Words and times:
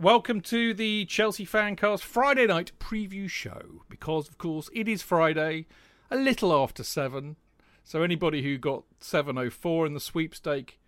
welcome 0.00 0.40
to 0.40 0.72
the 0.72 1.04
Chelsea 1.06 1.44
Fancast 1.44 2.02
Friday 2.02 2.46
night 2.46 2.72
preview 2.78 3.28
show. 3.28 3.82
Because, 3.88 4.28
of 4.28 4.38
course, 4.38 4.70
it 4.72 4.86
is 4.88 5.02
Friday, 5.02 5.66
a 6.10 6.16
little 6.16 6.52
after 6.52 6.84
7. 6.84 7.36
So, 7.84 8.02
anybody 8.02 8.42
who 8.42 8.58
got 8.58 8.84
704 9.00 9.86
in 9.86 9.94
the 9.94 10.00
sweepstake, 10.00 10.78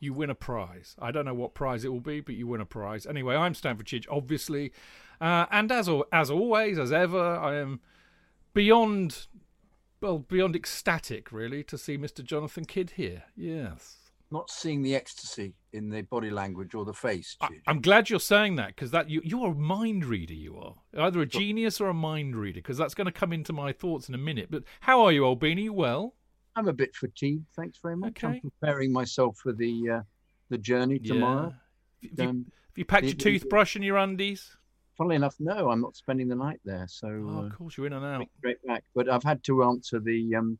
you 0.00 0.12
win 0.12 0.30
a 0.30 0.34
prize. 0.34 0.94
I 0.98 1.10
don't 1.10 1.24
know 1.24 1.34
what 1.34 1.54
prize 1.54 1.84
it 1.84 1.92
will 1.92 2.00
be, 2.00 2.20
but 2.20 2.34
you 2.34 2.46
win 2.46 2.60
a 2.60 2.66
prize. 2.66 3.06
Anyway, 3.06 3.34
I'm 3.34 3.54
Stamford 3.54 3.86
Chidge, 3.86 4.06
obviously. 4.10 4.72
Uh, 5.20 5.46
and 5.50 5.72
as, 5.72 5.88
as 6.12 6.30
always, 6.30 6.78
as 6.78 6.92
ever, 6.92 7.36
I 7.36 7.56
am 7.56 7.80
beyond, 8.54 9.26
well, 10.00 10.18
beyond 10.18 10.54
ecstatic, 10.54 11.32
really, 11.32 11.62
to 11.64 11.78
see 11.78 11.96
Mr. 11.96 12.22
Jonathan 12.22 12.64
Kydd 12.64 12.90
here. 12.90 13.24
Yes 13.36 14.08
not 14.30 14.50
seeing 14.50 14.82
the 14.82 14.94
ecstasy 14.94 15.54
in 15.72 15.90
the 15.90 16.02
body 16.02 16.30
language 16.30 16.74
or 16.74 16.84
the 16.84 16.92
face. 16.92 17.36
I, 17.40 17.48
am 17.66 17.80
glad 17.80 18.10
you're 18.10 18.20
saying 18.20 18.56
that 18.56 18.68
because 18.68 18.90
that 18.90 19.10
you 19.10 19.20
you're 19.24 19.52
a 19.52 19.54
mind 19.54 20.04
reader. 20.04 20.34
You 20.34 20.56
are 20.58 20.74
either 20.98 21.20
a 21.20 21.26
genius 21.26 21.80
or 21.80 21.88
a 21.88 21.94
mind 21.94 22.36
reader 22.36 22.58
because 22.58 22.78
that's 22.78 22.94
going 22.94 23.06
to 23.06 23.12
come 23.12 23.32
into 23.32 23.52
my 23.52 23.72
thoughts 23.72 24.08
in 24.08 24.14
a 24.14 24.18
minute. 24.18 24.48
But 24.50 24.64
how 24.80 25.02
are 25.02 25.12
you, 25.12 25.24
Albini? 25.24 25.62
You 25.62 25.72
well? 25.72 26.14
I'm 26.56 26.68
a 26.68 26.72
bit 26.72 26.94
fatigued. 26.94 27.46
Thanks 27.54 27.78
very 27.82 27.96
much. 27.96 28.22
Okay. 28.24 28.26
I'm 28.26 28.40
preparing 28.40 28.92
myself 28.92 29.38
for 29.38 29.52
the 29.52 29.90
uh, 29.90 30.00
the 30.48 30.58
journey 30.58 30.98
tomorrow. 30.98 31.54
Yeah. 32.00 32.08
Have, 32.10 32.18
you, 32.18 32.28
um, 32.28 32.46
have 32.46 32.78
you 32.78 32.84
packed 32.84 33.02
the, 33.02 33.08
your 33.08 33.16
toothbrush 33.16 33.76
and 33.76 33.84
your 33.84 33.96
undies? 33.96 34.56
Funnily 34.96 35.16
enough, 35.16 35.36
no, 35.38 35.70
I'm 35.70 35.80
not 35.80 35.94
spending 35.94 36.26
the 36.26 36.34
night 36.34 36.60
there. 36.64 36.86
So, 36.88 37.06
oh, 37.06 37.38
of 37.38 37.52
uh, 37.52 37.54
course, 37.54 37.76
you're 37.76 37.86
in 37.86 37.92
and 37.92 38.04
out. 38.04 38.26
Straight 38.38 38.64
back, 38.66 38.82
but 38.96 39.08
I've 39.08 39.22
had 39.22 39.44
to 39.44 39.62
answer 39.62 40.00
the 40.00 40.34
um, 40.34 40.58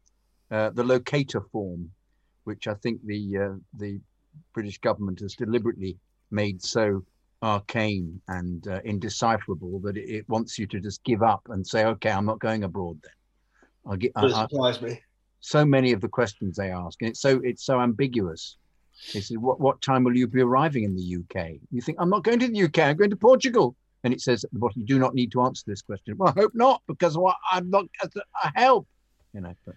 uh, 0.50 0.70
the 0.70 0.84
locator 0.84 1.40
form 1.40 1.90
which 2.48 2.66
I 2.66 2.72
think 2.72 3.04
the 3.04 3.36
uh, 3.36 3.56
the 3.76 4.00
British 4.52 4.78
government 4.78 5.20
has 5.20 5.34
deliberately 5.34 5.98
made 6.30 6.62
so 6.62 7.04
arcane 7.42 8.20
and 8.28 8.66
uh, 8.68 8.80
indecipherable 8.84 9.78
that 9.80 9.96
it, 9.96 10.08
it, 10.08 10.28
wants 10.28 10.58
you 10.58 10.66
to 10.66 10.80
just 10.80 11.02
give 11.04 11.22
up 11.22 11.42
and 11.50 11.66
say, 11.66 11.84
"Okay, 11.84 12.10
I'm 12.10 12.26
not 12.26 12.38
going 12.38 12.64
abroad." 12.64 12.98
Then 13.02 13.12
I'll 13.86 13.96
get. 13.96 14.12
It 14.16 14.34
surprised 14.34 14.82
me. 14.82 15.00
So 15.40 15.64
many 15.64 15.92
of 15.92 16.00
the 16.00 16.08
questions 16.08 16.56
they 16.56 16.70
ask, 16.70 17.00
and 17.00 17.10
it's 17.10 17.20
so 17.20 17.40
it's 17.44 17.64
so 17.64 17.80
ambiguous. 17.80 18.56
They 19.14 19.20
say, 19.20 19.36
"What 19.36 19.60
what 19.60 19.80
time 19.82 20.04
will 20.04 20.16
you 20.16 20.26
be 20.26 20.40
arriving 20.40 20.84
in 20.84 20.96
the 20.96 21.16
UK?" 21.16 21.58
You 21.70 21.80
think, 21.80 21.98
"I'm 22.00 22.10
not 22.10 22.24
going 22.24 22.40
to 22.40 22.48
the 22.48 22.62
UK. 22.64 22.78
I'm 22.80 22.96
going 22.96 23.10
to 23.10 23.16
Portugal." 23.16 23.76
And 24.04 24.14
it 24.14 24.20
says 24.20 24.44
at 24.44 24.52
the 24.52 24.58
bottom, 24.58 24.80
"You 24.80 24.86
do 24.86 24.98
not 24.98 25.14
need 25.14 25.32
to 25.32 25.42
answer 25.42 25.62
this 25.66 25.82
question." 25.82 26.16
Well, 26.16 26.32
I 26.36 26.40
hope 26.40 26.52
not, 26.54 26.82
because 26.86 27.16
what 27.16 27.36
I'm 27.50 27.70
not. 27.70 27.86
I 28.42 28.50
help, 28.54 28.88
you 29.32 29.40
know. 29.40 29.54
But, 29.64 29.74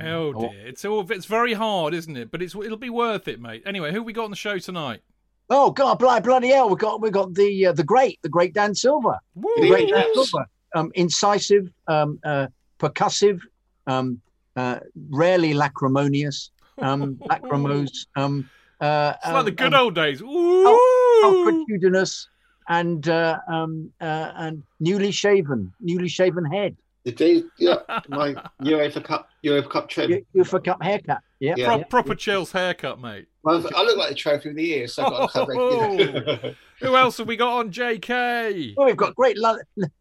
Oh 0.00 0.32
dear, 0.32 0.66
it's 0.66 0.84
all 0.84 1.10
it's 1.10 1.26
very 1.26 1.54
hard, 1.54 1.94
isn't 1.94 2.16
it? 2.16 2.30
But 2.30 2.42
it's 2.42 2.54
it'll 2.54 2.76
be 2.76 2.90
worth 2.90 3.28
it, 3.28 3.40
mate. 3.40 3.62
Anyway, 3.64 3.92
who 3.92 4.02
we 4.02 4.12
got 4.12 4.24
on 4.24 4.30
the 4.30 4.36
show 4.36 4.58
tonight? 4.58 5.00
Oh 5.48 5.70
God, 5.70 5.98
bloody, 5.98 6.22
bloody 6.22 6.48
hell! 6.48 6.68
We 6.68 6.76
got 6.76 7.00
we 7.00 7.10
got 7.10 7.34
the 7.34 7.66
uh, 7.66 7.72
the 7.72 7.84
great 7.84 8.20
the 8.22 8.28
great 8.28 8.52
Dan 8.52 8.74
Silver, 8.74 9.18
Woo! 9.34 9.50
the 9.56 9.68
great 9.68 9.88
Dan 9.88 10.06
Silver, 10.12 10.46
um, 10.74 10.92
incisive, 10.94 11.70
um, 11.86 12.18
uh, 12.24 12.48
percussive, 12.78 13.40
um, 13.86 14.20
uh, 14.56 14.80
rarely 15.10 15.54
lacrimonious, 15.54 16.50
um, 16.78 17.14
lacrimose. 17.30 18.06
Um, 18.16 18.50
uh, 18.80 19.14
it's 19.16 19.32
like 19.32 19.44
the 19.46 19.50
good 19.52 19.74
um, 19.74 19.82
old 19.82 19.94
days. 19.94 20.20
Ooh. 20.20 20.80
Altitudinous 21.24 22.26
and 22.68 23.08
uh, 23.08 23.38
um, 23.48 23.92
uh, 24.00 24.32
and 24.36 24.62
newly 24.80 25.10
shaven, 25.10 25.72
newly 25.80 26.08
shaven 26.08 26.44
head. 26.44 26.76
Did 27.14 27.44
Yeah, 27.58 27.76
my 28.08 28.34
UEFA 28.60 29.04
Cup, 29.04 29.28
UEFA 29.44 29.70
Cup 29.70 29.88
trim. 29.88 30.26
UEFA 30.34 30.64
Cup 30.64 30.82
haircut. 30.82 31.20
Yeah, 31.38 31.54
yeah. 31.56 31.76
Pro- 31.76 31.84
proper 31.84 32.14
Chills 32.16 32.50
haircut, 32.50 33.00
mate. 33.00 33.28
Well, 33.44 33.64
I 33.76 33.82
look 33.82 33.96
like 33.96 34.08
the 34.08 34.14
trophy 34.16 34.48
of 34.48 34.56
the 34.56 34.64
year, 34.64 34.88
so 34.88 35.04
I've 35.04 35.32
got 35.32 35.48
oh, 35.54 36.54
Who 36.80 36.96
else 36.96 37.18
have 37.18 37.28
we 37.28 37.36
got 37.36 37.58
on 37.58 37.70
JK? 37.70 38.74
Well, 38.76 38.86
we've 38.86 38.96
got 38.96 39.14
great 39.14 39.38
Lo- 39.38 39.58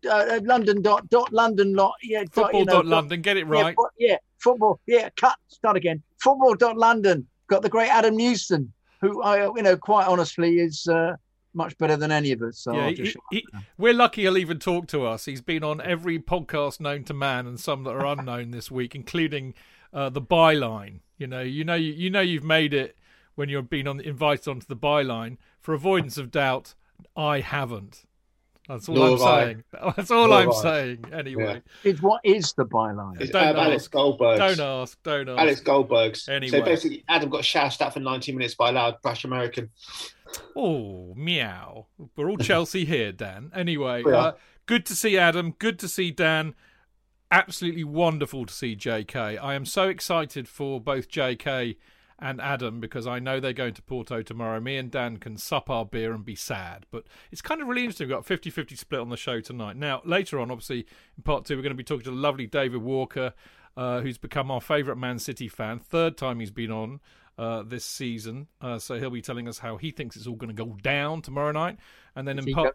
uh, 0.10 0.40
London 0.44 0.82
dot 0.82 1.08
dot 1.10 1.32
London 1.32 1.76
lot. 1.76 1.94
Yeah, 2.02 2.24
football 2.32 2.52
dot, 2.52 2.54
you 2.54 2.66
know, 2.66 2.74
dot 2.74 2.86
London. 2.88 3.22
Get 3.22 3.38
it 3.38 3.46
right. 3.46 3.76
Yeah, 4.00 4.08
yeah, 4.10 4.18
football. 4.40 4.80
Yeah, 4.88 5.10
cut. 5.16 5.36
Start 5.50 5.78
again. 5.78 6.02
Football 6.20 6.56
dot 6.56 6.76
London. 6.76 7.28
Got 7.48 7.62
the 7.62 7.70
great 7.70 7.90
Adam 7.90 8.18
Newson, 8.18 8.74
who 9.02 9.22
I, 9.22 9.46
you 9.46 9.62
know, 9.62 9.78
quite 9.78 10.08
honestly 10.08 10.58
is. 10.58 10.88
Uh, 10.88 11.18
much 11.56 11.78
better 11.78 11.96
than 11.98 12.12
any 12.12 12.32
of 12.32 12.42
us. 12.42 12.58
So 12.58 12.74
yeah, 12.74 12.90
he, 12.90 13.16
he, 13.32 13.46
we're 13.78 13.94
lucky 13.94 14.22
he'll 14.24 14.38
even 14.38 14.60
talk 14.60 14.88
to 14.88 15.06
us. 15.06 15.26
He's 15.26 15.42
been 15.42 15.64
on 15.64 15.82
every 15.82 16.20
podcast 16.20 16.80
known 16.80 17.04
to 17.06 17.14
man 17.14 17.48
and 17.48 17.60
some 17.60 17.84
that 17.84 17.92
are 17.92 18.06
unknown 18.06 18.52
this 18.52 18.70
week, 18.70 18.96
including 18.96 19.54
uh, 19.94 20.10
the 20.10 20.22
byline. 20.22 21.00
You 21.18 21.28
know, 21.28 21.42
you 21.42 21.64
know, 21.64 21.76
you, 21.76 21.94
you 21.94 22.10
know, 22.10 22.22
you've 22.22 22.44
made 22.44 22.74
it 22.74 22.98
when 23.36 23.50
you've 23.50 23.70
been 23.70 23.88
on 23.88 24.00
invited 24.00 24.48
onto 24.48 24.68
the 24.68 24.76
byline. 24.76 25.38
For 25.62 25.74
avoidance 25.74 26.18
of 26.18 26.32
doubt, 26.32 26.76
I 27.16 27.40
haven't. 27.40 28.04
That's 28.70 28.90
all 28.90 29.14
I'm 29.14 29.20
saying. 29.20 29.64
That's 29.96 30.10
all 30.10 30.34
I'm 30.34 30.52
saying. 30.52 31.06
Anyway, 31.14 31.62
yeah. 31.84 31.92
it's 31.92 32.02
what 32.02 32.22
is 32.24 32.54
the 32.54 32.66
byline? 32.66 33.22
It's 33.22 33.30
don't 33.30 33.56
Alex 33.56 33.88
Goldberg. 33.88 34.40
Don't 34.40 34.60
ask. 34.60 35.02
Don't 35.04 35.30
ask. 35.30 35.40
Alex 35.40 35.62
Goldberg's. 35.62 36.28
Anyway, 36.28 36.50
so 36.58 36.66
basically, 36.66 37.04
Adam 37.08 37.30
got 37.30 37.46
shouted 37.46 37.80
at 37.84 37.94
for 37.94 38.00
90 38.00 38.32
minutes 38.32 38.56
by 38.56 38.70
a 38.70 38.72
loud 38.72 39.02
brash 39.04 39.24
American. 39.24 39.70
Oh, 40.56 41.14
meow. 41.16 41.86
We're 42.16 42.30
all 42.30 42.38
Chelsea 42.38 42.86
here, 42.86 43.12
Dan. 43.12 43.52
Anyway, 43.54 44.04
uh, 44.04 44.34
good 44.66 44.86
to 44.88 44.96
see 44.96 45.16
Adam. 45.16 45.54
Good 45.60 45.78
to 45.80 45.88
see 45.88 46.10
Dan. 46.10 46.56
Absolutely 47.32 47.84
wonderful 47.84 48.48
to 48.48 48.54
see 48.54 48.76
JK. 48.76 49.42
I 49.42 49.54
am 49.54 49.66
so 49.66 49.90
excited 49.90 50.48
for 50.48 50.82
both 50.82 51.10
JK 51.10 51.78
and 52.20 52.40
Adam 52.40 52.80
because 52.80 53.08
I 53.08 53.20
know 53.20 53.40
they're 53.40 53.54
going 53.54 53.74
to 53.74 53.82
Porto 53.82 54.22
tomorrow. 54.22 54.60
Me 54.60 54.78
and 54.78 54.90
Dan 54.90 55.18
can 55.18 55.38
sup 55.38 55.70
our 55.70 55.86
beer 55.86 56.14
and 56.14 56.24
be 56.24 56.36
sad. 56.36 56.86
But 56.92 57.06
it's 57.32 57.42
kind 57.42 57.62
of 57.62 57.68
really 57.68 57.82
interesting. 57.82 58.08
We've 58.08 58.16
got 58.16 58.22
a 58.22 58.24
50 58.24 58.50
50 58.50 58.76
split 58.76 59.02
on 59.02 59.10
the 59.10 59.18
show 59.18 59.42
tonight. 59.42 59.76
Now, 59.76 60.02
later 60.06 60.40
on, 60.40 60.52
obviously, 60.52 60.86
in 61.18 61.24
part 61.24 61.46
two, 61.46 61.56
we're 61.56 61.64
going 61.64 61.72
to 61.72 61.78
be 61.78 61.84
talking 61.84 62.06
to 62.06 62.12
the 62.12 62.16
lovely 62.16 62.48
David 62.48 62.82
Walker, 62.82 63.34
uh, 63.76 64.02
who's 64.02 64.18
become 64.18 64.50
our 64.50 64.62
favourite 64.62 64.98
Man 64.98 65.20
City 65.20 65.48
fan. 65.48 65.80
Third 65.80 66.18
time 66.18 66.40
he's 66.40 66.52
been 66.52 66.72
on 66.72 67.02
uh, 67.38 67.64
this 67.64 67.84
season. 67.84 68.48
Uh, 68.62 68.80
so 68.80 68.98
he'll 68.98 69.10
be 69.10 69.22
telling 69.22 69.48
us 69.48 69.60
how 69.60 69.78
he 69.78 69.92
thinks 69.92 70.16
it's 70.16 70.28
all 70.28 70.36
going 70.36 70.56
to 70.56 70.64
go 70.64 70.78
down 70.82 71.22
tomorrow 71.22 71.52
night. 71.52 71.78
And 72.16 72.28
then 72.28 72.40
is 72.40 72.46
in 72.48 72.54
part. 72.54 72.74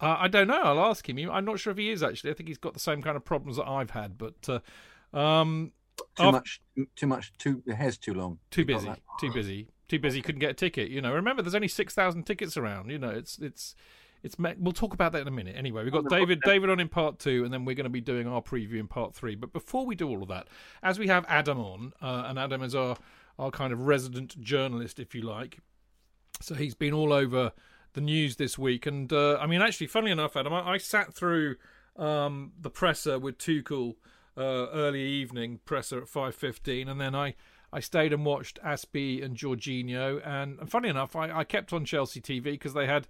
Uh, 0.00 0.16
I 0.18 0.28
don't 0.28 0.48
know. 0.48 0.60
I'll 0.62 0.80
ask 0.80 1.06
him. 1.06 1.30
I'm 1.30 1.44
not 1.44 1.60
sure 1.60 1.72
if 1.72 1.76
he 1.76 1.90
is 1.90 2.02
actually. 2.02 2.30
I 2.30 2.34
think 2.34 2.48
he's 2.48 2.56
got 2.56 2.72
the 2.72 2.80
same 2.80 3.02
kind 3.02 3.16
of 3.16 3.24
problems 3.24 3.58
that 3.58 3.68
I've 3.68 3.90
had. 3.90 4.16
But 4.16 4.48
uh, 4.48 5.16
um, 5.16 5.72
too 6.16 6.32
much, 6.32 6.60
too 6.96 7.06
much, 7.06 7.32
too 7.38 7.62
the 7.66 7.74
hair's 7.74 7.98
too 7.98 8.14
long. 8.14 8.38
Too 8.50 8.64
busy, 8.64 8.90
too 9.20 9.32
busy, 9.32 9.68
too 9.88 9.98
busy. 9.98 10.22
Couldn't 10.22 10.40
get 10.40 10.50
a 10.50 10.54
ticket. 10.54 10.90
You 10.90 11.00
know. 11.00 11.12
Remember, 11.12 11.42
there's 11.42 11.54
only 11.54 11.68
six 11.68 11.94
thousand 11.94 12.24
tickets 12.24 12.56
around. 12.56 12.90
You 12.90 12.98
know, 12.98 13.10
it's 13.10 13.38
it's 13.38 13.74
it's. 14.22 14.36
We'll 14.38 14.72
talk 14.72 14.94
about 14.94 15.12
that 15.12 15.22
in 15.22 15.28
a 15.28 15.32
minute. 15.32 15.56
Anyway, 15.56 15.82
we've 15.84 15.92
got 15.92 16.08
David 16.08 16.40
David 16.44 16.70
on 16.70 16.80
in 16.80 16.88
part 16.88 17.18
two, 17.18 17.44
and 17.44 17.52
then 17.52 17.64
we're 17.64 17.74
going 17.74 17.84
to 17.84 17.90
be 17.90 18.00
doing 18.00 18.26
our 18.26 18.42
preview 18.42 18.78
in 18.78 18.86
part 18.86 19.14
three. 19.14 19.34
But 19.34 19.52
before 19.52 19.86
we 19.86 19.94
do 19.94 20.08
all 20.08 20.22
of 20.22 20.28
that, 20.28 20.48
as 20.82 20.98
we 20.98 21.08
have 21.08 21.24
Adam 21.28 21.58
on, 21.58 21.92
uh, 22.00 22.24
and 22.26 22.38
Adam 22.38 22.62
is 22.62 22.74
our 22.74 22.96
our 23.38 23.50
kind 23.50 23.72
of 23.72 23.80
resident 23.86 24.40
journalist, 24.40 25.00
if 25.00 25.14
you 25.14 25.22
like. 25.22 25.58
So 26.40 26.54
he's 26.54 26.74
been 26.74 26.92
all 26.92 27.12
over 27.12 27.52
the 27.92 28.00
news 28.00 28.36
this 28.36 28.56
week, 28.56 28.86
and 28.86 29.12
uh, 29.12 29.36
I 29.38 29.46
mean, 29.46 29.60
actually, 29.60 29.88
funnily 29.88 30.12
enough, 30.12 30.36
Adam, 30.36 30.52
I, 30.52 30.72
I 30.72 30.78
sat 30.78 31.12
through 31.12 31.56
um, 31.96 32.52
the 32.58 32.70
presser 32.70 33.18
with 33.18 33.36
Tuchel 33.36 33.96
uh, 34.40 34.68
early 34.72 35.02
evening 35.02 35.60
presser 35.64 35.98
at 35.98 36.08
five 36.08 36.34
fifteen, 36.34 36.88
and 36.88 37.00
then 37.00 37.14
I. 37.14 37.34
I 37.72 37.78
stayed 37.78 38.12
and 38.12 38.24
watched 38.24 38.58
Azpi 38.64 39.24
and 39.24 39.36
Jorginho, 39.36 40.20
and, 40.26 40.58
and 40.58 40.68
funny 40.68 40.88
enough, 40.88 41.14
I, 41.14 41.30
I 41.30 41.44
kept 41.44 41.72
on 41.72 41.84
Chelsea 41.84 42.20
TV 42.20 42.42
because 42.42 42.74
they 42.74 42.88
had 42.88 43.06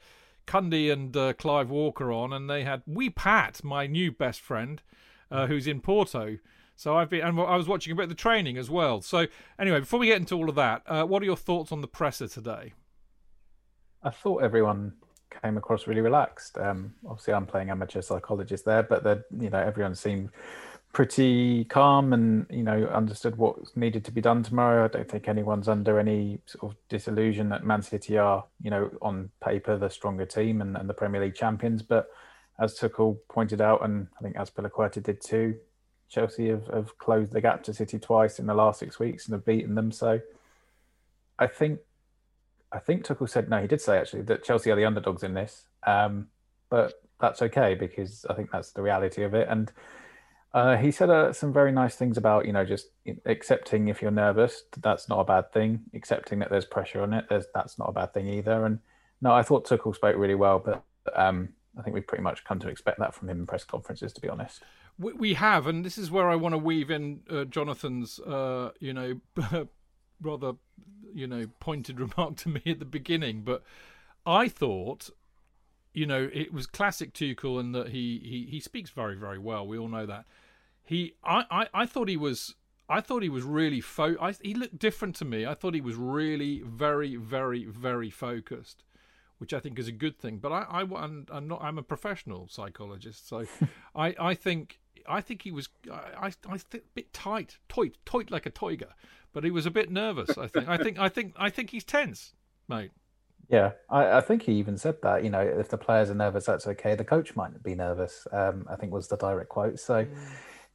Cundy 0.46 0.92
and 0.92 1.16
uh, 1.16 1.32
Clive 1.32 1.70
Walker 1.70 2.12
on, 2.12 2.32
and 2.32 2.50
they 2.50 2.64
had 2.64 2.82
Wee 2.86 3.08
Pat, 3.08 3.64
my 3.64 3.86
new 3.86 4.12
best 4.12 4.40
friend, 4.40 4.82
uh, 5.30 5.46
who's 5.46 5.66
in 5.66 5.80
Porto. 5.80 6.36
So 6.76 6.96
I've 6.96 7.10
been, 7.10 7.20
and 7.20 7.38
I 7.38 7.56
was 7.56 7.68
watching 7.68 7.92
a 7.92 7.96
bit 7.96 8.04
of 8.04 8.08
the 8.08 8.14
training 8.14 8.56
as 8.56 8.70
well. 8.70 9.00
So 9.00 9.26
anyway, 9.58 9.80
before 9.80 10.00
we 10.00 10.06
get 10.06 10.16
into 10.16 10.34
all 10.34 10.48
of 10.48 10.54
that, 10.54 10.82
uh, 10.86 11.04
what 11.04 11.22
are 11.22 11.26
your 11.26 11.36
thoughts 11.36 11.72
on 11.72 11.82
the 11.82 11.88
presser 11.88 12.26
today? 12.26 12.72
I 14.02 14.10
thought 14.10 14.42
everyone 14.42 14.94
came 15.42 15.56
across 15.56 15.86
really 15.86 16.00
relaxed. 16.00 16.58
Um, 16.58 16.94
obviously, 17.06 17.34
I'm 17.34 17.46
playing 17.46 17.70
amateur 17.70 18.00
psychologist 18.00 18.64
there, 18.64 18.82
but 18.82 19.24
you 19.38 19.50
know 19.50 19.58
everyone 19.58 19.94
seemed 19.94 20.30
pretty 20.92 21.64
calm 21.64 22.12
and 22.12 22.46
you 22.50 22.62
know 22.62 22.84
understood 22.86 23.36
what 23.36 23.56
needed 23.76 24.04
to 24.04 24.12
be 24.12 24.20
done 24.20 24.42
tomorrow. 24.42 24.84
I 24.84 24.88
don't 24.88 25.08
think 25.08 25.28
anyone's 25.28 25.68
under 25.68 25.98
any 25.98 26.40
sort 26.46 26.72
of 26.72 26.78
disillusion 26.88 27.48
that 27.50 27.64
Man 27.64 27.82
City 27.82 28.18
are 28.18 28.44
you 28.62 28.70
know 28.70 28.90
on 29.00 29.30
paper 29.44 29.76
the 29.76 29.88
stronger 29.88 30.26
team 30.26 30.60
and, 30.60 30.76
and 30.76 30.88
the 30.88 30.94
Premier 30.94 31.20
League 31.20 31.34
champions. 31.34 31.82
But 31.82 32.08
as 32.58 32.78
Tuchel 32.78 33.18
pointed 33.28 33.60
out, 33.60 33.84
and 33.84 34.08
I 34.18 34.22
think 34.22 34.36
Azpilicueta 34.36 35.02
did 35.02 35.20
too, 35.20 35.56
Chelsea 36.08 36.48
have, 36.48 36.66
have 36.66 36.98
closed 36.98 37.32
the 37.32 37.40
gap 37.40 37.62
to 37.64 37.74
City 37.74 37.98
twice 37.98 38.38
in 38.38 38.46
the 38.46 38.54
last 38.54 38.80
six 38.80 38.98
weeks 38.98 39.26
and 39.26 39.32
have 39.32 39.46
beaten 39.46 39.74
them. 39.76 39.92
So 39.92 40.20
I 41.38 41.46
think 41.46 41.80
I 42.72 42.78
think 42.78 43.04
Tuchel 43.04 43.28
said 43.28 43.48
no, 43.48 43.60
he 43.60 43.68
did 43.68 43.80
say 43.80 43.96
actually 43.96 44.22
that 44.22 44.44
Chelsea 44.44 44.70
are 44.70 44.76
the 44.76 44.84
underdogs 44.84 45.22
in 45.22 45.34
this. 45.34 45.66
Um, 45.86 46.28
but 46.68 46.94
that's 47.20 47.42
okay 47.42 47.74
because 47.74 48.24
I 48.28 48.34
think 48.34 48.50
that's 48.50 48.72
the 48.72 48.82
reality 48.82 49.22
of 49.22 49.34
it. 49.34 49.46
And 49.48 49.70
uh, 50.52 50.76
he 50.76 50.90
said 50.90 51.10
uh, 51.10 51.32
some 51.32 51.52
very 51.52 51.70
nice 51.72 51.94
things 51.94 52.16
about 52.16 52.46
you 52.46 52.52
know 52.52 52.64
just 52.64 52.88
accepting 53.26 53.88
if 53.88 54.02
you're 54.02 54.10
nervous, 54.10 54.64
that's 54.78 55.08
not 55.08 55.20
a 55.20 55.24
bad 55.24 55.52
thing. 55.52 55.80
Accepting 55.94 56.40
that 56.40 56.50
there's 56.50 56.64
pressure 56.64 57.02
on 57.02 57.12
it, 57.12 57.26
that's 57.54 57.78
not 57.78 57.88
a 57.88 57.92
bad 57.92 58.12
thing 58.12 58.26
either. 58.28 58.64
And 58.64 58.80
no, 59.20 59.32
I 59.32 59.42
thought 59.42 59.66
Tuchel 59.66 59.94
spoke 59.94 60.16
really 60.16 60.34
well, 60.34 60.58
but 60.58 60.84
um, 61.14 61.50
I 61.78 61.82
think 61.82 61.94
we've 61.94 62.06
pretty 62.06 62.24
much 62.24 62.44
come 62.44 62.58
to 62.60 62.68
expect 62.68 62.98
that 62.98 63.14
from 63.14 63.28
him 63.28 63.40
in 63.40 63.46
press 63.46 63.64
conferences, 63.64 64.12
to 64.14 64.20
be 64.20 64.28
honest. 64.28 64.62
We, 64.98 65.12
we 65.12 65.34
have, 65.34 65.66
and 65.66 65.84
this 65.84 65.98
is 65.98 66.10
where 66.10 66.28
I 66.28 66.36
want 66.36 66.54
to 66.54 66.58
weave 66.58 66.90
in 66.90 67.20
uh, 67.30 67.44
Jonathan's, 67.44 68.18
uh, 68.18 68.70
you 68.80 68.92
know, 68.92 69.20
rather, 70.20 70.52
you 71.14 71.26
know, 71.26 71.46
pointed 71.60 72.00
remark 72.16 72.36
to 72.38 72.48
me 72.48 72.62
at 72.66 72.78
the 72.78 72.84
beginning. 72.84 73.42
But 73.42 73.62
I 74.26 74.48
thought, 74.48 75.10
you 75.92 76.06
know, 76.06 76.30
it 76.32 76.52
was 76.52 76.66
classic 76.66 77.12
Tuchel 77.12 77.60
in 77.60 77.72
that 77.72 77.88
he, 77.88 78.20
he, 78.22 78.48
he 78.50 78.60
speaks 78.60 78.90
very, 78.90 79.16
very 79.16 79.38
well. 79.38 79.66
We 79.66 79.78
all 79.78 79.88
know 79.88 80.06
that. 80.06 80.24
He, 80.84 81.14
I, 81.24 81.44
I, 81.50 81.68
I 81.72 81.86
thought 81.86 82.08
he 82.08 82.16
was 82.16 82.54
I 82.90 83.00
thought 83.00 83.22
he 83.22 83.28
was 83.28 83.44
really 83.44 83.80
fo- 83.80 84.16
I, 84.20 84.34
he 84.42 84.52
looked 84.52 84.78
different 84.78 85.14
to 85.16 85.24
me. 85.24 85.46
I 85.46 85.54
thought 85.54 85.74
he 85.74 85.80
was 85.80 85.94
really 85.94 86.60
very, 86.66 87.14
very, 87.14 87.64
very 87.64 88.10
focused, 88.10 88.82
which 89.38 89.54
I 89.54 89.60
think 89.60 89.78
is 89.78 89.86
a 89.86 89.92
good 89.92 90.18
thing. 90.18 90.38
But 90.38 90.50
I, 90.50 90.62
I 90.68 90.80
I'm, 90.80 91.24
I'm 91.30 91.46
not. 91.46 91.62
I'm 91.62 91.78
a 91.78 91.84
professional 91.84 92.48
psychologist, 92.48 93.28
so 93.28 93.44
I, 93.94 94.16
I 94.18 94.34
think, 94.34 94.80
I 95.08 95.20
think 95.20 95.42
he 95.42 95.52
was, 95.52 95.68
I, 95.88 96.32
I, 96.48 96.58
think 96.58 96.82
a 96.82 96.94
bit 96.94 97.12
tight, 97.12 97.58
tight, 97.68 97.96
tight 98.04 98.32
like 98.32 98.44
a 98.44 98.50
tiger. 98.50 98.88
But 99.32 99.44
he 99.44 99.52
was 99.52 99.66
a 99.66 99.70
bit 99.70 99.88
nervous. 99.88 100.36
I 100.36 100.48
think. 100.48 100.68
I 100.68 100.76
think. 100.76 100.98
I 100.98 101.08
think. 101.08 101.34
I 101.36 101.48
think 101.48 101.70
he's 101.70 101.84
tense, 101.84 102.34
mate. 102.68 102.90
Yeah, 103.50 103.72
I, 103.88 104.18
I, 104.18 104.20
think 104.20 104.44
he 104.44 104.52
even 104.52 104.78
said 104.78 105.02
that. 105.02 105.24
You 105.24 105.30
know, 105.30 105.40
if 105.40 105.68
the 105.68 105.76
players 105.76 106.08
are 106.08 106.14
nervous, 106.14 106.46
that's 106.46 106.68
okay. 106.68 106.94
The 106.94 107.04
coach 107.04 107.34
might 107.34 107.62
be 107.64 107.74
nervous. 107.74 108.26
Um, 108.30 108.64
I 108.70 108.76
think 108.76 108.92
was 108.92 109.08
the 109.08 109.16
direct 109.16 109.48
quote. 109.48 109.78
So. 109.78 110.04
Mm 110.04 110.08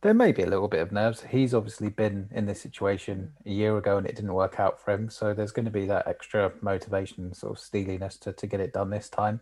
there 0.05 0.13
may 0.13 0.31
be 0.31 0.43
a 0.43 0.47
little 0.47 0.67
bit 0.67 0.81
of 0.81 0.91
nerves. 0.91 1.23
He's 1.31 1.55
obviously 1.55 1.89
been 1.89 2.29
in 2.31 2.45
this 2.45 2.61
situation 2.61 3.31
a 3.43 3.49
year 3.49 3.75
ago 3.75 3.97
and 3.97 4.05
it 4.05 4.15
didn't 4.15 4.35
work 4.35 4.59
out 4.59 4.79
for 4.79 4.93
him. 4.93 5.09
So 5.09 5.33
there's 5.33 5.51
going 5.51 5.65
to 5.65 5.71
be 5.71 5.87
that 5.87 6.07
extra 6.07 6.51
motivation, 6.61 7.33
sort 7.33 7.53
of 7.53 7.59
steeliness 7.59 8.15
to, 8.17 8.31
to 8.31 8.45
get 8.45 8.59
it 8.59 8.71
done 8.71 8.91
this 8.91 9.09
time. 9.09 9.39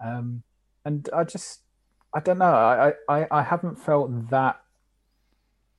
Um, 0.00 0.44
and 0.84 1.08
I 1.12 1.24
just, 1.24 1.62
I 2.14 2.20
don't 2.20 2.38
know. 2.38 2.44
I, 2.44 2.92
I, 3.08 3.26
I 3.32 3.42
haven't 3.42 3.80
felt 3.80 4.30
that 4.30 4.60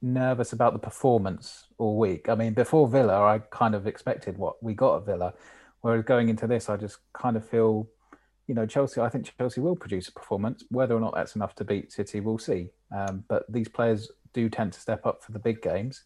nervous 0.01 0.51
about 0.51 0.73
the 0.73 0.79
performance 0.79 1.67
all 1.77 1.97
week. 1.97 2.27
I 2.27 2.35
mean, 2.35 2.53
before 2.53 2.89
Villa, 2.89 3.23
I 3.23 3.39
kind 3.39 3.75
of 3.75 3.87
expected 3.87 4.37
what 4.37 4.61
we 4.61 4.73
got 4.73 4.97
at 4.97 5.05
Villa. 5.05 5.33
Whereas 5.81 6.03
going 6.03 6.29
into 6.29 6.47
this, 6.47 6.69
I 6.69 6.77
just 6.77 6.97
kind 7.13 7.37
of 7.37 7.47
feel, 7.47 7.87
you 8.47 8.55
know, 8.55 8.65
Chelsea, 8.65 8.99
I 9.01 9.09
think 9.09 9.31
Chelsea 9.37 9.61
will 9.61 9.75
produce 9.75 10.07
a 10.07 10.11
performance. 10.11 10.63
Whether 10.69 10.95
or 10.95 10.99
not 10.99 11.15
that's 11.15 11.35
enough 11.35 11.55
to 11.55 11.63
beat 11.63 11.91
City, 11.91 12.19
we'll 12.19 12.37
see. 12.37 12.69
Um, 12.95 13.23
but 13.27 13.43
these 13.51 13.67
players 13.67 14.11
do 14.33 14.49
tend 14.49 14.73
to 14.73 14.79
step 14.79 15.05
up 15.05 15.23
for 15.23 15.31
the 15.31 15.39
big 15.39 15.61
games, 15.61 16.03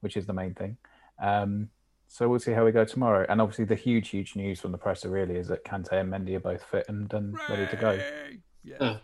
which 0.00 0.16
is 0.16 0.26
the 0.26 0.32
main 0.32 0.54
thing. 0.54 0.76
Um, 1.20 1.68
so 2.08 2.28
we'll 2.28 2.40
see 2.40 2.52
how 2.52 2.64
we 2.64 2.72
go 2.72 2.84
tomorrow. 2.84 3.24
And 3.28 3.40
obviously, 3.40 3.64
the 3.64 3.74
huge, 3.74 4.10
huge 4.10 4.36
news 4.36 4.60
from 4.60 4.72
the 4.72 4.78
presser 4.78 5.08
really 5.08 5.36
is 5.36 5.48
that 5.48 5.64
Kante 5.64 5.92
and 5.92 6.12
Mendy 6.12 6.36
are 6.36 6.40
both 6.40 6.62
fit 6.62 6.84
and, 6.88 7.10
and 7.14 7.38
ready 7.48 7.66
to 7.68 7.76
go. 7.76 7.98
Yeah. 8.64 8.98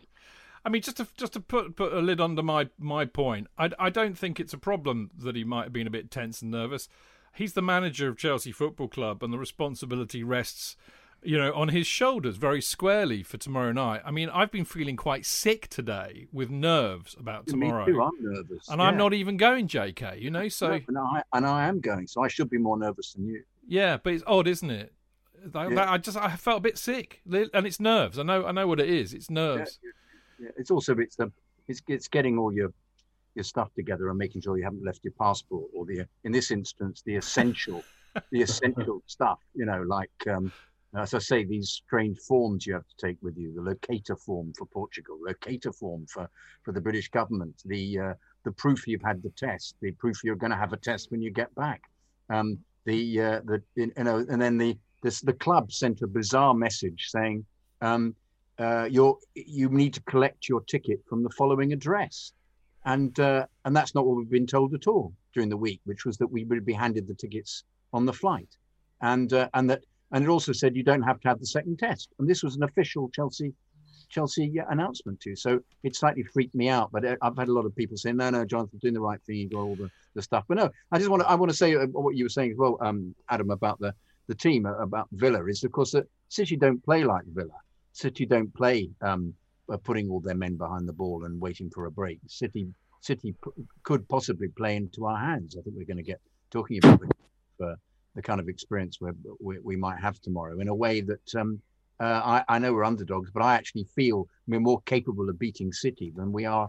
I 0.65 0.69
mean, 0.69 0.83
just 0.83 0.99
to 0.99 1.07
just 1.17 1.33
to 1.33 1.41
put 1.41 1.77
put 1.77 1.93
a 1.95 2.01
lid 2.01 2.21
under 2.21 2.43
my 2.43 2.69
my 2.79 3.07
point, 3.07 3.47
I 3.57 3.71
I 3.79 3.89
don't 3.89 4.19
think 4.19 4.39
it's 4.39 4.53
a 4.53 4.59
problem 4.59 5.11
that 5.17 5.37
he 5.37 5.45
might 5.45 5.65
have 5.65 5.73
been 5.73 5.87
a 5.87 5.91
bit 5.91 6.11
tense 6.11 6.43
and 6.43 6.51
nervous. 6.51 6.89
He's 7.35 7.53
the 7.53 7.63
manager 7.63 8.09
of 8.09 8.17
Chelsea 8.17 8.53
Football 8.53 8.89
Club, 8.89 9.23
and 9.23 9.33
the 9.33 9.39
responsibility 9.39 10.23
rests 10.23 10.77
you 11.23 11.37
know, 11.37 11.53
on 11.53 11.69
his 11.69 11.87
shoulders 11.87 12.37
very 12.37 12.61
squarely 12.61 13.23
for 13.23 13.39
tomorrow 13.39 13.73
night. 13.73 14.03
I 14.05 14.11
mean, 14.11 14.29
I've 14.31 14.53
been 14.53 14.65
feeling 14.65 14.97
quite 14.97 15.27
sick 15.27 15.69
today 15.69 16.29
with 16.33 16.49
nerves 16.49 17.17
about 17.19 17.47
tomorrow. 17.47 17.87
Me 17.87 17.93
too. 17.93 18.03
I'm 18.03 18.13
nervous, 18.21 18.69
and 18.69 18.81
yeah. 18.81 18.87
I'm 18.87 18.97
not 18.97 19.13
even 19.13 19.37
going, 19.37 19.67
J.K. 19.67 20.19
You 20.21 20.31
know, 20.31 20.49
so 20.49 20.73
and 20.73 20.99
I 20.99 21.23
and 21.33 21.45
I 21.45 21.67
am 21.67 21.81
going, 21.81 22.07
so 22.07 22.23
I 22.23 22.29
should 22.29 22.49
be 22.49 22.59
more 22.59 22.79
nervous 22.79 23.15
than 23.15 23.27
you. 23.27 23.43
Yeah, 23.67 23.97
but 23.97 24.15
it's 24.15 24.25
odd, 24.27 24.47
isn't 24.47 24.71
it? 24.71 24.93
Yeah. 25.55 25.91
I 25.91 25.99
just 25.99 26.17
I 26.17 26.37
felt 26.37 26.59
a 26.59 26.63
bit 26.63 26.79
sick, 26.79 27.21
and 27.27 27.67
it's 27.67 27.81
nerves. 27.81 28.19
I 28.19 28.23
know 28.23 28.47
I 28.47 28.53
know 28.53 28.67
what 28.67 28.81
it 28.81 28.89
is. 28.89 29.13
It's 29.13 29.31
nerves. 29.31 29.79
Yeah, 29.83 30.47
yeah. 30.47 30.51
It's 30.57 30.71
also 30.71 30.97
it's 30.99 31.17
the 31.17 31.33
it's 31.67 31.83
it's 31.89 32.09
getting 32.09 32.39
all 32.39 32.53
your 32.53 32.73
your 33.39 33.45
stuff 33.45 33.73
together 33.75 34.11
and 34.11 34.19
making 34.19 34.43
sure 34.43 34.59
you 34.59 34.65
haven't 34.65 34.85
left 34.85 35.05
your 35.05 35.15
passport 35.19 35.71
or 35.75 35.87
the 35.87 36.05
in 36.25 36.33
this 36.33 36.51
instance 36.51 37.03
the 37.07 37.17
essential 37.17 37.83
the 38.33 38.43
essential 38.43 39.03
stuff. 39.07 39.39
You 39.55 39.67
know, 39.67 39.83
like 39.83 40.11
um, 40.29 40.53
as 40.97 41.15
I 41.15 41.19
say, 41.19 41.45
these 41.45 41.71
strange 41.71 42.19
forms 42.19 42.67
you 42.67 42.75
have 42.75 42.87
to 42.89 43.07
take 43.07 43.17
with 43.23 43.37
you: 43.37 43.55
the 43.55 43.63
locator 43.63 44.17
form 44.17 44.53
for 44.57 44.67
Portugal, 44.67 45.19
locator 45.25 45.73
form 45.73 46.07
for, 46.07 46.29
for 46.65 46.73
the 46.73 46.81
British 46.81 47.09
government, 47.11 47.63
the 47.65 47.99
uh, 47.99 48.15
the 48.45 48.53
proof 48.53 48.87
you've 48.87 49.03
had 49.03 49.23
the 49.23 49.31
test, 49.31 49.77
the 49.81 49.93
proof 49.93 50.25
you're 50.25 50.37
going 50.37 50.51
to 50.51 50.57
have 50.57 50.73
a 50.73 50.77
test 50.77 51.11
when 51.11 51.21
you 51.21 51.31
get 51.31 51.55
back, 51.55 51.83
um, 52.31 52.59
the 52.85 53.21
uh, 53.21 53.41
the 53.45 53.63
you 53.77 53.93
know, 53.99 54.25
and 54.29 54.41
then 54.41 54.59
the 54.59 54.77
this 55.03 55.21
the 55.21 55.33
club 55.33 55.71
sent 55.71 56.03
a 56.03 56.07
bizarre 56.07 56.55
message 56.55 57.09
saying 57.09 57.45
um, 57.83 58.15
uh, 58.59 58.89
you 58.91 59.19
you 59.35 59.69
need 59.69 59.95
to 59.95 60.03
collect 60.03 60.49
your 60.49 60.63
ticket 60.63 61.01
from 61.09 61.23
the 61.23 61.31
following 61.31 61.73
address, 61.73 62.33
and 62.89 63.21
uh, 63.21 63.47
and 63.65 63.77
that's 63.77 63.95
not 63.95 64.07
what 64.07 64.17
we've 64.17 64.31
been 64.31 64.47
told 64.47 64.75
at 64.75 64.87
all 64.87 65.13
during 65.35 65.51
the 65.51 65.57
week, 65.57 65.81
which 65.85 66.07
was 66.07 66.17
that 66.17 66.27
we 66.27 66.45
would 66.45 66.65
be 66.65 66.73
handed 66.73 67.07
the 67.07 67.15
tickets 67.15 67.65
on 67.93 68.07
the 68.07 68.13
flight, 68.13 68.49
and 69.03 69.33
uh, 69.33 69.49
and 69.55 69.69
that 69.71 69.85
and 70.13 70.25
it 70.25 70.31
also 70.31 70.53
said 70.53 70.75
you 70.75 70.83
don't 70.83 71.03
have 71.03 71.21
to 71.21 71.29
have 71.29 71.39
the 71.39 71.47
second 71.47 71.79
test. 71.79 72.09
And 72.19 72.29
this 72.29 72.43
was 72.43 72.57
an 72.57 72.63
official 72.63 73.11
Chelsea 73.11 73.53
Chelsea 74.09 74.55
announcement 74.71 75.21
too. 75.21 75.37
So 75.37 75.61
it 75.83 75.95
slightly 75.95 76.23
freaked 76.23 76.55
me 76.55 76.71
out. 76.71 76.91
But 76.91 77.05
uh, 77.05 77.17
I've 77.21 77.37
had 77.37 77.49
a 77.49 77.53
lot 77.53 77.67
of 77.67 77.77
people 77.77 77.99
saying, 77.99 78.17
no, 78.17 78.31
no, 78.31 78.47
Jonathan's 78.47 78.81
doing 78.81 78.95
the 78.95 79.01
right 79.01 79.21
thing. 79.27 79.37
You 79.37 79.51
got 79.51 79.61
all 79.61 79.77
the, 79.77 79.91
the 80.15 80.23
stuff. 80.23 80.45
But 80.49 80.57
no, 80.57 80.71
I 80.91 80.97
just 80.99 81.11
want 81.11 81.23
to 81.23 81.29
I 81.29 81.35
want 81.35 81.51
to 81.51 81.57
say 81.57 81.75
uh, 81.75 81.87
what 81.89 82.17
you 82.17 82.25
were 82.25 82.31
saying 82.31 82.53
as 82.53 82.57
well, 82.57 82.79
um, 82.81 83.15
Adam, 83.29 83.51
about 83.51 83.79
the 83.81 83.95
the 84.29 84.35
team 84.35 84.65
uh, 84.65 84.79
about 84.79 85.09
Villa 85.13 85.45
is 85.45 85.63
of 85.63 85.73
course 85.73 85.91
that 85.93 86.09
City 86.31 86.57
don't 86.57 86.83
play 86.83 87.05
like 87.05 87.25
Villa. 87.27 87.59
City 87.93 88.25
don't 88.25 88.53
play 88.55 88.91
um, 89.03 89.35
putting 89.77 90.09
all 90.09 90.21
their 90.21 90.35
men 90.35 90.57
behind 90.57 90.89
the 90.89 90.93
ball 90.93 91.25
and 91.25 91.41
waiting 91.41 91.69
for 91.69 91.85
a 91.85 91.91
break. 91.91 92.19
City 92.27 92.69
City 93.01 93.35
p- 93.45 93.51
could 93.83 94.09
possibly 94.09 94.49
play 94.49 94.77
into 94.77 95.05
our 95.07 95.19
hands. 95.19 95.57
I 95.57 95.63
think 95.63 95.77
we're 95.77 95.85
going 95.85 95.99
to 95.99 96.03
get 96.03 96.21
talking 96.51 96.79
about 96.79 97.03
it 97.03 97.13
for 97.59 97.77
the 98.15 98.23
kind 98.23 98.41
of 98.41 98.49
experience 98.49 98.99
we, 99.41 99.59
we 99.61 99.77
might 99.77 100.01
have 100.01 100.21
tomorrow 100.21 100.59
in 100.61 100.69
a 100.69 100.75
way 100.75 101.01
that 101.03 101.35
um, 101.37 101.61
uh, 102.01 102.43
I, 102.49 102.57
I, 102.57 102.59
know 102.59 102.73
we're 102.73 102.85
underdogs, 102.85 103.31
but 103.31 103.43
I 103.43 103.55
actually 103.55 103.85
feel 103.85 104.27
we're 104.47 104.61
more 104.61 104.81
capable 104.87 105.29
of 105.29 105.39
beating 105.39 105.73
City 105.73 106.13
than 106.17 106.33
we 106.33 106.45
are 106.45 106.69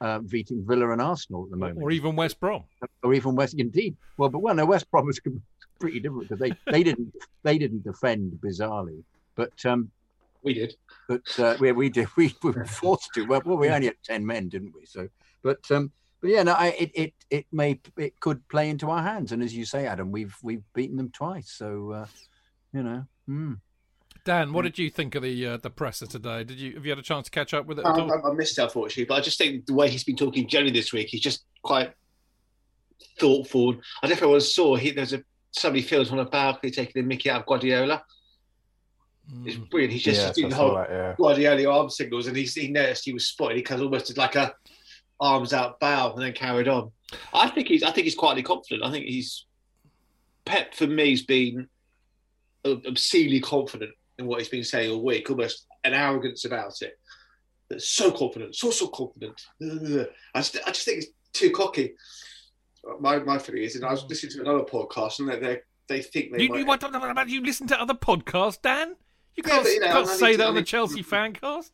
uh, 0.00 0.20
beating 0.20 0.64
Villa 0.66 0.90
and 0.90 1.00
Arsenal 1.00 1.44
at 1.44 1.50
the 1.50 1.56
moment, 1.56 1.82
or 1.82 1.90
even 1.90 2.16
West 2.16 2.40
Brom, 2.40 2.64
or 3.02 3.14
even 3.14 3.34
West. 3.34 3.54
Indeed, 3.58 3.96
well, 4.16 4.28
but 4.28 4.40
well, 4.40 4.54
no, 4.54 4.66
West 4.66 4.90
Brom 4.90 5.06
was 5.06 5.20
pretty 5.80 6.00
different 6.00 6.28
because 6.28 6.40
they 6.40 6.52
they 6.70 6.82
didn't 6.82 7.14
they 7.42 7.58
didn't 7.58 7.84
defend 7.84 8.38
bizarrely, 8.42 9.02
but 9.34 9.52
um, 9.64 9.90
we 10.46 10.54
did. 10.54 10.74
But 11.08 11.38
uh, 11.38 11.56
we 11.60 11.72
we 11.72 11.90
did 11.90 12.08
we, 12.16 12.34
we 12.42 12.52
were 12.52 12.64
forced 12.64 13.10
to. 13.14 13.26
Well, 13.26 13.42
well, 13.44 13.58
we 13.58 13.68
only 13.68 13.88
had 13.88 13.96
ten 14.02 14.24
men, 14.24 14.48
didn't 14.48 14.72
we? 14.74 14.86
So, 14.86 15.08
but 15.42 15.58
um, 15.70 15.92
but 16.22 16.30
yeah, 16.30 16.42
no, 16.44 16.52
I, 16.52 16.68
it 16.68 16.90
it 16.94 17.14
it 17.28 17.46
may 17.52 17.80
it 17.98 18.18
could 18.20 18.46
play 18.48 18.70
into 18.70 18.88
our 18.88 19.02
hands, 19.02 19.32
and 19.32 19.42
as 19.42 19.54
you 19.54 19.66
say, 19.66 19.86
Adam, 19.86 20.10
we've 20.10 20.34
we've 20.42 20.64
beaten 20.72 20.96
them 20.96 21.10
twice, 21.10 21.50
so 21.50 21.90
uh, 21.92 22.06
you 22.72 22.82
know. 22.82 23.04
Mm. 23.28 23.58
Dan, 24.24 24.52
what 24.52 24.62
did 24.62 24.76
you 24.76 24.90
think 24.90 25.14
of 25.14 25.22
the 25.22 25.46
uh, 25.46 25.56
the 25.58 25.70
presser 25.70 26.06
today? 26.06 26.42
Did 26.42 26.58
you 26.58 26.74
have 26.74 26.84
you 26.84 26.90
had 26.90 26.98
a 26.98 27.02
chance 27.02 27.26
to 27.26 27.30
catch 27.30 27.52
up 27.52 27.66
with 27.66 27.78
it? 27.78 27.86
Um, 27.86 28.10
I, 28.10 28.28
I, 28.28 28.32
missed 28.32 28.58
it 28.58 28.62
unfortunately, 28.62 29.04
but 29.04 29.14
I 29.14 29.20
just 29.20 29.38
think 29.38 29.66
the 29.66 29.74
way 29.74 29.88
he's 29.88 30.02
been 30.02 30.16
talking 30.16 30.48
generally 30.48 30.72
this 30.72 30.92
week, 30.92 31.08
he's 31.08 31.20
just 31.20 31.44
quite 31.62 31.92
thoughtful. 33.20 33.74
I 34.02 34.06
don't 34.06 34.10
know 34.10 34.12
if 34.12 34.22
everyone 34.22 34.40
saw 34.40 34.74
he 34.74 34.90
there's 34.90 35.12
a 35.12 35.22
somebody 35.52 35.82
feels 35.82 36.10
on 36.10 36.18
a 36.18 36.24
balcony 36.24 36.72
taking 36.72 37.02
the 37.02 37.06
Mickey 37.06 37.30
out 37.30 37.42
of 37.42 37.46
Guardiola. 37.46 38.02
Mm. 39.32 39.46
It's 39.46 39.56
brilliant. 39.56 39.92
He's 39.92 40.02
just 40.02 40.20
yeah, 40.20 40.32
doing 40.32 40.50
the 40.50 40.56
whole 40.56 40.74
that, 40.74 40.90
yeah. 40.90 41.14
Guardiola 41.18 41.78
arm 41.78 41.90
signals, 41.90 42.26
and 42.26 42.36
he's, 42.36 42.54
he 42.54 42.68
noticed 42.68 43.04
he 43.04 43.12
was 43.12 43.28
spotted. 43.28 43.56
He 43.56 43.62
kind 43.62 43.80
of 43.80 43.86
almost 43.86 44.16
like 44.16 44.36
a 44.36 44.54
arms 45.20 45.52
out 45.52 45.80
bow 45.80 46.12
and 46.12 46.22
then 46.22 46.32
carried 46.32 46.68
on. 46.68 46.92
I 47.32 47.48
think 47.48 47.68
he's 47.68 47.82
I 47.82 47.90
think 47.90 48.04
he's 48.04 48.14
quietly 48.14 48.42
confident. 48.42 48.84
I 48.84 48.90
think 48.90 49.06
he's 49.06 49.46
Pep 50.44 50.74
for 50.74 50.86
me 50.86 51.10
has 51.10 51.22
been 51.22 51.68
obscenely 52.64 53.40
confident 53.40 53.92
in 54.18 54.26
what 54.26 54.38
he's 54.38 54.48
been 54.48 54.64
saying 54.64 54.90
all 54.90 55.04
week, 55.04 55.28
almost 55.28 55.66
an 55.84 55.92
arrogance 55.92 56.44
about 56.44 56.80
it. 56.82 56.98
That's 57.68 57.88
so 57.88 58.12
confident, 58.12 58.54
so 58.54 58.70
so 58.70 58.86
confident. 58.88 59.40
I 59.60 60.06
just, 60.40 60.56
I 60.64 60.70
just 60.70 60.84
think 60.84 60.96
he's 60.96 61.12
too 61.32 61.50
cocky. 61.50 61.94
My 63.00 63.18
my 63.18 63.38
feeling 63.38 63.64
is, 63.64 63.74
and 63.74 63.84
I 63.84 63.90
was 63.90 64.04
listening 64.04 64.32
to 64.34 64.40
another 64.42 64.64
podcast, 64.64 65.18
and 65.18 65.28
they 65.28 65.38
they, 65.38 65.58
they 65.88 66.02
think 66.02 66.32
they. 66.32 66.44
You, 66.44 66.48
might... 66.50 66.58
you, 66.60 66.66
what, 66.66 66.84
about 66.84 67.28
you 67.28 67.42
listen 67.42 67.66
to 67.68 67.80
other 67.80 67.94
podcasts, 67.94 68.62
Dan? 68.62 68.94
You 69.36 69.42
can't, 69.42 69.56
yeah, 69.56 69.62
but, 69.62 69.72
you 69.72 69.80
know, 69.80 69.86
can't 69.92 70.08
say 70.08 70.36
that 70.36 70.46
on 70.46 70.54
the 70.54 70.62
Chelsea 70.62 71.02
fancast. 71.04 71.70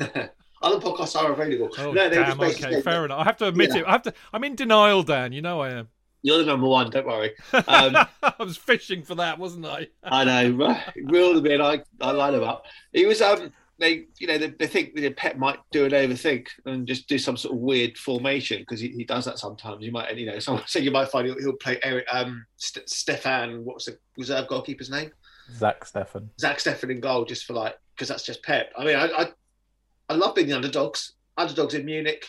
Other 0.62 0.80
podcasts 0.80 1.14
are 1.14 1.32
available. 1.32 1.68
Oh, 1.78 1.92
no, 1.92 2.08
damn, 2.08 2.40
okay, 2.40 2.80
fair 2.80 3.04
enough. 3.04 3.20
I 3.20 3.24
have 3.24 3.36
to 3.38 3.48
admit 3.48 3.74
yeah. 3.74 3.80
it. 3.80 3.86
I 3.86 3.92
have 3.92 4.02
to. 4.02 4.14
I'm 4.32 4.44
in 4.44 4.54
denial, 4.54 5.02
Dan. 5.02 5.32
You 5.32 5.42
know 5.42 5.60
I 5.60 5.70
am. 5.70 5.88
You're 6.22 6.38
the 6.38 6.46
number 6.46 6.66
one. 6.66 6.88
Don't 6.90 7.06
worry. 7.06 7.32
Um, 7.68 7.96
I 8.22 8.34
was 8.38 8.56
fishing 8.56 9.02
for 9.02 9.14
that, 9.16 9.38
wasn't 9.38 9.66
I? 9.66 9.88
I 10.02 10.24
know. 10.24 10.78
Real 11.04 11.38
bit. 11.42 11.60
I 11.60 11.82
I 12.00 12.10
lied 12.12 12.34
about. 12.34 12.64
He 12.92 13.06
was. 13.06 13.20
Um. 13.20 13.52
They, 13.76 14.06
you 14.20 14.28
know, 14.28 14.38
they, 14.38 14.50
they 14.50 14.68
think 14.68 14.94
know, 14.94 15.10
Pep 15.10 15.36
might 15.36 15.58
do 15.72 15.84
an 15.84 15.90
overthink 15.90 16.46
and 16.64 16.86
just 16.86 17.08
do 17.08 17.18
some 17.18 17.36
sort 17.36 17.54
of 17.54 17.60
weird 17.60 17.98
formation 17.98 18.60
because 18.60 18.78
he, 18.78 18.90
he 18.90 19.02
does 19.02 19.24
that 19.24 19.40
sometimes. 19.40 19.84
You 19.84 19.90
might, 19.90 20.16
you 20.16 20.26
know, 20.26 20.38
someone 20.38 20.62
say 20.68 20.78
you 20.78 20.92
might 20.92 21.08
find 21.08 21.26
he'll, 21.26 21.38
he'll 21.40 21.54
play 21.54 21.80
Eric, 21.82 22.06
um, 22.12 22.46
St- 22.56 22.88
Stefan. 22.88 23.64
What's 23.64 23.86
the 23.86 23.98
reserve 24.16 24.46
goalkeeper's 24.46 24.90
name? 24.90 25.10
Zack 25.52 25.84
Steffen. 25.84 26.28
Zack 26.40 26.58
Steffen 26.58 26.90
in 26.90 27.00
goal, 27.00 27.24
just 27.24 27.44
for 27.44 27.52
like 27.54 27.78
because 27.94 28.08
that's 28.08 28.24
just 28.24 28.42
Pep. 28.42 28.72
I 28.76 28.84
mean, 28.84 28.96
I, 28.96 29.06
I 29.06 29.32
I 30.08 30.14
love 30.14 30.34
being 30.34 30.48
the 30.48 30.56
underdogs. 30.56 31.12
Underdogs 31.36 31.74
in 31.74 31.84
Munich, 31.84 32.26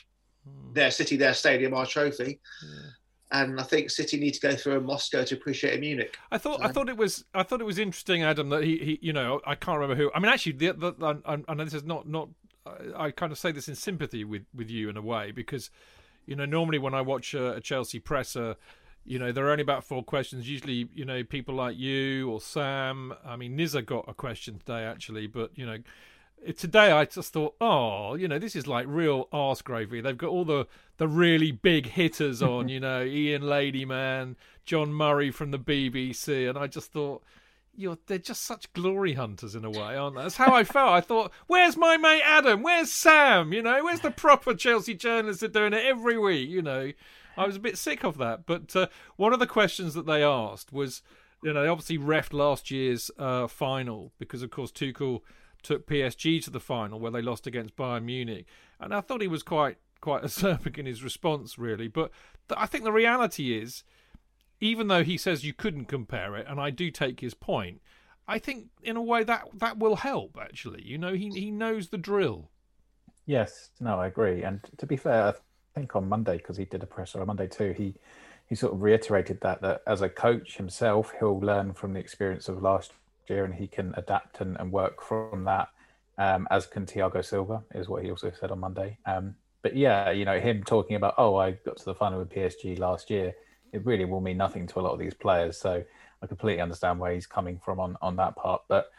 Hmm. 0.48 0.74
their 0.74 0.91
city, 0.91 1.17
their 1.17 1.34
stadium, 1.34 1.74
our 1.74 1.86
trophy. 1.88 2.39
Yeah. 2.63 2.89
And 3.31 3.60
I 3.60 3.63
think 3.63 3.89
City 3.89 4.17
need 4.19 4.36
to 4.36 4.39
go 4.39 4.55
through 4.55 4.79
Moscow 4.81 5.24
to 5.24 5.34
appreciate 5.36 5.79
Munich. 5.79 6.15
I 6.31 6.38
thought 6.38 6.63
I 6.63 6.67
thought 6.67 6.88
it 6.88 6.98
was 6.98 7.25
I 7.34 7.41
thought 7.41 7.62
it 7.62 7.65
was 7.65 7.79
interesting, 7.79 8.22
Adam, 8.22 8.50
that 8.50 8.63
he, 8.63 8.77
he 8.77 9.00
you 9.01 9.12
know 9.12 9.41
I 9.45 9.55
can't 9.55 9.79
remember 9.79 9.95
who. 10.01 10.12
I 10.13 10.19
mean, 10.19 10.31
actually, 10.31 10.51
the, 10.53 10.74
the, 10.74 11.22
I, 11.25 11.39
I 11.48 11.53
know 11.55 11.65
this 11.65 11.74
is 11.74 11.84
not 11.84 12.07
not. 12.07 12.29
I, 12.65 13.05
I 13.05 13.12
kind 13.12 13.31
of 13.31 13.39
say 13.39 13.51
this 13.51 13.67
in 13.67 13.74
sympathy 13.75 14.24
with 14.24 14.45
with 14.53 14.69
you 14.69 14.88
in 14.89 14.98
a 14.98 15.01
way 15.01 15.31
because, 15.31 15.72
you 16.27 16.36
know, 16.36 16.45
normally 16.45 16.77
when 16.77 16.93
I 16.93 17.01
watch 17.01 17.34
a, 17.34 17.53
a 17.55 17.62
Chelsea 17.62 18.00
presser, 18.00 18.55
you 19.06 19.20
know, 19.20 19.32
there 19.32 19.46
are 19.46 19.52
only 19.52 19.62
about 19.62 19.84
four 19.84 20.04
questions. 20.04 20.50
Usually, 20.50 20.90
you 20.94 21.06
know, 21.06 21.24
people 21.24 21.56
like 21.56 21.78
you 21.78 22.30
or 22.30 22.42
Sam. 22.42 23.14
I 23.24 23.36
mean, 23.36 23.56
Nizza 23.56 23.84
got 23.84 24.06
a 24.08 24.14
question 24.14 24.58
today 24.58 24.84
actually, 24.84 25.28
but 25.28 25.52
you 25.56 25.66
know, 25.66 25.78
today 26.58 26.92
I 26.92 27.06
just 27.06 27.32
thought, 27.32 27.56
oh, 27.62 28.16
you 28.16 28.28
know, 28.28 28.40
this 28.40 28.56
is 28.56 28.68
like 28.68 28.86
real 28.88 29.28
arse 29.32 29.62
gravy. 29.62 30.02
They've 30.02 30.18
got 30.18 30.30
all 30.30 30.46
the 30.46 30.68
the 30.98 31.08
really 31.08 31.52
big 31.52 31.88
hitters 31.88 32.42
on, 32.42 32.68
you 32.70 32.80
know, 32.80 33.04
Ian 33.04 33.44
Ladyman, 33.44 34.36
John 34.66 34.92
Murray 34.92 35.30
from 35.32 35.52
the 35.52 35.60
BBC, 35.60 36.50
and 36.50 36.58
I 36.58 36.68
just 36.68 36.92
thought. 36.92 37.24
You're, 37.78 37.98
they're 38.08 38.20
just 38.20 38.44
such 38.44 38.72
glory 38.72 39.16
hunters 39.16 39.54
in 39.54 39.66
a 39.66 39.70
way, 39.70 39.98
aren't 39.98 40.16
they? 40.16 40.22
That's 40.22 40.38
how 40.38 40.56
I 40.56 40.64
felt. 40.64 40.92
I 40.92 41.02
thought, 41.02 41.34
where's 41.48 41.76
my 41.76 41.98
mate 41.98 42.22
Adam? 42.24 42.64
Where's 42.64 42.90
Sam? 42.90 43.52
You 43.52 43.62
know, 43.62 43.84
where's 43.84 44.00
the 44.00 44.12
proper 44.12 44.54
Chelsea 44.54 44.94
journalists 44.94 45.42
that 45.42 45.54
are 45.54 45.60
doing 45.60 45.74
it 45.74 45.86
every 45.86 46.18
week? 46.18 46.48
You 46.48 46.62
know, 46.62 46.94
I 47.38 47.46
was 47.46 47.56
a 47.56 47.60
bit 47.60 47.77
sick 47.77 48.04
of 48.04 48.18
that. 48.18 48.46
But 48.46 48.75
uh, 48.75 48.88
one 49.15 49.34
of 49.34 49.39
the 49.39 49.48
questions 49.48 49.94
that 49.94 50.06
they 50.06 50.24
asked 50.24 50.72
was, 50.72 51.01
you 51.44 51.54
know, 51.54 51.62
they 51.62 51.68
obviously 51.68 51.98
refed 51.98 52.34
last 52.34 52.72
year's 52.72 53.12
uh, 53.18 53.48
final 53.48 54.12
because, 54.20 54.42
of 54.42 54.51
course, 54.51 54.72
Tuchel 54.72 55.22
took 55.65 55.88
PSG 55.88 56.44
to 56.44 56.50
the 56.50 56.60
final 56.60 57.00
where 57.00 57.12
they 57.12 57.22
lost 57.22 57.48
against 57.48 57.75
Bayern 57.75 58.04
Munich, 58.04 58.46
and 58.80 58.94
I 58.94 59.01
thought 59.01 59.22
he 59.22 59.27
was 59.27 59.44
quite 59.44 59.77
quite 60.00 60.24
acerbic 60.24 60.77
in 60.77 60.86
his 60.86 61.04
response, 61.04 61.58
really. 61.58 61.88
But 61.88 62.12
th- 62.48 62.60
I 62.60 62.68
think 62.68 62.84
the 62.84 62.92
reality 62.92 63.58
is, 63.58 63.84
even 64.60 64.88
though 64.88 65.04
he 65.04 65.18
says 65.18 65.44
you 65.44 65.54
couldn't 65.54 65.86
compare 65.86 66.36
it, 66.36 66.46
and 66.48 66.60
I 66.60 66.70
do 66.70 66.92
take 66.92 67.20
his 67.20 67.34
point, 67.34 67.82
I 68.27 68.38
think 68.38 68.68
in 68.84 68.96
a 68.96 69.01
way 69.01 69.24
that 69.24 69.48
that 69.56 69.80
will 69.80 69.98
help. 69.98 70.38
Actually, 70.39 70.84
you 70.84 70.98
know, 70.98 71.13
he 71.13 71.30
he 71.30 71.51
knows 71.51 71.89
the 71.89 71.98
drill. 71.98 72.51
Yes, 73.25 73.72
no, 73.80 74.00
I 74.00 74.08
agree. 74.08 74.44
And 74.44 74.60
to 74.77 74.86
be 74.86 74.98
fair, 74.98 75.36
think 75.75 75.96
on 75.96 76.10
Monday 76.10 76.38
because 76.38 76.58
he 76.58 76.65
did 76.65 76.84
a 76.84 76.86
presser 76.86 77.22
on 77.22 77.27
Monday 77.27 77.48
too, 77.48 77.74
he 77.77 77.94
he 78.48 78.55
sort 78.55 78.74
of 78.74 78.82
reiterated 78.82 79.41
that 79.41 79.62
that 79.62 79.82
as 79.86 80.01
a 80.01 80.10
coach 80.10 80.58
himself, 80.58 81.13
he'll 81.20 81.39
learn 81.39 81.74
from 81.74 81.94
the 81.94 82.00
experience 82.00 82.48
of 82.48 82.62
last 82.62 82.94
year 83.27 83.44
and 83.44 83.55
he 83.55 83.67
can 83.67 83.94
adapt 83.98 84.41
and, 84.41 84.55
and 84.60 84.72
work 84.72 85.01
from 85.01 85.44
that. 85.46 85.70
Um, 86.17 86.48
as 86.50 86.65
can 86.65 86.86
Thiago 86.86 87.24
Silva 87.25 87.63
is 87.74 87.89
what 87.89 88.03
he 88.03 88.10
also 88.10 88.32
said 88.39 88.51
on 88.51 88.60
Monday. 88.60 88.98
Um, 89.05 89.36
but 89.62 89.75
yeah, 89.75 90.12
you 90.12 90.24
know, 90.24 90.39
him 90.39 90.63
talking 90.63 90.96
about 90.96 91.15
oh, 91.17 91.36
I 91.36 91.51
got 91.51 91.77
to 91.77 91.86
the 91.86 91.96
final 91.96 92.20
with 92.20 92.29
PSG 92.29 92.79
last 92.79 93.10
year, 93.10 93.34
it 93.74 93.86
really 93.86 94.05
will 94.05 94.22
mean 94.22 94.38
nothing 94.38 94.67
to 94.67 94.79
a 94.79 94.82
lot 94.82 94.94
of 94.94 95.00
these 95.00 95.13
players. 95.13 95.58
So 95.58 95.84
I 96.22 96.27
completely 96.27 96.62
understand 96.62 97.00
where 97.00 97.13
he's 97.13 97.27
coming 97.27 97.60
from 97.63 97.79
on 97.79 97.98
on 98.01 98.15
that 98.17 98.36
part. 98.36 98.62
But 98.67 98.91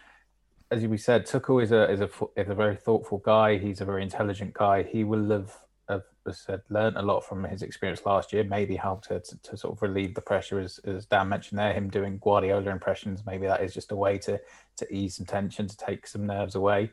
as 0.70 0.84
we 0.84 0.98
said, 0.98 1.26
Tuchel 1.26 1.62
is 1.62 1.72
a 1.72 1.90
is 1.90 2.00
a 2.00 2.10
is 2.36 2.48
a 2.48 2.54
very 2.54 2.76
thoughtful 2.76 3.18
guy. 3.18 3.58
He's 3.58 3.80
a 3.80 3.84
very 3.84 4.02
intelligent 4.02 4.54
guy. 4.54 4.82
He 4.82 5.04
will 5.04 5.30
have, 5.30 5.56
have 5.88 6.02
said, 6.32 6.62
learned 6.68 6.96
a 6.96 7.02
lot 7.02 7.20
from 7.20 7.44
his 7.44 7.62
experience 7.62 8.04
last 8.04 8.32
year. 8.32 8.44
Maybe 8.44 8.76
how 8.76 8.96
to, 9.08 9.20
to, 9.20 9.42
to 9.42 9.56
sort 9.56 9.76
of 9.76 9.82
relieve 9.82 10.14
the 10.14 10.20
pressure, 10.20 10.58
as 10.58 10.78
as 10.84 11.06
Dan 11.06 11.28
mentioned 11.28 11.58
there. 11.58 11.72
Him 11.72 11.88
doing 11.88 12.18
Guardiola 12.18 12.70
impressions. 12.70 13.24
Maybe 13.24 13.46
that 13.46 13.62
is 13.62 13.74
just 13.74 13.92
a 13.92 13.96
way 13.96 14.18
to 14.18 14.40
to 14.76 14.94
ease 14.94 15.16
some 15.16 15.26
tension, 15.26 15.68
to 15.68 15.76
take 15.76 16.06
some 16.06 16.26
nerves 16.26 16.54
away. 16.54 16.90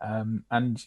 Um, 0.00 0.44
and 0.50 0.84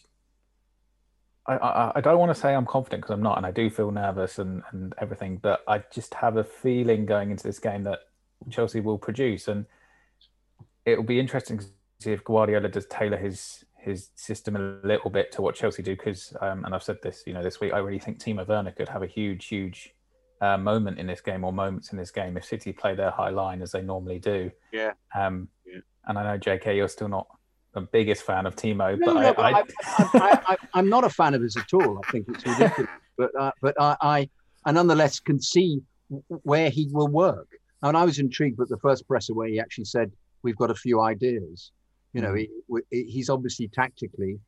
I, 1.46 1.56
I, 1.56 1.92
I 1.96 2.00
don't 2.00 2.18
want 2.18 2.34
to 2.34 2.40
say 2.40 2.54
I'm 2.54 2.66
confident 2.66 3.02
because 3.02 3.14
I'm 3.14 3.22
not, 3.22 3.36
and 3.36 3.46
I 3.46 3.50
do 3.50 3.68
feel 3.70 3.90
nervous 3.90 4.38
and 4.38 4.62
and 4.70 4.94
everything. 4.98 5.36
But 5.36 5.62
I 5.66 5.82
just 5.92 6.14
have 6.14 6.36
a 6.36 6.44
feeling 6.44 7.06
going 7.06 7.30
into 7.30 7.44
this 7.44 7.58
game 7.58 7.82
that 7.84 8.00
Chelsea 8.50 8.80
will 8.80 8.98
produce, 8.98 9.48
and 9.48 9.66
it 10.84 10.96
will 10.96 11.04
be 11.04 11.20
interesting 11.20 11.58
to 11.58 11.64
see 12.00 12.12
if 12.12 12.24
Guardiola 12.24 12.68
does 12.68 12.86
tailor 12.86 13.16
his 13.16 13.64
his 13.80 14.10
system 14.14 14.56
a 14.56 14.86
little 14.86 15.10
bit 15.10 15.32
to 15.32 15.42
what 15.42 15.54
Chelsea 15.54 15.82
do. 15.82 15.96
Because, 15.96 16.34
um, 16.40 16.64
and 16.64 16.74
I've 16.74 16.82
said 16.82 16.98
this, 17.02 17.22
you 17.26 17.32
know, 17.32 17.42
this 17.42 17.60
week, 17.60 17.72
I 17.72 17.78
really 17.78 17.98
think 17.98 18.18
Timo 18.18 18.46
Werner 18.46 18.72
could 18.72 18.88
have 18.88 19.02
a 19.02 19.06
huge, 19.06 19.46
huge 19.46 19.94
uh, 20.40 20.56
moment 20.56 20.98
in 20.98 21.06
this 21.06 21.20
game 21.20 21.44
or 21.44 21.52
moments 21.52 21.92
in 21.92 21.98
this 21.98 22.10
game 22.10 22.36
if 22.36 22.44
City 22.44 22.72
play 22.72 22.94
their 22.94 23.10
high 23.10 23.30
line 23.30 23.62
as 23.62 23.72
they 23.72 23.82
normally 23.82 24.18
do. 24.18 24.50
Yeah. 24.72 24.92
Um, 25.14 25.48
Yeah. 25.66 25.80
And 26.06 26.18
I 26.18 26.22
know, 26.22 26.38
JK, 26.38 26.76
you're 26.76 26.88
still 26.88 27.08
not 27.08 27.26
the 27.72 27.82
biggest 27.82 28.22
fan 28.22 28.46
of 28.46 28.56
Timo, 28.56 28.98
No, 28.98 29.06
but 29.06 29.14
no, 29.14 29.20
I, 29.20 29.32
but 29.32 29.44
I, 29.44 29.52
I, 29.52 30.08
I, 30.14 30.42
I, 30.52 30.56
I'm 30.74 30.88
not 30.88 31.04
a 31.04 31.10
fan 31.10 31.34
of 31.34 31.42
his 31.42 31.56
at 31.56 31.72
all. 31.72 32.00
I 32.04 32.10
think 32.10 32.26
it's 32.28 32.44
ridiculous. 32.44 32.90
but 33.18 33.30
uh, 33.38 33.52
but 33.60 33.74
I, 33.78 33.96
I, 34.00 34.30
I 34.64 34.72
nonetheless 34.72 35.20
can 35.20 35.40
see 35.40 35.80
where 36.28 36.70
he 36.70 36.88
will 36.90 37.08
work. 37.08 37.48
And 37.82 37.96
I 37.96 38.04
was 38.04 38.18
intrigued 38.18 38.58
with 38.58 38.68
the 38.68 38.78
first 38.78 39.06
presser 39.06 39.34
where 39.34 39.48
he 39.48 39.60
actually 39.60 39.84
said, 39.84 40.10
"We've 40.42 40.56
got 40.56 40.70
a 40.70 40.74
few 40.74 41.00
ideas." 41.00 41.70
You 42.12 42.22
know, 42.22 42.32
Mm. 42.32 42.80
he, 42.90 43.02
he's 43.04 43.30
obviously 43.30 43.68
tactically 43.68 44.40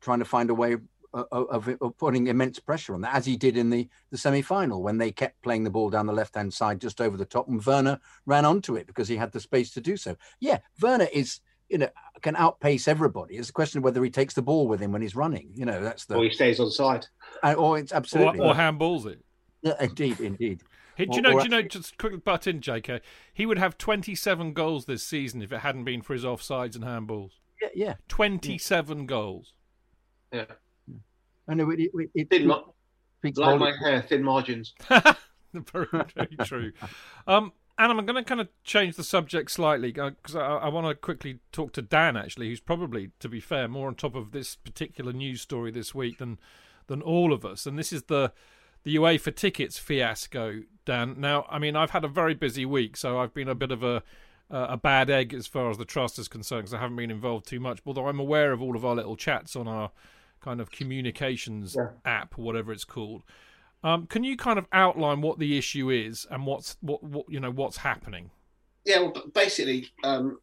trying 0.00 0.18
to 0.20 0.24
find 0.24 0.50
a 0.50 0.54
way 0.54 0.74
of, 1.12 1.26
of, 1.32 1.68
of 1.80 1.96
putting 1.98 2.26
immense 2.26 2.58
pressure 2.58 2.94
on 2.94 3.00
that, 3.02 3.14
as 3.14 3.24
he 3.26 3.36
did 3.36 3.56
in 3.56 3.70
the, 3.70 3.88
the 4.10 4.18
semi 4.18 4.42
final 4.42 4.82
when 4.82 4.98
they 4.98 5.12
kept 5.12 5.40
playing 5.42 5.64
the 5.64 5.70
ball 5.70 5.88
down 5.90 6.06
the 6.06 6.12
left 6.12 6.34
hand 6.34 6.52
side 6.52 6.80
just 6.80 7.00
over 7.00 7.16
the 7.16 7.24
top, 7.24 7.46
and 7.48 7.64
Werner 7.64 8.00
ran 8.26 8.44
onto 8.44 8.74
it 8.76 8.86
because 8.86 9.06
he 9.08 9.16
had 9.16 9.30
the 9.32 9.40
space 9.40 9.70
to 9.72 9.80
do 9.80 9.96
so. 9.96 10.16
Yeah, 10.40 10.58
Werner 10.80 11.08
is 11.12 11.40
you 11.68 11.78
know 11.78 11.88
can 12.20 12.36
outpace 12.36 12.88
everybody. 12.88 13.36
It's 13.36 13.48
a 13.50 13.52
question 13.52 13.78
of 13.78 13.84
whether 13.84 14.02
he 14.02 14.10
takes 14.10 14.34
the 14.34 14.42
ball 14.42 14.66
with 14.66 14.80
him 14.80 14.92
when 14.92 15.02
he's 15.02 15.14
running. 15.16 15.50
You 15.54 15.66
know, 15.66 15.82
that's 15.82 16.04
the 16.06 16.16
Or 16.16 16.24
he 16.24 16.30
stays 16.30 16.58
on 16.58 16.70
side. 16.70 17.06
uh, 17.42 17.52
or 17.54 17.78
it's 17.78 17.92
Or, 17.92 17.96
absolutely 17.96 18.40
or 18.40 18.54
handballs 18.54 19.06
it. 19.06 19.22
Yeah, 19.62 19.74
indeed, 19.80 20.20
indeed. 20.20 20.62
He, 20.96 21.06
do 21.06 21.12
Or- 21.12 21.16
you 21.16 21.22
know? 21.22 21.32
or 21.32 21.38
Do 21.40 21.44
you 21.44 21.50
know? 21.50 21.62
Just 21.62 21.98
quickly 21.98 22.18
butt 22.18 22.46
in, 22.46 22.60
JK. 22.60 23.00
He 23.32 23.46
would 23.46 23.58
have 23.58 23.76
27 23.78 24.52
goals 24.52 24.84
this 24.86 25.02
season 25.04 25.42
if 25.42 25.52
it 25.52 25.58
hadn't 25.58 25.84
been 25.84 26.02
for 26.02 26.12
his 26.14 26.24
offsides 26.24 26.74
and 26.76 26.84
handballs. 26.84 27.32
Yeah, 27.60 27.68
yeah. 27.74 27.94
27 28.08 29.06
goals. 29.06 29.52
Yeah. 30.32 30.44
I 31.48 31.54
know 31.54 31.70
it. 31.70 31.80
it, 31.80 31.90
it, 31.94 32.10
it 32.14 32.30
Thin, 32.30 32.46
mar- 32.46 32.64
like 33.22 33.58
my 33.58 33.72
hair, 33.82 34.02
thin 34.02 34.22
margins. 34.22 34.74
very, 35.52 35.86
very 35.92 36.36
true. 36.44 36.72
Um, 37.26 37.52
and 37.76 37.90
I'm 37.90 38.04
going 38.06 38.22
to 38.22 38.28
kind 38.28 38.40
of 38.40 38.48
change 38.62 38.96
the 38.96 39.04
subject 39.04 39.50
slightly 39.50 39.92
because 39.92 40.36
I, 40.36 40.40
I 40.40 40.68
want 40.68 40.86
to 40.86 40.94
quickly 40.94 41.40
talk 41.52 41.72
to 41.72 41.82
Dan, 41.82 42.16
actually, 42.16 42.48
who's 42.48 42.60
probably, 42.60 43.10
to 43.20 43.28
be 43.28 43.40
fair, 43.40 43.66
more 43.68 43.88
on 43.88 43.94
top 43.94 44.14
of 44.14 44.30
this 44.32 44.56
particular 44.56 45.12
news 45.12 45.40
story 45.40 45.70
this 45.70 45.94
week 45.94 46.18
than 46.18 46.38
than 46.86 47.00
all 47.00 47.32
of 47.32 47.44
us. 47.46 47.64
And 47.66 47.78
this 47.78 47.92
is 47.94 48.04
the 48.04 48.32
the 48.84 48.96
UEFA 48.96 49.34
tickets 49.34 49.78
fiasco, 49.78 50.62
Dan. 50.84 51.16
Now, 51.18 51.46
I 51.50 51.58
mean, 51.58 51.74
I've 51.76 51.90
had 51.90 52.04
a 52.04 52.08
very 52.08 52.34
busy 52.34 52.64
week, 52.64 52.96
so 52.96 53.18
I've 53.18 53.34
been 53.34 53.48
a 53.48 53.54
bit 53.54 53.72
of 53.72 53.82
a 53.82 54.02
uh, 54.50 54.66
a 54.70 54.76
bad 54.76 55.08
egg 55.08 55.32
as 55.32 55.46
far 55.46 55.70
as 55.70 55.78
the 55.78 55.86
trust 55.86 56.18
is 56.18 56.28
concerned 56.28 56.62
because 56.62 56.74
I 56.74 56.78
haven't 56.78 56.96
been 56.96 57.10
involved 57.10 57.46
too 57.46 57.58
much. 57.60 57.80
Although 57.86 58.08
I'm 58.08 58.20
aware 58.20 58.52
of 58.52 58.60
all 58.62 58.76
of 58.76 58.84
our 58.84 58.94
little 58.94 59.16
chats 59.16 59.56
on 59.56 59.66
our 59.66 59.90
kind 60.42 60.60
of 60.60 60.70
communications 60.70 61.74
Yeah. 61.74 61.88
app, 62.04 62.36
whatever 62.36 62.70
it's 62.70 62.84
called. 62.84 63.22
Um, 63.82 64.06
can 64.06 64.22
you 64.22 64.36
kind 64.36 64.58
of 64.58 64.66
outline 64.72 65.22
what 65.22 65.38
the 65.38 65.56
issue 65.58 65.90
is 65.90 66.26
and 66.30 66.46
what's 66.46 66.76
what, 66.80 67.02
what 67.02 67.26
you 67.28 67.40
know 67.40 67.50
what's 67.50 67.78
happening? 67.78 68.30
Yeah, 68.84 69.00
well, 69.00 69.14
basically, 69.34 69.88
um, 70.04 70.38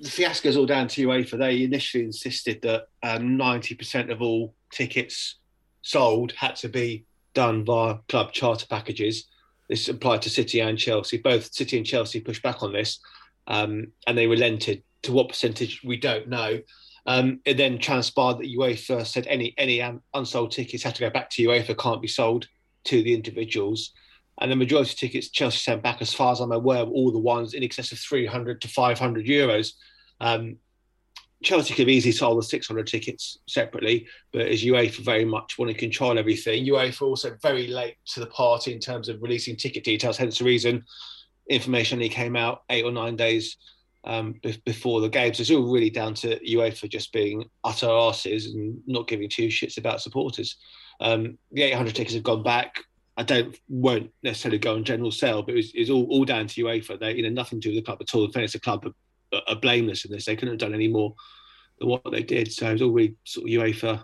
the 0.00 0.10
fiasco's 0.10 0.56
all 0.56 0.66
down 0.66 0.88
to 0.88 1.06
UEFA. 1.06 1.38
They 1.38 1.62
initially 1.62 2.02
insisted 2.04 2.60
that 2.62 2.88
um, 3.04 3.38
90% 3.38 4.10
of 4.10 4.20
all 4.20 4.54
tickets 4.70 5.36
sold 5.82 6.32
had 6.32 6.56
to 6.56 6.68
be 6.68 7.04
done 7.36 7.64
via 7.64 7.98
club 8.08 8.32
charter 8.32 8.66
packages. 8.66 9.28
This 9.68 9.88
applied 9.88 10.22
to 10.22 10.30
City 10.30 10.58
and 10.60 10.76
Chelsea. 10.76 11.18
Both 11.18 11.54
City 11.54 11.76
and 11.76 11.86
Chelsea 11.86 12.20
pushed 12.20 12.42
back 12.42 12.64
on 12.64 12.72
this, 12.72 12.98
um, 13.46 13.92
and 14.08 14.18
they 14.18 14.26
relented. 14.26 14.82
To 15.02 15.12
what 15.12 15.28
percentage, 15.28 15.82
we 15.84 15.98
don't 15.98 16.26
know. 16.26 16.58
Um, 17.06 17.38
it 17.44 17.56
then 17.56 17.78
transpired 17.78 18.38
that 18.38 18.52
UEFA 18.52 19.06
said 19.06 19.28
any 19.28 19.54
any 19.56 19.80
unsold 20.14 20.50
tickets 20.50 20.82
have 20.82 20.94
to 20.94 21.00
go 21.00 21.10
back 21.10 21.30
to 21.30 21.46
UEFA, 21.46 21.78
can't 21.78 22.02
be 22.02 22.08
sold 22.08 22.48
to 22.84 23.02
the 23.04 23.14
individuals 23.14 23.92
and 24.40 24.50
the 24.50 24.56
majority 24.56 24.90
of 24.90 24.96
tickets 24.96 25.30
Chelsea 25.30 25.58
sent 25.58 25.82
back, 25.82 26.02
as 26.02 26.12
far 26.12 26.32
as 26.32 26.40
I'm 26.40 26.52
aware, 26.52 26.84
were 26.84 26.92
all 26.92 27.10
the 27.10 27.18
ones 27.18 27.54
in 27.54 27.62
excess 27.62 27.92
of 27.92 27.98
300 27.98 28.60
to 28.60 28.68
500 28.68 29.26
euros. 29.26 29.72
Um, 30.20 30.56
Chelsea 31.46 31.74
could 31.74 31.82
have 31.82 31.88
easily 31.88 32.10
sold 32.10 32.38
the 32.38 32.42
600 32.42 32.88
tickets 32.88 33.38
separately, 33.46 34.08
but 34.32 34.48
as 34.48 34.64
UEFA 34.64 34.98
very 35.04 35.24
much 35.24 35.56
want 35.56 35.70
to 35.70 35.78
control 35.78 36.18
everything, 36.18 36.66
UEFA 36.66 37.02
also 37.02 37.36
very 37.40 37.68
late 37.68 37.94
to 38.06 38.18
the 38.18 38.26
party 38.26 38.72
in 38.72 38.80
terms 38.80 39.08
of 39.08 39.22
releasing 39.22 39.54
ticket 39.54 39.84
details. 39.84 40.16
Hence 40.16 40.38
the 40.38 40.44
reason 40.44 40.84
information 41.48 41.98
only 41.98 42.08
came 42.08 42.34
out 42.34 42.64
eight 42.68 42.84
or 42.84 42.90
nine 42.90 43.14
days 43.14 43.58
um, 44.02 44.34
be- 44.42 44.60
before 44.64 45.00
the 45.00 45.08
game. 45.08 45.34
So 45.34 45.42
it's 45.42 45.50
all 45.52 45.72
really 45.72 45.88
down 45.88 46.14
to 46.14 46.36
UEFA 46.40 46.90
just 46.90 47.12
being 47.12 47.48
utter 47.62 47.86
arses 47.86 48.46
and 48.46 48.80
not 48.88 49.06
giving 49.06 49.28
two 49.28 49.46
shits 49.46 49.78
about 49.78 50.02
supporters. 50.02 50.56
Um, 51.00 51.38
the 51.52 51.62
800 51.62 51.94
tickets 51.94 52.14
have 52.14 52.24
gone 52.24 52.42
back. 52.42 52.80
I 53.16 53.22
don't 53.22 53.56
won't 53.68 54.10
necessarily 54.24 54.58
go 54.58 54.74
on 54.74 54.82
general 54.82 55.12
sale, 55.12 55.44
but 55.44 55.54
it's, 55.54 55.70
it's 55.74 55.90
all, 55.90 56.08
all 56.10 56.24
down 56.24 56.48
to 56.48 56.64
UEFA. 56.64 56.98
They 56.98 57.14
you 57.14 57.22
know 57.22 57.28
nothing 57.28 57.60
to 57.60 57.68
do 57.68 57.74
with 57.74 57.84
the 57.84 57.86
club 57.86 57.98
at 58.00 58.12
all. 58.16 58.24
In 58.24 58.32
fairness, 58.32 58.54
the 58.54 58.58
club 58.58 58.92
are, 59.32 59.42
are 59.46 59.54
blameless 59.54 60.04
in 60.04 60.10
this. 60.10 60.24
They 60.24 60.34
couldn't 60.34 60.54
have 60.54 60.58
done 60.58 60.74
any 60.74 60.88
more 60.88 61.14
what 61.80 62.02
they 62.10 62.22
did. 62.22 62.52
So 62.52 62.68
it 62.68 62.72
was 62.72 62.82
all 62.82 62.90
really 62.92 63.16
sort 63.24 63.44
of 63.48 63.50
UEFA 63.50 64.02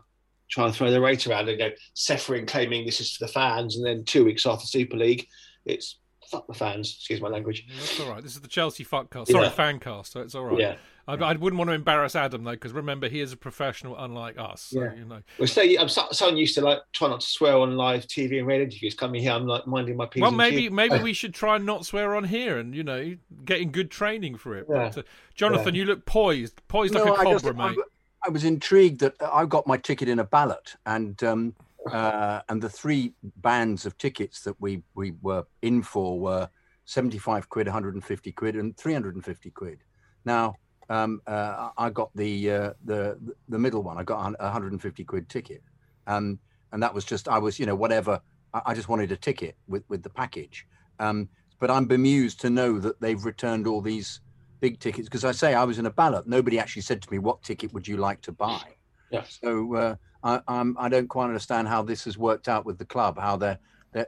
trying 0.50 0.70
to 0.70 0.76
throw 0.76 0.90
the 0.90 1.00
rate 1.00 1.26
around 1.26 1.48
and 1.48 1.58
go 1.58 1.70
Ceferin 1.96 2.46
claiming 2.46 2.84
this 2.84 3.00
is 3.00 3.16
for 3.16 3.26
the 3.26 3.32
fans, 3.32 3.76
and 3.76 3.86
then 3.86 4.04
two 4.04 4.24
weeks 4.24 4.44
after 4.46 4.66
Super 4.66 4.96
League, 4.96 5.26
it's 5.64 5.98
fuck 6.30 6.46
the 6.46 6.54
fans. 6.54 6.94
Excuse 6.98 7.20
my 7.20 7.28
language. 7.28 7.64
Yeah, 7.68 7.74
that's 7.78 8.00
all 8.00 8.10
right. 8.10 8.22
This 8.22 8.34
is 8.34 8.40
the 8.40 8.48
Chelsea 8.48 8.84
fuck 8.84 9.10
cast. 9.10 9.30
Sorry, 9.30 9.44
Yeah. 9.44 9.50
fan 9.50 9.78
cast. 9.78 10.12
So 10.12 10.20
it's 10.20 10.34
all 10.34 10.44
right. 10.44 10.58
Yeah. 10.58 10.76
I, 11.09 11.14
I 11.14 11.32
wouldn't 11.35 11.59
want 11.59 11.68
to 11.68 11.75
embarrass 11.75 12.14
Adam 12.14 12.44
though, 12.44 12.52
because 12.52 12.73
remember 12.73 13.09
he 13.09 13.21
is 13.21 13.32
a 13.32 13.37
professional, 13.37 13.97
unlike 13.99 14.38
us. 14.38 14.68
So, 14.71 14.80
Yeah. 14.82 14.94
You 14.94 15.04
know. 15.04 15.23
Well, 15.38 15.49
so 15.49 15.62
I'm 15.62 15.88
so, 15.88 16.06
so 16.12 16.28
used 16.28 16.54
to 16.54 16.61
like 16.61 16.78
try 16.92 17.09
not 17.09 17.21
to 17.21 17.26
swear 17.26 17.56
on 17.56 17.76
live 17.76 18.06
TV 18.06 18.38
and 18.38 18.47
radio 18.47 18.64
interviews. 18.66 18.94
Coming 18.94 19.21
here, 19.23 19.32
I'm 19.32 19.47
like 19.47 19.66
minding 19.66 19.97
my 19.97 20.06
p's 20.06 20.21
Well, 20.21 20.28
and 20.28 20.37
maybe 20.37 20.62
Q's. 20.62 20.71
maybe 20.73 20.99
we 21.02 21.12
should 21.12 21.35
try 21.35 21.56
and 21.56 21.66
not 21.66 21.85
swear 21.85 22.14
on 22.14 22.25
here, 22.25 22.59
and 22.59 22.75
you 22.75 22.85
know, 22.85 23.16
getting 23.44 23.73
good 23.73 23.90
training 23.90 24.37
for 24.37 24.56
it. 24.56 24.66
Yeah. 24.71 24.90
But, 24.94 24.99
uh, 24.99 25.02
Jonathan, 25.35 25.75
you 25.75 25.85
look 25.85 26.06
poised, 26.06 26.61
poised 26.68 26.94
like 26.94 27.04
a 27.04 27.12
I, 27.12 27.25
just- 27.32 27.44
cobra, 27.44 27.62
I- 27.62 27.68
mate. 27.71 27.78
I 28.25 28.28
was 28.30 28.44
intrigued 28.44 29.00
that 29.00 29.16
I 29.21 29.44
got 29.47 29.66
my 29.66 29.76
ticket 29.76 30.09
in 30.09 30.21
a 30.21 30.25
ballot, 30.25 30.76
and 30.87 31.21
um, 31.25 31.56
uh, 31.90 32.40
and 32.49 32.62
the 32.62 32.68
three 32.68 33.14
bands 33.38 33.85
of 33.87 33.99
tickets 33.99 34.42
that 34.42 34.54
we 34.61 34.82
we 34.94 35.14
were 35.23 35.44
in 35.62 35.82
for 35.82 36.21
were 36.21 36.49
seventy 36.85 37.18
five 37.18 37.49
quid, 37.49 37.66
one 37.66 37.73
hundred 37.73 37.94
and 37.94 38.04
fifty 38.04 38.30
quid, 38.30 38.54
and 38.54 38.76
three 38.76 38.92
hundred 38.92 39.16
and 39.16 39.25
fifty 39.25 39.50
quid. 39.50 39.80
Now 40.25 40.54
um, 40.92 41.22
uh, 41.26 41.70
I 41.78 41.88
got 41.88 42.11
the 42.14 42.50
uh, 42.50 42.72
the 42.84 43.18
the 43.49 43.58
middle 43.58 43.82
one. 43.82 43.96
I 43.96 44.02
got 44.02 44.34
a 44.38 44.50
hundred 44.50 44.72
and 44.72 44.82
fifty 44.82 45.04
quid 45.04 45.26
ticket, 45.28 45.62
um, 46.06 46.38
and 46.72 46.82
that 46.82 46.92
was 46.92 47.04
just 47.06 47.28
I 47.28 47.38
was 47.38 47.58
you 47.58 47.64
know 47.64 47.75
whatever. 47.75 48.20
I, 48.52 48.61
I 48.66 48.75
just 48.75 48.90
wanted 48.90 49.11
a 49.11 49.16
ticket 49.16 49.56
with 49.66 49.84
with 49.88 50.02
the 50.02 50.11
package. 50.11 50.66
Um, 50.99 51.30
but 51.58 51.70
I'm 51.70 51.87
bemused 51.87 52.40
to 52.40 52.50
know 52.50 52.78
that 52.78 53.00
they've 53.00 53.25
returned 53.25 53.66
all 53.66 53.80
these 53.80 54.20
big 54.61 54.80
tickets 54.80 55.08
because 55.08 55.25
I 55.25 55.32
say 55.32 55.54
I 55.54 55.64
was 55.64 55.78
in 55.78 55.87
a 55.87 55.90
ballot. 55.90 56.26
Nobody 56.26 56.58
actually 56.58 56.82
said 56.82 57.00
to 57.00 57.11
me, 57.11 57.18
"What 57.18 57.42
ticket 57.42 57.72
would 57.72 57.88
you 57.88 57.96
like 57.96 58.20
to 58.22 58.32
buy?" 58.32 58.62
Yeah. 59.11 59.22
So 59.22 59.75
uh, 59.75 59.94
I, 60.22 60.40
I'm 60.46 60.76
I 60.78 60.90
don't 60.90 61.08
quite 61.08 61.26
understand 61.26 61.68
how 61.68 61.82
this 61.82 62.04
has 62.04 62.18
worked 62.18 62.49
out 62.49 62.66
with 62.66 62.76
the 62.76 62.84
club. 62.84 63.18
How 63.18 63.37
they're 63.37 63.58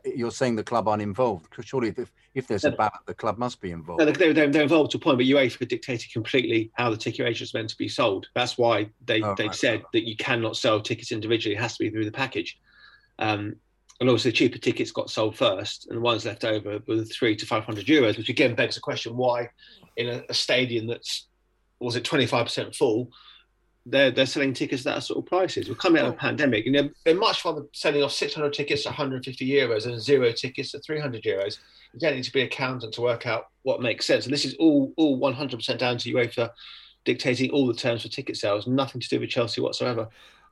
you're 0.05 0.31
saying 0.31 0.57
the 0.57 0.65
club 0.65 0.89
aren't 0.89 1.03
involved? 1.03 1.53
surely 1.61 1.93
if 1.97 2.13
if 2.35 2.47
there's 2.47 2.65
a 2.65 2.71
ballot, 2.71 2.93
the 3.07 3.15
club 3.15 3.39
must 3.39 3.61
be 3.61 3.71
involved. 3.71 4.01
No, 4.01 4.11
they're, 4.11 4.33
they're, 4.33 4.63
involved 4.63 4.91
to 4.93 4.97
a 4.97 5.01
point, 5.01 5.19
but 5.19 5.27
UEFA 5.27 5.69
dictated 5.69 6.13
completely 6.13 6.71
how 6.75 6.91
the 6.91 6.97
ticket 6.97 7.41
is 7.41 7.55
meant 7.55 7.69
to 7.71 7.77
be 7.77 7.89
sold. 7.89 8.27
That's 8.35 8.59
why 8.59 8.91
they 9.05 9.23
Oh, 9.23 9.35
they 9.37 9.47
right. 9.47 9.55
said 9.55 9.83
that 9.93 10.09
you 10.09 10.17
cannot 10.17 10.57
sell 10.57 10.81
tickets 10.81 11.13
individually; 11.13 11.55
it 11.55 11.61
has 11.61 11.77
to 11.77 11.85
be 11.85 11.91
through 11.91 12.07
the 12.07 12.13
package. 12.13 12.59
Um, 13.19 13.57
and 14.01 14.09
obviously, 14.09 14.33
the 14.33 14.37
cheaper 14.37 14.59
tickets 14.59 14.91
got 14.91 15.11
sold 15.11 15.37
first, 15.37 15.87
and 15.87 15.99
the 15.99 16.01
ones 16.01 16.25
left 16.25 16.45
over 16.45 16.81
were 16.87 16.97
the 16.97 17.05
three 17.05 17.37
to 17.37 17.47
five 17.47 17.65
hundred 17.65 17.87
euros, 17.87 18.17
which 18.17 18.29
again 18.29 18.55
begs 18.55 18.75
the 18.75 18.81
question: 18.81 19.17
why, 19.17 19.51
in 19.97 20.09
a, 20.09 20.23
a 20.29 20.35
stadium 20.35 20.87
that's 20.87 21.27
was 21.79 21.97
it 21.97 22.05
twenty 22.05 22.27
five 22.27 22.47
percent 22.47 22.75
full, 22.75 23.11
they're 23.87 24.11
they're 24.11 24.27
selling 24.27 24.55
tickets 24.55 24.87
at 24.87 24.95
that 24.95 25.03
sort 25.03 25.19
of 25.19 25.27
prices? 25.27 25.69
We're 25.69 25.75
coming 25.75 26.01
out 26.03 26.09
of 26.09 26.15
a 26.15 26.17
oh. 26.17 26.21
pandemic, 26.21 26.67
and 26.67 26.75
they're, 26.75 26.91
they're 27.05 27.15
much 27.15 27.45
rather 27.45 27.65
selling 27.73 28.03
off 28.03 28.13
six 28.13 28.35
hundred 28.35 28.55
tickets 28.55 28.87
at 28.87 28.91
one 28.91 28.97
hundred 28.97 29.25
fifty 29.25 29.49
euros 29.49 29.87
and 29.87 30.01
zero 30.01 30.33
tickets 30.33 30.75
at 30.75 30.85
three 30.85 31.01
hundred 31.01 31.23
euros 31.23 31.59
you 31.95 32.01
don't 32.01 32.17
need 32.17 32.25
to 32.25 32.33
be 32.33 32.41
an 32.41 32.47
accountant 32.47 32.93
to 32.95 33.01
work 33.01 33.27
out 33.27 33.49
what 33.63 33.81
makes 33.81 34.05
sense. 34.05 34.25
And 34.25 34.33
this 34.33 34.45
is 34.45 34.55
all 34.57 34.93
all 34.97 35.19
100% 35.19 35.79
down 35.79 35.97
to 35.99 36.13
UEFA 36.13 36.51
dictating 37.05 37.51
all 37.51 37.67
the 37.67 37.75
terms 37.75 38.03
for 38.03 38.09
ticket 38.09 38.37
sales, 38.37 38.67
nothing 38.67 39.01
to 39.01 39.09
do 39.09 39.21
with 39.21 39.29
Chelsea 39.29 39.61
whatsoever. 39.61 40.09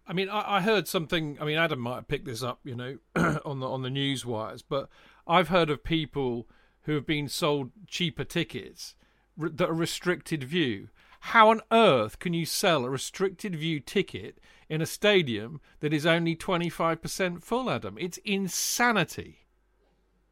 I 0.07 0.13
mean, 0.13 0.29
I, 0.29 0.57
I 0.57 0.61
heard 0.61 0.87
something. 0.87 1.39
I 1.41 1.45
mean, 1.45 1.59
Adam 1.59 1.81
might 1.81 1.95
have 1.97 2.09
picked 2.09 2.27
this 2.27 2.43
up, 2.43 2.61
you 2.65 2.75
know, 2.75 2.99
on 3.45 3.61
the 3.61 3.69
on 3.69 3.83
the 3.83 3.91
news 3.91 4.25
wires, 4.25 4.63
but 4.63 4.89
I've 5.27 5.49
heard 5.49 5.71
of 5.71 5.83
people 5.83 6.47
who 6.83 6.95
have 6.95 7.07
been 7.07 7.29
sold 7.29 7.71
cheaper 7.87 8.25
tickets 8.25 8.95
that 9.37 9.69
are 9.69 9.75
restricted 9.75 10.45
view. 10.45 10.89
How 11.27 11.51
on 11.51 11.61
earth 11.71 12.19
can 12.19 12.35
you 12.35 12.45
sell 12.45 12.85
a 12.85 12.91
restricted 12.91 13.55
view 13.55 13.79
ticket 13.79 14.39
in 14.69 14.83
a 14.83 14.87
stadium 14.87 15.61
that 15.79 15.93
is 15.93 16.05
only 16.05 16.35
twenty 16.35 16.69
five 16.69 17.01
percent 17.01 17.45
full, 17.45 17.71
Adam? 17.71 17.97
It's 17.99 18.19
insanity. 18.25 19.47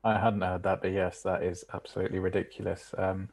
I 0.02 0.18
hadn't 0.18 0.40
heard 0.40 0.64
that, 0.64 0.82
but 0.82 0.90
yes, 0.92 1.22
that 1.22 1.44
is 1.44 1.64
absolutely 1.72 2.18
ridiculous. 2.18 2.92
Um, 2.98 3.28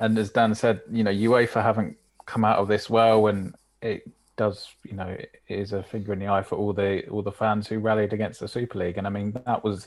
and 0.00 0.18
as 0.18 0.30
Dan 0.30 0.54
said, 0.54 0.80
you 0.90 1.04
know, 1.04 1.12
UEFA 1.12 1.62
haven't 1.62 1.96
come 2.26 2.44
out 2.44 2.58
of 2.58 2.66
this 2.66 2.90
well, 2.90 3.28
and 3.28 3.54
it 3.82 4.10
does, 4.36 4.68
you 4.84 4.94
know, 4.94 5.06
it 5.06 5.40
is 5.48 5.72
a 5.72 5.84
finger 5.84 6.12
in 6.12 6.18
the 6.18 6.26
eye 6.26 6.42
for 6.42 6.56
all 6.56 6.72
the 6.72 7.06
all 7.06 7.22
the 7.22 7.30
fans 7.30 7.68
who 7.68 7.78
rallied 7.78 8.12
against 8.12 8.40
the 8.40 8.48
Super 8.48 8.80
League. 8.80 8.98
And 8.98 9.06
I 9.06 9.10
mean, 9.10 9.32
that 9.46 9.62
was 9.62 9.86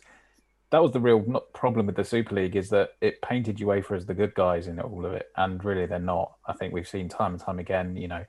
that 0.72 0.84
was 0.84 0.92
the 0.92 1.00
real 1.00 1.22
problem 1.54 1.88
with 1.88 1.96
the 1.96 2.04
Super 2.04 2.36
League 2.36 2.56
is 2.56 2.70
that 2.70 2.92
it 3.02 3.22
painted 3.22 3.58
UEFA 3.58 3.98
as 3.98 4.06
the 4.06 4.14
good 4.14 4.36
guys 4.36 4.68
in 4.68 4.80
all 4.80 5.06
of 5.06 5.14
it, 5.14 5.30
and 5.36 5.64
really 5.64 5.86
they're 5.86 6.00
not. 6.00 6.34
I 6.48 6.54
think 6.54 6.74
we've 6.74 6.88
seen 6.88 7.10
time 7.10 7.34
and 7.34 7.42
time 7.42 7.60
again, 7.60 7.96
you 7.96 8.08
know. 8.08 8.24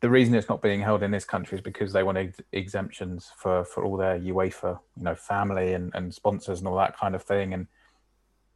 The 0.00 0.10
reason 0.10 0.34
it's 0.34 0.48
not 0.48 0.62
being 0.62 0.80
held 0.80 1.02
in 1.02 1.10
this 1.10 1.26
country 1.26 1.56
is 1.56 1.62
because 1.62 1.92
they 1.92 2.02
wanted 2.02 2.34
exemptions 2.52 3.30
for, 3.36 3.64
for 3.64 3.84
all 3.84 3.98
their 3.98 4.18
UEFA, 4.18 4.78
you 4.96 5.04
know, 5.04 5.14
family 5.14 5.74
and, 5.74 5.92
and 5.94 6.14
sponsors 6.14 6.58
and 6.58 6.68
all 6.68 6.76
that 6.76 6.98
kind 6.98 7.14
of 7.14 7.22
thing. 7.22 7.52
And 7.52 7.66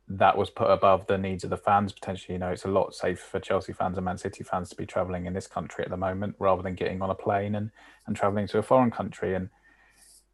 that 0.09 0.39
was 0.39 0.49
put 0.49 0.71
above 0.71 1.07
the 1.07 1.19
needs 1.19 1.45
of 1.45 1.51
the 1.51 1.59
fans 1.59 1.93
potentially. 1.93 2.35
You 2.35 2.39
know, 2.39 2.49
it's 2.49 2.65
a 2.65 2.71
lot 2.71 2.95
safer 2.95 3.23
for 3.23 3.41
Chelsea 3.41 3.75
fans 3.75 3.99
and 3.99 4.07
Man 4.07 4.17
City 4.17 4.43
fans 4.43 4.71
to 4.71 4.77
be 4.77 4.87
traveling 4.87 5.27
in 5.27 5.35
this 5.35 5.47
country 5.47 5.85
at 5.85 5.91
the 5.91 5.99
moment 5.99 6.35
rather 6.39 6.63
than 6.63 6.77
getting 6.77 7.03
on 7.03 7.11
a 7.11 7.15
plane 7.15 7.55
and, 7.57 7.71
and 8.07 8.17
traveling 8.17 8.47
to 8.49 8.59
a 8.59 8.63
foreign 8.63 8.91
country. 8.91 9.35
And 9.35 9.51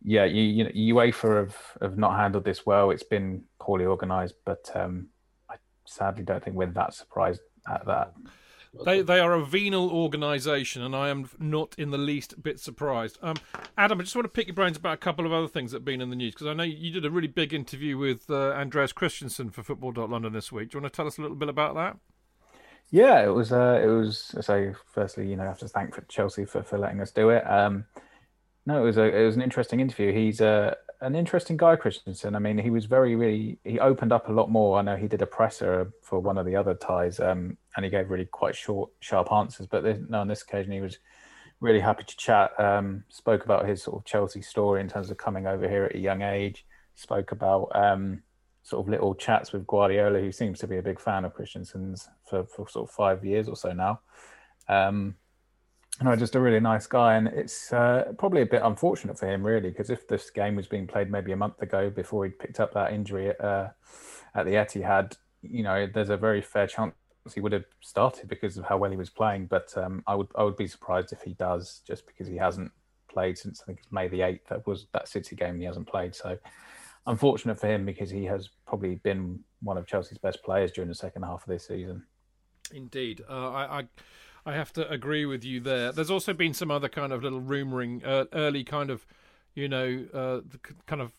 yeah, 0.02 0.24
you, 0.24 0.42
you 0.42 0.64
know, 0.64 0.70
UEFA 1.04 1.36
have, 1.36 1.56
have 1.82 1.98
not 1.98 2.16
handled 2.16 2.44
this 2.44 2.64
well. 2.64 2.90
It's 2.90 3.02
been 3.02 3.44
poorly 3.58 3.84
organised, 3.84 4.34
but 4.44 4.70
um, 4.74 5.08
I 5.48 5.56
sadly 5.86 6.24
don't 6.24 6.42
think 6.42 6.56
we're 6.56 6.66
that 6.66 6.94
surprised 6.94 7.40
at 7.68 7.84
that. 7.86 8.14
They 8.84 9.02
they 9.02 9.18
are 9.18 9.32
a 9.32 9.44
venal 9.44 9.90
organisation, 9.90 10.82
and 10.82 10.94
I 10.94 11.08
am 11.08 11.28
not 11.40 11.74
in 11.76 11.90
the 11.90 11.98
least 11.98 12.40
bit 12.40 12.60
surprised. 12.60 13.18
Um, 13.20 13.34
Adam, 13.76 13.98
I 13.98 14.04
just 14.04 14.14
want 14.14 14.26
to 14.26 14.30
pick 14.30 14.46
your 14.46 14.54
brains 14.54 14.76
about 14.76 14.94
a 14.94 14.98
couple 14.98 15.26
of 15.26 15.32
other 15.32 15.48
things 15.48 15.72
that 15.72 15.78
have 15.78 15.84
been 15.84 16.00
in 16.00 16.08
the 16.08 16.16
news 16.16 16.34
because 16.34 16.46
I 16.46 16.54
know 16.54 16.62
you 16.62 16.92
did 16.92 17.04
a 17.04 17.10
really 17.10 17.26
big 17.26 17.52
interview 17.52 17.98
with 17.98 18.30
uh, 18.30 18.52
Andreas 18.52 18.92
Christensen 18.92 19.50
for 19.50 19.64
Football.London 19.64 20.32
this 20.32 20.52
week. 20.52 20.70
Do 20.70 20.78
you 20.78 20.82
want 20.82 20.92
to 20.92 20.96
tell 20.96 21.08
us 21.08 21.18
a 21.18 21.20
little 21.20 21.36
bit 21.36 21.48
about 21.48 21.74
that? 21.74 21.96
Yeah, 22.92 23.24
it 23.24 23.34
was. 23.34 23.52
Uh, 23.52 23.80
it 23.82 23.88
was. 23.88 24.34
So, 24.40 24.72
firstly, 24.86 25.28
you 25.28 25.36
know, 25.36 25.44
I 25.44 25.46
have 25.46 25.58
to 25.58 25.68
thank 25.68 26.08
Chelsea 26.08 26.44
for, 26.44 26.62
for 26.62 26.78
letting 26.78 27.00
us 27.00 27.10
do 27.10 27.30
it. 27.30 27.42
Um, 27.50 27.86
no, 28.66 28.82
it 28.82 28.84
was 28.84 28.96
a 28.98 29.04
it 29.04 29.24
was 29.24 29.36
an 29.36 29.42
interesting 29.42 29.80
interview. 29.80 30.12
He's 30.12 30.40
a 30.40 30.76
an 31.00 31.14
interesting 31.14 31.56
guy, 31.56 31.76
Christensen. 31.76 32.34
I 32.34 32.38
mean, 32.38 32.58
he 32.58 32.70
was 32.70 32.84
very 32.84 33.16
really. 33.16 33.58
He 33.64 33.78
opened 33.78 34.12
up 34.12 34.28
a 34.28 34.32
lot 34.32 34.50
more. 34.50 34.78
I 34.78 34.82
know 34.82 34.96
he 34.96 35.08
did 35.08 35.22
a 35.22 35.26
presser 35.26 35.92
for 36.02 36.20
one 36.20 36.36
of 36.36 36.44
the 36.44 36.56
other 36.56 36.74
ties, 36.74 37.20
um, 37.20 37.56
and 37.76 37.84
he 37.84 37.90
gave 37.90 38.10
really 38.10 38.26
quite 38.26 38.54
short, 38.54 38.90
sharp 39.00 39.32
answers. 39.32 39.66
But 39.66 39.82
this, 39.82 39.98
no, 40.08 40.20
on 40.20 40.28
this 40.28 40.42
occasion, 40.42 40.72
he 40.72 40.80
was 40.80 40.98
really 41.60 41.80
happy 41.80 42.04
to 42.04 42.16
chat. 42.16 42.58
Um, 42.60 43.04
spoke 43.08 43.44
about 43.44 43.66
his 43.66 43.82
sort 43.82 43.98
of 43.98 44.04
Chelsea 44.04 44.42
story 44.42 44.80
in 44.80 44.88
terms 44.88 45.10
of 45.10 45.16
coming 45.16 45.46
over 45.46 45.68
here 45.68 45.84
at 45.84 45.94
a 45.94 45.98
young 45.98 46.22
age. 46.22 46.66
Spoke 46.94 47.32
about 47.32 47.74
um, 47.74 48.22
sort 48.62 48.84
of 48.84 48.90
little 48.90 49.14
chats 49.14 49.52
with 49.52 49.66
Guardiola, 49.66 50.20
who 50.20 50.32
seems 50.32 50.58
to 50.58 50.66
be 50.66 50.76
a 50.76 50.82
big 50.82 51.00
fan 51.00 51.24
of 51.24 51.32
Christensen's 51.32 52.08
for, 52.28 52.44
for 52.44 52.68
sort 52.68 52.88
of 52.88 52.94
five 52.94 53.24
years 53.24 53.48
or 53.48 53.56
so 53.56 53.72
now. 53.72 54.00
Um, 54.68 55.14
no, 56.02 56.16
just 56.16 56.34
a 56.34 56.40
really 56.40 56.60
nice 56.60 56.86
guy, 56.86 57.14
and 57.14 57.28
it's 57.28 57.72
uh, 57.72 58.12
probably 58.18 58.42
a 58.42 58.46
bit 58.46 58.62
unfortunate 58.62 59.18
for 59.18 59.28
him, 59.28 59.44
really, 59.44 59.70
because 59.70 59.90
if 59.90 60.08
this 60.08 60.30
game 60.30 60.56
was 60.56 60.66
being 60.66 60.86
played 60.86 61.10
maybe 61.10 61.32
a 61.32 61.36
month 61.36 61.60
ago 61.60 61.90
before 61.90 62.24
he 62.24 62.30
picked 62.30 62.60
up 62.60 62.72
that 62.74 62.92
injury 62.92 63.30
at, 63.30 63.40
uh, 63.40 63.68
at 64.34 64.46
the 64.46 64.52
Etihad, 64.52 65.16
you 65.42 65.62
know, 65.62 65.86
there's 65.92 66.10
a 66.10 66.16
very 66.16 66.40
fair 66.40 66.66
chance 66.66 66.94
he 67.34 67.40
would 67.40 67.52
have 67.52 67.64
started 67.80 68.28
because 68.28 68.56
of 68.56 68.64
how 68.64 68.76
well 68.76 68.90
he 68.90 68.96
was 68.96 69.10
playing. 69.10 69.46
But 69.46 69.76
um, 69.76 70.02
I 70.06 70.14
would 70.14 70.28
I 70.36 70.42
would 70.42 70.56
be 70.56 70.66
surprised 70.66 71.12
if 71.12 71.22
he 71.22 71.34
does, 71.34 71.82
just 71.86 72.06
because 72.06 72.26
he 72.26 72.36
hasn't 72.36 72.72
played 73.08 73.36
since 73.36 73.60
I 73.60 73.66
think 73.66 73.78
it's 73.80 73.92
May 73.92 74.08
the 74.08 74.22
eighth. 74.22 74.48
That 74.48 74.66
was 74.66 74.86
that 74.92 75.08
City 75.08 75.36
game 75.36 75.58
he 75.58 75.64
hasn't 75.64 75.86
played. 75.86 76.14
So 76.14 76.38
unfortunate 77.06 77.58
for 77.58 77.66
him 77.66 77.84
because 77.84 78.10
he 78.10 78.24
has 78.24 78.48
probably 78.66 78.96
been 78.96 79.40
one 79.62 79.76
of 79.76 79.86
Chelsea's 79.86 80.18
best 80.18 80.42
players 80.42 80.72
during 80.72 80.88
the 80.88 80.94
second 80.94 81.22
half 81.22 81.42
of 81.42 81.48
this 81.48 81.66
season. 81.66 82.04
Indeed, 82.72 83.22
uh, 83.28 83.50
I, 83.50 83.80
I 83.80 83.88
I 84.46 84.54
have 84.54 84.72
to 84.74 84.88
agree 84.88 85.26
with 85.26 85.44
you 85.44 85.60
there. 85.60 85.92
There's 85.92 86.10
also 86.10 86.32
been 86.32 86.54
some 86.54 86.70
other 86.70 86.88
kind 86.88 87.12
of 87.12 87.22
little 87.22 87.40
rumoring, 87.40 88.04
uh, 88.06 88.26
early 88.32 88.64
kind 88.64 88.90
of, 88.90 89.06
you 89.54 89.68
know, 89.68 90.06
uh, 90.12 90.40
the 90.48 90.60
c- 90.66 90.74
kind 90.86 91.02
of 91.02 91.12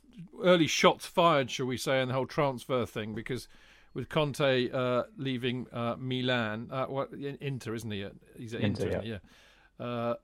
early 0.43 0.67
shots 0.67 1.05
fired, 1.05 1.49
shall 1.51 1.67
we 1.67 1.77
say, 1.77 2.01
in 2.01 2.07
the 2.07 2.13
whole 2.13 2.25
transfer 2.25 2.85
thing, 2.85 3.13
because 3.13 3.47
with 3.93 4.09
Conte 4.09 4.71
uh, 4.71 5.03
leaving 5.17 5.67
uh, 5.71 5.95
Milan, 5.99 6.69
uh, 6.71 6.85
what 6.85 7.11
Inter, 7.13 7.75
isn't 7.75 7.91
he? 7.91 8.07
He's 8.37 8.53
at 8.53 8.61
Inter, 8.61 8.87
Inter, 8.87 9.01
yeah. 9.03 9.85
Uh, 9.85 10.15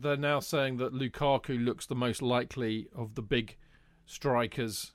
they're 0.00 0.16
now 0.16 0.40
saying 0.40 0.78
that 0.78 0.92
Lukaku 0.92 1.64
looks 1.64 1.86
the 1.86 1.94
most 1.94 2.22
likely 2.22 2.88
of 2.94 3.14
the 3.14 3.22
big 3.22 3.56
strikers 4.04 4.92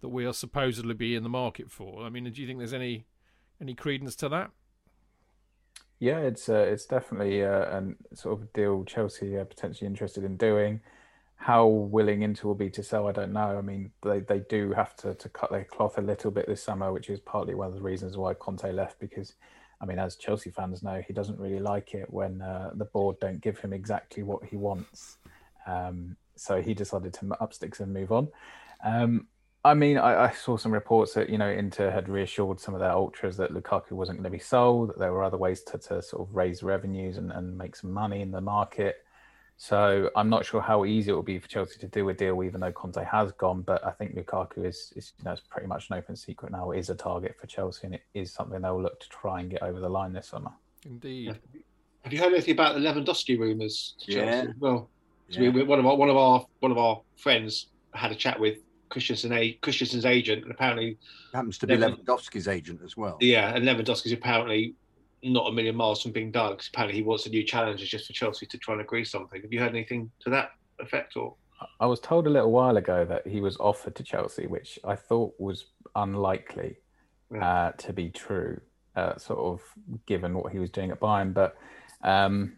that 0.00 0.08
we 0.08 0.26
are 0.26 0.34
supposedly 0.34 0.94
be 0.94 1.14
in 1.14 1.22
the 1.22 1.28
market 1.28 1.70
for. 1.70 2.04
I 2.04 2.10
mean, 2.10 2.24
do 2.24 2.40
you 2.40 2.46
think 2.46 2.58
there's 2.58 2.74
any 2.74 3.06
any 3.60 3.74
credence 3.74 4.14
to 4.16 4.28
that? 4.28 4.50
Yeah, 6.00 6.18
it's 6.18 6.48
uh, 6.48 6.66
it's 6.68 6.86
definitely 6.86 7.44
uh, 7.44 7.76
an 7.76 7.96
sort 8.14 8.40
of 8.40 8.52
deal 8.52 8.84
Chelsea 8.84 9.36
are 9.36 9.44
potentially 9.44 9.86
interested 9.86 10.24
in 10.24 10.36
doing. 10.36 10.80
How 11.36 11.66
willing 11.66 12.22
Inter 12.22 12.48
will 12.48 12.54
be 12.54 12.70
to 12.70 12.82
sell, 12.82 13.06
I 13.06 13.12
don't 13.12 13.32
know. 13.32 13.58
I 13.58 13.60
mean, 13.60 13.90
they, 14.02 14.20
they 14.20 14.38
do 14.38 14.72
have 14.72 14.96
to, 14.96 15.14
to 15.14 15.28
cut 15.28 15.50
their 15.50 15.64
cloth 15.64 15.98
a 15.98 16.00
little 16.00 16.30
bit 16.30 16.46
this 16.46 16.62
summer, 16.62 16.92
which 16.92 17.10
is 17.10 17.20
partly 17.20 17.54
one 17.54 17.68
of 17.68 17.74
the 17.74 17.82
reasons 17.82 18.16
why 18.16 18.34
Conte 18.34 18.70
left. 18.72 18.98
Because, 18.98 19.34
I 19.80 19.84
mean, 19.84 19.98
as 19.98 20.16
Chelsea 20.16 20.50
fans 20.50 20.82
know, 20.82 21.02
he 21.06 21.12
doesn't 21.12 21.38
really 21.38 21.60
like 21.60 21.92
it 21.92 22.10
when 22.10 22.40
uh, 22.40 22.70
the 22.74 22.86
board 22.86 23.20
don't 23.20 23.42
give 23.42 23.58
him 23.58 23.72
exactly 23.72 24.22
what 24.22 24.44
he 24.44 24.56
wants. 24.56 25.18
Um, 25.66 26.16
so 26.36 26.62
he 26.62 26.72
decided 26.72 27.12
to 27.14 27.36
up 27.40 27.52
sticks 27.52 27.80
and 27.80 27.92
move 27.92 28.10
on. 28.10 28.28
Um, 28.82 29.26
I 29.64 29.72
mean, 29.72 29.96
I, 29.96 30.26
I, 30.26 30.30
saw 30.30 30.58
some 30.58 30.72
reports 30.72 31.14
that 31.14 31.30
you 31.30 31.38
know 31.38 31.48
Inter 31.48 31.90
had 31.90 32.08
reassured 32.08 32.60
some 32.60 32.74
of 32.74 32.80
their 32.80 32.90
ultras 32.90 33.38
that 33.38 33.50
Lukaku 33.50 33.92
wasn't 33.92 34.18
going 34.18 34.30
to 34.30 34.30
be 34.30 34.38
sold. 34.38 34.90
That 34.90 34.98
there 34.98 35.12
were 35.12 35.24
other 35.24 35.38
ways 35.38 35.62
to, 35.62 35.78
to 35.78 36.02
sort 36.02 36.28
of 36.28 36.34
raise 36.34 36.62
revenues 36.62 37.16
and, 37.16 37.32
and 37.32 37.56
make 37.56 37.74
some 37.74 37.90
money 37.90 38.20
in 38.20 38.30
the 38.30 38.42
market. 38.42 38.96
So 39.56 40.10
I'm 40.16 40.28
not 40.28 40.44
sure 40.44 40.60
how 40.60 40.84
easy 40.84 41.12
it 41.12 41.14
will 41.14 41.22
be 41.22 41.38
for 41.38 41.48
Chelsea 41.48 41.78
to 41.78 41.86
do 41.86 42.08
a 42.08 42.14
deal, 42.14 42.42
even 42.42 42.60
though 42.60 42.72
Conte 42.72 43.02
has 43.04 43.32
gone. 43.32 43.62
But 43.62 43.86
I 43.86 43.92
think 43.92 44.16
Lukaku 44.16 44.66
is, 44.66 44.92
is 44.96 45.12
you 45.18 45.24
know, 45.24 45.32
it's 45.32 45.40
pretty 45.48 45.68
much 45.68 45.88
an 45.88 45.96
open 45.96 46.16
secret 46.16 46.52
now. 46.52 46.72
It 46.72 46.80
is 46.80 46.90
a 46.90 46.94
target 46.94 47.36
for 47.40 47.46
Chelsea, 47.46 47.86
and 47.86 47.94
it 47.94 48.02
is 48.12 48.32
something 48.32 48.60
they'll 48.60 48.82
look 48.82 49.00
to 49.00 49.08
try 49.08 49.40
and 49.40 49.50
get 49.50 49.62
over 49.62 49.80
the 49.80 49.88
line 49.88 50.12
this 50.12 50.28
summer. 50.28 50.50
Indeed. 50.84 51.38
Have 52.02 52.12
you 52.12 52.18
heard 52.18 52.34
anything 52.34 52.52
about 52.52 52.74
the 52.74 52.80
Lewandowski 52.80 53.38
rumours? 53.38 53.94
Yeah. 54.06 54.46
Well, 54.58 54.90
yeah. 55.28 55.48
we, 55.48 55.62
one 55.62 55.78
of 55.78 55.86
our 55.86 55.96
one 55.96 56.10
of 56.10 56.16
our 56.18 56.44
one 56.60 56.70
of 56.70 56.76
our 56.76 57.00
friends 57.16 57.68
had 57.94 58.12
a 58.12 58.14
chat 58.14 58.38
with 58.38 58.58
Christensen, 58.94 59.54
Christensen's 59.60 60.06
agent, 60.06 60.44
and 60.44 60.52
apparently 60.52 60.96
happens 61.32 61.58
to 61.58 61.66
be 61.66 61.76
Lewandowski's 61.76 62.46
agent 62.46 62.80
as 62.84 62.96
well. 62.96 63.18
Yeah, 63.20 63.52
and 63.54 63.64
Lewandowski's 63.64 64.12
apparently 64.12 64.76
not 65.24 65.48
a 65.48 65.52
million 65.52 65.74
miles 65.74 66.00
from 66.00 66.12
being 66.12 66.30
done 66.30 66.52
because 66.52 66.68
apparently 66.68 66.96
he 66.96 67.02
wants 67.02 67.26
a 67.26 67.28
new 67.28 67.42
challenge 67.42 67.80
just 67.90 68.06
for 68.06 68.12
Chelsea 68.12 68.46
to 68.46 68.56
try 68.56 68.74
and 68.74 68.80
agree 68.80 69.04
something. 69.04 69.42
Have 69.42 69.52
you 69.52 69.58
heard 69.58 69.70
anything 69.70 70.12
to 70.20 70.30
that 70.30 70.52
effect 70.78 71.16
or? 71.16 71.34
I 71.80 71.86
was 71.86 71.98
told 71.98 72.28
a 72.28 72.30
little 72.30 72.52
while 72.52 72.76
ago 72.76 73.04
that 73.04 73.26
he 73.26 73.40
was 73.40 73.56
offered 73.56 73.96
to 73.96 74.04
Chelsea, 74.04 74.46
which 74.46 74.78
I 74.84 74.94
thought 74.94 75.34
was 75.38 75.66
unlikely 75.96 76.76
yeah. 77.32 77.48
uh, 77.48 77.72
to 77.72 77.92
be 77.92 78.10
true, 78.10 78.60
uh, 78.94 79.16
sort 79.16 79.40
of 79.40 79.60
given 80.06 80.34
what 80.34 80.52
he 80.52 80.60
was 80.60 80.70
doing 80.70 80.92
at 80.92 81.00
Bayern. 81.00 81.34
But 81.34 81.56
um, 82.02 82.52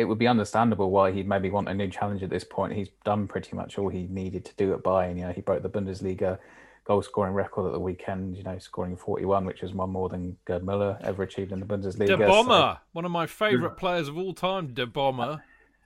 it 0.00 0.04
would 0.04 0.18
be 0.18 0.26
understandable 0.26 0.90
why 0.90 1.12
he'd 1.12 1.28
maybe 1.28 1.50
want 1.50 1.68
a 1.68 1.74
new 1.74 1.88
challenge 1.88 2.22
at 2.22 2.30
this 2.30 2.42
point. 2.42 2.72
He's 2.72 2.88
done 3.04 3.28
pretty 3.28 3.54
much 3.54 3.78
all 3.78 3.90
he 3.90 4.06
needed 4.08 4.46
to 4.46 4.54
do 4.56 4.72
at 4.72 4.82
Bayern. 4.82 5.16
You 5.16 5.26
know, 5.26 5.32
he 5.32 5.42
broke 5.42 5.62
the 5.62 5.68
Bundesliga 5.68 6.38
goal 6.86 7.02
scoring 7.02 7.34
record 7.34 7.66
at 7.66 7.72
the 7.72 7.78
weekend, 7.78 8.34
you 8.34 8.42
know, 8.42 8.58
scoring 8.58 8.96
41, 8.96 9.44
which 9.44 9.62
is 9.62 9.74
one 9.74 9.90
more 9.90 10.08
than 10.08 10.38
Gerd 10.46 10.62
Müller 10.62 10.98
ever 11.02 11.22
achieved 11.22 11.52
in 11.52 11.60
the 11.60 11.66
Bundesliga. 11.66 12.16
Der 12.16 12.26
Bomber, 12.26 12.78
so, 12.78 12.78
one 12.92 13.04
of 13.04 13.10
my 13.10 13.26
favourite 13.26 13.76
players 13.76 14.08
of 14.08 14.16
all 14.16 14.32
time, 14.32 14.72
Der 14.72 14.86
Bomber. 14.86 15.22
Uh, 15.22 15.36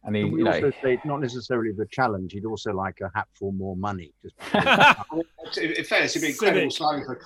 and 0.04 0.14
he, 0.14 0.22
we 0.22 0.38
you 0.38 0.44
know, 0.44 0.52
also 0.52 0.70
say 0.80 1.00
not 1.04 1.20
necessarily 1.20 1.72
the 1.72 1.86
challenge. 1.86 2.34
He'd 2.34 2.44
also 2.44 2.72
like 2.72 3.00
a 3.00 3.10
hat 3.16 3.26
for 3.32 3.52
more 3.52 3.74
money. 3.74 4.12
Just 4.22 5.58
in 5.58 5.84
fairness, 5.84 6.14
he'd 6.14 6.20
be 6.20 6.28
incredible 6.28 6.70
signing 6.70 7.04
for 7.04 7.18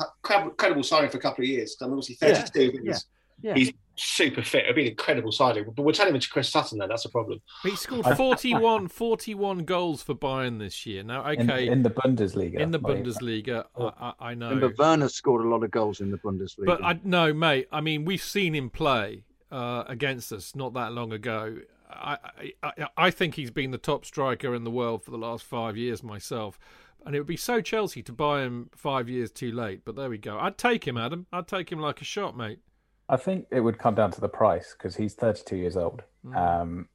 incredible 0.45 0.85
signing 0.85 1.11
for 1.11 1.19
a 1.19 1.21
couple 1.21 1.45
of 1.45 1.51
years. 1.51 1.77
I'm 1.83 1.91
obviously 1.91 2.15
32. 2.15 2.81
Yeah. 2.83 2.93
Yeah. 2.93 2.99
Yeah. 3.41 3.55
He's 3.55 3.73
super 3.99 4.43
fit. 4.43 4.65
It'd 4.65 4.77
be 4.77 4.83
an 4.83 4.89
incredible 4.89 5.33
signing. 5.33 5.65
But 5.65 5.83
we're 5.83 5.93
turning 5.93 6.11
him 6.11 6.17
into 6.17 6.31
Chris 6.31 6.49
Sutton 6.49 6.79
then. 6.79 6.89
That's 6.89 7.05
a 7.05 7.09
problem. 7.09 7.41
He 7.63 7.77
scored 7.77 8.07
41, 8.17 8.89
41 8.89 9.59
goals 9.65 10.03
for 10.03 10.15
Bayern 10.15 10.59
this 10.59 10.87
year. 10.87 11.03
Now, 11.03 11.27
okay. 11.27 11.67
In, 11.67 11.75
in 11.75 11.83
the 11.83 11.91
Bundesliga. 11.91 12.59
In 12.59 12.71
the 12.71 12.81
Bundesliga, 12.81 13.65
I, 13.79 14.13
I, 14.21 14.35
know. 14.35 14.51
Remember, 14.51 14.75
Werner 14.79 15.09
scored 15.09 15.45
a 15.45 15.49
lot 15.49 15.63
of 15.63 15.71
goals 15.71 16.01
in 16.01 16.11
the 16.11 16.19
Bundesliga. 16.19 16.67
But 16.67 16.85
I, 16.85 17.01
no, 17.05 17.33
mate. 17.33 17.69
I 17.73 17.81
mean, 17.81 18.05
we've 18.05 18.23
seen 18.23 18.55
him 18.55 18.71
play 18.71 19.25
uh, 19.51 19.85
against 19.87 20.33
us 20.33 20.55
not 20.55 20.75
that 20.75 20.93
long 20.93 21.13
ago. 21.13 21.59
I, 21.91 22.19
I, 22.63 22.89
I 22.97 23.11
think 23.11 23.35
he's 23.35 23.51
been 23.51 23.71
the 23.71 23.79
top 23.79 24.05
striker 24.05 24.55
in 24.55 24.65
the 24.65 24.71
world 24.71 25.03
for 25.03 25.11
the 25.11 25.19
last 25.19 25.45
five 25.45 25.77
years 25.77 26.03
myself. 26.03 26.59
And 27.07 27.15
it 27.15 27.21
would 27.21 27.27
be 27.27 27.37
so 27.37 27.61
Chelsea 27.61 28.03
to 28.03 28.13
buy 28.13 28.43
him 28.43 28.71
five 28.75 29.09
years 29.09 29.31
too 29.31 29.53
late. 29.53 29.83
But 29.85 29.97
there 29.97 30.11
we 30.11 30.19
go. 30.19 30.39
I'd 30.39 30.59
take 30.59 30.87
him, 30.87 30.99
Adam. 30.99 31.27
I'd 31.33 31.47
take 31.47 31.73
him 31.73 31.79
like 31.79 32.01
a 32.03 32.05
shot, 32.05 32.37
mate. 32.37 32.59
I 33.09 33.17
think 33.17 33.47
it 33.51 33.61
would 33.61 33.79
come 33.79 33.95
down 33.95 34.11
to 34.13 34.21
the 34.21 34.29
price 34.29 34.75
because 34.77 34.97
he's 34.97 35.15
32 35.15 35.57
years 35.57 35.77
old. 35.77 36.03
Mm. 36.25 36.37
Um, 36.37 36.89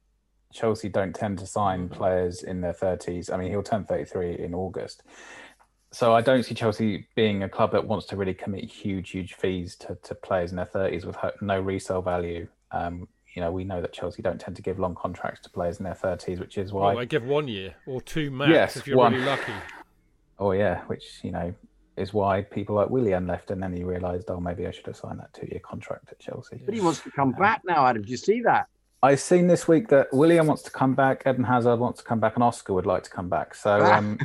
Chelsea 0.52 0.88
don't 0.88 1.14
tend 1.14 1.38
to 1.40 1.46
sign 1.46 1.88
mm. 1.88 1.92
players 1.92 2.42
in 2.42 2.60
their 2.60 2.72
30s. 2.72 3.32
I 3.32 3.36
mean, 3.36 3.50
he'll 3.50 3.62
turn 3.62 3.84
33 3.84 4.38
in 4.38 4.54
August. 4.54 5.02
So 5.90 6.14
I 6.14 6.22
don't 6.22 6.42
see 6.44 6.54
Chelsea 6.54 7.06
being 7.14 7.42
a 7.42 7.48
club 7.48 7.72
that 7.72 7.86
wants 7.86 8.06
to 8.06 8.16
really 8.16 8.34
commit 8.34 8.64
huge, 8.64 9.10
huge 9.10 9.34
fees 9.34 9.76
to, 9.76 9.96
to 10.02 10.14
players 10.14 10.50
in 10.50 10.56
their 10.56 10.66
30s 10.66 11.04
with 11.04 11.16
no 11.40 11.60
resale 11.60 12.02
value. 12.02 12.48
Um, 12.72 13.08
you 13.34 13.42
know, 13.42 13.50
we 13.50 13.64
know 13.64 13.80
that 13.80 13.92
Chelsea 13.92 14.22
don't 14.22 14.40
tend 14.40 14.56
to 14.56 14.62
give 14.62 14.78
long 14.78 14.94
contracts 14.94 15.40
to 15.42 15.50
players 15.50 15.78
in 15.78 15.84
their 15.84 15.94
30s, 15.94 16.38
which 16.38 16.58
is 16.58 16.72
why. 16.72 16.88
Well, 16.88 16.96
they 16.96 17.06
give 17.06 17.24
one 17.24 17.48
year 17.48 17.74
or 17.86 18.00
two 18.00 18.30
max 18.30 18.50
yes, 18.50 18.76
if 18.76 18.86
you're 18.86 18.96
one. 18.96 19.12
really 19.12 19.24
lucky. 19.24 19.52
Oh, 20.38 20.52
yeah, 20.52 20.82
which, 20.86 21.20
you 21.22 21.30
know, 21.30 21.54
is 21.96 22.12
why 22.12 22.42
people 22.42 22.76
like 22.76 22.90
Willian 22.90 23.26
left, 23.26 23.50
and 23.50 23.62
then 23.62 23.72
he 23.72 23.84
realised, 23.84 24.30
oh, 24.30 24.40
maybe 24.40 24.66
I 24.66 24.70
should 24.70 24.86
have 24.86 24.96
signed 24.96 25.20
that 25.20 25.32
two-year 25.32 25.60
contract 25.60 26.10
at 26.10 26.18
Chelsea. 26.18 26.60
But 26.64 26.74
he 26.74 26.80
wants 26.80 27.00
to 27.00 27.10
come 27.10 27.28
um, 27.28 27.40
back 27.40 27.62
now, 27.64 27.86
Adam. 27.86 28.02
Did 28.02 28.10
you 28.10 28.16
see 28.16 28.40
that? 28.42 28.66
I've 29.04 29.20
seen 29.20 29.48
this 29.48 29.68
week 29.68 29.88
that 29.88 30.08
William 30.14 30.46
wants 30.46 30.62
to 30.62 30.70
come 30.70 30.94
back, 30.94 31.24
Eden 31.26 31.44
Hazard 31.44 31.76
wants 31.76 31.98
to 31.98 32.04
come 32.06 32.20
back, 32.20 32.36
and 32.36 32.42
Oscar 32.42 32.72
would 32.72 32.86
like 32.86 33.02
to 33.02 33.10
come 33.10 33.28
back. 33.28 33.54
So, 33.54 33.84
um, 33.84 34.18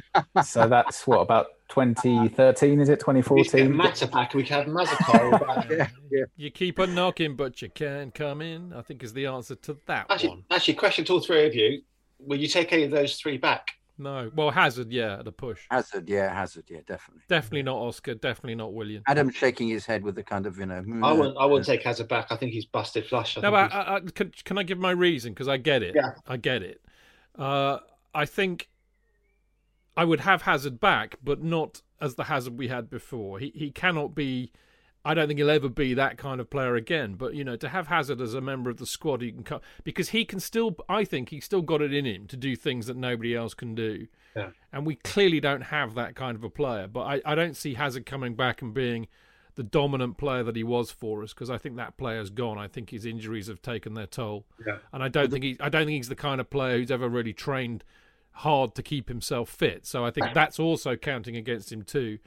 so 0.45 0.69
that's 0.69 1.05
what 1.05 1.19
about 1.19 1.47
2013? 1.67 2.79
Is 2.79 2.87
it 2.87 3.01
2014? 3.01 3.73
Matapack, 3.73 4.33
we 4.33 4.43
can 4.43 4.65
have 4.65 4.67
Mazepin. 4.67 5.69
yeah, 5.69 5.89
yeah. 6.09 6.23
You 6.37 6.49
keep 6.49 6.79
on 6.79 6.95
knocking, 6.95 7.35
but 7.35 7.61
you 7.61 7.69
can't 7.69 8.13
come 8.13 8.41
in. 8.41 8.71
I 8.71 8.81
think 8.81 9.03
is 9.03 9.11
the 9.11 9.25
answer 9.25 9.55
to 9.55 9.77
that 9.87 10.05
actually, 10.09 10.29
one. 10.29 10.43
Actually, 10.49 10.75
question 10.75 11.03
to 11.05 11.13
all 11.13 11.19
three 11.19 11.45
of 11.45 11.53
you: 11.53 11.81
Will 12.17 12.39
you 12.39 12.47
take 12.47 12.71
any 12.71 12.83
of 12.83 12.91
those 12.91 13.17
three 13.17 13.37
back? 13.37 13.71
No. 13.99 14.31
Well, 14.33 14.49
Hazard, 14.49 14.91
yeah, 14.91 15.19
at 15.19 15.27
a 15.27 15.31
push. 15.31 15.61
Hazard, 15.69 16.07
yeah, 16.07 16.33
Hazard, 16.33 16.63
yeah, 16.69 16.79
definitely. 16.87 17.23
Definitely 17.27 17.63
not 17.63 17.77
Oscar. 17.77 18.15
Definitely 18.15 18.55
not 18.55 18.73
William. 18.73 19.03
Adam 19.07 19.29
shaking 19.29 19.67
his 19.67 19.85
head 19.85 20.03
with 20.03 20.15
the 20.15 20.23
kind 20.23 20.45
of 20.45 20.57
you 20.57 20.65
know. 20.65 20.83
I 21.03 21.11
wouldn't. 21.11 21.37
I 21.37 21.45
wouldn't 21.45 21.67
take 21.67 21.83
Hazard 21.83 22.07
back. 22.07 22.27
I 22.31 22.37
think 22.37 22.53
he's 22.53 22.65
busted 22.65 23.05
flush. 23.05 23.37
I 23.37 23.41
no, 23.41 23.51
but 23.51 23.73
I, 23.73 23.95
I, 23.95 23.99
can, 23.99 24.31
can 24.45 24.57
I 24.57 24.63
give 24.63 24.79
my 24.79 24.91
reason? 24.91 25.33
Because 25.33 25.49
I 25.49 25.57
get 25.57 25.83
it. 25.83 25.95
Yeah. 25.95 26.13
I 26.25 26.37
get 26.37 26.63
it. 26.63 26.81
Uh, 27.37 27.79
I 28.15 28.25
think 28.25 28.69
I 29.97 30.05
would 30.05 30.21
have 30.21 30.43
Hazard 30.43 30.79
back, 30.79 31.17
but 31.21 31.43
not 31.43 31.81
as 31.99 32.15
the 32.15 32.23
Hazard 32.23 32.57
we 32.57 32.69
had 32.69 32.89
before. 32.89 33.37
He 33.39 33.51
he 33.53 33.69
cannot 33.69 34.15
be 34.15 34.53
I 35.05 35.13
don't 35.13 35.27
think 35.27 35.39
he'll 35.39 35.49
ever 35.49 35.69
be 35.69 35.93
that 35.93 36.17
kind 36.17 36.41
of 36.41 36.49
player 36.49 36.75
again. 36.75 37.13
But 37.13 37.33
you 37.33 37.43
know, 37.43 37.55
to 37.55 37.69
have 37.69 37.87
Hazard 37.87 38.21
as 38.21 38.33
a 38.33 38.41
member 38.41 38.69
of 38.69 38.77
the 38.77 38.85
squad, 38.85 39.21
he 39.21 39.31
can 39.31 39.43
cut 39.43 39.61
because 39.83 40.09
he 40.09 40.25
can 40.25 40.39
still. 40.39 40.75
I 40.87 41.05
think 41.05 41.29
he's 41.29 41.45
still 41.45 41.61
got 41.61 41.81
it 41.81 41.93
in 41.93 42.05
him 42.05 42.27
to 42.27 42.37
do 42.37 42.55
things 42.55 42.87
that 42.87 42.97
nobody 42.97 43.35
else 43.35 43.53
can 43.53 43.75
do. 43.75 44.07
Yeah. 44.35 44.49
And 44.71 44.85
we 44.85 44.95
clearly 44.95 45.39
don't 45.39 45.61
have 45.61 45.95
that 45.95 46.15
kind 46.15 46.35
of 46.35 46.43
a 46.43 46.49
player. 46.49 46.87
But 46.87 47.01
I, 47.01 47.21
I 47.25 47.35
don't 47.35 47.55
see 47.55 47.75
Hazard 47.75 48.05
coming 48.05 48.35
back 48.35 48.61
and 48.61 48.73
being 48.73 49.07
the 49.55 49.63
dominant 49.63 50.17
player 50.17 50.43
that 50.43 50.55
he 50.55 50.63
was 50.63 50.91
for 50.91 51.23
us 51.23 51.33
because 51.33 51.49
I 51.49 51.57
think 51.57 51.75
that 51.77 51.97
player's 51.97 52.29
gone. 52.29 52.57
I 52.57 52.67
think 52.67 52.91
his 52.91 53.05
injuries 53.05 53.47
have 53.47 53.61
taken 53.61 53.93
their 53.93 54.07
toll. 54.07 54.45
Yeah. 54.65 54.77
And 54.93 55.03
I 55.03 55.07
don't 55.07 55.31
think 55.31 55.43
he. 55.43 55.57
I 55.59 55.69
don't 55.69 55.85
think 55.85 55.97
he's 55.97 56.09
the 56.09 56.15
kind 56.15 56.41
of 56.41 56.49
player 56.49 56.77
who's 56.77 56.91
ever 56.91 57.07
really 57.07 57.33
trained 57.33 57.83
hard 58.31 58.75
to 58.75 58.83
keep 58.83 59.09
himself 59.09 59.49
fit. 59.49 59.85
So 59.85 60.05
I 60.05 60.11
think 60.11 60.33
that's 60.33 60.59
also 60.59 60.95
counting 60.95 61.35
against 61.35 61.71
him 61.71 61.83
too. 61.83 62.19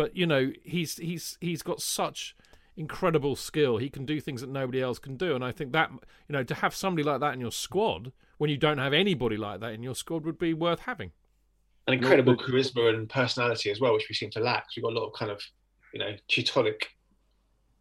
But 0.00 0.16
you 0.16 0.24
know, 0.24 0.50
he's 0.64 0.96
he's 0.96 1.36
he's 1.42 1.60
got 1.62 1.82
such 1.82 2.34
incredible 2.74 3.36
skill. 3.36 3.76
He 3.76 3.90
can 3.90 4.06
do 4.06 4.18
things 4.18 4.40
that 4.40 4.48
nobody 4.48 4.80
else 4.80 4.98
can 4.98 5.18
do, 5.18 5.34
and 5.34 5.44
I 5.44 5.52
think 5.52 5.72
that 5.72 5.90
you 5.90 6.32
know 6.32 6.42
to 6.42 6.54
have 6.54 6.74
somebody 6.74 7.06
like 7.06 7.20
that 7.20 7.34
in 7.34 7.40
your 7.40 7.52
squad 7.52 8.10
when 8.38 8.48
you 8.48 8.56
don't 8.56 8.78
have 8.78 8.94
anybody 8.94 9.36
like 9.36 9.60
that 9.60 9.74
in 9.74 9.82
your 9.82 9.94
squad 9.94 10.24
would 10.24 10.38
be 10.38 10.54
worth 10.54 10.80
having. 10.80 11.10
An 11.86 11.92
incredible 11.92 12.34
charisma 12.34 12.94
and 12.94 13.10
personality 13.10 13.70
as 13.70 13.78
well, 13.78 13.92
which 13.92 14.08
we 14.08 14.14
seem 14.14 14.30
to 14.30 14.40
lack. 14.40 14.68
We've 14.74 14.82
got 14.82 14.94
a 14.94 14.98
lot 14.98 15.06
of 15.06 15.12
kind 15.12 15.30
of 15.30 15.42
you 15.92 16.00
know 16.00 16.16
Teutonic 16.28 16.88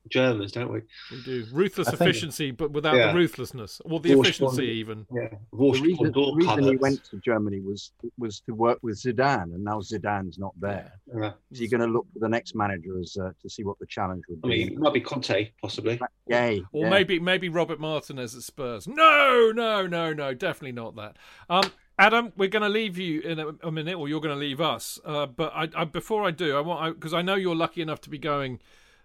Germans, 0.10 0.52
don't 0.52 0.72
we? 0.72 0.82
We 1.12 1.22
do 1.24 1.46
ruthless 1.52 1.90
efficiency, 1.90 2.52
but 2.52 2.72
without 2.72 2.96
yeah. 2.96 3.12
the 3.12 3.18
ruthlessness 3.18 3.82
or 3.86 4.00
the 4.00 4.18
efficiency, 4.18 4.66
even. 4.66 5.06
Yeah. 5.14 5.30
The 5.52 5.80
reason, 5.82 6.12
the 6.12 6.34
reason 6.36 6.64
he 6.64 6.76
went 6.78 7.04
to 7.06 7.18
Germany 7.18 7.60
was 7.60 7.92
was 8.18 8.40
to 8.42 8.54
work 8.54 8.80
with 8.82 9.02
Zidane, 9.02 9.54
and 9.54 9.64
now 9.64 9.80
Zidane's 9.80 10.38
not 10.38 10.54
there. 10.60 10.94
Yeah. 11.08 11.32
So 11.54 11.62
you're 11.62 11.70
going 11.70 11.88
to 11.88 11.94
look 11.94 12.08
for 12.14 12.20
the 12.20 12.30
next 12.30 12.56
manager 12.56 13.00
as 13.00 13.18
uh, 13.18 13.32
to 13.42 13.50
see 13.50 13.64
what 13.64 13.78
the 13.80 13.86
challenge 13.86 14.24
would 14.30 14.42
be. 14.42 14.48
I 14.48 14.52
mean, 14.52 14.74
it 14.74 14.80
might 14.80 14.94
be 14.94 15.02
Conte, 15.02 15.52
possibly. 15.62 16.00
Yay. 16.28 16.64
Or 16.72 16.86
yeah. 16.86 16.90
maybe 16.90 17.20
maybe 17.20 17.50
Robert 17.50 17.80
Martinez 17.80 18.36
at 18.36 18.44
Spurs. 18.44 18.88
No, 18.88 19.52
no, 19.54 19.86
no, 19.86 20.14
no, 20.14 20.34
definitely 20.34 20.74
not 20.74 20.96
that. 20.96 21.18
Um, 21.50 21.72
Adam, 22.00 22.32
we're 22.38 22.48
going 22.48 22.64
to 22.64 22.70
leave 22.70 22.98
you 22.98 23.20
in 23.20 23.40
a, 23.40 23.48
a 23.62 23.72
minute, 23.72 23.98
or 23.98 24.08
you're 24.08 24.22
going 24.22 24.34
to 24.34 24.40
leave 24.40 24.62
us. 24.62 25.00
Uh, 25.04 25.26
but 25.26 25.52
I, 25.54 25.68
I, 25.76 25.84
before 25.84 26.26
I 26.26 26.32
do, 26.32 26.56
I 26.56 26.62
want 26.62 26.96
because 26.96 27.14
I, 27.14 27.20
I 27.20 27.22
know 27.22 27.36
you're 27.36 27.56
lucky 27.56 27.82
enough 27.82 28.00
to 28.02 28.10
be 28.10 28.18
going 28.18 28.60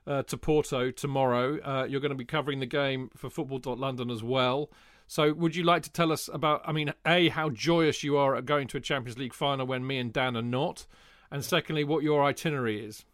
uh, 0.07 0.23
to 0.25 0.37
Porto 0.37 0.91
tomorrow. 0.91 1.59
Uh, 1.61 1.85
you're 1.85 2.01
going 2.01 2.11
to 2.11 2.17
be 2.17 2.25
covering 2.25 2.61
the 2.61 2.67
game 2.67 3.11
for 3.17 3.31
Football.London 3.31 4.11
as 4.11 4.23
well. 4.23 4.71
So, 5.07 5.33
would 5.35 5.55
you 5.55 5.65
like 5.65 5.83
to 5.83 5.91
tell 5.91 6.11
us 6.13 6.31
about, 6.33 6.63
I 6.65 6.73
mean, 6.73 6.95
A, 7.07 7.29
how 7.29 7.51
joyous 7.51 8.03
you 8.03 8.17
are 8.17 8.37
at 8.37 8.47
going 8.47 8.69
to 8.69 8.79
a 8.79 8.81
Champions 8.81 9.19
League 9.19 9.35
final 9.35 9.67
when 9.67 9.87
me 9.87 9.99
and 9.99 10.13
Dan 10.13 10.37
are 10.37 10.43
not? 10.43 10.87
And 11.31 11.45
secondly, 11.45 11.85
what 11.85 12.03
your 12.03 12.25
itinerary 12.25 12.85
is? 12.85 13.05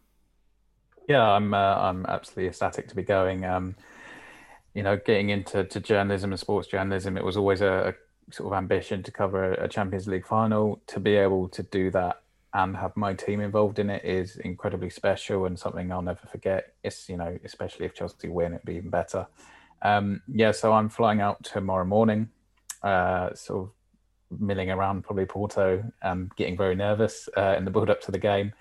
Yeah, 1.07 1.23
I'm 1.23 1.53
uh, 1.53 1.57
I'm 1.57 2.05
absolutely 2.05 2.47
ecstatic 2.47 2.87
to 2.87 2.95
be 2.95 3.03
going. 3.03 3.43
Um, 3.43 3.75
you 4.73 4.83
know, 4.83 4.95
getting 4.95 5.29
into 5.29 5.63
to 5.65 5.79
journalism 5.79 6.31
and 6.31 6.39
sports 6.39 6.67
journalism, 6.67 7.17
it 7.17 7.25
was 7.25 7.35
always 7.35 7.61
a, 7.61 7.93
a 8.29 8.33
sort 8.33 8.53
of 8.53 8.57
ambition 8.57 9.03
to 9.03 9.11
cover 9.11 9.53
a 9.53 9.67
Champions 9.67 10.07
League 10.07 10.25
final. 10.25 10.79
To 10.87 10.99
be 10.99 11.15
able 11.15 11.49
to 11.49 11.63
do 11.63 11.91
that 11.91 12.20
and 12.53 12.75
have 12.75 12.95
my 12.97 13.13
team 13.13 13.39
involved 13.39 13.79
in 13.79 13.89
it 13.89 14.03
is 14.03 14.37
incredibly 14.37 14.89
special 14.89 15.45
and 15.45 15.57
something 15.57 15.91
I'll 15.91 16.01
never 16.01 16.27
forget. 16.27 16.73
It's 16.83 17.07
you 17.07 17.17
know, 17.17 17.37
especially 17.43 17.85
if 17.85 17.93
Chelsea 17.93 18.27
win, 18.27 18.53
it'd 18.53 18.65
be 18.65 18.75
even 18.75 18.89
better. 18.89 19.27
Um, 19.81 20.21
yeah, 20.27 20.51
so 20.51 20.73
I'm 20.73 20.89
flying 20.89 21.21
out 21.21 21.43
tomorrow 21.43 21.85
morning, 21.85 22.29
uh, 22.83 23.33
sort 23.33 23.69
of 23.69 24.39
milling 24.39 24.69
around 24.69 25.03
probably 25.03 25.25
Porto, 25.25 25.83
um, 26.01 26.29
getting 26.35 26.57
very 26.57 26.75
nervous 26.75 27.27
uh, 27.37 27.55
in 27.57 27.65
the 27.65 27.71
build 27.71 27.89
up 27.89 28.01
to 28.01 28.11
the 28.11 28.19
game, 28.19 28.53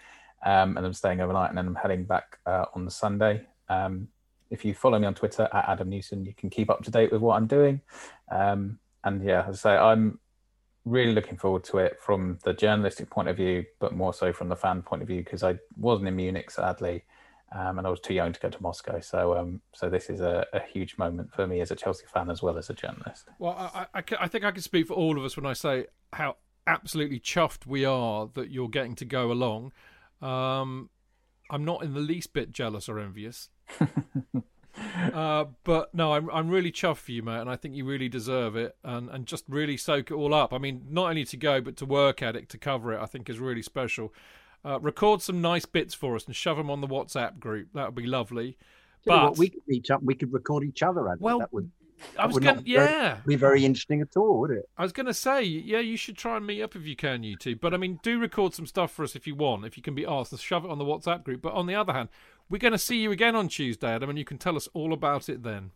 um, 0.44 0.76
and 0.76 0.86
I'm 0.86 0.94
staying 0.94 1.20
overnight, 1.20 1.50
and 1.50 1.58
then 1.58 1.66
I'm 1.66 1.74
heading 1.74 2.04
back 2.04 2.38
uh, 2.46 2.66
on 2.74 2.84
the 2.84 2.90
Sunday. 2.90 3.46
Um, 3.68 4.08
if 4.50 4.64
you 4.64 4.74
follow 4.74 4.98
me 4.98 5.06
on 5.06 5.14
Twitter 5.14 5.48
at 5.52 5.68
Adam 5.68 5.90
Newson, 5.90 6.24
you 6.24 6.34
can 6.34 6.50
keep 6.50 6.70
up 6.70 6.82
to 6.84 6.90
date 6.90 7.12
with 7.12 7.20
what 7.20 7.36
I'm 7.36 7.46
doing. 7.46 7.80
Um, 8.30 8.78
and 9.04 9.24
yeah, 9.24 9.44
as 9.46 9.64
I 9.64 9.70
say, 9.70 9.76
I'm 9.76 10.18
really 10.84 11.12
looking 11.12 11.36
forward 11.36 11.64
to 11.64 11.78
it 11.78 11.98
from 12.00 12.38
the 12.44 12.52
journalistic 12.52 13.10
point 13.10 13.28
of 13.28 13.36
view, 13.36 13.64
but 13.78 13.94
more 13.94 14.14
so 14.14 14.32
from 14.32 14.48
the 14.48 14.56
fan 14.56 14.82
point 14.82 15.02
of 15.02 15.08
view 15.08 15.22
because 15.22 15.42
I 15.42 15.58
wasn't 15.76 16.08
in 16.08 16.16
Munich, 16.16 16.50
sadly, 16.50 17.04
um, 17.52 17.78
and 17.78 17.86
I 17.86 17.90
was 17.90 18.00
too 18.00 18.14
young 18.14 18.32
to 18.32 18.40
go 18.40 18.48
to 18.48 18.62
Moscow. 18.62 19.00
So, 19.00 19.36
um, 19.36 19.60
so 19.72 19.90
this 19.90 20.08
is 20.08 20.20
a, 20.20 20.46
a, 20.52 20.60
huge 20.60 20.96
moment 20.96 21.32
for 21.32 21.46
me 21.46 21.60
as 21.60 21.70
a 21.70 21.76
Chelsea 21.76 22.06
fan 22.12 22.30
as 22.30 22.42
well 22.42 22.56
as 22.56 22.70
a 22.70 22.74
journalist. 22.74 23.28
Well, 23.38 23.56
I, 23.74 23.86
I, 23.92 24.02
I 24.20 24.28
think 24.28 24.44
I 24.44 24.50
can 24.52 24.62
speak 24.62 24.86
for 24.86 24.94
all 24.94 25.18
of 25.18 25.24
us 25.24 25.36
when 25.36 25.46
I 25.46 25.52
say 25.52 25.86
how 26.12 26.36
absolutely 26.66 27.18
chuffed 27.18 27.66
we 27.66 27.84
are 27.84 28.30
that 28.34 28.50
you're 28.50 28.68
getting 28.68 28.94
to 28.96 29.04
go 29.04 29.32
along. 29.32 29.72
Um, 30.22 30.90
I'm 31.50 31.64
not 31.64 31.82
in 31.82 31.94
the 31.94 32.00
least 32.00 32.32
bit 32.32 32.52
jealous 32.52 32.88
or 32.88 33.00
envious. 33.00 33.48
uh, 35.14 35.46
but 35.64 35.94
no, 35.94 36.14
I'm 36.14 36.30
I'm 36.30 36.48
really 36.48 36.72
chuffed 36.72 36.98
for 36.98 37.12
you, 37.12 37.22
mate, 37.22 37.40
and 37.40 37.50
I 37.50 37.56
think 37.56 37.74
you 37.74 37.84
really 37.84 38.08
deserve 38.08 38.56
it, 38.56 38.76
and 38.84 39.08
and 39.10 39.26
just 39.26 39.44
really 39.48 39.76
soak 39.76 40.10
it 40.10 40.14
all 40.14 40.34
up. 40.34 40.52
I 40.52 40.58
mean, 40.58 40.86
not 40.88 41.10
only 41.10 41.24
to 41.24 41.36
go, 41.36 41.60
but 41.60 41.76
to 41.76 41.86
work 41.86 42.22
at 42.22 42.36
it, 42.36 42.48
to 42.50 42.58
cover 42.58 42.92
it, 42.92 43.00
I 43.00 43.06
think 43.06 43.28
is 43.28 43.38
really 43.38 43.62
special. 43.62 44.12
Uh, 44.64 44.78
record 44.80 45.22
some 45.22 45.40
nice 45.40 45.64
bits 45.64 45.94
for 45.94 46.14
us 46.16 46.26
and 46.26 46.36
shove 46.36 46.58
them 46.58 46.70
on 46.70 46.82
the 46.82 46.86
WhatsApp 46.86 47.38
group. 47.38 47.68
That 47.72 47.86
would 47.86 47.94
be 47.94 48.06
lovely. 48.06 48.58
but 49.06 49.30
what, 49.30 49.38
we 49.38 49.48
could 49.48 49.62
each 49.70 49.90
up, 49.90 50.02
we 50.02 50.14
could 50.14 50.32
record 50.32 50.64
each 50.64 50.82
other. 50.82 51.16
Well, 51.18 51.38
that 51.38 51.52
would. 51.52 51.70
I 52.18 52.26
was 52.26 52.38
going, 52.38 52.62
yeah, 52.64 53.18
be 53.26 53.36
very 53.36 53.64
interesting 53.64 54.00
at 54.00 54.16
all, 54.16 54.40
would 54.40 54.50
it? 54.50 54.68
I 54.76 54.82
was 54.82 54.92
going 54.92 55.06
to 55.06 55.14
say, 55.14 55.42
yeah, 55.42 55.80
you 55.80 55.96
should 55.96 56.16
try 56.16 56.36
and 56.36 56.46
meet 56.46 56.62
up 56.62 56.76
if 56.76 56.86
you 56.86 56.96
can, 56.96 57.22
you 57.22 57.36
two. 57.36 57.56
But 57.56 57.74
I 57.74 57.76
mean, 57.76 58.00
do 58.02 58.18
record 58.18 58.54
some 58.54 58.66
stuff 58.66 58.92
for 58.92 59.02
us 59.02 59.16
if 59.16 59.26
you 59.26 59.34
want, 59.34 59.64
if 59.64 59.76
you 59.76 59.82
can 59.82 59.94
be 59.94 60.06
asked 60.06 60.30
to 60.30 60.38
shove 60.38 60.64
it 60.64 60.70
on 60.70 60.78
the 60.78 60.84
WhatsApp 60.84 61.24
group. 61.24 61.42
But 61.42 61.54
on 61.54 61.66
the 61.66 61.74
other 61.74 61.92
hand, 61.92 62.08
we're 62.48 62.58
going 62.58 62.72
to 62.72 62.78
see 62.78 62.98
you 62.98 63.12
again 63.12 63.36
on 63.36 63.48
Tuesday, 63.48 63.92
Adam, 63.92 64.10
and 64.10 64.18
you 64.18 64.24
can 64.24 64.38
tell 64.38 64.56
us 64.56 64.68
all 64.74 64.92
about 64.92 65.28
it 65.28 65.42
then. 65.42 65.70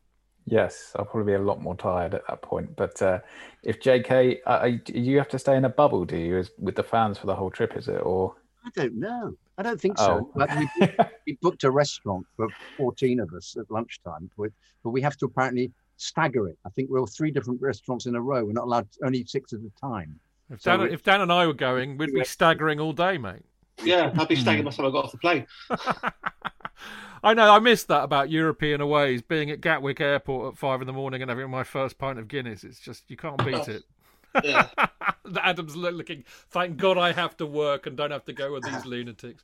Yes, 0.47 0.93
I'll 0.97 1.07
probably 1.07 1.33
be 1.33 1.37
a 1.37 1.43
lot 1.43 1.63
more 1.63 1.75
tired 1.75 2.15
at 2.15 2.27
that 2.29 2.43
point. 2.43 2.77
But 2.77 3.01
uh, 3.01 3.21
if 3.63 3.81
JK, 3.81 4.39
uh, 4.47 4.71
you 4.87 5.17
have 5.17 5.29
to 5.29 5.39
stay 5.39 5.57
in 5.57 5.65
a 5.65 5.71
bubble, 5.71 6.05
do 6.05 6.17
you, 6.17 6.45
with 6.59 6.75
the 6.75 6.83
fans 6.83 7.19
for 7.19 7.27
the 7.27 7.35
whole 7.35 7.51
trip? 7.51 7.77
Is 7.77 7.89
it 7.89 8.03
or? 8.03 8.35
I 8.65 8.71
don't 8.75 8.95
know. 8.99 9.35
I 9.57 9.63
don't 9.63 9.81
think 9.81 9.99
so. 9.99 10.31
Oh. 10.37 10.69
we, 10.81 10.89
we, 11.27 11.39
booked 11.41 11.65
a 11.65 11.71
restaurant 11.71 12.27
for 12.37 12.49
14 12.77 13.21
of 13.21 13.33
us 13.33 13.57
at 13.59 13.71
lunchtime, 13.71 14.31
but 14.37 14.51
we 14.83 15.01
have 15.01 15.17
to 15.19 15.27
apparently 15.27 15.71
stagger 15.97 16.49
it. 16.49 16.59
I 16.65 16.71
think 16.71 16.91
we're 16.91 17.01
all 17.01 17.07
three 17.07 17.31
different 17.31 17.61
restaurants 17.61 18.07
in 18.07 18.15
a 18.15 18.21
row. 18.21 18.45
We're 18.45 18.53
not 18.53 18.65
allowed 18.65 18.89
only 19.05 19.25
six 19.25 19.53
at 19.53 19.61
a 19.61 19.81
time. 19.81 20.19
If, 20.51 20.63
so 20.63 20.77
Dan, 20.77 20.93
if 20.93 21.03
Dan 21.03 21.21
and 21.21 21.33
I 21.33 21.47
were 21.47 21.55
going, 21.55 21.97
we'd 21.97 22.13
be 22.13 22.25
staggering 22.25 22.81
all 22.81 22.93
day, 22.93 23.19
mate. 23.19 23.43
Yeah, 23.83 24.13
I'd 24.17 24.29
be 24.29 24.37
staggering 24.37 24.63
hmm. 24.63 24.67
myself. 24.67 24.89
I 24.89 24.93
got 24.93 25.05
off 25.07 25.13
the 25.13 25.19
plane. 25.19 25.47
I 27.25 27.33
know. 27.33 27.51
I 27.51 27.59
missed 27.59 27.89
that 27.89 28.05
about 28.05 28.31
European 28.31 28.81
aways. 28.83 29.23
Being 29.23 29.51
at 29.51 29.63
Gatwick 29.63 30.01
Airport 30.01 30.53
at 30.53 30.59
five 30.59 30.83
in 30.83 30.87
the 30.87 30.93
morning 30.93 31.23
and 31.23 31.31
having 31.31 31.51
my 31.51 31.65
first 31.65 31.97
pint 31.97 32.19
of 32.19 32.29
Guinness. 32.29 32.65
It's 32.65 32.79
just 32.79 33.11
you 33.11 33.17
can't 33.17 33.43
beat 33.45 33.69
it. 33.69 33.83
Yeah. 34.43 34.69
Adam's 35.41 35.77
looking. 35.77 36.25
Thank 36.51 36.77
God 36.77 36.99
I 36.99 37.13
have 37.13 37.37
to 37.39 37.47
work 37.47 37.87
and 37.87 37.97
don't 37.97 38.11
have 38.11 38.25
to 38.27 38.33
go 38.33 38.53
with 38.53 38.65
these 38.65 38.85
lunatics. 38.85 39.43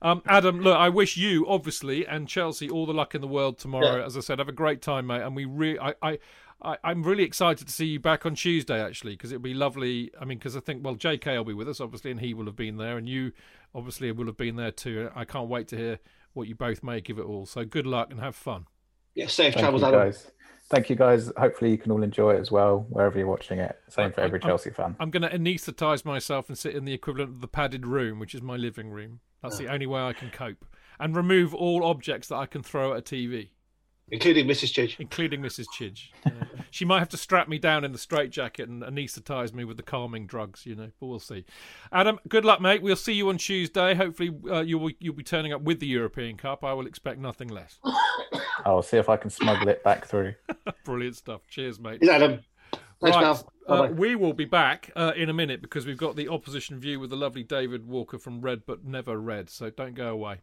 Um, 0.00 0.22
Adam, 0.26 0.60
look, 0.60 0.76
I 0.76 0.88
wish 0.88 1.16
you 1.16 1.46
obviously 1.46 2.06
and 2.06 2.28
Chelsea 2.28 2.68
all 2.68 2.86
the 2.86 2.94
luck 2.94 3.14
in 3.14 3.20
the 3.20 3.28
world 3.28 3.58
tomorrow. 3.58 3.98
Yeah. 3.98 4.04
As 4.04 4.16
I 4.16 4.20
said, 4.20 4.38
have 4.38 4.48
a 4.48 4.52
great 4.52 4.82
time, 4.82 5.06
mate. 5.06 5.22
And 5.22 5.36
we 5.36 5.44
really, 5.44 5.78
I, 5.78 5.94
I, 6.02 6.18
I, 6.62 6.90
am 6.90 7.02
really 7.02 7.24
excited 7.24 7.66
to 7.66 7.72
see 7.72 7.86
you 7.86 8.00
back 8.00 8.24
on 8.26 8.34
Tuesday, 8.34 8.82
actually, 8.82 9.12
because 9.12 9.32
it'll 9.32 9.42
be 9.42 9.54
lovely. 9.54 10.10
I 10.20 10.24
mean, 10.24 10.38
because 10.38 10.56
I 10.56 10.60
think, 10.60 10.84
well, 10.84 10.96
JK 10.96 11.36
will 11.36 11.44
be 11.44 11.54
with 11.54 11.68
us, 11.68 11.80
obviously, 11.80 12.10
and 12.10 12.20
he 12.20 12.34
will 12.34 12.46
have 12.46 12.56
been 12.56 12.76
there, 12.76 12.96
and 12.96 13.08
you 13.08 13.32
obviously 13.74 14.10
will 14.12 14.26
have 14.26 14.36
been 14.36 14.56
there 14.56 14.70
too. 14.70 15.10
I 15.14 15.24
can't 15.24 15.48
wait 15.48 15.68
to 15.68 15.76
hear 15.76 15.98
what 16.34 16.48
you 16.48 16.54
both 16.54 16.82
make 16.82 17.08
of 17.08 17.18
it 17.18 17.24
all. 17.24 17.46
So 17.46 17.64
good 17.64 17.86
luck 17.86 18.10
and 18.10 18.20
have 18.20 18.36
fun. 18.36 18.66
Yeah, 19.14 19.26
safe 19.26 19.54
Thank 19.54 19.64
travels, 19.64 19.82
you, 19.82 19.90
guys. 19.90 20.30
Thank 20.72 20.88
you, 20.88 20.96
guys. 20.96 21.30
Hopefully, 21.36 21.70
you 21.70 21.76
can 21.76 21.92
all 21.92 22.02
enjoy 22.02 22.34
it 22.34 22.40
as 22.40 22.50
well, 22.50 22.86
wherever 22.88 23.18
you're 23.18 23.28
watching 23.28 23.58
it. 23.58 23.78
Same 23.90 24.10
for 24.10 24.22
every 24.22 24.40
I'm, 24.42 24.48
Chelsea 24.48 24.70
fan. 24.70 24.96
I'm 24.98 25.10
going 25.10 25.22
to 25.22 25.28
anaesthetize 25.28 26.06
myself 26.06 26.48
and 26.48 26.56
sit 26.56 26.74
in 26.74 26.86
the 26.86 26.94
equivalent 26.94 27.28
of 27.28 27.40
the 27.42 27.46
padded 27.46 27.86
room, 27.86 28.18
which 28.18 28.34
is 28.34 28.40
my 28.40 28.56
living 28.56 28.88
room. 28.88 29.20
That's 29.42 29.58
the 29.58 29.68
only 29.68 29.84
way 29.84 30.00
I 30.00 30.14
can 30.14 30.30
cope. 30.30 30.64
And 30.98 31.14
remove 31.14 31.54
all 31.54 31.84
objects 31.84 32.28
that 32.28 32.36
I 32.36 32.46
can 32.46 32.62
throw 32.62 32.94
at 32.94 33.00
a 33.00 33.02
TV. 33.02 33.50
Including 34.10 34.46
Mrs. 34.46 34.72
Chidge. 34.72 34.96
Including 34.98 35.40
Mrs. 35.40 35.66
Chidge. 35.74 36.08
Uh, 36.26 36.44
she 36.70 36.84
might 36.84 36.98
have 36.98 37.08
to 37.10 37.16
strap 37.16 37.48
me 37.48 37.58
down 37.58 37.84
in 37.84 37.92
the 37.92 37.98
straitjacket 37.98 38.68
and 38.68 38.82
anaesthetise 38.82 39.54
me 39.54 39.64
with 39.64 39.78
the 39.78 39.82
calming 39.82 40.26
drugs, 40.26 40.66
you 40.66 40.74
know, 40.74 40.90
but 41.00 41.06
we'll 41.06 41.18
see. 41.18 41.44
Adam, 41.92 42.18
good 42.28 42.44
luck, 42.44 42.60
mate. 42.60 42.82
We'll 42.82 42.96
see 42.96 43.14
you 43.14 43.28
on 43.30 43.38
Tuesday. 43.38 43.94
Hopefully, 43.94 44.30
uh, 44.50 44.60
you 44.60 44.78
will, 44.78 44.90
you'll 44.98 45.14
be 45.14 45.22
turning 45.22 45.52
up 45.52 45.62
with 45.62 45.80
the 45.80 45.86
European 45.86 46.36
Cup. 46.36 46.62
I 46.62 46.74
will 46.74 46.86
expect 46.86 47.20
nothing 47.20 47.48
less. 47.48 47.78
I'll 48.64 48.82
see 48.82 48.98
if 48.98 49.08
I 49.08 49.16
can 49.16 49.30
smuggle 49.30 49.68
it 49.68 49.82
back 49.82 50.06
through. 50.06 50.34
Brilliant 50.84 51.16
stuff. 51.16 51.42
Cheers, 51.48 51.80
mate. 51.80 52.06
Adam. 52.06 52.40
Thanks, 53.00 53.16
right. 53.16 53.42
Uh, 53.68 53.88
we 53.92 54.14
will 54.14 54.32
be 54.32 54.44
back 54.44 54.90
uh, 54.94 55.12
in 55.16 55.28
a 55.28 55.32
minute 55.32 55.60
because 55.60 55.86
we've 55.86 55.96
got 55.96 56.14
the 56.14 56.28
opposition 56.28 56.78
view 56.78 57.00
with 57.00 57.10
the 57.10 57.16
lovely 57.16 57.42
David 57.42 57.86
Walker 57.86 58.18
from 58.18 58.40
Read 58.40 58.62
But 58.66 58.84
Never 58.84 59.18
Red. 59.18 59.50
So 59.50 59.70
don't 59.70 59.94
go 59.94 60.08
away. 60.08 60.42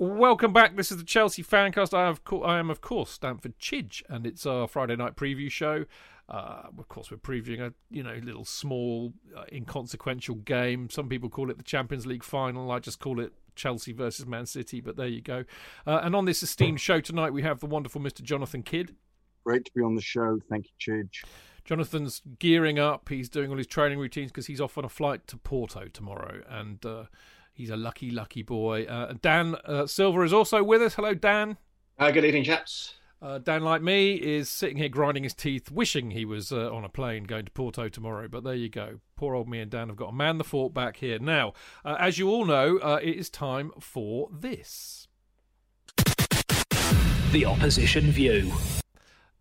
Welcome 0.00 0.52
back. 0.52 0.76
This 0.76 0.92
is 0.92 0.98
the 0.98 1.04
Chelsea 1.04 1.42
Fancast. 1.42 1.92
I, 1.92 2.06
have, 2.06 2.20
I 2.44 2.60
am, 2.60 2.70
of 2.70 2.80
course, 2.80 3.10
Stamford 3.10 3.58
Chidge, 3.58 4.00
and 4.08 4.28
it's 4.28 4.46
our 4.46 4.68
Friday 4.68 4.94
night 4.94 5.16
preview 5.16 5.50
show. 5.50 5.86
Uh, 6.28 6.68
of 6.78 6.86
course, 6.88 7.10
we're 7.10 7.16
previewing 7.16 7.60
a 7.60 7.74
you 7.90 8.04
know 8.04 8.14
little 8.22 8.44
small, 8.44 9.12
uh, 9.36 9.42
inconsequential 9.50 10.36
game. 10.36 10.88
Some 10.88 11.08
people 11.08 11.28
call 11.28 11.50
it 11.50 11.56
the 11.56 11.64
Champions 11.64 12.06
League 12.06 12.22
final. 12.22 12.70
I 12.70 12.78
just 12.78 13.00
call 13.00 13.18
it 13.18 13.32
Chelsea 13.56 13.92
versus 13.92 14.24
Man 14.24 14.46
City. 14.46 14.80
But 14.80 14.96
there 14.96 15.08
you 15.08 15.20
go. 15.20 15.44
Uh, 15.84 15.98
and 16.04 16.14
on 16.14 16.26
this 16.26 16.44
esteemed 16.44 16.80
show 16.80 17.00
tonight, 17.00 17.32
we 17.32 17.42
have 17.42 17.58
the 17.58 17.66
wonderful 17.66 18.00
Mr. 18.00 18.22
Jonathan 18.22 18.62
Kydd. 18.62 18.94
Great 19.44 19.64
to 19.64 19.72
be 19.74 19.82
on 19.82 19.96
the 19.96 20.00
show. 20.00 20.38
Thank 20.48 20.66
you, 20.66 20.94
Chidge. 20.94 21.24
Jonathan's 21.64 22.22
gearing 22.38 22.78
up. 22.78 23.08
He's 23.08 23.28
doing 23.28 23.50
all 23.50 23.56
his 23.56 23.66
training 23.66 23.98
routines 23.98 24.30
because 24.30 24.46
he's 24.46 24.60
off 24.60 24.78
on 24.78 24.84
a 24.84 24.88
flight 24.88 25.26
to 25.26 25.36
Porto 25.36 25.88
tomorrow, 25.88 26.42
and 26.48 26.86
uh, 26.86 27.04
He's 27.58 27.70
a 27.70 27.76
lucky, 27.76 28.12
lucky 28.12 28.44
boy. 28.44 28.84
Uh, 28.84 29.14
Dan 29.20 29.56
uh, 29.64 29.84
Silver 29.88 30.22
is 30.22 30.32
also 30.32 30.62
with 30.62 30.80
us. 30.80 30.94
Hello, 30.94 31.12
Dan. 31.12 31.56
Uh, 31.98 32.12
good 32.12 32.24
evening, 32.24 32.44
chaps. 32.44 32.94
Uh, 33.20 33.38
Dan, 33.38 33.64
like 33.64 33.82
me, 33.82 34.14
is 34.14 34.48
sitting 34.48 34.76
here 34.76 34.88
grinding 34.88 35.24
his 35.24 35.34
teeth, 35.34 35.68
wishing 35.68 36.12
he 36.12 36.24
was 36.24 36.52
uh, 36.52 36.72
on 36.72 36.84
a 36.84 36.88
plane 36.88 37.24
going 37.24 37.46
to 37.46 37.50
Porto 37.50 37.88
tomorrow. 37.88 38.28
But 38.28 38.44
there 38.44 38.54
you 38.54 38.68
go. 38.68 39.00
Poor 39.16 39.34
old 39.34 39.48
me 39.48 39.58
and 39.58 39.68
Dan 39.68 39.88
have 39.88 39.96
got 39.96 40.10
to 40.10 40.12
man 40.12 40.38
the 40.38 40.44
fort 40.44 40.72
back 40.72 40.98
here. 40.98 41.18
Now, 41.18 41.52
uh, 41.84 41.96
as 41.98 42.16
you 42.16 42.30
all 42.30 42.44
know, 42.44 42.76
it 42.76 43.16
is 43.16 43.28
time 43.28 43.72
for 43.80 44.28
this 44.32 45.08
The 47.32 47.44
Opposition 47.44 48.12
View. 48.12 48.52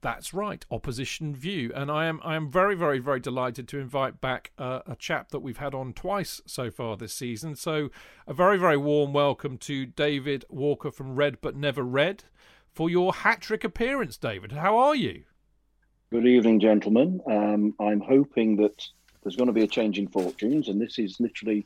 That's 0.02 0.32
right, 0.32 0.64
opposition 0.70 1.36
view, 1.36 1.72
and 1.74 1.90
I 1.90 2.06
am 2.06 2.22
I 2.24 2.36
am 2.36 2.52
very 2.52 2.76
very 2.76 3.00
very 3.00 3.20
delighted 3.20 3.68
to 3.70 3.80
invite 3.80 4.22
back 4.22 4.52
uh, 4.58 4.82
a 4.86 4.96
chap 4.96 5.30
that 5.30 5.40
we've 5.40 5.58
had 5.58 5.74
on 5.74 5.94
twice 5.94 6.40
so 6.46 6.70
far 6.70 6.98
this 6.98 7.14
season. 7.14 7.56
So 7.56 7.90
a 8.28 8.34
very 8.34 8.58
very 8.58 8.78
warm 8.78 9.12
welcome 9.12 9.58
to 9.60 9.88
David 9.88 10.46
Walker 10.50 10.92
from 10.92 11.16
Read 11.16 11.40
but 11.42 11.56
Never 11.56 11.82
Red 11.82 12.26
for 12.72 12.92
your 12.92 13.12
hat 13.12 13.42
trick 13.42 13.64
appearance, 13.64 14.18
David. 14.18 14.52
How 14.52 14.78
are 14.78 14.96
you? 14.96 15.24
Good 16.12 16.28
evening, 16.28 16.60
gentlemen. 16.60 17.20
Um, 17.26 17.74
I'm 17.80 18.00
hoping 18.00 18.56
that 18.58 18.88
there's 19.24 19.36
going 19.36 19.48
to 19.48 19.54
be 19.54 19.64
a 19.64 19.68
change 19.68 19.98
in 19.98 20.08
fortunes, 20.08 20.68
and 20.68 20.80
this 20.80 21.00
is 21.00 21.20
literally 21.20 21.66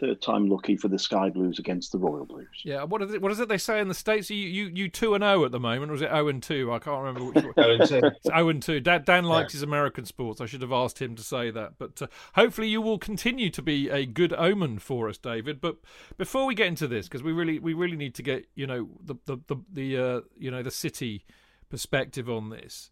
third 0.00 0.22
time 0.22 0.48
lucky 0.48 0.76
for 0.76 0.88
the 0.88 0.98
Sky 0.98 1.30
Blues 1.30 1.58
against 1.58 1.92
the 1.92 1.98
Royal 1.98 2.24
Blues. 2.24 2.48
Yeah, 2.64 2.84
what 2.84 3.02
is 3.02 3.14
it? 3.14 3.22
What 3.22 3.30
is 3.30 3.40
it 3.40 3.48
they 3.48 3.58
say 3.58 3.80
in 3.80 3.88
the 3.88 3.94
states? 3.94 4.30
You 4.30 4.36
you 4.36 4.70
you 4.72 4.88
two 4.88 5.14
and 5.14 5.22
zero 5.22 5.42
oh 5.42 5.44
at 5.44 5.52
the 5.52 5.60
moment, 5.60 5.90
or 5.90 5.92
was 5.92 6.02
it 6.02 6.10
zero 6.10 6.28
and 6.28 6.42
two? 6.42 6.72
I 6.72 6.78
can't 6.78 7.02
remember 7.02 7.24
which 7.24 7.44
one. 7.44 7.54
zero 7.54 7.70
and 7.80 7.88
two. 7.88 8.06
It's 8.06 8.26
zero 8.26 8.48
and 8.48 8.62
two. 8.62 8.80
Dan, 8.80 9.02
Dan 9.04 9.24
likes 9.24 9.52
yeah. 9.52 9.58
his 9.58 9.62
American 9.62 10.04
sports. 10.04 10.40
I 10.40 10.46
should 10.46 10.62
have 10.62 10.72
asked 10.72 11.00
him 11.00 11.14
to 11.16 11.22
say 11.22 11.50
that, 11.50 11.74
but 11.78 12.00
uh, 12.02 12.06
hopefully 12.34 12.68
you 12.68 12.80
will 12.80 12.98
continue 12.98 13.50
to 13.50 13.62
be 13.62 13.88
a 13.88 14.06
good 14.06 14.32
omen 14.32 14.78
for 14.78 15.08
us, 15.08 15.18
David. 15.18 15.60
But 15.60 15.76
before 16.16 16.46
we 16.46 16.54
get 16.54 16.66
into 16.66 16.88
this, 16.88 17.06
because 17.06 17.22
we 17.22 17.32
really 17.32 17.58
we 17.58 17.74
really 17.74 17.96
need 17.96 18.14
to 18.16 18.22
get 18.22 18.46
you 18.54 18.66
know 18.66 18.88
the 19.04 19.14
the 19.26 19.38
the, 19.46 19.56
the 19.72 19.98
uh, 19.98 20.20
you 20.38 20.50
know 20.50 20.62
the 20.62 20.70
city 20.70 21.24
perspective 21.68 22.28
on 22.28 22.50
this. 22.50 22.90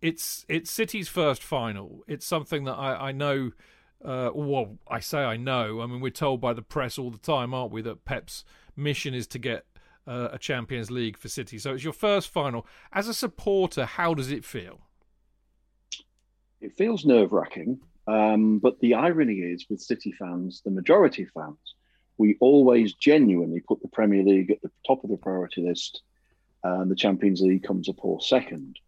it's 0.00 0.44
it's 0.48 0.70
City's 0.70 1.08
first 1.08 1.42
final. 1.42 2.02
It's 2.06 2.26
something 2.26 2.64
that 2.64 2.74
I, 2.74 3.08
I 3.08 3.12
know. 3.12 3.52
Uh, 4.04 4.30
well, 4.34 4.78
I 4.88 5.00
say 5.00 5.18
I 5.18 5.36
know. 5.36 5.80
I 5.80 5.86
mean, 5.86 6.00
we're 6.00 6.10
told 6.10 6.40
by 6.40 6.52
the 6.52 6.62
press 6.62 6.98
all 6.98 7.10
the 7.10 7.18
time, 7.18 7.52
aren't 7.52 7.72
we, 7.72 7.82
that 7.82 8.04
Pep's 8.04 8.44
mission 8.76 9.14
is 9.14 9.26
to 9.28 9.38
get 9.38 9.66
uh, 10.06 10.28
a 10.32 10.38
Champions 10.38 10.90
League 10.90 11.16
for 11.16 11.28
City. 11.28 11.58
So 11.58 11.74
it's 11.74 11.84
your 11.84 11.92
first 11.92 12.28
final. 12.28 12.66
As 12.92 13.08
a 13.08 13.14
supporter, 13.14 13.84
how 13.84 14.14
does 14.14 14.30
it 14.30 14.44
feel? 14.44 14.80
It 16.60 16.74
feels 16.76 17.04
nerve 17.04 17.32
wracking. 17.32 17.80
Um, 18.06 18.58
but 18.58 18.80
the 18.80 18.94
irony 18.94 19.40
is, 19.40 19.66
with 19.68 19.80
City 19.80 20.12
fans, 20.12 20.62
the 20.64 20.70
majority 20.70 21.22
of 21.22 21.30
fans, 21.30 21.58
we 22.18 22.36
always 22.40 22.94
genuinely 22.94 23.60
put 23.60 23.80
the 23.82 23.88
Premier 23.88 24.22
League 24.22 24.50
at 24.50 24.60
the 24.62 24.70
top 24.86 25.04
of 25.04 25.10
the 25.10 25.16
priority 25.16 25.62
list, 25.62 26.02
and 26.64 26.90
the 26.90 26.96
Champions 26.96 27.40
League 27.40 27.62
comes 27.62 27.88
a 27.88 27.92
poor 27.92 28.20
second 28.20 28.78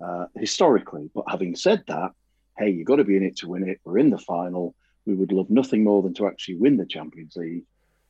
uh, 0.00 0.26
historically. 0.36 1.10
But 1.14 1.24
having 1.28 1.56
said 1.56 1.82
that, 1.88 2.12
hey, 2.58 2.70
you've 2.70 2.86
got 2.86 2.96
to 2.96 3.04
be 3.04 3.16
in 3.16 3.22
it 3.22 3.36
to 3.38 3.48
win 3.48 3.68
it. 3.68 3.80
We're 3.84 3.98
in 3.98 4.10
the 4.10 4.18
final. 4.18 4.74
We 5.06 5.14
would 5.14 5.32
love 5.32 5.48
nothing 5.48 5.84
more 5.84 6.02
than 6.02 6.14
to 6.14 6.26
actually 6.26 6.56
win 6.56 6.76
the 6.76 6.86
Champions 6.86 7.36
League. 7.36 7.64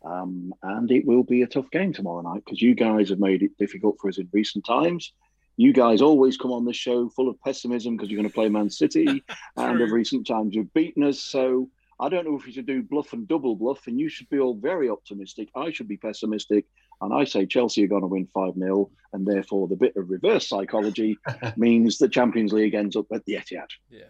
Um, 0.04 0.54
and 0.62 0.90
it 0.90 1.06
will 1.06 1.22
be 1.24 1.42
a 1.42 1.46
tough 1.46 1.70
game 1.70 1.92
tomorrow 1.92 2.22
night 2.22 2.42
because 2.44 2.62
you 2.62 2.74
guys 2.74 3.10
have 3.10 3.18
made 3.18 3.42
it 3.42 3.56
difficult 3.58 3.96
for 4.00 4.08
us 4.08 4.18
in 4.18 4.28
recent 4.32 4.64
times. 4.64 5.12
You 5.56 5.72
guys 5.72 6.00
always 6.00 6.36
come 6.36 6.52
on 6.52 6.64
the 6.64 6.72
show 6.72 7.08
full 7.08 7.28
of 7.28 7.40
pessimism 7.40 7.96
because 7.96 8.10
you're 8.10 8.18
going 8.18 8.28
to 8.28 8.34
play 8.34 8.48
Man 8.48 8.70
City, 8.70 9.24
and 9.56 9.80
of 9.80 9.90
recent 9.90 10.26
times 10.26 10.54
you've 10.54 10.72
beaten 10.72 11.02
us. 11.02 11.20
So 11.20 11.68
I 12.00 12.08
don't 12.08 12.24
know 12.24 12.36
if 12.36 12.46
you 12.46 12.52
should 12.52 12.66
do 12.66 12.82
bluff 12.82 13.12
and 13.12 13.26
double 13.26 13.56
bluff, 13.56 13.88
and 13.88 13.98
you 13.98 14.08
should 14.08 14.28
be 14.28 14.38
all 14.38 14.54
very 14.54 14.88
optimistic. 14.88 15.48
I 15.56 15.72
should 15.72 15.88
be 15.88 15.96
pessimistic, 15.96 16.64
and 17.00 17.12
I 17.12 17.24
say 17.24 17.44
Chelsea 17.44 17.82
are 17.82 17.88
going 17.88 18.02
to 18.02 18.06
win 18.06 18.28
5 18.32 18.54
0, 18.54 18.90
and 19.12 19.26
therefore 19.26 19.66
the 19.66 19.74
bit 19.74 19.96
of 19.96 20.08
reverse 20.08 20.48
psychology 20.48 21.18
means 21.56 21.98
the 21.98 22.08
Champions 22.08 22.52
League 22.52 22.74
ends 22.74 22.94
up 22.94 23.06
at 23.12 23.24
the 23.24 23.34
Etihad. 23.34 23.66
Yeah. 23.90 24.04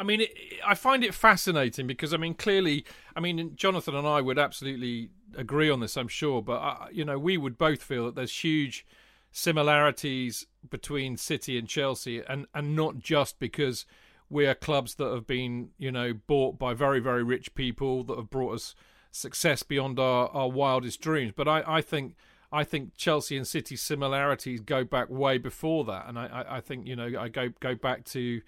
I 0.00 0.02
mean, 0.02 0.22
it, 0.22 0.32
I 0.66 0.74
find 0.74 1.04
it 1.04 1.12
fascinating 1.12 1.86
because, 1.86 2.14
I 2.14 2.16
mean, 2.16 2.34
clearly, 2.34 2.86
I 3.14 3.20
mean, 3.20 3.52
Jonathan 3.54 3.94
and 3.94 4.06
I 4.06 4.22
would 4.22 4.38
absolutely 4.38 5.10
agree 5.36 5.68
on 5.68 5.80
this, 5.80 5.96
I'm 5.96 6.08
sure, 6.08 6.40
but, 6.40 6.56
uh, 6.56 6.86
you 6.90 7.04
know, 7.04 7.18
we 7.18 7.36
would 7.36 7.58
both 7.58 7.82
feel 7.82 8.06
that 8.06 8.14
there's 8.14 8.42
huge 8.42 8.86
similarities 9.30 10.46
between 10.68 11.18
City 11.18 11.58
and 11.58 11.68
Chelsea, 11.68 12.22
and, 12.26 12.46
and 12.54 12.74
not 12.74 12.98
just 12.98 13.38
because 13.38 13.84
we 14.30 14.46
are 14.46 14.54
clubs 14.54 14.94
that 14.94 15.12
have 15.12 15.26
been, 15.26 15.68
you 15.76 15.92
know, 15.92 16.14
bought 16.14 16.58
by 16.58 16.72
very, 16.72 16.98
very 16.98 17.22
rich 17.22 17.54
people 17.54 18.02
that 18.04 18.16
have 18.16 18.30
brought 18.30 18.54
us 18.54 18.74
success 19.10 19.62
beyond 19.62 19.98
our, 19.98 20.28
our 20.28 20.48
wildest 20.48 21.00
dreams. 21.00 21.32
But 21.36 21.46
I, 21.46 21.62
I 21.66 21.80
think 21.82 22.14
I 22.52 22.64
think 22.64 22.96
Chelsea 22.96 23.36
and 23.36 23.46
City 23.46 23.76
similarities 23.76 24.60
go 24.60 24.82
back 24.82 25.08
way 25.10 25.38
before 25.38 25.84
that, 25.84 26.08
and 26.08 26.18
I, 26.18 26.26
I, 26.26 26.56
I 26.56 26.60
think 26.60 26.86
you 26.86 26.96
know 26.96 27.10
I 27.18 27.28
go 27.28 27.50
go 27.60 27.74
back 27.74 28.04
to. 28.06 28.40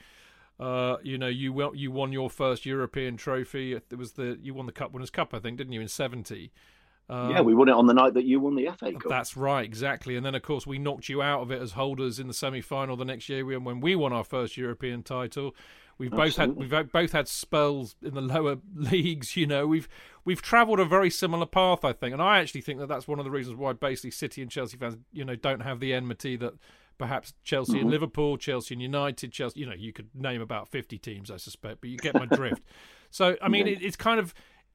Uh, 0.63 0.97
you 1.03 1.19
know, 1.19 1.27
you 1.27 1.53
won, 1.53 1.77
you 1.77 1.91
won 1.91 2.13
your 2.13 2.31
first 2.31 2.65
European 2.65 3.17
trophy. 3.17 3.73
It 3.73 3.99
was 3.99 4.13
the 4.13 4.39
you 4.41 4.55
won 4.55 4.67
the 4.67 4.73
Cup 4.73 4.93
Winners' 4.93 5.11
Cup, 5.11 5.35
I 5.35 5.41
think, 5.41 5.59
didn't 5.59 5.73
you, 5.73 5.81
in 5.81 5.89
'70? 5.89 6.53
Um, 7.09 7.31
yeah, 7.33 7.41
we 7.41 7.53
won 7.53 7.69
it 7.69 7.73
on 7.73 7.87
the 7.87 7.95
night 7.95 8.15
that 8.15 8.25
you 8.25 8.39
won 8.39 8.55
the 8.55 8.71
FA 8.79 8.93
Cup. 8.93 9.03
That's 9.09 9.37
right, 9.37 9.65
exactly. 9.65 10.17
And 10.17 10.25
then, 10.25 10.37
of 10.37 10.43
course, 10.43 10.65
we 10.65 10.79
knocked 10.79 11.09
you 11.09 11.21
out 11.21 11.41
of 11.41 11.51
it 11.51 11.61
as 11.61 11.73
holders 11.73 12.21
in 12.21 12.29
the 12.29 12.33
semi-final 12.33 12.97
the 12.97 13.05
next 13.05 13.29
year 13.29 13.45
when 13.45 13.81
we 13.81 13.97
won 13.97 14.13
our 14.13 14.23
first 14.23 14.57
European 14.57 15.03
title. 15.03 15.57
We've 15.99 16.13
both 16.13 16.37
had 16.37 16.55
we've 16.55 16.93
both 16.93 17.11
had 17.11 17.27
spells 17.27 17.97
in 18.01 18.15
the 18.15 18.21
lower 18.21 18.59
leagues. 18.73 19.37
You 19.37 19.49
know, 19.49 19.67
we've 19.67 19.89
we've 20.25 20.43
travelled 20.43 20.79
a 20.79 20.85
very 20.85 21.11
similar 21.11 21.47
path, 21.47 21.85
I 21.85 21.93
think, 21.93 22.13
and 22.13 22.23
I 22.23 22.39
actually 22.39 22.61
think 22.61 22.79
that 22.79 22.87
that's 22.87 23.09
one 23.09 23.19
of 23.19 23.25
the 23.25 23.33
reasons 23.33 23.57
why 23.57 23.73
basically 23.73 24.13
City 24.13 24.43
and 24.43 24.51
Chelsea 24.51 24.77
fans, 24.77 24.97
you 25.13 25.25
know, 25.25 25.35
don't 25.35 25.63
have 25.63 25.81
the 25.81 25.93
enmity 25.93 26.37
that 26.37 26.55
perhaps 26.99 27.35
Chelsea 27.45 27.73
mm-hmm. 27.73 27.83
and 27.83 27.91
Liverpool, 27.91 28.37
Chelsea 28.37 28.75
and 28.75 28.83
United, 28.83 29.33
Chelsea. 29.33 29.61
You 29.61 29.67
know, 29.67 29.75
you 29.75 29.93
could 29.93 30.09
name 30.15 30.41
about 30.41 30.69
fifty 30.69 30.99
teams, 30.99 31.31
I 31.31 31.37
suspect, 31.37 31.81
but 31.81 31.91
you 31.91 31.97
get 31.99 32.15
my 32.15 32.27
drift. 32.27 32.63
So, 33.15 33.37
I 33.43 33.49
mean, 33.49 33.67
it, 33.67 33.83
it's 33.83 33.95
kind 33.95 34.19
of 34.19 34.33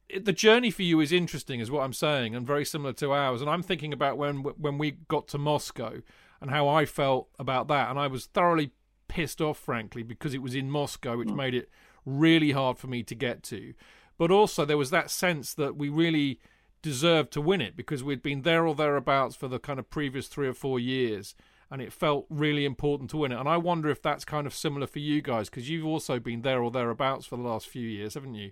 it, 0.10 0.26
the 0.26 0.32
journey 0.32 0.70
for 0.70 0.84
you 0.84 1.00
is 1.00 1.12
interesting, 1.12 1.60
is 1.60 1.72
what 1.72 1.82
I'm 1.82 1.92
saying, 1.92 2.36
and 2.36 2.46
very 2.46 2.66
similar 2.66 2.94
to 2.94 3.12
ours. 3.12 3.42
And 3.42 3.50
I'm 3.50 3.64
thinking 3.64 3.92
about 3.92 4.18
when 4.18 4.44
when 4.44 4.78
we 4.78 4.92
got 4.92 5.28
to 5.30 5.40
Moscow 5.40 6.02
and 6.40 6.52
how 6.52 6.68
I 6.68 6.86
felt 6.86 7.30
about 7.40 7.68
that, 7.70 7.90
and 7.90 8.00
I 8.00 8.06
was 8.06 8.28
thoroughly 8.28 8.74
pissed 9.08 9.42
off, 9.42 9.58
frankly, 9.58 10.04
because 10.04 10.34
it 10.34 10.42
was 10.42 10.56
in 10.56 10.70
Moscow, 10.70 11.18
which 11.18 11.30
mm. 11.30 11.36
made 11.36 11.56
it 11.56 11.70
really 12.06 12.52
hard 12.52 12.78
for 12.78 12.88
me 12.88 13.04
to 13.04 13.16
get 13.16 13.44
to. 13.44 13.74
But 14.18 14.32
also, 14.32 14.66
there 14.66 14.78
was 14.78 14.90
that 14.92 15.12
sense 15.12 15.54
that 15.56 15.76
we 15.76 15.90
really 15.90 16.40
deserved 16.82 17.32
to 17.34 17.42
win 17.42 17.62
it 17.62 17.76
because 17.76 18.04
we'd 18.04 18.24
been 18.24 18.44
there 18.44 18.66
or 18.66 18.76
thereabouts 18.76 19.36
for 19.36 19.48
the 19.48 19.60
kind 19.60 19.80
of 19.80 19.90
previous 19.90 20.28
three 20.28 20.48
or 20.48 20.54
four 20.54 20.80
years, 20.80 21.36
and 21.70 21.82
it 21.82 21.92
felt 21.92 22.26
really 22.30 22.66
important 22.66 23.10
to 23.12 23.18
win 23.18 23.32
it. 23.32 23.40
And 23.40 23.50
I 23.50 23.58
wonder 23.58 23.90
if 23.90 24.02
that's 24.02 24.26
kind 24.26 24.48
of 24.48 24.54
similar 24.54 24.88
for 24.88 25.00
you 25.00 25.22
guys 25.22 25.50
because 25.50 25.70
you've 25.70 25.86
also 25.86 26.20
been 26.20 26.42
there 26.42 26.62
or 26.62 26.72
thereabouts 26.72 27.26
for 27.26 27.36
the 27.36 27.44
last 27.44 27.68
few 27.68 27.88
years, 27.88 28.14
haven't 28.14 28.36
you? 28.36 28.52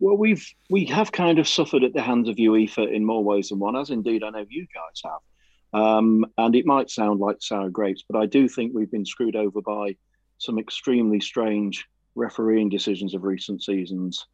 Well, 0.00 0.16
we've 0.16 0.46
we 0.70 0.84
have 0.86 1.10
kind 1.10 1.38
of 1.38 1.48
suffered 1.48 1.82
at 1.82 1.92
the 1.92 2.02
hands 2.02 2.28
of 2.28 2.36
UEFA 2.36 2.92
in 2.92 3.04
more 3.04 3.24
ways 3.24 3.48
than 3.48 3.58
one, 3.58 3.76
as 3.76 3.90
indeed 3.90 4.22
I 4.22 4.30
know 4.30 4.46
you 4.48 4.66
guys 4.72 5.02
have. 5.04 5.80
Um, 5.80 6.24
and 6.38 6.54
it 6.54 6.66
might 6.66 6.90
sound 6.90 7.20
like 7.20 7.38
sour 7.40 7.68
grapes, 7.68 8.04
but 8.08 8.18
I 8.18 8.26
do 8.26 8.48
think 8.48 8.72
we've 8.72 8.90
been 8.90 9.04
screwed 9.04 9.36
over 9.36 9.60
by 9.60 9.96
some 10.38 10.58
extremely 10.58 11.20
strange 11.20 11.86
refereeing 12.14 12.68
decisions 12.68 13.14
of 13.14 13.24
recent 13.24 13.62
seasons 13.62 14.26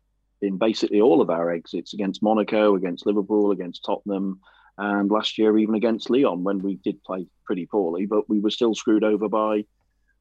in 0.43 0.59
basically 0.59 1.01
all 1.01 1.21
of 1.21 1.31
our 1.31 1.51
exits 1.51 1.95
against 1.95 2.23
Monaco, 2.23 2.77
against 2.77 3.07
Liverpool, 3.07 3.51
against 3.51 3.85
Tottenham, 3.85 4.40
and 4.76 5.10
last 5.10 5.38
year 5.38 5.56
even 5.58 5.74
against 5.74 6.10
Lyon, 6.10 6.42
when 6.42 6.60
we 6.60 6.76
did 6.76 7.02
play 7.04 7.26
pretty 7.44 7.66
poorly, 7.66 8.06
but 8.06 8.28
we 8.28 8.40
were 8.40 8.50
still 8.50 8.74
screwed 8.74 9.04
over 9.04 9.28
by 9.28 9.64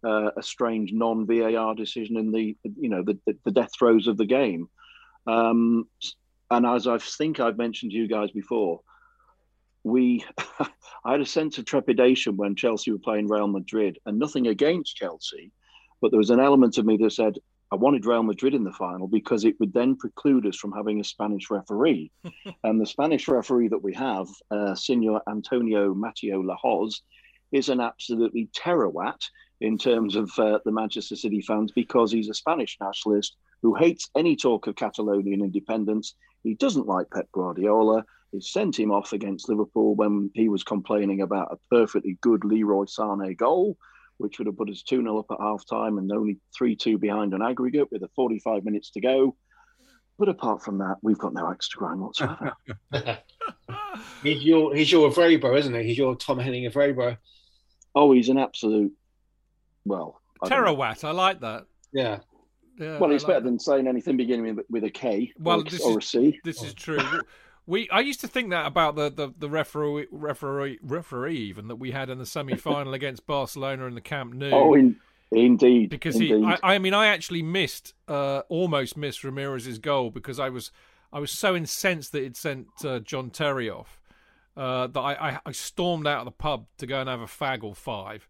uh, 0.04 0.32
a 0.38 0.44
strange 0.44 0.92
non-VAR 0.94 1.76
decision 1.76 2.18
in 2.18 2.32
the 2.32 2.56
you 2.80 2.90
know 2.90 3.04
the, 3.04 3.18
the, 3.26 3.38
the 3.46 3.52
death 3.52 3.72
throes 3.78 4.08
of 4.08 4.18
the 4.18 4.26
game. 4.26 4.70
Um, 5.26 5.88
and 6.52 6.66
as 6.66 6.88
I 6.88 6.98
think 6.98 7.40
I've 7.40 7.58
mentioned 7.58 7.92
to 7.92 7.98
you 7.98 8.08
guys 8.08 8.32
before, 8.32 8.82
we 9.84 10.26
I 11.06 11.12
had 11.12 11.22
a 11.22 11.26
sense 11.26 11.58
of 11.58 11.66
trepidation 11.66 12.38
when 12.38 12.56
Chelsea 12.56 12.92
were 12.92 13.00
playing 13.00 13.28
Real 13.28 13.48
Madrid, 13.48 14.00
and 14.06 14.20
nothing 14.20 14.48
against 14.48 14.96
Chelsea, 14.96 15.52
but 16.02 16.12
there 16.12 16.20
was 16.20 16.30
an 16.30 16.40
element 16.40 16.78
of 16.78 16.86
me 16.86 16.98
that 16.98 17.12
said 17.12 17.38
I 17.74 17.76
wanted 17.76 18.06
Real 18.06 18.22
Madrid 18.22 18.54
in 18.54 18.64
the 18.64 18.72
final 18.72 19.08
because 19.08 19.46
it 19.46 19.60
would 19.60 19.74
then 19.74 19.96
preclude 19.96 20.46
us 20.46 20.56
from 20.56 20.74
having 20.74 21.00
a 21.00 21.04
Spanish 21.04 21.50
referee, 21.50 22.12
and 22.64 22.80
the 22.80 22.86
Spanish 22.86 23.28
referee 23.28 23.70
that 23.70 23.82
we 23.82 23.96
have, 23.96 24.28
uh, 24.52 24.76
Senor 24.76 25.24
Antonio 25.28 25.96
Mateu 25.96 26.46
Lahoz, 26.46 27.02
is 27.52 27.70
an 27.70 27.82
absolutely 27.82 28.48
terrorwat 28.56 29.20
in 29.60 29.80
terms 29.80 30.16
of 30.16 30.30
uh, 30.38 30.60
the 30.66 30.72
Manchester 30.72 31.16
City 31.16 31.42
fans 31.42 31.72
because 31.72 32.12
he's 32.12 32.30
a 32.30 32.36
Spanish 32.36 32.78
nationalist 32.80 33.38
who 33.64 33.74
hates 33.74 34.08
any 34.16 34.36
talk 34.36 34.68
of 34.68 34.76
Catalonian 34.76 35.42
independence. 35.42 36.14
He 36.44 36.54
doesn't 36.54 36.86
like 36.86 37.10
Pep 37.10 37.28
Guardiola. 37.32 38.06
He 38.32 38.40
sent 38.40 38.78
him 38.78 38.92
off 38.92 39.14
against 39.14 39.50
Liverpool 39.50 39.96
when 39.96 40.30
he 40.36 40.48
was 40.48 40.64
complaining 40.64 41.22
about 41.22 41.52
a 41.52 41.76
perfectly 41.76 42.20
good 42.22 42.46
Leroy 42.46 42.84
Sané 42.84 43.36
goal, 43.36 43.78
which 44.18 44.38
would 44.38 44.48
have 44.48 44.58
put 44.58 44.70
us 44.70 44.84
2 44.84 45.02
0 45.02 45.18
up 45.18 45.26
at 45.32 45.40
half 45.40 45.66
time 45.66 45.98
and 45.98 46.12
only 46.12 46.38
3 46.58 46.76
2 46.76 46.98
behind 46.98 47.34
on 47.34 47.42
aggregate 47.42 47.92
with 47.92 48.04
a 48.04 48.10
45 48.16 48.64
minutes 48.64 48.92
to 48.92 49.02
go. 49.02 49.36
But 50.20 50.30
apart 50.30 50.64
from 50.64 50.78
that, 50.78 50.98
we've 51.02 51.18
got 51.18 51.34
no 51.34 51.50
extra 51.50 51.80
grind 51.80 52.00
whatsoever. 52.00 52.54
he's 54.24 54.44
your 54.44 54.76
he's 54.76 54.92
your 54.92 55.10
Øvrebø, 55.10 55.58
isn't 55.58 55.74
he? 55.74 55.84
He's 55.84 55.98
your 55.98 56.16
Tom 56.16 56.40
Henning 56.40 56.70
Øvrebø. 56.70 57.18
Oh, 57.96 58.12
he's 58.12 58.30
an 58.30 58.38
absolute 58.38 58.94
well 59.86 60.22
Terawatt. 60.46 61.04
I 61.04 61.12
like 61.12 61.40
that. 61.42 61.66
Yeah. 61.94 62.20
Yeah, 62.80 62.98
well, 62.98 63.12
it's 63.12 63.24
like 63.24 63.28
better 63.28 63.40
that. 63.42 63.46
than 63.46 63.60
saying 63.60 63.88
anything 63.88 64.18
beginning 64.18 64.56
with, 64.56 64.66
with 64.68 64.84
a 64.84 64.90
K 64.90 65.32
well, 65.38 65.60
or, 65.60 65.62
or 65.62 66.00
is, 66.00 66.06
a 66.06 66.08
C. 66.08 66.40
This 66.44 66.64
is 66.64 66.74
true. 66.74 66.98
We 67.66 67.90
I 67.90 68.02
used 68.02 68.22
to 68.22 68.28
think 68.28 68.50
that 68.50 68.66
about 68.66 68.96
the, 68.96 69.10
the, 69.10 69.34
the 69.38 69.50
referee 69.50 70.08
referee 70.12 70.80
referee 70.82 71.38
even 71.38 71.68
that 71.70 71.78
we 71.78 71.92
had 71.92 72.10
in 72.10 72.18
the 72.18 72.26
semi 72.26 72.56
final 72.56 72.94
against 72.96 73.26
Barcelona 73.26 73.86
in 73.86 73.96
the 73.96 74.02
Camp 74.02 74.34
Nou. 74.34 74.52
Oh, 74.52 74.74
in, 74.74 74.98
indeed. 75.32 75.90
Because 75.90 76.16
indeed. 76.16 76.40
he, 76.40 76.46
I, 76.46 76.76
I, 76.76 76.80
mean, 76.80 76.94
I 76.94 77.08
actually 77.08 77.42
missed, 77.42 77.94
uh, 78.08 78.42
almost 78.50 78.98
missed 78.98 79.24
Ramires's 79.24 79.80
goal 79.80 80.12
because 80.12 80.40
I 80.40 80.50
was 80.50 80.72
I 81.12 81.20
was 81.20 81.32
so 81.32 81.56
incensed 81.56 82.12
that 82.12 82.24
it 82.24 82.36
sent 82.36 82.68
uh, 82.84 83.00
John 83.00 83.30
Terry 83.30 83.70
off 83.70 84.00
uh, 84.58 84.88
that 84.88 85.00
I, 85.00 85.14
I, 85.14 85.40
I 85.46 85.52
stormed 85.52 86.08
out 86.08 86.20
of 86.20 86.26
the 86.26 86.32
pub 86.32 86.66
to 86.78 86.88
go 86.88 87.00
and 87.00 87.10
have 87.10 87.22
a 87.22 87.26
fag 87.26 87.64
or 87.64 87.76
five. 87.76 88.28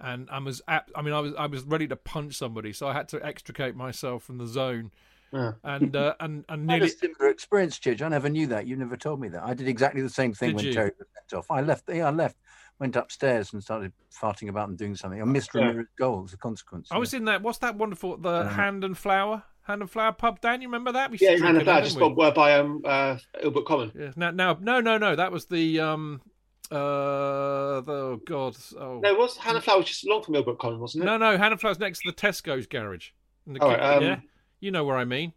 And 0.00 0.28
I 0.30 0.38
was, 0.38 0.62
at, 0.68 0.88
I 0.94 1.02
mean, 1.02 1.12
I 1.12 1.20
was, 1.20 1.34
I 1.36 1.46
was 1.46 1.62
ready 1.64 1.88
to 1.88 1.96
punch 1.96 2.34
somebody, 2.34 2.72
so 2.72 2.86
I 2.86 2.92
had 2.92 3.08
to 3.08 3.24
extricate 3.24 3.74
myself 3.74 4.22
from 4.22 4.38
the 4.38 4.46
zone 4.46 4.92
yeah. 5.32 5.52
And 5.64 5.94
uh, 5.94 6.14
and 6.20 6.44
and 6.48 6.66
nearly... 6.66 6.82
I 6.82 6.84
had 6.84 6.94
a 6.94 6.98
similar 6.98 7.28
experience, 7.30 7.78
Chidge. 7.78 8.02
I 8.02 8.08
never 8.08 8.28
knew 8.28 8.46
that. 8.48 8.66
You 8.66 8.76
never 8.76 8.96
told 8.96 9.20
me 9.20 9.28
that. 9.28 9.42
I 9.42 9.54
did 9.54 9.68
exactly 9.68 10.02
the 10.02 10.08
same 10.08 10.34
thing 10.34 10.50
did 10.50 10.56
when 10.56 10.64
you? 10.66 10.72
Terry 10.72 10.92
was 10.98 11.08
sent 11.14 11.38
off. 11.38 11.50
I 11.50 11.60
left. 11.60 11.84
Yeah, 11.88 12.08
I 12.08 12.10
left. 12.10 12.36
Went 12.78 12.96
upstairs 12.96 13.52
and 13.52 13.62
started 13.62 13.92
farting 14.12 14.48
about 14.48 14.68
and 14.68 14.78
doing 14.78 14.94
something. 14.94 15.20
I 15.20 15.24
missed 15.24 15.50
yeah. 15.54 15.62
Ramires's 15.62 15.88
goal 15.98 16.22
as 16.24 16.32
a 16.32 16.38
consequence. 16.38 16.88
I 16.90 16.94
yeah. 16.94 17.00
was 17.00 17.14
in 17.14 17.24
that. 17.24 17.42
What's 17.42 17.58
that 17.58 17.76
wonderful? 17.76 18.16
The 18.16 18.48
Hand 18.48 18.84
and 18.84 18.96
Flower. 18.96 19.42
Hand 19.62 19.82
and 19.82 19.90
Flower 19.90 20.12
pub, 20.12 20.40
Dan. 20.40 20.62
You 20.62 20.68
remember 20.68 20.92
that? 20.92 21.10
We 21.10 21.18
yeah, 21.20 21.36
Hand 21.36 21.56
and 21.56 21.64
Flower, 21.64 21.82
just 21.82 21.98
by, 21.98 22.30
by 22.30 22.54
um 22.54 22.82
uh, 22.84 23.18
Ilbert 23.42 23.66
Common. 23.66 23.92
Yeah. 23.98 24.12
Now, 24.16 24.30
now, 24.30 24.58
no, 24.60 24.80
no, 24.80 24.96
no. 24.96 25.16
That 25.16 25.32
was 25.32 25.46
the 25.46 25.80
um 25.80 26.22
Uh, 26.70 26.74
oh 26.74 28.20
God. 28.26 28.56
Oh. 28.78 29.00
No, 29.00 29.14
was 29.14 29.36
Hannah 29.36 29.60
Flowers 29.60 29.86
just 29.86 30.06
along 30.06 30.22
from 30.22 30.32
Millbrook 30.32 30.58
Common, 30.58 30.80
wasn't 30.80 31.04
it? 31.04 31.06
No, 31.06 31.16
no. 31.16 31.36
Hand 31.36 31.52
and 31.52 31.60
Flowers 31.60 31.78
next 31.78 32.00
to 32.02 32.10
the 32.10 32.16
Tesco's 32.16 32.66
garage. 32.66 33.08
In 33.46 33.54
the 33.54 33.62
Oh, 33.62 33.70
kid- 33.70 33.80
um, 33.80 34.02
yeah, 34.02 34.20
you 34.60 34.70
know 34.70 34.84
where 34.84 34.96
I 34.96 35.04
mean. 35.04 35.32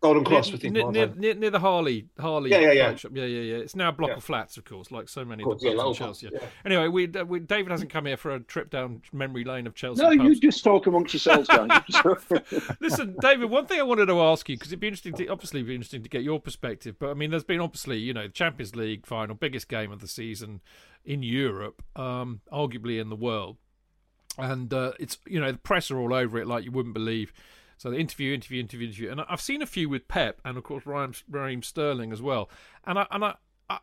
Golden 0.00 0.24
Cross, 0.24 0.48
near, 0.48 0.52
we 0.54 0.58
think. 0.58 0.72
near, 0.74 1.06
near, 1.14 1.34
near, 1.34 1.50
the 1.50 1.60
Harley 1.60 2.08
Harley 2.18 2.50
Yeah, 2.50 2.58
yeah, 2.58 2.72
yeah. 2.72 2.94
shop. 2.96 3.12
yeah 3.14 3.24
yeah 3.24 3.40
yeah 3.42 3.56
it's 3.58 3.76
now 3.76 3.90
a 3.90 3.92
block 3.92 4.10
Yeah. 4.10 4.16
of 4.16 4.24
flats 4.24 4.56
of 4.56 4.64
course 4.64 4.90
like 4.90 5.08
so 5.08 5.24
many 5.24 5.44
course, 5.44 5.62
yeah, 5.62 5.70
in 5.70 5.94
Chelsea 5.94 6.26
yeah. 6.32 6.40
yeah. 6.42 6.48
anyway 6.64 6.88
we, 6.88 7.06
uh, 7.14 7.24
we 7.24 7.38
David 7.38 7.70
hasn't 7.70 7.88
come 7.90 8.06
here 8.06 8.16
for 8.16 8.34
a 8.34 8.40
trip 8.40 8.68
down 8.68 9.02
memory 9.12 9.44
lane 9.44 9.64
of 9.68 9.76
Chelsea 9.76 10.02
No, 10.02 10.08
pubs. 10.08 10.24
you 10.24 10.40
just 10.40 10.64
talk 10.64 10.88
amongst 10.88 11.14
yourselves, 11.14 11.46
guys. 11.46 11.80
Listen, 12.80 13.14
David, 13.20 13.48
one 13.48 13.66
thing 13.66 13.78
I 13.78 13.84
wanted 13.84 14.06
to 14.06 14.20
ask 14.20 14.48
you 14.48 14.56
because 14.56 14.70
it'd 14.72 14.80
be 14.80 14.88
interesting 14.88 15.14
to 15.14 15.28
obviously 15.28 15.62
be 15.62 15.72
interesting 15.72 16.02
to 16.02 16.08
get 16.08 16.24
your 16.24 16.40
perspective. 16.40 16.96
But 16.98 17.10
I 17.10 17.14
mean, 17.14 17.30
there's 17.30 17.44
been 17.44 17.60
obviously 17.60 17.98
you 17.98 18.12
know 18.12 18.26
the 18.26 18.32
Champions 18.32 18.74
League 18.74 19.06
final, 19.06 19.36
biggest 19.36 19.68
game 19.68 19.92
of 19.92 20.00
the 20.00 20.08
season 20.08 20.62
in 21.04 21.22
Europe, 21.22 21.80
um, 21.94 22.40
arguably 22.52 23.00
in 23.00 23.08
the 23.08 23.14
world, 23.14 23.56
and 24.36 24.74
uh, 24.74 24.94
it's 24.98 25.18
you 25.28 25.38
know 25.38 25.52
the 25.52 25.58
press 25.58 25.92
are 25.92 25.98
all 26.00 26.12
over 26.12 26.38
it 26.40 26.48
like 26.48 26.64
you 26.64 26.72
wouldn't 26.72 26.94
believe. 26.94 27.32
So 27.82 27.90
the 27.90 27.96
interview, 27.96 28.32
interview, 28.32 28.60
interview, 28.60 28.86
interview, 28.86 29.10
and 29.10 29.22
I've 29.28 29.40
seen 29.40 29.60
a 29.60 29.66
few 29.66 29.88
with 29.88 30.06
Pep 30.06 30.40
and 30.44 30.56
of 30.56 30.62
course 30.62 30.86
Raheem, 30.86 31.14
Raheem 31.28 31.64
Sterling 31.64 32.12
as 32.12 32.22
well. 32.22 32.48
And 32.84 32.96
I 32.96 33.08
and 33.10 33.24
I, 33.24 33.34
I 33.68 33.78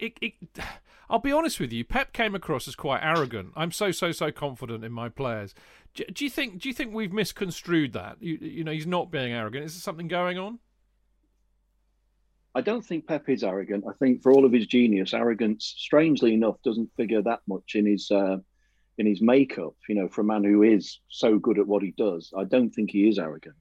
it, 0.00 0.18
it, 0.20 0.32
I'll 1.08 1.20
be 1.20 1.30
honest 1.30 1.60
with 1.60 1.72
you, 1.72 1.84
Pep 1.84 2.12
came 2.12 2.34
across 2.34 2.66
as 2.66 2.74
quite 2.74 3.00
arrogant. 3.00 3.52
I'm 3.54 3.70
so 3.70 3.92
so 3.92 4.10
so 4.10 4.32
confident 4.32 4.82
in 4.84 4.90
my 4.90 5.08
players. 5.08 5.54
Do, 5.94 6.04
do 6.12 6.24
you 6.24 6.30
think 6.30 6.58
do 6.60 6.68
you 6.68 6.74
think 6.74 6.92
we've 6.92 7.12
misconstrued 7.12 7.92
that? 7.92 8.16
You, 8.18 8.38
you 8.40 8.64
know, 8.64 8.72
he's 8.72 8.88
not 8.88 9.12
being 9.12 9.32
arrogant. 9.32 9.66
Is 9.66 9.74
there 9.74 9.82
something 9.82 10.08
going 10.08 10.36
on? 10.36 10.58
I 12.56 12.60
don't 12.60 12.84
think 12.84 13.06
Pep 13.06 13.28
is 13.28 13.44
arrogant. 13.44 13.84
I 13.88 13.92
think 14.00 14.20
for 14.20 14.32
all 14.32 14.46
of 14.46 14.52
his 14.52 14.66
genius, 14.66 15.14
arrogance, 15.14 15.74
strangely 15.76 16.34
enough, 16.34 16.56
doesn't 16.64 16.90
figure 16.96 17.22
that 17.22 17.42
much 17.46 17.76
in 17.76 17.86
his 17.86 18.10
uh, 18.10 18.38
in 18.98 19.06
his 19.06 19.22
makeup. 19.22 19.74
You 19.88 19.94
know, 19.94 20.08
for 20.08 20.20
a 20.20 20.24
man 20.24 20.44
who 20.44 20.62
is 20.62 21.00
so 21.08 21.38
good 21.38 21.58
at 21.58 21.66
what 21.66 21.82
he 21.82 21.94
does, 21.96 22.32
I 22.36 22.44
don't 22.44 22.70
think 22.70 22.90
he 22.90 23.08
is 23.08 23.18
arrogant. 23.18 23.56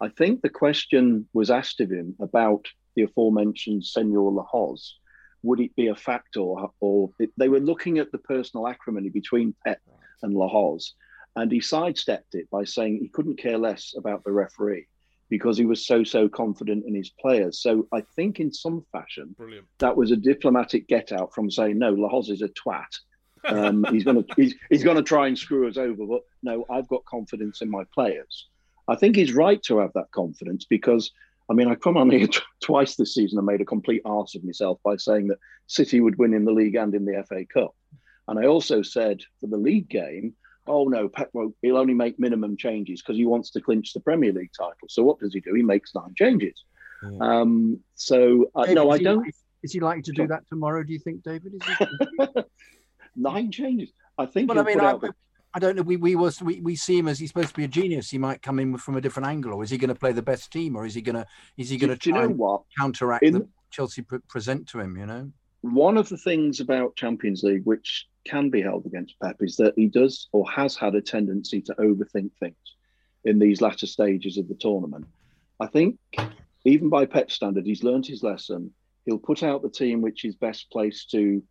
I 0.00 0.08
think 0.08 0.40
the 0.40 0.48
question 0.48 1.28
was 1.32 1.50
asked 1.50 1.80
of 1.80 1.90
him 1.90 2.16
about 2.20 2.66
the 2.96 3.02
aforementioned 3.02 3.84
Senor 3.84 4.32
Lahoz. 4.32 4.96
Would 5.42 5.60
it 5.60 5.76
be 5.76 5.88
a 5.88 5.94
factor, 5.94 6.40
or, 6.40 6.70
or 6.80 7.10
they 7.36 7.48
were 7.48 7.60
looking 7.60 7.98
at 7.98 8.10
the 8.12 8.18
personal 8.18 8.68
acrimony 8.68 9.08
between 9.08 9.54
Pep 9.64 9.80
and 10.22 10.34
Lahoz, 10.34 10.94
and 11.36 11.50
he 11.50 11.60
sidestepped 11.60 12.34
it 12.34 12.48
by 12.50 12.64
saying 12.64 12.98
he 12.98 13.08
couldn't 13.08 13.38
care 13.38 13.58
less 13.58 13.94
about 13.96 14.24
the 14.24 14.32
referee 14.32 14.86
because 15.28 15.56
he 15.56 15.64
was 15.64 15.86
so 15.86 16.02
so 16.02 16.28
confident 16.28 16.84
in 16.86 16.94
his 16.94 17.10
players. 17.20 17.62
So 17.62 17.86
I 17.92 18.02
think 18.16 18.40
in 18.40 18.52
some 18.52 18.84
fashion 18.92 19.34
Brilliant. 19.38 19.66
that 19.78 19.96
was 19.96 20.10
a 20.10 20.16
diplomatic 20.16 20.88
get 20.88 21.12
out 21.12 21.32
from 21.34 21.50
saying 21.50 21.78
no, 21.78 21.92
Lahoz 21.92 22.30
is 22.30 22.42
a 22.42 22.48
twat. 22.48 22.92
Um, 23.48 23.84
he's 23.90 24.04
gonna 24.04 24.24
he's, 24.36 24.54
he's 24.68 24.84
gonna 24.84 25.02
try 25.02 25.26
and 25.28 25.38
screw 25.38 25.68
us 25.68 25.76
over, 25.76 26.06
but 26.06 26.22
no, 26.42 26.64
I've 26.70 26.88
got 26.88 27.04
confidence 27.04 27.62
in 27.62 27.70
my 27.70 27.84
players. 27.94 28.48
I 28.88 28.96
think 28.96 29.16
he's 29.16 29.32
right 29.32 29.62
to 29.64 29.78
have 29.78 29.92
that 29.94 30.10
confidence 30.12 30.66
because 30.68 31.10
I 31.50 31.54
mean 31.54 31.68
I 31.68 31.74
come 31.74 31.96
on 31.96 32.10
here 32.10 32.26
t- 32.28 32.40
twice 32.62 32.96
this 32.96 33.14
season 33.14 33.38
and 33.38 33.46
made 33.46 33.60
a 33.60 33.64
complete 33.64 34.02
arse 34.04 34.34
of 34.34 34.44
myself 34.44 34.78
by 34.84 34.96
saying 34.96 35.28
that 35.28 35.38
City 35.66 36.00
would 36.00 36.18
win 36.18 36.34
in 36.34 36.44
the 36.44 36.52
league 36.52 36.74
and 36.74 36.94
in 36.94 37.04
the 37.04 37.24
FA 37.28 37.44
Cup, 37.46 37.74
and 38.28 38.38
I 38.38 38.46
also 38.46 38.82
said 38.82 39.20
for 39.40 39.46
the 39.46 39.56
league 39.56 39.88
game 39.88 40.34
oh 40.66 40.84
no, 40.84 41.08
Pep 41.08 41.30
won't, 41.32 41.54
he'll 41.62 41.78
only 41.78 41.94
make 41.94 42.20
minimum 42.20 42.56
changes 42.56 43.02
because 43.02 43.16
he 43.16 43.24
wants 43.26 43.50
to 43.50 43.60
clinch 43.60 43.92
the 43.92 43.98
Premier 43.98 44.32
League 44.32 44.52
title. 44.56 44.88
So 44.88 45.02
what 45.02 45.18
does 45.18 45.32
he 45.34 45.40
do? 45.40 45.52
He 45.54 45.62
makes 45.62 45.94
nine 45.96 46.14
changes. 46.16 46.62
Um, 47.20 47.80
so 47.94 48.50
uh, 48.54 48.62
David, 48.66 48.74
no, 48.76 48.90
I 48.90 48.98
don't. 48.98 49.16
likely- 49.18 49.34
Is 49.64 49.72
he 49.72 49.80
likely 49.80 50.02
to 50.02 50.12
do 50.12 50.26
that 50.28 50.46
tomorrow? 50.48 50.84
Do 50.84 50.92
you 50.92 50.98
think, 51.00 51.24
David? 51.24 51.54
Is 51.54 51.62
he, 51.64 51.86
nine 53.16 53.50
changes. 53.50 53.90
I 54.18 54.26
think. 54.26 54.48
Well, 54.48 54.58
I 54.58 54.62
mean, 54.62 54.80
I, 54.80 54.92
the- 54.96 55.14
I 55.54 55.58
don't 55.58 55.76
know. 55.76 55.82
We 55.82 55.96
we 55.96 56.14
was 56.16 56.42
we, 56.42 56.60
we 56.60 56.76
see 56.76 56.98
him 56.98 57.08
as 57.08 57.18
he's 57.18 57.30
supposed 57.30 57.48
to 57.48 57.54
be 57.54 57.64
a 57.64 57.68
genius. 57.68 58.10
He 58.10 58.18
might 58.18 58.42
come 58.42 58.58
in 58.58 58.76
from 58.76 58.96
a 58.96 59.00
different 59.00 59.28
angle, 59.28 59.54
or 59.54 59.62
is 59.62 59.70
he 59.70 59.78
going 59.78 59.88
to 59.88 59.94
play 59.94 60.12
the 60.12 60.22
best 60.22 60.52
team, 60.52 60.76
or 60.76 60.86
is 60.86 60.94
he 60.94 61.02
going 61.02 61.16
to 61.16 61.26
is 61.56 61.70
he 61.70 61.76
going 61.76 61.96
to 61.96 62.08
you 62.08 62.14
know 62.14 62.28
what? 62.28 62.62
counteract 62.78 63.24
In- 63.24 63.34
the 63.34 63.48
Chelsea 63.70 64.02
pre- 64.02 64.18
present 64.28 64.68
to 64.68 64.80
him? 64.80 64.96
You 64.96 65.06
know, 65.06 65.30
One 65.62 65.96
of 65.96 66.08
the 66.08 66.16
things 66.18 66.60
about 66.60 66.96
Champions 66.96 67.42
League 67.42 67.64
which 67.64 68.06
can 68.26 68.50
be 68.50 68.60
held 68.62 68.84
against 68.86 69.18
Pep 69.22 69.36
is 69.40 69.56
that 69.56 69.72
he 69.76 69.86
does 69.86 70.28
or 70.32 70.48
has 70.50 70.76
had 70.76 70.94
a 70.94 71.00
tendency 71.00 71.60
to 71.62 71.74
overthink 71.76 72.30
things 72.38 72.56
in 73.24 73.38
these 73.38 73.60
latter 73.60 73.86
stages 73.86 74.36
of 74.38 74.46
the 74.48 74.54
tournament. 74.54 75.06
I 75.58 75.66
think 75.66 75.98
even 76.64 76.88
by 76.90 77.06
Pep 77.06 77.30
standard, 77.30 77.66
he's 77.66 77.82
learned 77.82 78.06
his 78.06 78.22
lesson. 78.22 78.72
He'll 79.06 79.18
put 79.18 79.42
out 79.42 79.62
the 79.62 79.70
team 79.70 80.02
which 80.02 80.24
is 80.24 80.36
best 80.36 80.70
placed 80.70 81.10
to 81.10 81.42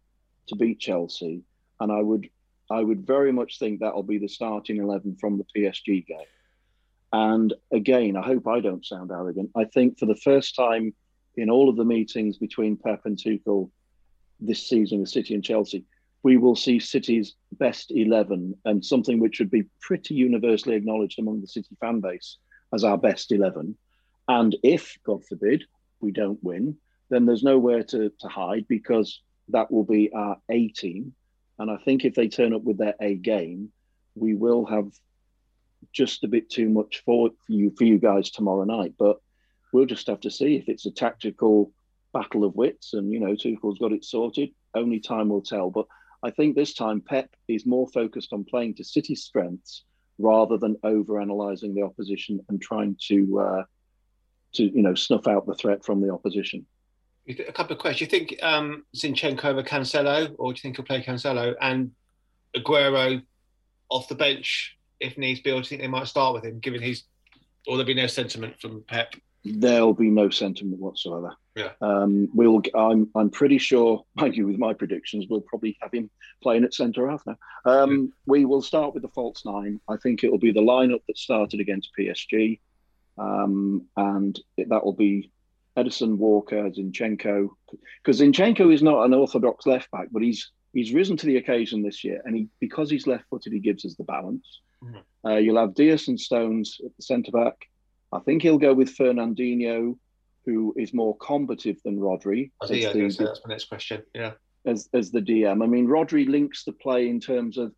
to 0.47 0.55
beat 0.55 0.79
Chelsea, 0.79 1.41
and 1.79 1.91
I 1.91 2.01
would 2.01 2.29
I 2.71 2.83
would 2.83 3.05
very 3.05 3.31
much 3.31 3.57
think 3.57 3.79
that'll 3.79 4.03
be 4.03 4.19
the 4.19 4.27
starting 4.27 4.77
eleven 4.77 5.15
from 5.19 5.37
the 5.37 5.45
PSG 5.55 6.05
game. 6.05 6.19
And 7.11 7.53
again, 7.71 8.15
I 8.15 8.21
hope 8.21 8.47
I 8.47 8.59
don't 8.59 8.85
sound 8.85 9.11
arrogant. 9.11 9.49
I 9.55 9.65
think 9.65 9.97
for 9.97 10.05
the 10.05 10.15
first 10.15 10.55
time 10.55 10.93
in 11.35 11.49
all 11.49 11.69
of 11.69 11.75
the 11.75 11.85
meetings 11.85 12.37
between 12.37 12.77
Pep 12.77 13.01
and 13.05 13.17
Tuchel 13.17 13.71
this 14.39 14.67
season 14.67 14.99
with 14.99 15.09
City 15.09 15.33
and 15.33 15.43
Chelsea, 15.43 15.85
we 16.23 16.37
will 16.37 16.55
see 16.55 16.79
City's 16.79 17.35
best 17.53 17.91
11 17.91 18.55
and 18.65 18.85
something 18.85 19.19
which 19.19 19.39
would 19.39 19.49
be 19.49 19.63
pretty 19.81 20.15
universally 20.15 20.75
acknowledged 20.75 21.19
among 21.19 21.41
the 21.41 21.47
City 21.47 21.75
fan 21.79 21.99
base 21.99 22.37
as 22.73 22.83
our 22.83 22.97
best 22.97 23.31
11. 23.31 23.75
And 24.27 24.55
if, 24.63 24.97
God 25.03 25.25
forbid, 25.25 25.63
we 26.01 26.11
don't 26.11 26.43
win, 26.43 26.77
then 27.09 27.25
there's 27.25 27.43
nowhere 27.43 27.83
to, 27.83 28.11
to 28.19 28.27
hide 28.27 28.65
because 28.67 29.21
that 29.49 29.71
will 29.71 29.83
be 29.83 30.11
our 30.13 30.37
A 30.49 30.67
team. 30.67 31.13
And 31.59 31.69
I 31.69 31.77
think 31.77 32.05
if 32.05 32.15
they 32.15 32.29
turn 32.29 32.53
up 32.53 32.63
with 32.63 32.77
their 32.77 32.95
A 33.01 33.15
game, 33.15 33.71
we 34.15 34.33
will 34.33 34.65
have 34.65 34.91
just 35.93 36.23
a 36.23 36.27
bit 36.27 36.49
too 36.49 36.69
much 36.69 37.03
for, 37.05 37.31
you 37.47 37.73
for 37.77 37.83
you 37.83 37.99
guys 37.99 38.31
tomorrow 38.31 38.63
night. 38.63 38.95
But 38.97 39.17
we'll 39.71 39.85
just 39.85 40.07
have 40.07 40.21
to 40.21 40.31
see 40.31 40.55
if 40.55 40.69
it's 40.69 40.85
a 40.85 40.91
tactical 40.91 41.71
battle 42.11 42.43
of 42.43 42.55
wits 42.55 42.93
and 42.93 43.11
you 43.13 43.19
know 43.19 43.35
Tuchel's 43.35 43.77
got 43.77 43.93
it 43.93 44.03
sorted. 44.03 44.49
Only 44.73 44.99
time 44.99 45.29
will 45.29 45.41
tell. 45.41 45.69
But 45.69 45.85
I 46.23 46.31
think 46.31 46.55
this 46.55 46.73
time 46.73 47.01
Pep 47.01 47.29
is 47.47 47.65
more 47.65 47.87
focused 47.87 48.33
on 48.33 48.45
playing 48.45 48.75
to 48.75 48.83
City's 48.83 49.23
strengths 49.23 49.83
rather 50.17 50.57
than 50.57 50.75
over 50.83 51.19
analysing 51.19 51.73
the 51.73 51.83
opposition 51.83 52.41
and 52.49 52.61
trying 52.61 52.97
to 53.07 53.39
uh, 53.39 53.63
to 54.53 54.63
you 54.63 54.81
know 54.81 54.95
snuff 54.95 55.27
out 55.27 55.45
the 55.45 55.55
threat 55.55 55.85
from 55.85 56.01
the 56.01 56.11
opposition. 56.11 56.65
A 57.29 57.51
couple 57.51 57.73
of 57.73 57.79
questions. 57.79 58.09
Do 58.09 58.17
you 58.17 58.25
think 58.25 58.43
um, 58.43 58.85
Zinchenko 58.95 59.45
over 59.45 59.61
Cancelo, 59.61 60.33
or 60.39 60.51
do 60.51 60.57
you 60.57 60.61
think 60.61 60.77
he'll 60.77 60.85
play 60.85 61.03
Cancelo 61.03 61.53
and 61.61 61.91
Aguero 62.57 63.21
off 63.89 64.07
the 64.07 64.15
bench 64.15 64.77
if 64.99 65.17
needs 65.17 65.39
be, 65.39 65.51
or 65.51 65.55
do 65.55 65.57
you 65.59 65.63
think 65.63 65.81
they 65.81 65.87
might 65.87 66.07
start 66.07 66.33
with 66.33 66.43
him, 66.43 66.59
given 66.59 66.81
he's, 66.81 67.03
or 67.67 67.77
there'll 67.77 67.85
be 67.85 67.93
no 67.93 68.07
sentiment 68.07 68.59
from 68.59 68.83
Pep? 68.87 69.13
There'll 69.45 69.93
be 69.93 70.09
no 70.09 70.29
sentiment 70.29 70.81
whatsoever. 70.81 71.35
Yeah. 71.55 71.71
Um, 71.81 72.29
we'll. 72.33 72.61
I'm. 72.75 73.09
I'm 73.15 73.29
pretty 73.29 73.57
sure. 73.57 74.03
Mind 74.15 74.35
you, 74.35 74.47
with 74.47 74.57
my 74.57 74.73
predictions, 74.73 75.27
we'll 75.29 75.41
probably 75.41 75.77
have 75.81 75.93
him 75.93 76.09
playing 76.41 76.63
at 76.63 76.73
centre 76.73 77.09
half 77.09 77.23
now. 77.25 77.37
Um, 77.65 78.11
We 78.25 78.45
will 78.45 78.61
start 78.61 78.93
with 78.93 79.03
the 79.03 79.09
false 79.09 79.45
nine. 79.45 79.79
I 79.87 79.97
think 79.97 80.23
it 80.23 80.31
will 80.31 80.39
be 80.39 80.51
the 80.51 80.61
lineup 80.61 81.01
that 81.07 81.17
started 81.17 81.59
against 81.59 81.91
PSG, 81.97 82.59
um, 83.17 83.85
and 83.95 84.37
it, 84.57 84.69
that 84.69 84.83
will 84.83 84.93
be 84.93 85.31
Ederson, 85.77 86.17
Walker, 86.17 86.69
Zinchenko. 86.69 87.49
Because 88.03 88.21
Zinchenko 88.21 88.73
is 88.73 88.83
not 88.83 89.05
an 89.05 89.13
orthodox 89.13 89.65
left 89.65 89.89
back, 89.91 90.07
but 90.11 90.21
he's 90.21 90.51
he's 90.73 90.93
risen 90.93 91.17
to 91.17 91.25
the 91.25 91.37
occasion 91.37 91.81
this 91.81 92.03
year, 92.03 92.21
and 92.25 92.35
he 92.35 92.47
because 92.59 92.89
he's 92.89 93.07
left-footed, 93.07 93.53
he 93.53 93.59
gives 93.59 93.85
us 93.85 93.95
the 93.95 94.03
balance. 94.03 94.61
Mhm. 94.83 95.03
Uh, 95.25 95.37
you'll 95.37 95.59
have 95.59 95.75
Dias 95.75 96.07
and 96.07 96.19
Stones 96.19 96.79
at 96.83 96.95
the 96.95 97.03
centre 97.03 97.31
back. 97.31 97.55
I 98.11 98.19
think 98.19 98.41
he'll 98.41 98.57
go 98.57 98.73
with 98.73 98.95
Fernandinho, 98.95 99.97
who 100.45 100.73
is 100.77 100.93
more 100.93 101.15
combative 101.17 101.77
than 101.83 101.99
Rodri 101.99 102.51
I 102.61 102.67
think 102.67 102.93
the, 102.93 103.09
so 103.11 103.25
that's 103.25 103.41
my 103.45 103.53
next 103.53 103.65
question. 103.65 104.03
Yeah. 104.13 104.33
as, 104.65 104.89
as 104.93 105.11
the 105.11 105.21
DM. 105.21 105.63
I 105.63 105.67
mean, 105.67 105.87
Rodri 105.87 106.27
links 106.27 106.63
the 106.63 106.73
play 106.73 107.09
in 107.09 107.19
terms 107.19 107.57
of 107.57 107.73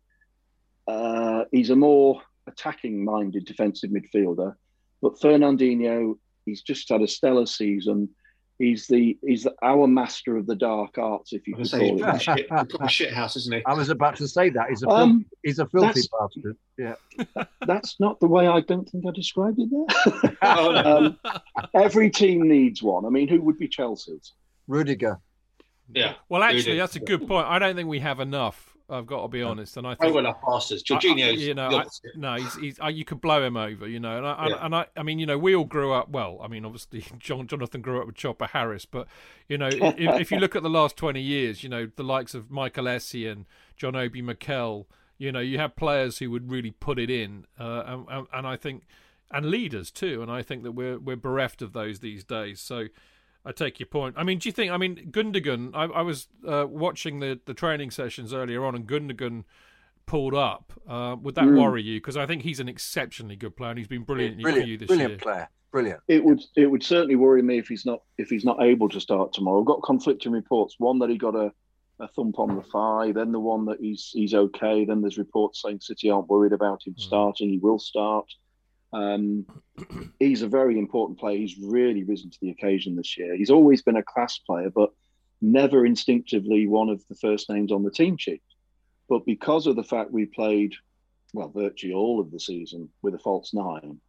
uh, 0.86 1.44
he's 1.52 1.70
a 1.70 1.76
more 1.76 2.22
attacking-minded 2.46 3.44
defensive 3.44 3.90
midfielder, 3.90 4.54
but 5.00 5.20
Fernandinho, 5.20 6.18
he's 6.46 6.62
just 6.62 6.88
had 6.88 7.02
a 7.02 7.08
stellar 7.08 7.46
season. 7.46 8.08
He's 8.58 8.86
the 8.86 9.18
he's 9.26 9.42
the, 9.44 9.54
our 9.62 9.88
master 9.88 10.36
of 10.36 10.46
the 10.46 10.54
dark 10.54 10.96
arts, 10.98 11.32
if 11.32 11.48
you 11.48 11.54
I'm 11.56 11.62
could 11.64 11.70
gonna 11.70 11.82
say 11.82 11.88
call 11.88 11.90
a 11.90 11.96
it. 11.96 12.02
proper 12.02 12.18
shit, 12.18 12.46
a 12.50 12.64
proper 12.66 12.88
shit 12.88 13.12
house, 13.12 13.36
isn't 13.36 13.54
he? 13.54 13.64
I 13.66 13.72
was 13.74 13.88
about 13.88 14.16
to 14.16 14.28
say 14.28 14.50
that. 14.50 14.68
He's 14.68 14.82
a, 14.84 14.88
Um, 14.88 15.10
filthy, 15.20 15.26
he's 15.42 15.58
a 15.58 15.66
filthy 15.66 16.00
bastard. 16.20 16.56
Yeah. 16.78 17.44
That's 17.66 17.98
not 17.98 18.20
the 18.20 18.28
way 18.28 18.46
I 18.46 18.60
don't 18.60 18.88
think 18.88 19.04
I 19.06 19.10
described 19.12 19.58
it 19.58 19.68
there. 19.70 20.36
Oh, 20.42 20.70
no. 20.72 20.96
um, 20.96 21.18
every 21.74 22.10
team 22.10 22.46
needs 22.48 22.82
one. 22.82 23.04
I 23.04 23.08
mean, 23.08 23.26
who 23.26 23.40
would 23.40 23.58
be 23.58 23.68
Chelsea's? 23.68 24.32
Rudiger. 24.68 25.18
yeah. 25.92 26.14
Well, 26.28 26.42
actually, 26.42 26.64
Really. 26.66 26.78
that's 26.78 26.96
a 26.96 27.00
good 27.00 27.26
point. 27.26 27.46
I 27.48 27.58
don't 27.58 27.74
think 27.74 27.88
we 27.88 28.00
have 28.00 28.20
enough 28.20 28.71
I've 28.92 29.06
got 29.06 29.22
to 29.22 29.28
be 29.28 29.42
honest, 29.42 29.76
and 29.76 29.86
I 29.86 29.94
think 29.94 30.14
well 30.14 30.26
off 30.26 30.40
passes. 30.42 30.82
Jorginho, 30.84 31.24
I- 31.24 31.28
I- 31.28 31.32
you 31.32 31.54
know, 31.54 31.68
I, 31.68 31.84
no, 32.14 32.34
he's, 32.36 32.54
he's 32.56 32.80
uh, 32.80 32.88
you 32.88 33.04
could 33.04 33.20
blow 33.20 33.42
him 33.42 33.56
over, 33.56 33.88
you 33.88 33.98
know, 33.98 34.18
and 34.18 34.26
I, 34.26 34.46
Yeah. 34.48 34.54
and, 34.56 34.64
and 34.66 34.74
I, 34.76 34.86
I 34.96 35.02
mean, 35.02 35.18
you 35.18 35.26
know, 35.26 35.38
we 35.38 35.54
all 35.56 35.64
grew 35.64 35.92
up. 35.92 36.10
Well, 36.10 36.38
I 36.42 36.48
mean, 36.48 36.64
obviously, 36.64 37.04
John 37.18 37.46
Jonathan 37.46 37.80
grew 37.80 38.00
up 38.00 38.06
with 38.06 38.14
Chopper 38.16 38.46
Harris, 38.46 38.84
but 38.84 39.08
you 39.48 39.58
know, 39.58 39.68
if, 39.68 39.98
if 39.98 40.30
you 40.30 40.38
look 40.38 40.54
at 40.54 40.62
the 40.62 40.70
last 40.70 40.96
twenty 40.96 41.22
years, 41.22 41.62
you 41.62 41.68
know, 41.68 41.90
the 41.96 42.04
likes 42.04 42.34
of 42.34 42.50
Michael 42.50 42.84
Essien, 42.84 43.46
John 43.76 43.96
Obi 43.96 44.22
Mikel, 44.22 44.86
you 45.18 45.32
know, 45.32 45.40
you 45.40 45.58
have 45.58 45.74
players 45.76 46.18
who 46.18 46.30
would 46.30 46.50
really 46.50 46.70
put 46.70 46.98
it 46.98 47.10
in, 47.10 47.46
uh, 47.58 47.82
and, 47.86 48.06
and, 48.10 48.26
and 48.32 48.46
I 48.46 48.56
think, 48.56 48.84
and 49.30 49.46
leaders 49.46 49.90
too, 49.90 50.20
and 50.22 50.30
I 50.30 50.42
think 50.42 50.62
that 50.64 50.72
we're 50.72 50.98
we're 50.98 51.16
bereft 51.16 51.62
of 51.62 51.72
those 51.72 52.00
these 52.00 52.24
days. 52.24 52.60
So. 52.60 52.86
I 53.44 53.52
take 53.52 53.80
your 53.80 53.86
point. 53.88 54.14
I 54.16 54.22
mean, 54.22 54.38
do 54.38 54.48
you 54.48 54.52
think? 54.52 54.70
I 54.70 54.76
mean, 54.76 55.10
Gundogan. 55.10 55.70
I, 55.74 55.84
I 55.84 56.02
was 56.02 56.28
uh, 56.46 56.66
watching 56.68 57.20
the, 57.20 57.40
the 57.44 57.54
training 57.54 57.90
sessions 57.90 58.32
earlier 58.32 58.64
on, 58.64 58.74
and 58.74 58.86
Gundogan 58.86 59.44
pulled 60.06 60.34
up. 60.34 60.72
Uh, 60.88 61.16
would 61.20 61.34
that 61.34 61.44
Mm. 61.44 61.60
worry 61.60 61.82
you? 61.82 61.96
Because 62.00 62.16
I 62.16 62.26
think 62.26 62.42
he's 62.42 62.60
an 62.60 62.68
exceptionally 62.68 63.36
good 63.36 63.56
player, 63.56 63.70
and 63.70 63.78
he's 63.78 63.88
been 63.88 64.02
brilliant, 64.04 64.40
for 64.40 64.48
you 64.60 64.78
this 64.78 64.86
brilliant 64.86 65.10
year. 65.10 65.18
Brilliant 65.18 65.22
player. 65.22 65.48
Brilliant. 65.72 66.00
It 66.06 66.22
would 66.22 66.40
it 66.54 66.66
would 66.66 66.82
certainly 66.82 67.16
worry 67.16 67.42
me 67.42 67.58
if 67.58 67.66
he's 67.66 67.86
not 67.86 68.02
if 68.18 68.28
he's 68.28 68.44
not 68.44 68.62
able 68.62 68.88
to 68.90 69.00
start 69.00 69.32
tomorrow. 69.32 69.60
I've 69.60 69.66
got 69.66 69.82
conflicting 69.82 70.30
reports. 70.32 70.74
One 70.78 70.98
that 70.98 71.08
he 71.08 71.16
got 71.16 71.34
a, 71.34 71.50
a 71.98 72.08
thump 72.08 72.38
on 72.38 72.54
the 72.56 72.62
thigh, 72.62 73.12
then 73.12 73.32
the 73.32 73.40
one 73.40 73.64
that 73.64 73.80
he's 73.80 74.10
he's 74.12 74.34
okay. 74.34 74.84
Then 74.84 75.00
there's 75.00 75.16
reports 75.18 75.62
saying 75.62 75.80
City 75.80 76.10
aren't 76.10 76.28
worried 76.28 76.52
about 76.52 76.86
him 76.86 76.94
starting. 76.98 77.48
He 77.48 77.58
will 77.58 77.78
start. 77.78 78.26
Um, 78.92 79.46
he's 80.18 80.42
a 80.42 80.48
very 80.48 80.78
important 80.78 81.18
player. 81.18 81.38
He's 81.38 81.58
really 81.58 82.04
risen 82.04 82.30
to 82.30 82.38
the 82.40 82.50
occasion 82.50 82.96
this 82.96 83.16
year. 83.16 83.34
He's 83.36 83.50
always 83.50 83.82
been 83.82 83.96
a 83.96 84.02
class 84.02 84.38
player, 84.38 84.70
but 84.70 84.90
never 85.40 85.84
instinctively 85.84 86.66
one 86.66 86.88
of 86.88 87.02
the 87.08 87.14
first 87.16 87.50
names 87.50 87.72
on 87.72 87.82
the 87.82 87.90
team 87.90 88.16
sheet. 88.16 88.42
But 89.08 89.26
because 89.26 89.66
of 89.66 89.76
the 89.76 89.82
fact 89.82 90.10
we 90.10 90.26
played, 90.26 90.74
well, 91.34 91.48
virtually 91.48 91.94
all 91.94 92.20
of 92.20 92.30
the 92.30 92.40
season 92.40 92.90
with 93.02 93.14
a 93.14 93.18
false 93.18 93.52
nine, 93.52 94.00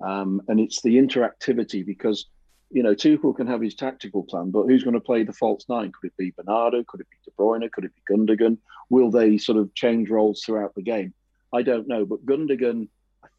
um, 0.00 0.40
and 0.48 0.60
it's 0.60 0.80
the 0.82 0.96
interactivity 0.96 1.84
because, 1.84 2.26
you 2.70 2.82
know, 2.82 2.94
Tuchel 2.94 3.36
can 3.36 3.46
have 3.48 3.60
his 3.60 3.74
tactical 3.74 4.22
plan, 4.22 4.50
but 4.50 4.66
who's 4.66 4.84
going 4.84 4.94
to 4.94 5.00
play 5.00 5.24
the 5.24 5.32
false 5.32 5.64
nine? 5.68 5.92
Could 5.92 6.08
it 6.08 6.16
be 6.16 6.32
Bernardo? 6.36 6.84
Could 6.84 7.00
it 7.00 7.08
be 7.10 7.16
De 7.24 7.30
Bruyne? 7.32 7.70
Could 7.70 7.84
it 7.84 7.92
be 7.94 8.14
Gundogan? 8.14 8.58
Will 8.90 9.10
they 9.10 9.36
sort 9.38 9.58
of 9.58 9.74
change 9.74 10.08
roles 10.08 10.42
throughout 10.44 10.74
the 10.74 10.82
game? 10.82 11.12
I 11.52 11.62
don't 11.62 11.88
know. 11.88 12.06
But 12.06 12.24
Gundogan, 12.24 12.88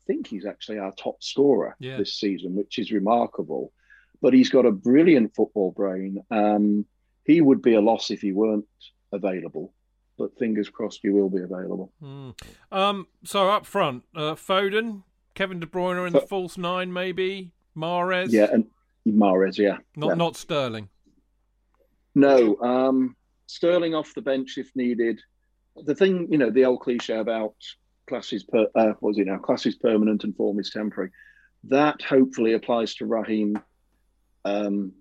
think 0.10 0.26
he's 0.26 0.46
actually 0.46 0.80
our 0.80 0.92
top 0.94 1.22
scorer 1.22 1.76
Yeah. 1.80 1.98
this 1.98 2.16
season, 2.16 2.56
which 2.56 2.80
is 2.80 2.92
remarkable. 2.92 3.72
But 4.22 4.34
he's 4.34 4.50
got 4.50 4.66
a 4.66 4.72
brilliant 4.72 5.36
football 5.36 5.72
brain. 5.72 6.24
Um, 6.32 6.86
he 7.26 7.42
would 7.42 7.62
be 7.62 7.76
a 7.76 7.82
loss 7.82 8.10
if 8.10 8.22
he 8.22 8.32
weren't 8.32 8.66
available. 9.12 9.74
But 10.18 10.38
fingers 10.40 10.68
crossed, 10.68 11.02
he 11.04 11.10
will 11.10 11.30
be 11.30 11.44
available. 11.44 11.94
Hmm. 12.02 12.32
Um, 12.72 13.08
so 13.24 13.50
up 13.50 13.66
front, 13.66 14.04
uh, 14.16 14.34
Foden, 14.34 15.04
Kevin 15.36 15.60
De 15.60 15.68
Bruyne 15.68 16.08
in 16.08 16.14
the 16.14 16.22
false 16.22 16.58
nine, 16.58 16.92
maybe 16.92 17.52
Mahrez. 17.78 18.32
Yeah, 18.32 18.48
and 18.52 18.66
Mahrez, 19.08 19.58
yeah. 19.58 19.78
not 19.96 20.08
yeah. 20.08 20.14
not 20.16 20.36
Sterling. 20.36 20.90
No, 22.16 22.58
um, 22.62 23.16
Sterling 23.46 23.94
off 23.94 24.14
the 24.16 24.22
bench 24.22 24.58
if 24.58 24.76
needed. 24.76 25.22
The 25.86 25.96
thing, 25.96 26.28
you 26.30 26.38
know, 26.38 26.50
the 26.50 26.66
old 26.66 26.82
cliche 26.82 27.16
about 27.16 27.56
classes 28.10 28.44
per 28.44 28.68
uh, 28.76 28.94
what 29.00 29.10
was 29.10 29.18
it 29.20 29.28
now? 29.28 29.38
Class 29.38 29.66
is 29.66 29.76
permanent 29.76 30.24
and 30.24 30.36
form 30.36 30.60
is 30.60 30.72
temporary. 30.72 31.12
That 31.66 32.02
hopefully 32.02 32.54
applies 32.54 32.96
to 32.96 33.06
Raheem 33.06 33.60
um, 34.44 34.92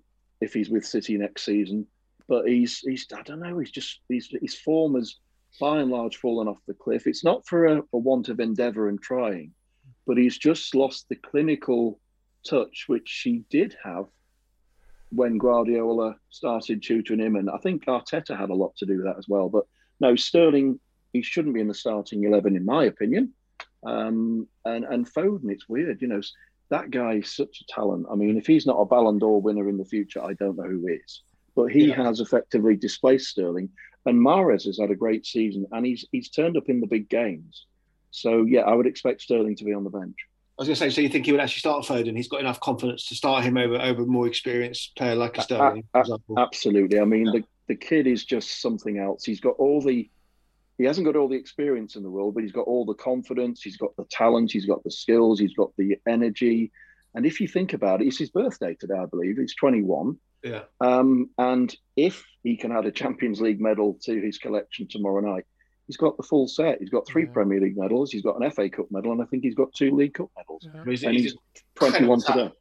if 0.41 0.53
he's 0.53 0.71
with 0.71 0.87
City 0.87 1.17
next 1.17 1.45
season. 1.45 1.87
But 2.29 2.47
he's 2.47 2.79
he's 2.81 3.07
I 3.17 3.23
don't 3.23 3.41
know. 3.41 3.59
He's 3.59 3.73
just 3.73 4.01
he's 4.09 4.29
his 4.41 4.55
form 4.55 4.95
has 4.95 5.17
by 5.59 5.81
and 5.81 5.91
large 5.91 6.17
fallen 6.19 6.47
off 6.47 6.59
the 6.67 6.75
cliff. 6.75 7.07
It's 7.07 7.25
not 7.25 7.47
for 7.47 7.67
a, 7.67 7.83
a 7.93 7.99
want 7.99 8.29
of 8.29 8.39
endeavour 8.39 8.89
and 8.89 9.01
trying, 9.01 9.53
but 10.07 10.19
he's 10.19 10.39
just 10.39 10.75
lost 10.75 11.09
the 11.09 11.17
clinical 11.17 11.99
touch 12.49 12.85
which 12.87 13.23
he 13.25 13.45
did 13.51 13.75
have 13.83 14.07
when 15.11 15.39
Guardiola 15.39 16.17
started 16.29 16.83
tutoring 16.83 17.21
him, 17.21 17.37
and 17.37 17.49
I 17.49 17.57
think 17.59 17.87
Arteta 17.87 18.39
had 18.39 18.51
a 18.51 18.55
lot 18.55 18.77
to 18.77 18.87
do 18.87 18.97
with 18.97 19.07
that 19.07 19.19
as 19.19 19.27
well. 19.27 19.49
But 19.49 19.65
no, 20.01 20.17
Sterling, 20.17 20.79
he 21.19 21.23
shouldn't 21.23 21.55
be 21.55 21.61
in 21.61 21.69
the 21.69 21.75
starting 21.75 22.25
eleven, 22.25 22.57
in 22.57 22.65
my 22.65 22.85
opinion. 22.85 23.33
Um, 23.85 24.47
and 24.65 24.85
and 24.85 25.13
Foden, 25.15 25.51
it's 25.51 25.69
weird, 25.69 26.01
you 26.03 26.09
know, 26.09 26.21
that 26.71 26.91
guy 26.91 27.15
is 27.15 27.35
such 27.35 27.55
a 27.63 27.73
talent. 27.73 28.07
I 28.13 28.15
mean, 28.15 28.37
if 28.37 28.47
he's 28.47 28.67
not 28.67 28.81
a 28.81 28.85
Ballon 28.87 29.19
d'Or 29.19 29.41
winner 29.41 29.69
in 29.69 29.79
the 29.79 29.85
future, 29.85 30.23
I 30.23 30.35
don't 30.35 30.57
know 30.57 30.71
who 30.75 30.87
is. 30.89 31.23
But 31.57 31.67
he 31.77 31.89
Yeah. 31.89 32.03
has 32.05 32.21
effectively 32.21 32.77
displaced 32.77 33.29
Sterling, 33.31 33.69
and 34.07 34.17
Mahrez 34.29 34.65
has 34.67 34.79
had 34.81 34.91
a 34.91 35.03
great 35.05 35.25
season, 35.27 35.67
and 35.73 35.85
he's 35.85 36.05
he's 36.13 36.29
turned 36.31 36.57
up 36.57 36.69
in 36.69 36.81
the 36.81 36.87
big 36.87 37.09
games. 37.09 37.67
So 38.11 38.45
yeah, 38.45 38.61
I 38.71 38.75
would 38.75 38.87
expect 38.87 39.23
Sterling 39.23 39.57
to 39.57 39.65
be 39.65 39.75
on 39.75 39.85
the 39.85 39.91
bench. 39.91 40.17
I 40.59 40.63
was 40.63 40.69
going 40.69 40.75
to 40.75 40.81
say, 40.81 40.91
so 40.91 41.01
you 41.01 41.09
think 41.09 41.27
he 41.27 41.33
would 41.33 41.41
actually 41.41 41.61
start 41.61 41.85
Foden? 41.85 42.17
He's 42.17 42.27
got 42.35 42.41
enough 42.41 42.59
confidence 42.59 43.07
to 43.09 43.15
start 43.15 43.45
him 43.45 43.57
over 43.57 43.77
over 43.81 44.03
a 44.03 44.07
more 44.07 44.27
experienced 44.27 44.97
player 44.97 45.15
like 45.15 45.39
a 45.39 45.43
Sterling, 45.43 45.85
for 45.93 45.99
uh, 45.99 46.01
example. 46.01 46.39
Absolutely. 46.39 46.99
I 46.99 47.05
mean, 47.05 47.27
Yeah. 47.27 47.33
the, 47.37 47.45
the 47.69 47.77
kid 47.77 48.09
is 48.09 48.25
just 48.25 48.61
something 48.61 48.99
else. 48.99 49.25
He's 49.25 49.41
got 49.41 49.55
all 49.59 49.81
the, 49.81 50.11
he 50.79 50.85
hasn't 50.85 51.05
got 51.05 51.17
all 51.17 51.29
the 51.29 51.37
experience 51.37 51.97
in 51.97 52.03
the 52.03 52.11
world, 52.11 52.35
but 52.35 52.43
he's 52.45 52.53
got 52.53 52.67
all 52.67 52.85
the 52.87 52.95
confidence. 52.95 53.61
He's 53.63 53.77
got 53.77 53.95
the 53.97 54.05
talent. 54.11 54.53
He's 54.53 54.65
got 54.67 54.83
the 54.85 54.91
skills. 54.91 55.39
He's 55.41 55.55
got 55.55 55.73
the 55.77 55.97
energy. 56.09 56.71
And 57.15 57.27
if 57.27 57.41
you 57.41 57.49
think 57.49 57.73
about 57.73 58.01
it, 58.01 58.07
it's 58.07 58.19
his 58.19 58.31
birthday 58.31 58.75
today, 58.79 58.95
I 58.99 59.07
believe. 59.07 59.37
He's 59.39 59.55
21. 59.57 60.17
yeah. 60.45 60.63
Um, 60.81 61.31
and 61.37 61.75
if 61.97 62.25
he 62.45 62.57
can 62.57 62.71
add 62.73 62.87
a 62.87 62.93
Champions 62.93 63.41
League 63.41 63.61
medal 63.61 63.99
to 64.05 64.21
his 64.21 64.39
collection 64.39 64.87
tomorrow 64.89 65.21
night, 65.21 65.45
he's 65.89 65.97
got 65.97 66.17
the 66.17 66.23
full 66.23 66.47
set. 66.47 66.79
He's 66.81 66.91
got 66.91 67.07
three 67.09 67.25
Yeah. 67.25 67.33
Premier 67.33 67.61
League 67.61 67.77
medals. 67.77 68.13
He's 68.13 68.23
got 68.23 68.41
an 68.41 68.49
FA 68.51 68.69
Cup 68.71 68.87
medal, 68.91 69.11
and 69.13 69.21
I 69.21 69.25
think 69.25 69.43
he's 69.43 69.55
got 69.57 69.73
two 69.75 69.91
League 69.97 70.15
Cup 70.15 70.31
medals. 70.37 70.69
I 70.73 70.77
mean, 70.79 70.87
he's, 70.91 71.03
And 71.03 71.15
he's 71.15 71.25
he's 71.33 71.63
21 71.75 72.21
today. 72.21 72.53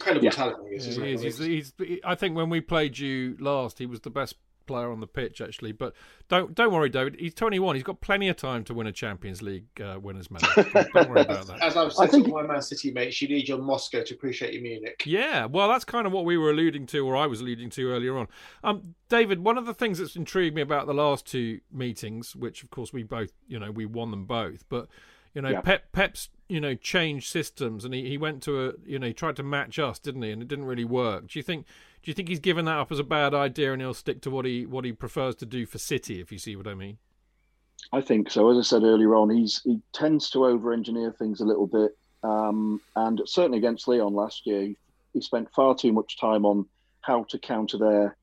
incredible 0.00 0.24
Yeah. 0.24 0.30
talent. 0.30 0.68
He 0.70 0.76
is, 0.76 0.84
Yeah, 0.86 0.90
isn't 0.92 1.02
he 1.04 1.08
he? 1.08 1.14
is. 1.26 1.38
He's, 1.38 1.72
he's, 1.78 2.00
I 2.04 2.14
think 2.14 2.36
when 2.36 2.48
we 2.48 2.60
played 2.62 2.96
you 2.98 3.36
last, 3.40 3.78
he 3.80 3.86
was 3.86 4.00
the 4.00 4.10
best 4.10 4.36
player 4.70 4.90
on 4.90 5.00
the 5.00 5.06
pitch 5.06 5.40
actually. 5.40 5.72
But 5.72 5.94
don't 6.28 6.54
don't 6.54 6.72
worry, 6.72 6.88
David. 6.88 7.16
He's 7.18 7.34
21. 7.34 7.74
He's 7.74 7.84
got 7.84 8.00
plenty 8.00 8.28
of 8.28 8.36
time 8.36 8.64
to 8.64 8.74
win 8.74 8.86
a 8.86 8.92
Champions 8.92 9.42
League 9.42 9.64
uh, 9.80 9.98
winners 10.00 10.30
medal. 10.30 10.48
Don't, 10.56 10.92
don't 10.92 11.10
worry 11.10 11.20
about 11.22 11.46
that. 11.48 11.62
As 11.62 11.76
I've 11.76 11.88
I 11.88 11.90
said 11.90 12.10
think- 12.10 12.26
to 12.26 12.32
my 12.32 12.42
Man 12.42 12.62
City 12.62 12.90
mates, 12.90 13.20
you 13.20 13.28
need 13.28 13.48
your 13.48 13.58
Moscow 13.58 14.02
to 14.04 14.14
appreciate 14.14 14.52
your 14.54 14.62
Munich. 14.62 15.02
Yeah, 15.06 15.46
well, 15.46 15.68
that's 15.68 15.84
kind 15.84 16.06
of 16.06 16.12
what 16.12 16.24
we 16.24 16.36
were 16.38 16.50
alluding 16.50 16.86
to, 16.86 17.06
or 17.06 17.16
I 17.16 17.26
was 17.26 17.40
alluding 17.40 17.70
to 17.70 17.90
earlier 17.90 18.16
on. 18.16 18.28
Um, 18.64 18.94
David, 19.08 19.44
one 19.44 19.58
of 19.58 19.66
the 19.66 19.74
things 19.74 19.98
that's 19.98 20.16
intrigued 20.16 20.54
me 20.54 20.62
about 20.62 20.86
the 20.86 20.94
last 20.94 21.26
two 21.26 21.60
meetings, 21.72 22.36
which 22.36 22.62
of 22.62 22.70
course 22.70 22.92
we 22.92 23.02
both, 23.02 23.32
you 23.48 23.58
know, 23.58 23.70
we 23.70 23.86
won 23.86 24.10
them 24.10 24.24
both, 24.24 24.64
but 24.68 24.88
you 25.34 25.40
know, 25.42 25.50
Yeah. 25.50 25.60
Pep, 25.60 25.92
Pep's, 25.92 26.28
you 26.48 26.60
know, 26.60 26.74
changed 26.74 27.28
systems, 27.28 27.84
and 27.84 27.94
he, 27.94 28.08
he 28.08 28.18
went 28.18 28.42
to 28.42 28.66
a, 28.68 28.72
you 28.84 28.98
know, 28.98 29.06
he 29.06 29.12
tried 29.12 29.36
to 29.36 29.44
match 29.44 29.78
us, 29.78 29.98
didn't 30.00 30.22
he? 30.22 30.30
And 30.32 30.42
it 30.42 30.48
didn't 30.48 30.64
really 30.64 30.84
work. 30.84 31.28
Do 31.28 31.38
you 31.38 31.42
think? 31.44 31.66
Do 32.02 32.10
you 32.10 32.14
think 32.14 32.28
he's 32.28 32.40
given 32.40 32.64
that 32.64 32.78
up 32.78 32.90
as 32.90 32.98
a 32.98 33.04
bad 33.04 33.34
idea, 33.34 33.72
and 33.72 33.82
he'll 33.82 33.92
stick 33.92 34.22
to 34.22 34.30
what 34.30 34.46
he 34.46 34.64
what 34.64 34.84
he 34.84 34.92
prefers 34.92 35.34
to 35.36 35.46
do 35.46 35.66
for 35.66 35.78
City? 35.78 36.20
If 36.20 36.32
you 36.32 36.38
see 36.38 36.56
what 36.56 36.66
I 36.66 36.74
mean? 36.74 36.98
I 37.92 38.00
think 38.00 38.30
so. 38.30 38.50
As 38.50 38.58
I 38.58 38.62
said 38.62 38.84
earlier 38.84 39.14
on, 39.14 39.30
he's 39.30 39.60
he 39.64 39.80
tends 39.92 40.30
to 40.30 40.46
over-engineer 40.46 41.12
things 41.18 41.40
a 41.40 41.44
little 41.44 41.66
bit, 41.66 41.96
um, 42.22 42.80
and 42.96 43.20
certainly 43.26 43.58
against 43.58 43.86
Lyon 43.86 44.14
last 44.14 44.46
year, 44.46 44.74
he, 45.12 45.20
spent 45.20 45.52
far 45.54 45.74
too 45.74 45.92
much 45.92 46.18
time 46.18 46.46
on 46.46 46.66
how 47.02 47.24
to 47.24 47.38
counter 47.38 47.78
their 47.78 48.16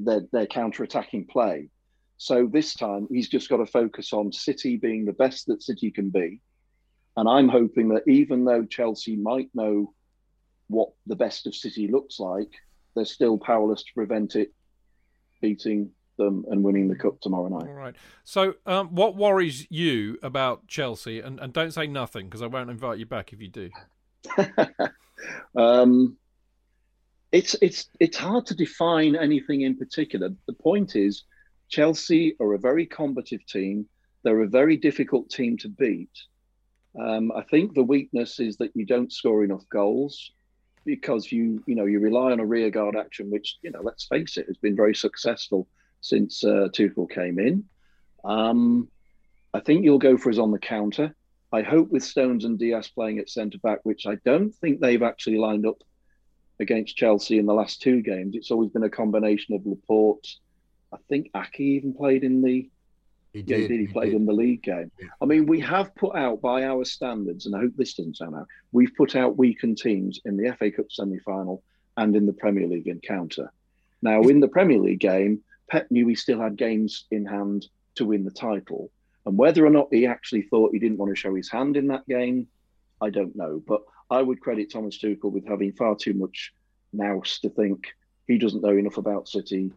their 0.00 0.22
their 0.32 0.46
counter-attacking 0.46 1.26
play. 1.26 1.68
So 2.18 2.48
this 2.52 2.74
time, 2.74 3.06
he's 3.10 3.28
just 3.28 3.48
got 3.48 3.58
to 3.58 3.66
focus 3.66 4.12
on 4.12 4.32
City 4.32 4.76
being 4.76 5.04
the 5.04 5.12
best 5.12 5.46
that 5.46 5.62
City 5.62 5.92
can 5.92 6.10
be, 6.10 6.40
and 7.16 7.28
I'm 7.28 7.48
hoping 7.48 7.88
that 7.90 8.08
even 8.08 8.44
though 8.44 8.64
Chelsea 8.64 9.14
might 9.14 9.50
know 9.54 9.92
what 10.68 10.90
the 11.06 11.16
best 11.16 11.46
of 11.46 11.54
City 11.54 11.86
looks 11.86 12.18
like, 12.18 12.50
they're 12.94 13.04
still 13.04 13.38
powerless 13.38 13.82
to 13.82 13.92
prevent 13.94 14.36
it 14.36 14.52
beating 15.40 15.90
them 16.18 16.44
and 16.50 16.62
winning 16.62 16.88
the 16.88 16.96
cup 16.96 17.20
tomorrow 17.20 17.48
night. 17.48 17.68
All 17.68 17.74
right. 17.74 17.94
So, 18.24 18.54
um, 18.66 18.94
what 18.94 19.16
worries 19.16 19.66
you 19.70 20.18
about 20.22 20.66
Chelsea? 20.66 21.20
And, 21.20 21.40
and 21.40 21.52
don't 21.52 21.72
say 21.72 21.86
nothing 21.86 22.26
because 22.26 22.42
I 22.42 22.46
won't 22.46 22.70
invite 22.70 22.98
you 22.98 23.06
back 23.06 23.32
if 23.32 23.40
you 23.40 23.48
do. 23.48 23.70
um, 25.56 26.16
it's 27.32 27.56
it's 27.62 27.88
it's 27.98 28.18
hard 28.18 28.46
to 28.46 28.54
define 28.54 29.16
anything 29.16 29.62
in 29.62 29.76
particular. 29.76 30.30
The 30.46 30.52
point 30.52 30.96
is, 30.96 31.24
Chelsea 31.68 32.34
are 32.40 32.52
a 32.54 32.58
very 32.58 32.86
combative 32.86 33.44
team. 33.46 33.86
They're 34.22 34.42
a 34.42 34.48
very 34.48 34.76
difficult 34.76 35.30
team 35.30 35.56
to 35.58 35.68
beat. 35.68 36.10
Um, 37.00 37.32
I 37.32 37.42
think 37.42 37.74
the 37.74 37.82
weakness 37.82 38.38
is 38.38 38.58
that 38.58 38.70
you 38.74 38.84
don't 38.84 39.12
score 39.12 39.44
enough 39.44 39.66
goals 39.70 40.30
because 40.84 41.30
you 41.30 41.62
you 41.66 41.74
know 41.74 41.84
you 41.84 42.00
rely 42.00 42.32
on 42.32 42.40
a 42.40 42.46
rear 42.46 42.70
guard 42.70 42.96
action, 42.96 43.30
which 43.30 43.56
you 43.62 43.70
know 43.70 43.80
let's 43.82 44.06
face 44.06 44.36
it 44.36 44.46
has 44.46 44.56
been 44.56 44.76
very 44.76 44.94
successful 44.94 45.68
since 46.00 46.44
uh, 46.44 46.68
Tuchel 46.72 47.10
came 47.10 47.38
in. 47.38 47.64
Um, 48.24 48.88
I 49.54 49.60
think 49.60 49.84
you'll 49.84 49.98
go 49.98 50.16
for 50.16 50.30
us 50.30 50.38
on 50.38 50.50
the 50.50 50.58
counter. 50.58 51.14
I 51.52 51.62
hope 51.62 51.90
with 51.90 52.02
Stones 52.02 52.44
and 52.44 52.58
Dias 52.58 52.88
playing 52.88 53.18
at 53.18 53.28
centre 53.28 53.58
back, 53.58 53.80
which 53.82 54.06
I 54.06 54.16
don't 54.24 54.54
think 54.54 54.80
they've 54.80 55.02
actually 55.02 55.36
lined 55.36 55.66
up 55.66 55.82
against 56.58 56.96
Chelsea 56.96 57.38
in 57.38 57.46
the 57.46 57.52
last 57.52 57.82
two 57.82 58.00
games. 58.00 58.34
It's 58.34 58.50
always 58.50 58.70
been 58.70 58.84
a 58.84 58.90
combination 58.90 59.54
of 59.54 59.66
Laporte. 59.66 60.26
I 60.92 60.96
think 61.08 61.30
Aké 61.34 61.60
even 61.60 61.92
played 61.94 62.24
in 62.24 62.40
the 62.42 62.70
He 63.32 63.40
Yeah, 63.40 63.56
he 63.56 63.68
did. 63.68 63.80
He 63.80 63.86
played 63.86 64.10
did. 64.10 64.16
in 64.16 64.26
the 64.26 64.32
league 64.32 64.62
game. 64.62 64.90
I 65.20 65.24
mean, 65.24 65.46
we 65.46 65.60
have 65.60 65.94
put 65.94 66.16
out 66.16 66.40
by 66.40 66.64
our 66.64 66.84
standards, 66.84 67.46
and 67.46 67.56
I 67.56 67.60
hope 67.60 67.72
this 67.76 67.94
doesn't 67.94 68.16
sound 68.16 68.34
out. 68.36 68.46
We've 68.72 68.94
put 68.96 69.16
out 69.16 69.38
weakened 69.38 69.78
teams 69.78 70.20
in 70.24 70.36
the 70.36 70.54
FA 70.58 70.70
Cup 70.70 70.90
semi-final 70.90 71.62
and 71.96 72.14
in 72.16 72.26
the 72.26 72.32
Premier 72.32 72.66
League 72.66 72.88
encounter. 72.88 73.52
Now, 74.02 74.22
in 74.22 74.40
the 74.40 74.48
Premier 74.48 74.78
League 74.78 75.00
game, 75.00 75.42
Pep 75.70 75.90
knew 75.90 76.06
he 76.06 76.14
still 76.14 76.40
had 76.40 76.56
games 76.56 77.06
in 77.10 77.24
hand 77.24 77.66
to 77.94 78.04
win 78.04 78.24
the 78.24 78.30
title, 78.30 78.90
and 79.24 79.38
whether 79.38 79.64
or 79.64 79.70
not 79.70 79.88
he 79.90 80.06
actually 80.06 80.42
thought 80.42 80.72
he 80.72 80.78
didn't 80.78 80.98
want 80.98 81.10
to 81.10 81.16
show 81.16 81.34
his 81.34 81.50
hand 81.50 81.76
in 81.76 81.86
that 81.88 82.06
game, 82.08 82.48
I 83.00 83.10
don't 83.10 83.36
know. 83.36 83.62
But 83.66 83.82
I 84.10 84.20
would 84.20 84.40
credit 84.40 84.70
Thomas 84.70 84.98
Tuchel 84.98 85.30
with 85.30 85.46
having 85.46 85.72
far 85.72 85.96
too 85.96 86.14
much 86.14 86.52
nous 86.92 87.38
to 87.40 87.48
think 87.48 87.88
he 88.26 88.38
doesn't 88.38 88.62
know 88.62 88.76
enough 88.76 88.98
about 88.98 89.28
City 89.28 89.72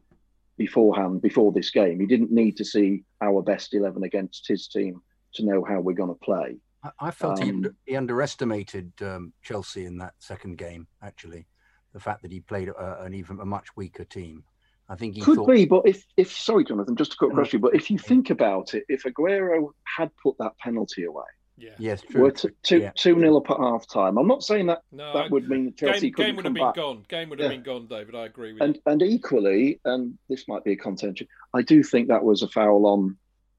beforehand, 0.58 1.22
before 1.22 1.52
this 1.52 1.70
game. 1.70 2.00
He 2.00 2.06
didn't 2.06 2.32
need 2.32 2.58
to 2.58 2.66
see 2.66 3.04
our 3.22 3.42
best 3.42 3.74
11 3.74 4.04
against 4.04 4.48
his 4.48 4.68
team 4.68 5.02
to 5.36 5.46
know 5.46 5.64
how 5.68 5.80
we're 5.82 5.94
going 5.94 6.10
to 6.10 6.26
play. 6.26 6.58
I, 6.84 6.92
I 7.00 7.12
felt 7.12 7.40
he, 7.40 7.50
Um, 7.50 7.56
under, 7.58 7.76
he 7.86 7.96
underestimated 7.96 8.92
um, 9.02 9.34
Chelsea 9.44 9.86
in 9.86 9.98
that 9.98 10.14
second 10.20 10.58
game. 10.58 10.88
Actually, 11.02 11.48
the 11.94 12.00
fact 12.00 12.22
that 12.22 12.32
he 12.32 12.40
played 12.40 12.70
a, 12.70 13.04
an 13.04 13.14
even 13.14 13.40
a 13.40 13.46
much 13.46 13.76
weaker 13.76 14.06
team. 14.06 14.44
I 14.88 14.96
think 14.96 15.16
he 15.16 15.22
Could 15.22 15.38
thought 15.38 15.48
be, 15.48 15.66
but 15.66 15.82
if, 15.86 16.06
if 16.16 16.32
sorry, 16.32 16.64
Jonathan, 16.64 16.96
just 16.96 17.12
to 17.14 17.18
cut 17.18 17.32
across 17.32 17.52
you, 17.52 17.58
but 17.58 17.74
if 17.74 17.90
you 17.90 17.98
think 17.98 18.30
about 18.30 18.76
it, 18.76 18.84
if 18.88 19.04
Aguero 19.04 19.70
had 19.84 20.12
put 20.22 20.36
that 20.38 20.56
penalty 20.60 21.06
away, 21.06 21.24
Yeah. 21.58 21.70
yes, 21.80 22.02
we're 22.14 22.32
true. 22.32 22.50
t- 22.50 22.56
two 22.64 22.78
Yeah. 22.80 22.92
two 22.96 23.16
nil 23.16 23.38
up 23.38 23.50
at 23.50 23.58
half 23.58 23.88
time. 23.88 24.18
I'm 24.18 24.28
not 24.28 24.44
saying 24.44 24.66
that 24.68 24.82
No, 24.92 25.14
that 25.14 25.26
I- 25.26 25.28
would 25.30 25.48
mean 25.50 25.66
that 25.66 25.78
Chelsea 25.78 26.08
game, 26.08 26.14
couldn't 26.14 26.28
game 26.28 26.36
would 26.36 26.46
have 26.46 26.50
come 26.50 26.54
been 26.54 26.64
back. 26.68 26.76
gone. 26.76 27.06
Game 27.08 27.30
would 27.30 27.40
have 27.40 27.52
Yeah. 27.52 27.58
been 27.58 27.64
gone, 27.64 27.88
David. 27.88 28.14
I 28.16 28.26
agree 28.26 28.54
with 28.54 28.62
And 28.62 28.76
you. 28.76 28.82
and 28.86 29.02
equally, 29.02 29.80
and 29.86 30.18
this 30.30 30.48
might 30.48 30.64
be 30.64 30.74
a 30.74 30.76
contention, 30.76 31.28
I 31.54 31.62
do 31.62 31.82
think 31.84 32.10
that 32.10 32.24
was 32.24 32.42
a 32.42 32.48
foul 32.50 32.86
on 32.86 33.18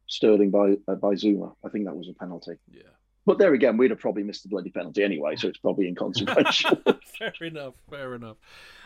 Sterling 0.09 0.51
by 0.51 0.77
uh, 0.89 0.95
by 0.97 1.15
Zouma. 1.15 1.55
I 1.65 1.69
think 1.71 1.87
that 1.87 1.97
was 1.97 2.09
a 2.09 2.13
penalty. 2.15 2.53
Yeah. 2.71 2.83
But 3.25 3.39
there 3.39 3.55
again, 3.55 3.77
we'd 3.77 3.91
have 3.91 3.99
probably 3.99 4.23
missed 4.23 4.45
the 4.45 4.49
bloody 4.49 4.71
penalty 4.71 5.03
anyway, 5.03 5.35
so 5.35 5.49
it's 5.49 5.59
probably 5.59 5.89
inconsequential. 5.89 6.79
fair 7.19 7.33
enough. 7.41 7.75
Fair 7.91 8.15
enough. 8.15 8.37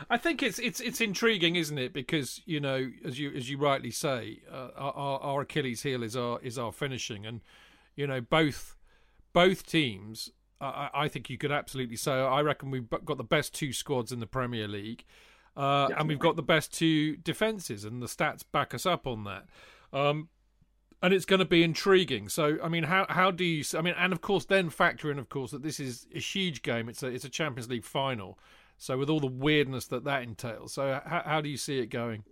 I 0.09 0.17
think 0.17 0.43
it's 0.43 0.59
it's 0.59 0.81
it's 0.81 1.01
intriguing, 1.03 1.57
isn't 1.57 1.77
it? 1.77 1.93
Because 1.93 2.41
you 2.47 2.59
know, 2.59 2.91
as 3.05 3.19
you 3.19 3.31
as 3.33 3.51
you 3.51 3.59
rightly 3.59 3.91
say, 3.91 4.41
uh, 4.51 4.71
our, 4.77 4.93
our 4.95 5.21
our 5.21 5.41
Achilles 5.43 5.83
heel 5.83 6.03
is 6.03 6.17
our 6.17 6.41
is 6.43 6.57
our 6.59 6.73
finishing, 6.73 7.27
and 7.27 7.43
you 7.97 8.07
know 8.07 8.23
both 8.23 8.77
both 9.33 9.67
teams. 9.67 10.31
I, 10.61 10.91
I 10.93 11.09
think 11.09 11.31
you 11.31 11.39
could 11.39 11.53
absolutely 11.53 11.97
say. 11.97 12.13
I 12.13 12.41
reckon 12.41 12.71
we've 12.71 12.89
got 12.89 13.17
the 13.17 13.25
best 13.25 13.55
two 13.55 13.73
squads 13.73 14.13
in 14.13 14.21
the 14.21 14.27
Premier 14.27 14.69
League, 14.69 15.05
uh, 15.57 15.89
and 15.97 16.09
we've 16.09 16.19
got 16.19 16.37
the 16.37 16.43
best 16.43 16.73
two 16.73 17.17
defenses, 17.17 17.85
and 17.85 18.03
the 18.03 18.07
stats 18.07 18.43
back 18.51 18.75
us 18.75 18.87
up 18.87 19.07
on 19.07 19.25
that. 19.25 19.47
Um, 19.93 20.29
and 21.03 21.15
it's 21.15 21.25
going 21.25 21.39
to 21.39 21.47
be 21.47 21.63
intriguing. 21.63 22.29
So, 22.29 22.59
I 22.63 22.69
mean, 22.69 22.85
how 22.85 23.07
how 23.09 23.31
do 23.31 23.45
you? 23.45 23.65
I 23.77 23.81
mean, 23.81 23.95
and 23.97 24.13
of 24.13 24.21
course, 24.21 24.45
then 24.45 24.71
factor 24.71 25.11
in, 25.11 25.19
of 25.19 25.29
course, 25.29 25.51
that 25.53 25.63
this 25.63 25.81
is 25.81 26.07
a 26.15 26.21
huge 26.21 26.63
game. 26.63 26.89
It's 26.89 27.03
a 27.03 27.07
it's 27.07 27.25
a 27.25 27.31
Champions 27.31 27.71
League 27.71 27.85
final. 27.85 28.39
So, 28.77 28.99
with 28.99 29.11
all 29.11 29.21
the 29.21 29.27
weirdness 29.27 29.87
that 29.87 30.05
that 30.05 30.23
entails, 30.23 30.75
so 30.75 31.01
how 31.05 31.23
how 31.25 31.41
do 31.41 31.49
you 31.49 31.57
see 31.57 31.79
it 31.79 31.87
going? 31.87 32.25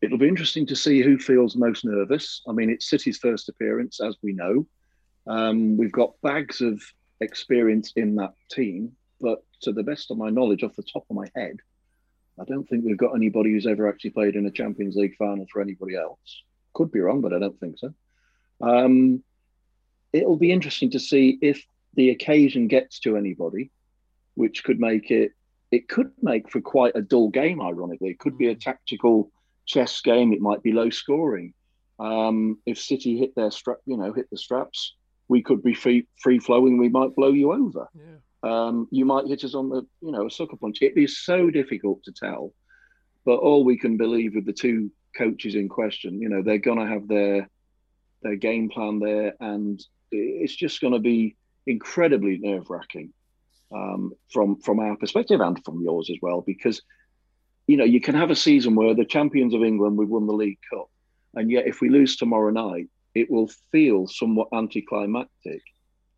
It'll 0.00 0.18
be 0.18 0.28
interesting 0.28 0.66
to 0.66 0.74
see 0.74 1.00
who 1.00 1.16
feels 1.16 1.54
most 1.54 1.84
nervous. 1.84 2.42
I 2.48 2.52
mean, 2.52 2.70
it's 2.70 2.90
City's 2.90 3.18
first 3.18 3.48
appearance, 3.48 4.00
as 4.00 4.16
we 4.20 4.32
know. 4.32 4.66
Um, 5.26 5.76
we've 5.76 5.92
got 5.92 6.20
bags 6.22 6.60
of 6.60 6.82
experience 7.20 7.92
in 7.96 8.16
that 8.16 8.34
team, 8.50 8.92
but 9.20 9.44
to 9.62 9.72
the 9.72 9.82
best 9.82 10.10
of 10.10 10.18
my 10.18 10.30
knowledge, 10.30 10.62
off 10.62 10.76
the 10.76 10.82
top 10.82 11.04
of 11.08 11.16
my 11.16 11.28
head, 11.34 11.56
I 12.40 12.44
don't 12.44 12.68
think 12.68 12.84
we've 12.84 12.96
got 12.96 13.14
anybody 13.14 13.52
who's 13.52 13.66
ever 13.66 13.88
actually 13.88 14.10
played 14.10 14.36
in 14.36 14.46
a 14.46 14.50
Champions 14.50 14.96
League 14.96 15.16
final 15.16 15.46
for 15.52 15.60
anybody 15.60 15.96
else. 15.96 16.42
Could 16.72 16.90
be 16.90 17.00
wrong, 17.00 17.20
but 17.20 17.32
I 17.32 17.38
don't 17.38 17.58
think 17.60 17.78
so. 17.78 17.92
Um, 18.60 19.22
it'll 20.12 20.36
be 20.36 20.52
interesting 20.52 20.90
to 20.92 21.00
see 21.00 21.38
if 21.42 21.64
the 21.94 22.10
occasion 22.10 22.68
gets 22.68 23.00
to 23.00 23.16
anybody, 23.16 23.70
which 24.34 24.64
could 24.64 24.80
make 24.80 25.10
it. 25.10 25.32
It 25.70 25.88
could 25.88 26.10
make 26.20 26.50
for 26.50 26.60
quite 26.60 26.96
a 26.96 27.02
dull 27.02 27.30
game. 27.30 27.60
Ironically, 27.60 28.10
it 28.10 28.18
could 28.18 28.36
be 28.36 28.48
a 28.48 28.54
tactical 28.54 29.30
chess 29.66 30.00
game. 30.00 30.32
It 30.32 30.40
might 30.40 30.62
be 30.62 30.72
low 30.72 30.90
scoring. 30.90 31.54
Um, 31.98 32.58
if 32.66 32.78
City 32.78 33.18
hit 33.18 33.34
their 33.34 33.50
strap, 33.50 33.78
you 33.86 33.96
know, 33.96 34.12
hit 34.12 34.28
the 34.30 34.36
straps, 34.36 34.94
we 35.32 35.42
could 35.42 35.62
be 35.62 35.74
free 35.74 36.06
free 36.24 36.38
flowing. 36.38 36.76
We 36.76 36.90
might 36.90 37.16
blow 37.16 37.32
you 37.32 37.52
over. 37.52 37.88
Yeah. 37.94 38.18
Um, 38.44 38.88
you 38.90 39.04
might 39.04 39.28
hit 39.28 39.44
us 39.44 39.54
on 39.54 39.70
the, 39.70 39.82
you 40.00 40.12
know, 40.12 40.26
a 40.26 40.30
sucker 40.30 40.56
punch. 40.56 40.82
It 40.82 40.96
is 40.96 41.24
so 41.24 41.48
difficult 41.48 42.02
to 42.04 42.12
tell, 42.12 42.52
but 43.24 43.36
all 43.36 43.64
we 43.64 43.78
can 43.78 43.96
believe 43.96 44.34
with 44.34 44.46
the 44.46 44.52
two 44.52 44.90
coaches 45.16 45.54
in 45.54 45.68
question, 45.68 46.20
you 46.20 46.28
know, 46.28 46.42
they're 46.42 46.58
going 46.58 46.80
to 46.80 46.92
have 46.94 47.08
their 47.08 47.48
their 48.22 48.36
game 48.36 48.68
plan 48.68 48.98
there, 48.98 49.34
and 49.40 49.82
it's 50.10 50.54
just 50.54 50.80
going 50.80 50.92
to 50.92 50.98
be 51.14 51.36
incredibly 51.66 52.36
nerve 52.38 52.68
wracking 52.68 53.12
um, 53.74 54.12
from 54.32 54.60
from 54.60 54.80
our 54.80 54.96
perspective 54.96 55.40
and 55.40 55.64
from 55.64 55.80
yours 55.80 56.10
as 56.10 56.18
well, 56.20 56.42
because 56.52 56.82
you 57.66 57.76
know 57.78 57.88
you 57.94 58.00
can 58.00 58.14
have 58.14 58.30
a 58.30 58.42
season 58.48 58.74
where 58.74 58.94
the 58.94 59.12
champions 59.16 59.54
of 59.54 59.62
England 59.62 59.96
we've 59.96 60.14
won 60.16 60.26
the 60.26 60.40
League 60.44 60.62
Cup, 60.70 60.90
and 61.34 61.50
yet 61.50 61.66
if 61.66 61.80
we 61.80 61.88
lose 61.88 62.16
tomorrow 62.16 62.50
night, 62.50 62.88
it 63.14 63.30
will 63.30 63.48
feel 63.70 64.06
somewhat 64.06 64.48
anticlimactic 64.52 65.62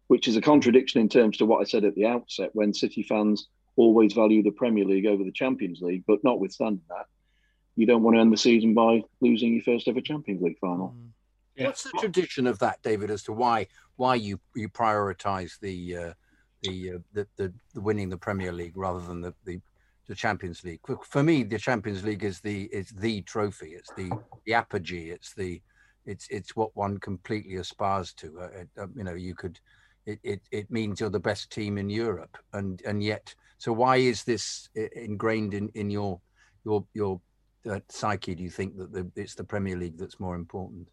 which 0.09 0.29
is 0.29 0.37
a 0.37 0.41
contradiction 0.41 1.01
in 1.01 1.09
terms 1.09 1.39
to 1.39 1.47
what 1.47 1.61
I 1.61 1.65
said 1.65 1.85
at 1.85 1.95
the 1.95 2.07
outset 2.07 2.51
when 2.53 2.75
City 2.75 3.03
fans 3.03 3.49
always 3.77 4.13
value 4.13 4.43
the 4.43 4.51
Premier 4.51 4.85
League 4.85 5.07
over 5.07 5.25
the 5.25 5.33
Champions 5.33 5.81
League. 5.81 6.05
But 6.07 6.23
notwithstanding 6.23 6.85
that, 6.89 7.07
you 7.77 7.87
don't 7.87 8.03
want 8.03 8.17
to 8.17 8.21
end 8.21 8.33
the 8.33 8.37
season 8.37 8.75
by 8.75 9.03
losing 9.21 9.55
your 9.55 9.63
first 9.63 9.89
ever 9.89 10.01
Champions 10.01 10.43
League 10.43 10.59
final. 10.61 10.95
Yeah. 11.57 11.67
What's 11.67 11.85
the 11.85 11.93
tradition 11.99 12.47
of 12.47 12.59
that, 12.61 12.83
David, 12.83 13.11
as 13.11 13.23
to 13.25 13.33
why 13.33 13.69
why 13.97 14.17
you 14.17 14.41
you 14.55 14.69
prioritise 14.69 15.59
the, 15.61 15.97
uh, 15.97 16.13
the, 16.63 16.93
uh, 16.93 16.99
the 17.13 17.27
the 17.37 17.53
the 17.75 17.81
winning 17.81 18.09
the 18.09 18.17
Premier 18.17 18.53
League 18.53 18.77
rather 18.77 19.01
than 19.01 19.21
the, 19.21 19.35
the 19.45 19.61
the 20.09 20.15
Champions 20.15 20.65
League? 20.65 20.81
For, 20.85 20.99
for 21.05 21.23
me, 21.23 21.45
the 21.45 21.59
Champions 21.59 22.05
League 22.05 22.25
is 22.25 22.41
the 22.41 22.65
is 22.65 22.91
the 22.91 23.23
trophy. 23.23 23.71
It's 23.71 23.93
the 23.97 24.11
the 24.47 24.55
apogee. 24.55 25.11
It's 25.11 25.33
the 25.33 25.61
it's 26.07 26.27
it's 26.29 26.57
what 26.57 26.75
one 26.77 26.99
completely 26.99 27.57
aspires 27.57 28.13
to. 28.15 28.41
Uh, 28.41 28.61
it, 28.61 28.69
uh, 28.79 28.87
you 28.95 29.05
know, 29.05 29.15
you 29.15 29.35
could. 29.35 29.61
It, 30.07 30.19
it, 30.23 30.41
it 30.51 30.71
means 30.71 31.01
you're 31.01 31.09
the 31.09 31.19
best 31.19 31.51
team 31.51 31.79
in 31.79 31.89
Europe, 31.89 32.37
and 32.53 32.83
and 32.85 33.03
yet, 33.03 33.35
so 33.57 33.73
why 33.73 33.97
is 33.97 34.23
this 34.23 34.69
ingrained 34.75 35.55
in, 35.55 35.71
in 35.75 35.91
your 35.91 36.21
your 36.65 36.85
your 36.93 37.21
uh, 37.69 37.81
psyche? 37.89 38.35
Do 38.35 38.43
you 38.43 38.51
think 38.51 38.77
that 38.77 38.93
the, 38.93 39.11
it's 39.17 39.35
the 39.35 39.45
Premier 39.45 39.77
League 39.77 39.97
that's 39.97 40.21
more 40.21 40.35
important? 40.35 40.89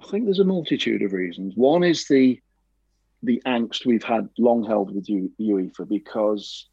I 0.00 0.10
think 0.10 0.24
there's 0.24 0.40
a 0.40 0.44
multitude 0.44 1.02
of 1.02 1.12
reasons. 1.12 1.54
One 1.56 1.84
is 1.84 2.06
the 2.08 2.40
the 3.22 3.40
angst 3.46 3.86
we've 3.86 4.02
had 4.02 4.28
long 4.38 4.64
held 4.64 4.92
with 4.92 5.06
UEFA 5.06 5.88
because 5.88 6.68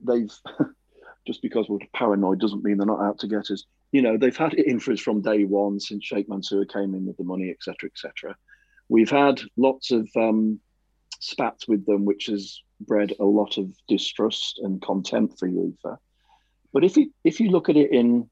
they've 0.00 0.32
just 1.26 1.42
because 1.42 1.68
we're 1.68 1.78
paranoid 1.94 2.40
doesn't 2.40 2.64
mean 2.64 2.78
they're 2.78 2.86
not 2.86 3.02
out 3.02 3.18
to 3.20 3.26
get 3.26 3.50
us. 3.50 3.64
You 3.92 4.02
know, 4.02 4.16
they've 4.16 4.36
had 4.36 4.54
it 4.54 5.00
from 5.00 5.22
day 5.22 5.44
one 5.44 5.78
since 5.78 6.04
Sheikh 6.04 6.28
Mansour 6.28 6.64
came 6.64 6.94
in 6.94 7.06
with 7.06 7.16
the 7.18 7.24
money, 7.24 7.50
etc., 7.50 7.90
etc. 7.90 8.36
We've 8.88 9.10
had 9.10 9.40
lots 9.56 9.90
of 9.90 10.08
um, 10.16 10.60
spats 11.20 11.68
with 11.68 11.86
them, 11.86 12.04
which 12.04 12.26
has 12.26 12.60
bred 12.80 13.12
a 13.20 13.24
lot 13.24 13.58
of 13.58 13.70
distrust 13.88 14.60
and 14.62 14.82
contempt 14.82 15.38
for 15.38 15.48
UEFA. 15.48 15.98
But 16.72 16.84
if 16.84 16.96
you 16.96 17.12
if 17.22 17.38
you 17.38 17.50
look 17.50 17.68
at 17.68 17.76
it 17.76 17.92
in 17.92 18.28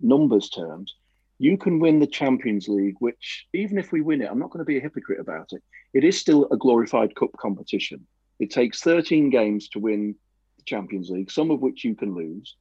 numbers 0.00 0.48
terms, 0.48 0.94
you 1.38 1.56
can 1.56 1.78
win 1.78 1.98
the 1.98 2.06
Champions 2.06 2.68
League, 2.68 2.96
which 2.98 3.46
even 3.52 3.78
if 3.78 3.92
we 3.92 4.00
win 4.00 4.22
it, 4.22 4.30
I'm 4.30 4.38
not 4.38 4.50
going 4.50 4.64
to 4.64 4.64
be 4.64 4.78
a 4.78 4.82
hypocrite 4.82 5.20
about 5.20 5.52
it. 5.52 5.62
It 5.92 6.04
is 6.04 6.18
still 6.18 6.48
a 6.50 6.56
glorified 6.56 7.14
cup 7.14 7.30
competition. 7.38 8.06
It 8.38 8.50
takes 8.50 8.80
13 8.80 9.30
games 9.30 9.68
to 9.70 9.78
win 9.78 10.14
the 10.56 10.64
Champions 10.64 11.10
League, 11.10 11.30
some 11.30 11.50
of 11.50 11.60
which 11.60 11.84
you 11.84 11.94
can 11.94 12.14
lose. 12.14 12.56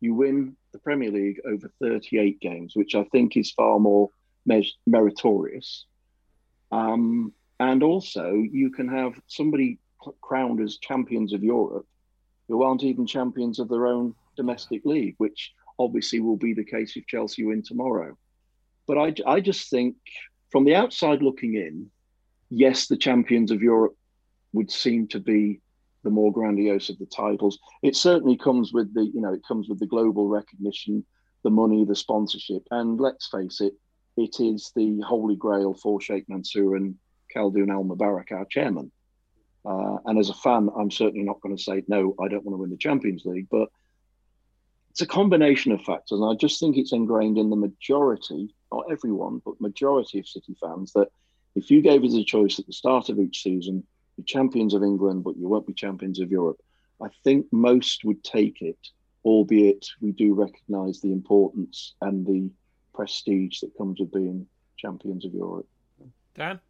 You 0.00 0.14
win 0.14 0.56
the 0.72 0.78
Premier 0.78 1.10
League 1.10 1.40
over 1.46 1.70
38 1.80 2.40
games, 2.40 2.74
which 2.74 2.94
I 2.94 3.04
think 3.04 3.36
is 3.36 3.52
far 3.52 3.78
more 3.78 4.10
mer- 4.46 4.62
meritorious. 4.86 5.86
Um, 6.72 7.32
and 7.60 7.82
also, 7.82 8.32
you 8.32 8.70
can 8.70 8.88
have 8.88 9.14
somebody 9.26 9.78
crowned 10.20 10.60
as 10.60 10.78
champions 10.78 11.32
of 11.32 11.42
Europe 11.42 11.86
who 12.48 12.62
aren't 12.62 12.82
even 12.82 13.06
champions 13.06 13.58
of 13.58 13.68
their 13.68 13.86
own 13.86 14.14
domestic 14.36 14.84
league, 14.84 15.14
which 15.18 15.52
obviously 15.78 16.20
will 16.20 16.36
be 16.36 16.52
the 16.52 16.64
case 16.64 16.96
if 16.96 17.06
Chelsea 17.06 17.44
win 17.44 17.62
tomorrow. 17.62 18.16
But 18.86 18.98
I, 18.98 19.14
I 19.26 19.40
just 19.40 19.70
think 19.70 19.96
from 20.50 20.64
the 20.64 20.74
outside 20.74 21.22
looking 21.22 21.54
in, 21.54 21.90
yes, 22.50 22.86
the 22.86 22.96
champions 22.96 23.50
of 23.50 23.62
Europe 23.62 23.96
would 24.52 24.70
seem 24.70 25.08
to 25.08 25.20
be 25.20 25.60
the 26.04 26.10
more 26.10 26.32
grandiose 26.32 26.90
of 26.90 26.98
the 26.98 27.06
titles. 27.06 27.58
It 27.82 27.96
certainly 27.96 28.36
comes 28.36 28.72
with 28.72 28.94
the, 28.94 29.04
you 29.04 29.20
know, 29.20 29.32
it 29.32 29.42
comes 29.46 29.68
with 29.68 29.80
the 29.80 29.86
global 29.86 30.28
recognition, 30.28 31.04
the 31.42 31.50
money, 31.50 31.84
the 31.84 31.96
sponsorship, 31.96 32.62
and 32.70 33.00
let's 33.00 33.28
face 33.28 33.60
it, 33.60 33.74
it 34.16 34.38
is 34.38 34.70
the 34.76 35.00
holy 35.00 35.36
grail 35.36 35.74
for 35.74 36.00
Sheikh 36.00 36.28
Mansour 36.28 36.76
and 36.76 36.94
Khaldoon 37.34 37.70
Al 37.70 37.84
Mubarak, 37.84 38.30
our 38.30 38.44
chairman. 38.44 38.92
Uh, 39.64 39.96
and 40.04 40.18
as 40.18 40.28
a 40.28 40.34
fan, 40.34 40.68
I'm 40.76 40.90
certainly 40.90 41.24
not 41.24 41.40
going 41.40 41.56
to 41.56 41.62
say 41.62 41.82
no. 41.88 42.14
I 42.20 42.28
don't 42.28 42.44
want 42.44 42.54
to 42.54 42.60
win 42.60 42.70
the 42.70 42.76
Champions 42.76 43.24
League, 43.24 43.48
but 43.50 43.70
it's 44.90 45.00
a 45.00 45.06
combination 45.06 45.72
of 45.72 45.82
factors, 45.82 46.20
and 46.20 46.30
I 46.30 46.34
just 46.34 46.60
think 46.60 46.76
it's 46.76 46.92
ingrained 46.92 47.38
in 47.38 47.50
the 47.50 47.56
majority 47.56 48.54
not 48.74 48.90
everyone, 48.90 49.40
but 49.44 49.60
majority 49.60 50.18
of 50.18 50.26
City 50.26 50.56
fans, 50.60 50.92
that 50.92 51.08
if 51.54 51.70
you 51.70 51.80
gave 51.80 52.04
us 52.04 52.14
a 52.14 52.24
choice 52.24 52.58
at 52.58 52.66
the 52.66 52.72
start 52.72 53.08
of 53.08 53.18
each 53.18 53.42
season, 53.42 53.84
you're 54.16 54.24
champions 54.24 54.74
of 54.74 54.82
England, 54.82 55.24
but 55.24 55.36
you 55.36 55.48
won't 55.48 55.66
be 55.66 55.74
champions 55.74 56.20
of 56.20 56.30
Europe, 56.30 56.60
I 57.02 57.08
think 57.22 57.46
most 57.52 58.04
would 58.04 58.22
take 58.22 58.62
it, 58.62 58.78
albeit 59.24 59.86
we 60.00 60.12
do 60.12 60.34
recognise 60.34 61.00
the 61.00 61.12
importance 61.12 61.94
and 62.00 62.26
the 62.26 62.50
prestige 62.94 63.60
that 63.60 63.76
comes 63.76 64.00
with 64.00 64.12
being 64.12 64.46
champions 64.76 65.24
of 65.24 65.34
Europe. 65.34 65.66
Dan? 66.34 66.60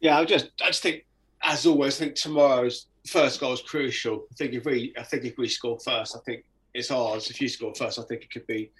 Yeah, 0.00 0.18
I 0.18 0.24
just 0.24 0.50
I 0.62 0.68
just 0.68 0.82
think, 0.82 1.04
as 1.42 1.66
always, 1.66 2.00
I 2.00 2.04
think 2.04 2.16
tomorrow's 2.16 2.86
first 3.06 3.40
goal 3.40 3.52
is 3.52 3.60
crucial. 3.60 4.26
I 4.30 4.34
think 4.34 4.54
if 4.54 4.64
we 4.64 4.92
I 4.98 5.02
think 5.02 5.24
if 5.24 5.38
we 5.38 5.48
score 5.48 5.78
first, 5.78 6.16
I 6.16 6.20
think 6.20 6.44
it's 6.74 6.90
ours. 6.90 7.30
If 7.30 7.40
you 7.40 7.48
score 7.48 7.74
first, 7.74 7.98
I 7.98 8.02
think 8.02 8.22
it 8.22 8.30
could 8.30 8.46
be 8.46 8.70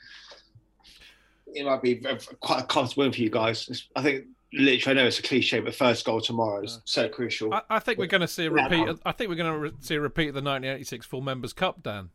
it 1.54 1.64
might 1.64 1.82
be 1.82 2.02
quite 2.40 2.62
a 2.62 2.66
comfortable 2.66 3.04
win 3.04 3.12
for 3.12 3.20
you 3.20 3.30
guys. 3.30 3.88
I 3.94 4.02
think 4.02 4.26
literally, 4.52 4.98
I 4.98 5.02
know 5.02 5.06
it's 5.06 5.18
a 5.18 5.22
cliche, 5.22 5.60
but 5.60 5.74
first 5.74 6.04
goal 6.04 6.20
tomorrow 6.20 6.62
is 6.62 6.80
so 6.84 7.08
crucial. 7.08 7.52
I, 7.52 7.62
I 7.70 7.78
think 7.78 7.98
we're 7.98 8.06
going 8.06 8.22
to 8.22 8.28
see 8.28 8.46
a 8.46 8.50
repeat. 8.50 8.88
I 9.04 9.12
think 9.12 9.30
we're 9.30 9.36
going 9.36 9.52
to 9.52 9.58
re- 9.58 9.72
see 9.80 9.94
a 9.94 10.00
repeat 10.00 10.28
of 10.28 10.34
the 10.34 10.42
1986 10.42 11.06
Full 11.06 11.20
Members 11.20 11.52
Cup, 11.52 11.82
Dan. 11.82 12.10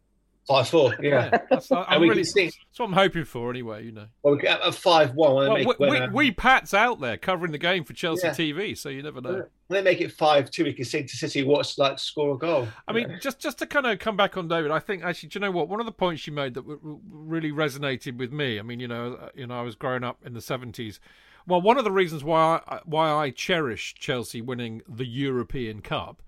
Five 0.48 0.70
four, 0.70 0.96
yeah. 1.02 1.30
yeah 1.32 1.40
that's, 1.50 1.70
I'm 1.74 2.02
really, 2.02 2.24
that's 2.24 2.58
what 2.78 2.86
I'm 2.86 2.94
hoping 2.94 3.26
for, 3.26 3.50
anyway. 3.50 3.84
You 3.84 3.92
know. 3.92 4.06
Well, 4.24 4.36
we 4.36 4.42
get 4.42 4.62
a 4.64 4.72
five 4.72 5.14
one. 5.14 5.36
Well, 5.36 5.56
we, 5.56 5.66
we, 5.78 5.98
um, 5.98 6.14
we, 6.14 6.32
Pat's 6.32 6.74
out 6.74 7.02
there 7.02 7.18
covering 7.18 7.52
the 7.52 7.58
game 7.58 7.84
for 7.84 7.92
Chelsea 7.92 8.28
yeah. 8.28 8.34
TV, 8.34 8.78
so 8.78 8.88
you 8.88 9.04
never 9.04 9.20
know. 9.20 9.44
When 9.68 9.84
they 9.84 9.92
make 9.92 10.00
it 10.00 10.14
five 10.14 10.50
two, 10.50 10.64
we 10.64 10.72
can 10.72 10.86
see 10.86 11.04
to 11.04 11.18
City 11.18 11.44
what's 11.44 11.78
like 11.78 12.00
score 12.00 12.36
a 12.36 12.38
goal. 12.38 12.66
I 12.88 12.94
mean, 12.94 13.10
yeah. 13.10 13.20
just 13.20 13.40
just 13.40 13.58
to 13.58 13.66
kind 13.66 13.88
of 13.88 14.00
come 14.00 14.16
back 14.16 14.38
on 14.38 14.48
David, 14.48 14.72
I 14.72 14.80
think 14.80 15.04
actually, 15.04 15.28
do 15.30 15.40
you 15.40 15.42
know 15.42 15.52
what? 15.52 15.68
One 15.68 15.82
of 15.82 15.86
the 15.86 15.92
points 15.92 16.26
you 16.26 16.32
made 16.32 16.54
that 16.54 16.64
really 16.66 17.52
resonated 17.52 18.16
with 18.16 18.32
me. 18.32 18.58
I 18.58 18.62
mean, 18.62 18.80
you 18.80 18.88
know, 18.88 19.16
uh, 19.22 19.30
you 19.36 19.48
know, 19.48 19.60
I 19.60 19.64
was 19.64 19.76
growing 19.76 20.06
up 20.06 20.20
in 20.26 20.34
the 20.34 20.40
'70s. 20.40 21.00
Well, 21.48 21.62
one 21.62 21.78
of 21.78 21.86
the 21.86 21.92
reasons 21.92 22.26
why 22.26 22.62
I, 22.68 22.82
why 22.84 23.10
I 23.10 23.30
cherish 23.30 23.96
Chelsea 23.96 24.42
winning 24.42 24.82
the 24.88 25.06
European 25.06 25.82
Cup 25.82 26.22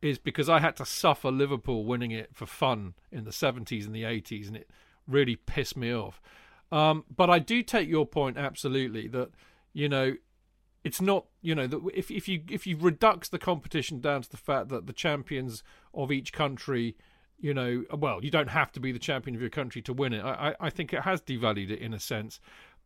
is 0.00 0.18
because 0.18 0.48
I 0.48 0.60
had 0.60 0.76
to 0.76 0.86
suffer 0.86 1.30
Liverpool 1.30 1.84
winning 1.84 2.10
it 2.10 2.30
for 2.32 2.46
fun 2.46 2.94
in 3.12 3.24
the 3.24 3.30
70s 3.30 3.84
and 3.84 3.94
the 3.94 4.02
80s, 4.02 4.48
and 4.48 4.56
it 4.56 4.70
really 5.06 5.36
pissed 5.36 5.76
me 5.76 5.94
off. 5.94 6.20
Um, 6.72 7.04
but 7.14 7.28
I 7.28 7.38
do 7.38 7.62
take 7.62 7.88
your 7.88 8.06
point 8.06 8.38
absolutely 8.38 9.06
that 9.08 9.30
you 9.74 9.90
know 9.90 10.14
it's 10.84 11.00
not 11.00 11.26
you 11.42 11.54
know 11.54 11.66
that 11.66 11.80
if 11.94 12.10
if 12.10 12.26
you 12.26 12.42
if 12.50 12.66
you 12.66 12.76
redux 12.76 13.28
the 13.28 13.38
competition 13.38 14.00
down 14.00 14.22
to 14.22 14.30
the 14.30 14.36
fact 14.36 14.70
that 14.70 14.86
the 14.86 14.92
champions 14.92 15.62
of 15.92 16.10
each 16.10 16.32
country 16.32 16.96
you 17.38 17.52
know 17.52 17.84
well 17.92 18.24
you 18.24 18.30
don't 18.30 18.48
have 18.48 18.72
to 18.72 18.80
be 18.80 18.90
the 18.90 18.98
champion 18.98 19.34
of 19.34 19.40
your 19.40 19.50
country 19.50 19.82
to 19.82 19.92
win 19.92 20.12
it 20.12 20.24
I, 20.24 20.54
I 20.60 20.70
think 20.70 20.92
it 20.92 21.02
has 21.02 21.20
devalued 21.20 21.70
it 21.70 21.78
in 21.78 21.92
a 21.92 22.00
sense 22.00 22.40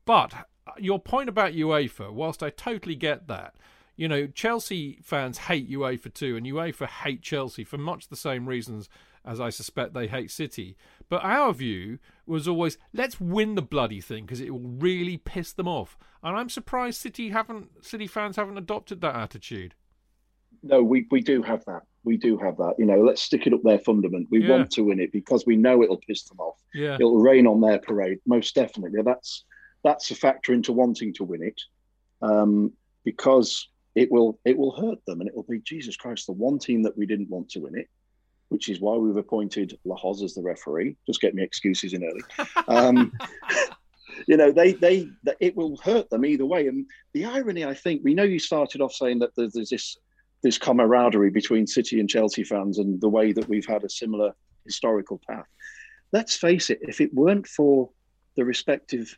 but 0.07 0.33
uh, 0.67 0.73
your 0.79 0.99
point 0.99 1.29
about 1.29 1.53
UEFA 1.53 2.11
whilst 2.11 2.43
I 2.43 2.49
totally 2.49 2.97
get 2.97 3.29
that 3.29 3.55
you 3.97 4.09
know, 4.09 4.27
Chelsea 4.27 4.99
fans 5.03 5.39
hate 5.39 5.71
UEFA 5.71 6.13
too, 6.13 6.37
and 6.37 6.47
UEFA 6.47 6.87
hate 6.87 7.23
Chelsea 7.23 7.65
for 7.65 7.79
much 7.79 8.09
the 8.09 8.17
same 8.17 8.47
reasons 8.47 8.89
as 9.25 9.41
I 9.41 9.51
suspect 9.51 9.95
they 9.95 10.07
hate 10.07 10.31
City. 10.31 10.77
But 11.09 11.25
our 11.25 11.53
view 11.53 11.99
was 12.27 12.47
always 12.47 12.79
let's 12.93 13.21
win 13.21 13.55
the 13.55 13.63
bloody 13.63 14.01
thing 14.01 14.25
because 14.25 14.41
it 14.41 14.51
will 14.51 14.61
really 14.61 15.17
piss 15.17 15.53
them 15.53 15.67
off. 15.67 15.97
And 16.23 16.37
I'm 16.37 16.51
surprised 16.51 17.01
City 17.01 17.31
haven't 17.31 17.85
City 17.85 18.07
fans 18.07 18.37
haven't 18.37 18.59
adopted 18.59 19.01
that 19.01 19.17
attitude. 19.17 19.75
No, 20.63 20.83
we, 20.83 21.07
we 21.11 21.21
do 21.21 21.43
have 21.43 21.65
that. 21.67 21.83
We 22.05 22.17
do 22.17 22.37
have 22.39 22.57
that. 22.59 22.75
You 22.79 22.87
know, 22.87 23.01
let's 23.01 23.23
stick 23.23 23.47
it 23.47 23.53
up 23.53 23.63
their 23.63 23.79
fundament. 23.79 24.29
We 24.31 24.43
yeah. 24.43 24.51
want 24.51 24.71
to 24.73 24.83
win 24.83 25.01
it 25.01 25.13
because 25.13 25.45
we 25.47 25.57
know 25.57 25.83
it'll 25.83 25.99
piss 25.99 26.25
them 26.25 26.39
off. 26.41 26.57
Yeah. 26.75 26.95
It'll 26.95 27.19
rain 27.19 27.47
on 27.47 27.61
their 27.61 27.79
parade, 27.79 28.19
most 28.27 28.55
definitely. 28.55 29.03
That's 29.03 29.45
that's 29.87 30.11
a 30.11 30.15
factor 30.15 30.53
into 30.53 30.73
wanting 30.73 31.15
to 31.15 31.25
win 31.25 31.43
it. 31.43 31.61
Um, 32.23 32.73
because 33.05 33.69
it 33.95 34.11
will 34.13 34.39
it 34.45 34.59
will 34.59 34.73
hurt 34.73 34.99
them, 35.07 35.21
and 35.21 35.29
it 35.29 35.35
will 35.35 35.47
be 35.49 35.61
Jesus 35.61 35.97
Christ, 35.97 36.27
the 36.27 36.33
one 36.33 36.59
team 36.59 36.83
that 36.83 36.99
we 36.99 37.07
didn't 37.07 37.31
want 37.31 37.49
to 37.51 37.61
win 37.61 37.79
it, 37.79 37.89
which 38.51 38.69
is 38.69 38.81
why 38.81 38.97
we've 38.97 39.17
appointed 39.17 39.79
Lahoz 39.87 40.23
as 40.23 40.35
the 40.35 40.43
referee. 40.43 40.97
Just 41.07 41.23
get 41.23 41.35
me 41.35 41.43
excuses 41.43 41.95
in 41.95 42.05
early. 42.05 42.21
Um, 42.69 43.13
you 44.27 44.37
know, 44.37 44.53
they 44.53 44.73
they 44.73 45.09
it 45.41 45.57
will 45.57 45.79
hurt 45.79 46.11
them 46.11 46.27
either 46.27 46.45
way. 46.45 46.67
And 46.67 46.85
the 47.15 47.25
irony, 47.25 47.65
I 47.65 47.75
think, 47.75 48.03
we 48.05 48.13
know 48.13 48.25
you 48.25 48.39
started 48.39 48.81
off 48.81 48.93
saying 48.93 49.21
that 49.21 49.31
there's, 49.37 49.53
there's 49.53 49.71
this 49.71 49.97
this 50.43 50.59
camaraderie 50.59 51.31
between 51.31 51.67
City 51.67 51.99
and 51.99 52.09
Chelsea 52.09 52.45
fans, 52.45 52.79
and 52.79 53.01
the 53.01 53.09
way 53.09 53.33
that 53.33 53.49
we've 53.49 53.67
had 53.67 53.85
a 53.85 53.89
similar 53.89 54.35
historical 54.65 55.21
path. 55.29 55.47
Let's 56.13 56.37
face 56.37 56.71
it, 56.71 56.81
if 56.83 57.01
it 57.01 57.15
weren't 57.15 57.47
for 57.47 57.91
the 58.37 58.45
respective 58.45 59.17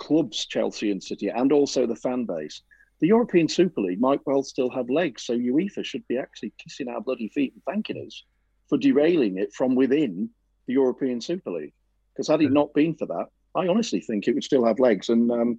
clubs, 0.00 0.46
Chelsea 0.46 0.90
and 0.90 1.02
City, 1.02 1.28
and 1.28 1.52
also 1.52 1.86
the 1.86 1.94
fan 1.94 2.24
base, 2.24 2.62
the 3.00 3.06
European 3.06 3.48
Super 3.48 3.82
League 3.82 4.00
might 4.00 4.20
well 4.26 4.42
still 4.42 4.70
have 4.70 4.90
legs. 4.90 5.22
So 5.24 5.34
UEFA 5.36 5.84
should 5.84 6.06
be 6.08 6.18
actually 6.18 6.52
kissing 6.58 6.88
our 6.88 7.00
bloody 7.00 7.28
feet 7.28 7.52
and 7.52 7.62
thanking 7.64 8.04
us 8.06 8.24
for 8.68 8.78
derailing 8.78 9.38
it 9.38 9.52
from 9.54 9.74
within 9.74 10.30
the 10.66 10.72
European 10.72 11.20
Super 11.20 11.50
League. 11.50 11.74
Because 12.12 12.28
had 12.28 12.42
it 12.42 12.50
not 12.50 12.74
been 12.74 12.94
for 12.94 13.06
that, 13.06 13.26
I 13.54 13.68
honestly 13.68 14.00
think 14.00 14.26
it 14.26 14.34
would 14.34 14.44
still 14.44 14.64
have 14.64 14.80
legs. 14.80 15.08
And 15.08 15.30
um, 15.30 15.58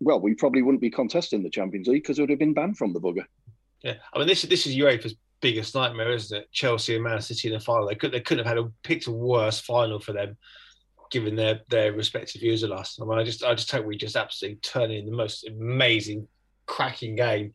well, 0.00 0.20
we 0.20 0.34
probably 0.34 0.62
wouldn't 0.62 0.80
be 0.80 0.90
contesting 0.90 1.42
the 1.42 1.50
Champions 1.50 1.88
League 1.88 2.02
because 2.02 2.18
it 2.18 2.22
would 2.22 2.30
have 2.30 2.38
been 2.38 2.54
banned 2.54 2.78
from 2.78 2.92
the 2.92 3.00
bugger. 3.00 3.24
Yeah, 3.82 3.94
I 4.14 4.18
mean 4.18 4.28
this 4.28 4.42
this 4.42 4.66
is 4.66 4.76
UEFA's 4.76 5.16
biggest 5.40 5.74
nightmare, 5.74 6.12
isn't 6.12 6.38
it? 6.38 6.52
Chelsea 6.52 6.94
and 6.94 7.04
Man 7.04 7.20
City 7.20 7.48
in 7.48 7.54
the 7.54 7.60
final. 7.60 7.88
They 7.88 7.96
could 7.96 8.12
they 8.12 8.20
couldn't 8.20 8.44
have 8.46 8.56
had 8.56 8.64
a 8.64 8.70
picked 8.82 9.08
a 9.08 9.10
worse 9.10 9.58
final 9.58 9.98
for 9.98 10.12
them, 10.12 10.36
given 11.12 11.36
their 11.36 11.60
their 11.68 11.92
respective 11.92 12.40
views 12.40 12.64
of 12.64 12.72
us. 12.72 12.98
I 13.00 13.04
mean, 13.04 13.18
I 13.18 13.22
just 13.22 13.44
I 13.44 13.54
just 13.54 13.70
hope 13.70 13.86
we 13.86 13.96
just 13.96 14.16
absolutely 14.16 14.56
turn 14.56 14.90
in 14.90 15.06
the 15.06 15.12
most 15.12 15.46
amazing 15.46 16.26
cracking 16.66 17.14
game. 17.14 17.54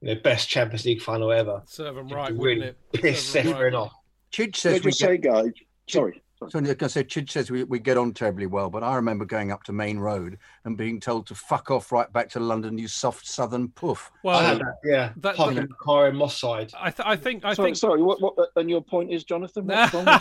The 0.00 0.14
best 0.14 0.48
Champions 0.48 0.84
League 0.86 1.02
final 1.02 1.32
ever. 1.32 1.62
Serve 1.66 1.96
them 1.96 2.08
right, 2.08 2.30
really 2.30 2.38
wouldn't 2.38 2.62
it? 2.62 2.78
Piss 3.02 3.36
everyone 3.36 3.62
right. 3.62 3.74
off. 3.74 3.92
Chidge 4.32 4.56
says 4.56 4.82
we 4.82 4.90
get, 4.90 4.94
say, 4.94 5.18
guys. 5.18 5.52
Sorry. 5.88 6.22
So 6.50 6.58
I 6.58 6.62
was 6.62 6.74
going 6.74 6.88
say, 6.88 7.04
Chidge 7.04 7.30
says 7.30 7.50
we, 7.50 7.64
we 7.64 7.78
get 7.78 7.96
on 7.96 8.12
terribly 8.12 8.46
well, 8.46 8.70
but 8.70 8.82
I 8.82 8.96
remember 8.96 9.24
going 9.24 9.52
up 9.52 9.62
to 9.64 9.72
Maine 9.72 9.98
Road 9.98 10.38
and 10.64 10.76
being 10.76 11.00
told 11.00 11.26
to 11.28 11.34
fuck 11.34 11.70
off 11.70 11.92
right 11.92 12.12
back 12.12 12.28
to 12.30 12.40
London, 12.40 12.78
you 12.78 12.88
soft 12.88 13.26
southern 13.26 13.68
puff. 13.68 14.10
Well, 14.22 14.38
uh, 14.38 14.54
that, 14.58 14.74
yeah, 14.84 15.12
that, 15.16 15.36
parking 15.36 15.56
that, 15.56 15.78
car 15.78 16.08
in 16.08 16.16
Moss 16.16 16.38
Side. 16.38 16.72
I, 16.78 16.90
th- 16.90 17.06
I 17.06 17.16
think, 17.16 17.44
I 17.44 17.54
sorry, 17.54 17.68
think. 17.68 17.76
Sorry, 17.76 18.02
what, 18.02 18.20
what? 18.20 18.34
And 18.56 18.68
your 18.68 18.82
point 18.82 19.12
is, 19.12 19.24
Jonathan, 19.24 19.66
what's 19.66 19.94
wrong 19.94 20.04
with 20.04 20.20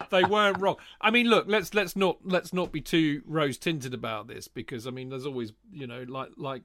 they 0.10 0.24
weren't 0.24 0.60
wrong. 0.60 0.76
I 1.00 1.10
mean, 1.10 1.28
look, 1.28 1.46
let's 1.48 1.74
let's 1.74 1.96
not 1.96 2.18
let's 2.24 2.52
not 2.52 2.72
be 2.72 2.80
too 2.80 3.22
rose 3.26 3.58
tinted 3.58 3.94
about 3.94 4.26
this 4.28 4.48
because 4.48 4.86
I 4.86 4.90
mean, 4.90 5.08
there's 5.08 5.26
always 5.26 5.52
you 5.72 5.86
know 5.86 6.04
like 6.08 6.30
like 6.36 6.62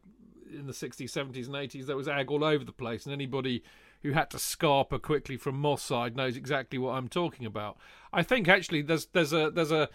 in 0.53 0.67
the 0.67 0.73
60s, 0.73 1.05
70s, 1.05 1.45
and 1.45 1.55
80s, 1.55 1.85
there 1.85 1.95
was 1.95 2.07
ag 2.07 2.29
all 2.29 2.43
over 2.43 2.63
the 2.63 2.71
place, 2.71 3.05
and 3.05 3.13
anybody 3.13 3.63
who 4.03 4.11
had 4.13 4.29
to 4.31 4.37
scarper 4.37 5.01
quickly 5.01 5.37
from 5.37 5.59
Moss 5.59 5.83
side 5.83 6.15
knows 6.15 6.35
exactly 6.35 6.79
what 6.79 6.91
I'm 6.91 7.07
talking 7.07 7.45
about. 7.45 7.77
I 8.11 8.23
think 8.23 8.47
actually 8.47 8.81
there's 8.81 9.07
there's 9.07 9.33
a 9.33 9.49
there's 9.51 9.71
a 9.71 9.89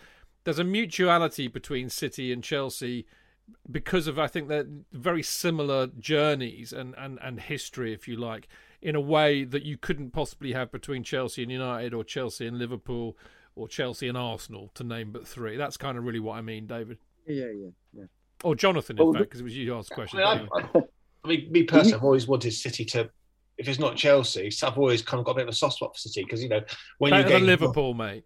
there's 0.44 0.58
a 0.58 0.64
mutuality 0.64 1.48
between 1.48 1.90
City 1.90 2.32
and 2.32 2.42
Chelsea 2.42 3.06
because 3.70 4.06
of 4.06 4.18
I 4.18 4.26
think 4.26 4.48
they're 4.48 4.66
very 4.92 5.22
similar 5.22 5.88
journeys 5.98 6.72
and, 6.72 6.94
and, 6.96 7.18
and 7.22 7.40
history, 7.40 7.92
if 7.92 8.08
you 8.08 8.16
like, 8.16 8.48
in 8.82 8.94
a 8.94 9.00
way 9.00 9.44
that 9.44 9.64
you 9.64 9.76
couldn't 9.76 10.10
possibly 10.10 10.52
have 10.52 10.70
between 10.70 11.02
Chelsea 11.04 11.42
and 11.42 11.50
United 11.50 11.94
or 11.94 12.04
Chelsea 12.04 12.46
and 12.46 12.58
Liverpool 12.58 13.16
or 13.54 13.68
Chelsea 13.68 14.08
and 14.08 14.18
Arsenal, 14.18 14.70
to 14.74 14.84
name 14.84 15.12
but 15.12 15.26
three. 15.26 15.56
That's 15.56 15.76
kind 15.76 15.96
of 15.96 16.04
really 16.04 16.20
what 16.20 16.36
I 16.36 16.42
mean, 16.42 16.66
David. 16.66 16.98
Yeah, 17.26 17.46
yeah, 17.46 17.70
yeah. 17.92 18.04
Or 18.44 18.54
Jonathan, 18.54 19.00
in 19.00 19.12
fact, 19.12 19.24
because 19.24 19.40
it 19.40 19.44
was 19.44 19.56
you 19.56 19.72
who 19.72 19.78
asked 19.78 19.88
the 19.88 19.94
question. 19.94 20.20
I, 20.20 20.38
mean, 20.38 20.48
I, 20.52 20.80
I 21.24 21.28
mean, 21.28 21.50
me 21.50 21.62
personally, 21.62 21.94
I've 21.94 22.04
always 22.04 22.28
wanted 22.28 22.52
City 22.52 22.84
to. 22.86 23.10
If 23.58 23.68
it's 23.68 23.78
not 23.78 23.96
Chelsea, 23.96 24.50
I've 24.62 24.78
always 24.78 25.02
kind 25.02 25.18
of 25.18 25.24
got 25.24 25.32
a 25.32 25.36
bit 25.36 25.42
of 25.44 25.48
a 25.48 25.56
soft 25.56 25.76
spot 25.76 25.94
for 25.94 25.98
City 25.98 26.24
because 26.24 26.42
you 26.42 26.48
know 26.48 26.60
when 26.98 27.14
you're 27.14 27.24
get 27.24 27.42
Liverpool, 27.42 27.94
mate. 27.94 28.24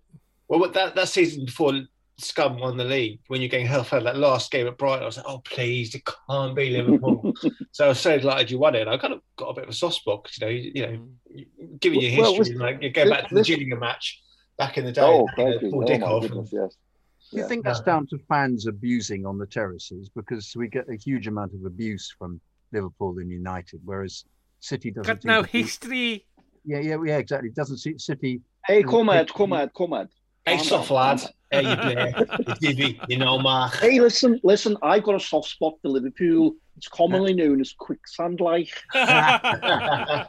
Well, 0.49 0.69
that 0.71 0.95
that 0.95 1.09
season 1.09 1.45
before 1.45 1.73
Scum 2.19 2.59
won 2.59 2.77
the 2.77 2.85
league, 2.85 3.21
when 3.29 3.41
you're 3.41 3.49
getting 3.49 3.67
hell 3.67 3.85
for 3.85 4.01
that 4.01 4.17
last 4.17 4.51
game 4.51 4.67
at 4.67 4.77
Brighton, 4.77 5.03
I 5.03 5.07
was 5.07 5.17
like, 5.17 5.27
oh 5.29 5.39
please, 5.39 5.95
it 5.95 6.03
can't 6.29 6.55
be 6.55 6.71
Liverpool. 6.71 7.33
so 7.73 7.87
I 7.87 7.89
was 7.89 8.01
so 8.01 8.19
delighted 8.19 8.51
you 8.51 8.59
won 8.59 8.75
it. 8.75 8.83
And 8.83 8.91
I 8.91 8.99
kind 8.99 9.15
of 9.15 9.21
got 9.37 9.49
a 9.49 9.55
bit 9.55 9.65
of 9.65 9.71
a 9.71 9.75
soft 9.75 9.97
spot 9.97 10.25
because 10.25 10.39
you 10.39 10.47
know, 10.47 10.51
you, 10.51 10.73
you 10.75 10.87
know, 10.87 11.43
mm. 11.65 11.81
given 11.81 12.01
your 12.01 12.11
history, 12.11 12.57
well, 12.57 12.67
like 12.67 12.83
you 12.83 12.91
go 12.91 13.09
back 13.09 13.29
to 13.29 13.35
the 13.35 13.43
Gillingham 13.43 13.79
match 13.79 14.23
back 14.59 14.77
in 14.77 14.85
the 14.85 14.93
day, 14.93 15.01
oh, 15.01 15.27
you 15.39 15.45
know, 15.71 16.07
oh, 16.07 16.21
goodness, 16.21 16.51
yes. 16.53 16.77
Do 17.31 17.37
you 17.37 17.43
yeah. 17.43 17.49
think 17.49 17.65
that's 17.65 17.81
down 17.81 18.07
to 18.09 18.19
fans 18.29 18.67
abusing 18.67 19.25
on 19.25 19.39
the 19.39 19.47
terraces 19.47 20.11
because 20.15 20.53
we 20.57 20.69
get 20.69 20.89
a 20.89 20.97
huge 20.97 21.29
amount 21.29 21.55
of 21.55 21.65
abuse 21.65 22.13
from 22.19 22.41
Liverpool 22.73 23.19
and 23.19 23.31
United, 23.31 23.81
whereas 23.85 24.25
City 24.61 24.91
doesn't. 24.91 25.23
Got 25.23 25.25
no 25.25 25.43
history. 25.43 26.27
Yeah, 26.65 26.79
yeah, 26.79 26.97
yeah, 27.05 27.19
exactly. 27.19 27.51
Doesn't 27.51 27.79
see 27.79 27.99
City. 27.99 28.43
Hey, 28.67 28.83
come 28.83 29.09
on, 29.09 29.27
come 29.27 29.53
on, 29.53 29.71
come 29.77 29.93
on. 29.95 30.09
Hey, 30.47 30.59
soft 30.59 30.91
lad. 30.91 31.23
Hey, 31.51 31.69
you 31.69 31.77
play. 31.77 32.99
you 33.09 33.19
know, 33.19 33.39
Mark. 33.39 33.75
Hey, 33.77 34.01
listen, 34.01 34.41
listen. 34.45 34.77
I've 34.83 35.03
got 35.03 35.17
a 35.17 35.21
soft 35.21 35.49
spot 35.49 35.75
for 35.83 35.89
Liverpool. 35.89 36.55
It's 36.77 36.89
commonly 36.89 37.35
known 37.35 37.61
as 37.61 37.73
quicksand 37.73 38.41
like. 38.41 38.69
yeah. 38.95 40.27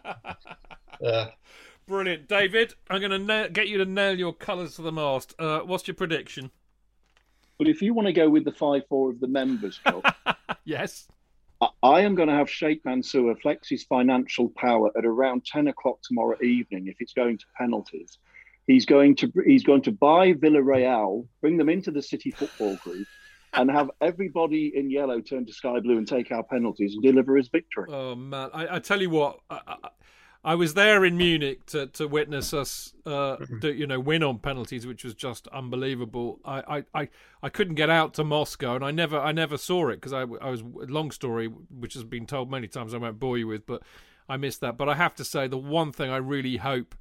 Brilliant, 1.88 2.28
David. 2.28 2.74
I'm 2.90 3.00
going 3.00 3.12
to 3.12 3.20
na- 3.20 3.48
get 3.48 3.68
you 3.68 3.78
to 3.78 3.86
nail 3.86 4.18
your 4.18 4.34
colours 4.34 4.76
to 4.76 4.82
the 4.82 4.92
mast. 4.92 5.34
Uh, 5.38 5.60
what's 5.60 5.88
your 5.88 5.96
prediction? 5.96 6.52
But 7.58 7.68
if 7.68 7.82
you 7.82 7.94
want 7.94 8.08
to 8.08 8.14
go 8.14 8.30
with 8.30 8.44
the 8.44 8.52
five 8.52 8.84
four 8.90 9.12
of 9.12 9.20
the 9.20 9.28
members 9.28 9.80
cup, 9.80 10.04
yes. 10.66 11.08
I- 11.84 12.02
am 12.02 12.16
going 12.16 12.30
to 12.30 12.36
have 12.36 12.50
Sheikh 12.50 12.84
Mansour 12.86 13.36
flex 13.36 13.70
his 13.70 13.84
financial 13.84 14.50
power 14.56 14.92
at 14.98 15.06
around 15.06 15.46
ten 15.46 15.68
o'clock 15.68 16.00
tomorrow 16.04 16.38
evening. 16.42 16.88
If 16.88 16.98
it's 17.00 17.14
going 17.14 17.38
to 17.38 17.46
penalties, 17.58 18.18
he's 18.68 18.86
going 18.86 19.16
to 19.18 19.32
he's 19.46 19.64
going 19.64 19.84
to 19.84 19.92
buy 19.92 20.34
Villarreal, 20.34 21.28
bring 21.42 21.58
them 21.58 21.70
into 21.70 21.92
the 21.92 22.02
City 22.02 22.32
Football 22.32 22.78
Group, 22.84 23.08
and 23.54 23.70
have 23.70 23.92
everybody 24.02 24.72
in 24.76 24.90
yellow 24.90 25.22
turn 25.22 25.46
to 25.46 25.54
sky 25.54 25.80
blue 25.80 25.98
and 25.98 26.08
take 26.08 26.32
our 26.32 26.44
penalties 26.44 26.94
and 26.94 27.04
deliver 27.04 27.36
his 27.38 27.50
victory. 27.50 27.88
Oh 27.90 28.16
man, 28.16 28.50
I, 28.54 28.76
I 28.76 28.80
tell 28.80 29.02
you 29.02 29.10
what, 29.10 29.40
I, 29.50 29.60
I, 29.68 29.90
I 30.44 30.56
was 30.56 30.74
there 30.74 31.06
in 31.06 31.18
Munich 31.18 31.68
to, 31.68 31.86
to 31.88 32.08
witness 32.08 32.52
us, 32.52 32.94
uh, 33.06 33.38
do, 33.60 33.72
you 33.72 33.86
know, 33.86 34.00
win 34.00 34.24
on 34.24 34.40
penalties, 34.40 34.88
which 34.88 35.04
was 35.04 35.14
just 35.14 35.48
unbelievable. 35.50 36.40
I, 36.44 36.78
I, 36.78 37.02
I, 37.02 37.10
I 37.44 37.50
couldn't 37.50 37.76
get 37.76 37.92
out 37.92 38.16
to 38.16 38.24
Moscow, 38.24 38.74
and 38.76 38.84
I 38.84 38.90
never 38.90 39.20
I 39.20 39.34
never 39.34 39.58
saw 39.58 39.90
it 39.90 39.98
because 39.98 40.14
I, 40.14 40.22
I 40.22 40.50
was 40.50 40.64
long 40.64 41.12
story, 41.12 41.48
which 41.48 41.94
has 41.94 42.04
been 42.04 42.26
told 42.26 42.50
many 42.50 42.68
times. 42.68 42.94
I 42.94 42.98
won't 42.98 43.20
bore 43.20 43.38
you 43.38 43.46
with, 43.48 43.68
but 43.68 43.84
I 44.28 44.38
missed 44.38 44.62
that. 44.62 44.78
But 44.78 44.90
I 44.90 44.96
have 44.96 45.14
to 45.16 45.24
say, 45.24 45.48
the 45.48 45.58
one 45.60 45.92
thing 45.92 46.10
I 46.10 46.18
really 46.18 46.58
hope 46.58 46.96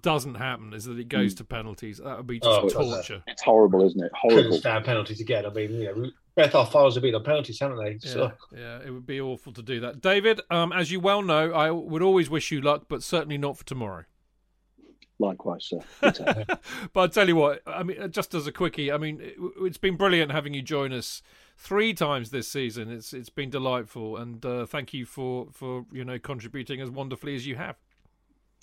doesn't 0.00 0.36
happen 0.36 0.72
is 0.72 0.84
that 0.86 0.98
it 0.98 1.08
goes 1.08 1.34
to 1.34 1.44
penalties. 1.44 1.98
That 1.98 2.16
would 2.16 2.26
be 2.26 2.40
just 2.40 2.48
Oh, 2.48 2.68
torture. 2.68 3.22
It's 3.26 3.42
horrible, 3.42 3.86
isn't 3.86 4.02
it? 4.02 4.10
Couldn't 4.22 4.36
Horrible. 4.38 4.58
stand 4.58 4.84
penalties 4.86 5.20
again. 5.20 5.44
I 5.46 5.50
mean, 5.50 5.72
you 5.74 5.84
know, 5.94 6.10
both 6.36 6.54
our 6.54 6.66
finals 6.66 6.94
have 6.94 7.02
been 7.02 7.14
on 7.14 7.22
penalties, 7.22 7.60
haven't 7.60 7.78
they? 7.78 7.98
Yeah, 8.02 8.12
So 8.12 8.32
yeah, 8.54 8.78
it 8.84 8.90
would 8.90 9.06
be 9.06 9.20
awful 9.20 9.52
to 9.52 9.62
do 9.62 9.80
that. 9.80 10.00
David, 10.00 10.40
um, 10.50 10.72
as 10.72 10.90
you 10.90 11.00
well 11.00 11.22
know, 11.22 11.52
I 11.52 11.70
would 11.70 12.02
always 12.02 12.28
wish 12.28 12.50
you 12.50 12.60
luck, 12.60 12.86
but 12.88 13.02
certainly 13.02 13.38
not 13.38 13.56
for 13.56 13.64
tomorrow. 13.64 14.04
Likewise, 15.20 15.66
sir. 15.66 15.78
But 16.92 17.00
I'll 17.00 17.08
tell 17.08 17.28
you 17.28 17.36
what, 17.36 17.62
I 17.66 17.84
mean, 17.84 18.10
just 18.10 18.34
as 18.34 18.48
a 18.48 18.52
quickie, 18.52 18.90
I 18.90 18.98
mean, 18.98 19.20
it, 19.20 19.36
it's 19.60 19.78
been 19.78 19.96
brilliant 19.96 20.32
having 20.32 20.54
you 20.54 20.62
join 20.62 20.92
us 20.92 21.22
three 21.56 21.94
times 21.94 22.30
this 22.30 22.48
season. 22.48 22.90
It's 22.90 23.12
it's 23.12 23.28
been 23.28 23.48
delightful, 23.50 24.16
and 24.16 24.44
uh, 24.44 24.66
thank 24.66 24.92
you 24.92 25.06
for 25.06 25.46
for 25.52 25.86
you 25.92 26.04
know 26.04 26.18
contributing 26.18 26.80
as 26.80 26.90
wonderfully 26.90 27.36
as 27.36 27.46
you 27.46 27.54
have. 27.54 27.76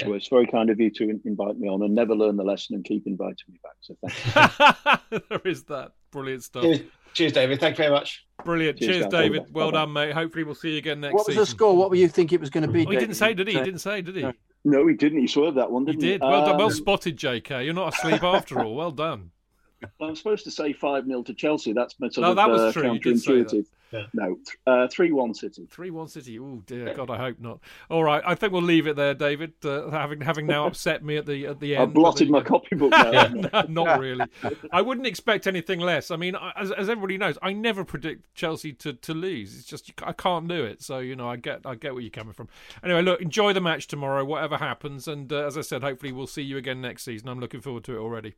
Well, 0.04 0.14
it's 0.16 0.28
very 0.30 0.48
kind 0.48 0.70
of 0.72 0.80
you 0.80 0.90
to 0.92 1.20
invite 1.26 1.58
me 1.60 1.68
on 1.68 1.84
and 1.84 1.94
never 1.94 2.16
learn 2.16 2.36
the 2.36 2.44
lesson 2.44 2.76
and 2.76 2.84
keep 2.84 3.06
inviting 3.06 3.36
me 3.50 3.60
back. 3.62 3.76
So 3.82 3.96
thank 4.02 5.12
you. 5.12 5.20
there 5.30 5.42
is 5.46 5.64
that 5.66 5.92
brilliant 6.12 6.44
stuff. 6.44 6.64
cheers, 6.64 6.80
cheers, 7.14 7.32
David. 7.34 7.60
Thank 7.60 7.78
you 7.78 7.84
very 7.84 7.92
much. 7.94 8.26
Brilliant. 8.44 8.80
Cheers, 8.80 8.90
Cheers, 8.90 9.04
guys. 9.06 9.14
All 9.14 9.20
the 9.22 9.30
David. 9.30 9.54
Well 9.54 9.68
Bye-bye. 9.72 9.86
done, 9.86 9.94
mate. 9.94 10.12
Hopefully, 10.14 10.44
we'll 10.44 10.56
see 10.56 10.72
you 10.72 10.78
again 10.80 11.02
next 11.02 11.12
week. 11.12 11.18
What 11.20 11.28
was 11.28 11.36
season. 11.36 11.42
the 11.42 11.46
score? 11.46 11.78
What 11.78 11.90
were 11.92 11.96
you 11.98 12.08
think 12.08 12.34
it 12.34 12.40
was 12.40 12.50
going 12.50 12.66
to 12.66 12.72
be? 12.72 12.86
Oh, 12.86 12.90
he 12.90 12.96
didn't 12.98 13.02
David? 13.10 13.18
say, 13.18 13.34
did 13.36 13.48
he? 13.48 13.54
He 13.54 13.60
didn't 13.64 13.80
say, 13.82 14.02
did 14.02 14.16
he? 14.16 14.22
No. 14.24 14.34
No, 14.64 14.88
he 14.88 14.96
didn't. 14.96 15.20
He 15.20 15.28
swerved 15.28 15.58
that 15.58 15.72
one, 15.72 15.86
He 15.86 15.92
didn't 15.94 16.04
he? 16.04 16.10
did. 16.14 16.22
Well 16.22 16.46
done. 16.46 16.58
Well 16.58 16.68
Um, 16.68 16.74
spotted, 16.74 17.18
JK. 17.18 17.66
You're 17.66 17.74
not 17.74 17.94
asleep 17.96 18.24
after 18.24 18.60
all. 18.62 18.76
Well 18.76 18.92
done. 18.92 19.32
I'm 20.02 20.16
supposed 20.16 20.44
to 20.46 20.52
say 20.52 20.74
5 20.74 21.06
0 21.06 21.24
to 21.24 21.34
Chelsea. 21.34 21.74
That's 21.74 22.00
my 22.00 22.10
sort 22.10 22.24
No, 22.24 22.30
of 22.32 22.36
that 22.38 22.50
was 22.50 22.62
uh, 22.62 22.72
true. 22.72 22.94
You 22.94 23.00
did 23.00 23.20
say 23.20 23.38
that. 23.40 23.48
counterintuitive. 23.48 23.66
Yeah. 23.92 24.06
No, 24.14 24.38
uh, 24.68 24.88
3 24.88 25.12
1 25.12 25.34
City. 25.34 25.68
Three 25.70 25.92
one 25.92 26.08
City. 26.08 26.40
Oh 26.40 26.64
dear 26.66 26.94
God, 26.94 27.10
I 27.10 27.18
hope 27.18 27.40
not. 27.40 27.60
All 27.90 28.04
right, 28.04 28.24
I 28.26 28.36
think 28.36 28.54
we'll 28.54 28.62
leave 28.62 28.88
it 28.88 28.96
there, 28.96 29.14
David. 29.14 29.54
Uh, 29.64 29.90
having 29.90 30.22
having 30.22 30.48
now 30.48 30.66
upset 30.68 31.04
me 31.04 31.18
at 31.18 31.26
the 31.26 31.48
at 31.48 31.60
the 31.60 31.76
end. 31.76 31.84
I've 31.84 31.94
blotted 31.94 32.30
but 32.30 32.32
my 32.32 32.40
there 32.40 32.48
copybook 32.48 32.92
now. 32.92 33.12
Yeah. 33.12 33.22
haven't 33.24 33.54
I? 33.54 33.62
you 33.62 33.68
go. 33.68 33.74
not 33.74 34.00
really. 34.00 34.26
I 34.72 34.82
wouldn't 34.82 35.08
expect 35.08 35.48
anything 35.48 35.80
less. 35.80 36.12
I 36.12 36.16
mean, 36.16 36.36
as, 36.56 36.72
as 36.72 36.90
everybody 36.90 37.18
knows, 37.18 37.38
I 37.42 37.54
never 37.54 37.84
predict 37.84 38.34
Chelsea 38.34 38.74
to, 38.74 38.94
to 38.94 39.14
lose. 39.14 39.58
It's 39.58 39.66
just 39.66 39.92
I 40.04 40.14
can't 40.14 40.48
do 40.48 40.64
it. 40.64 40.82
So 40.82 41.00
you 41.00 41.16
know, 41.16 41.30
I 41.30 41.36
get 41.36 41.62
I 41.66 41.76
get 41.76 41.94
where 41.94 42.02
you're 42.02 42.12
coming 42.12 42.34
from. 42.34 42.48
Anyway, 42.84 43.02
look, 43.02 43.22
enjoy 43.22 43.54
the 43.54 43.62
match 43.62 43.88
tomorrow, 43.88 44.24
whatever 44.24 44.58
happens, 44.58 45.08
and 45.08 45.32
uh, 45.32 45.46
as 45.46 45.58
I 45.58 45.62
said, 45.62 45.84
hopefully 45.84 46.12
we'll 46.12 46.28
see 46.28 46.44
you 46.44 46.58
again 46.58 46.82
next 46.82 47.04
season. 47.04 47.30
I'm 47.30 47.40
looking 47.40 47.62
forward 47.62 47.84
to 47.86 47.96
it 47.96 48.00
already. 48.00 48.36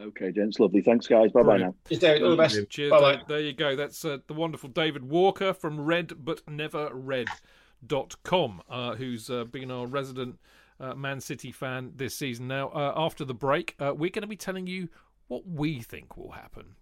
Okay, 0.00 0.32
gents, 0.32 0.58
lovely. 0.58 0.82
Thanks, 0.82 1.06
guys. 1.06 1.32
Bye 1.32 1.42
bye 1.42 1.58
now. 1.58 1.74
Cheers, 1.88 2.00
David. 2.00 2.22
All 2.22 2.30
the 2.30 2.36
best. 2.36 2.68
Cheers. 2.68 2.90
Bye-bye. 2.90 3.16
Dave. 3.16 3.26
There 3.28 3.40
you 3.40 3.52
go. 3.52 3.76
That's 3.76 4.04
uh, 4.04 4.18
the 4.26 4.34
wonderful 4.34 4.68
David 4.68 5.08
Walker 5.08 5.52
from 5.52 5.80
Read 5.80 6.24
But 6.24 6.42
Never 6.48 6.90
Red. 6.92 7.28
Dot 7.86 8.16
com, 8.22 8.62
uh, 8.70 8.94
who's 8.94 9.28
uh, 9.28 9.44
been 9.44 9.70
our 9.70 9.86
resident 9.86 10.38
uh, 10.80 10.94
Man 10.94 11.20
City 11.20 11.52
fan 11.52 11.92
this 11.94 12.14
season. 12.14 12.48
Now, 12.48 12.68
uh, 12.68 12.94
after 12.96 13.26
the 13.26 13.34
break, 13.34 13.74
uh, 13.78 13.92
we're 13.94 14.08
going 14.08 14.22
to 14.22 14.26
be 14.26 14.36
telling 14.36 14.66
you 14.66 14.88
what 15.28 15.46
we 15.46 15.82
think 15.82 16.16
will 16.16 16.30
happen. 16.30 16.76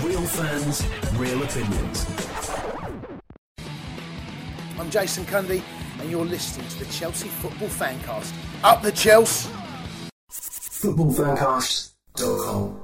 Real 0.00 0.22
fans, 0.22 0.86
real 1.16 1.42
opinions. 1.42 2.33
I'm 4.76 4.90
Jason 4.90 5.24
Cundy, 5.26 5.62
and 6.00 6.10
you're 6.10 6.24
listening 6.24 6.66
to 6.66 6.80
the 6.80 6.86
Chelsea 6.86 7.28
Football 7.28 7.68
Fancast. 7.68 8.32
Up 8.64 8.82
the 8.82 8.90
Chelsea! 8.90 9.48
Footballfancast.com. 10.30 12.80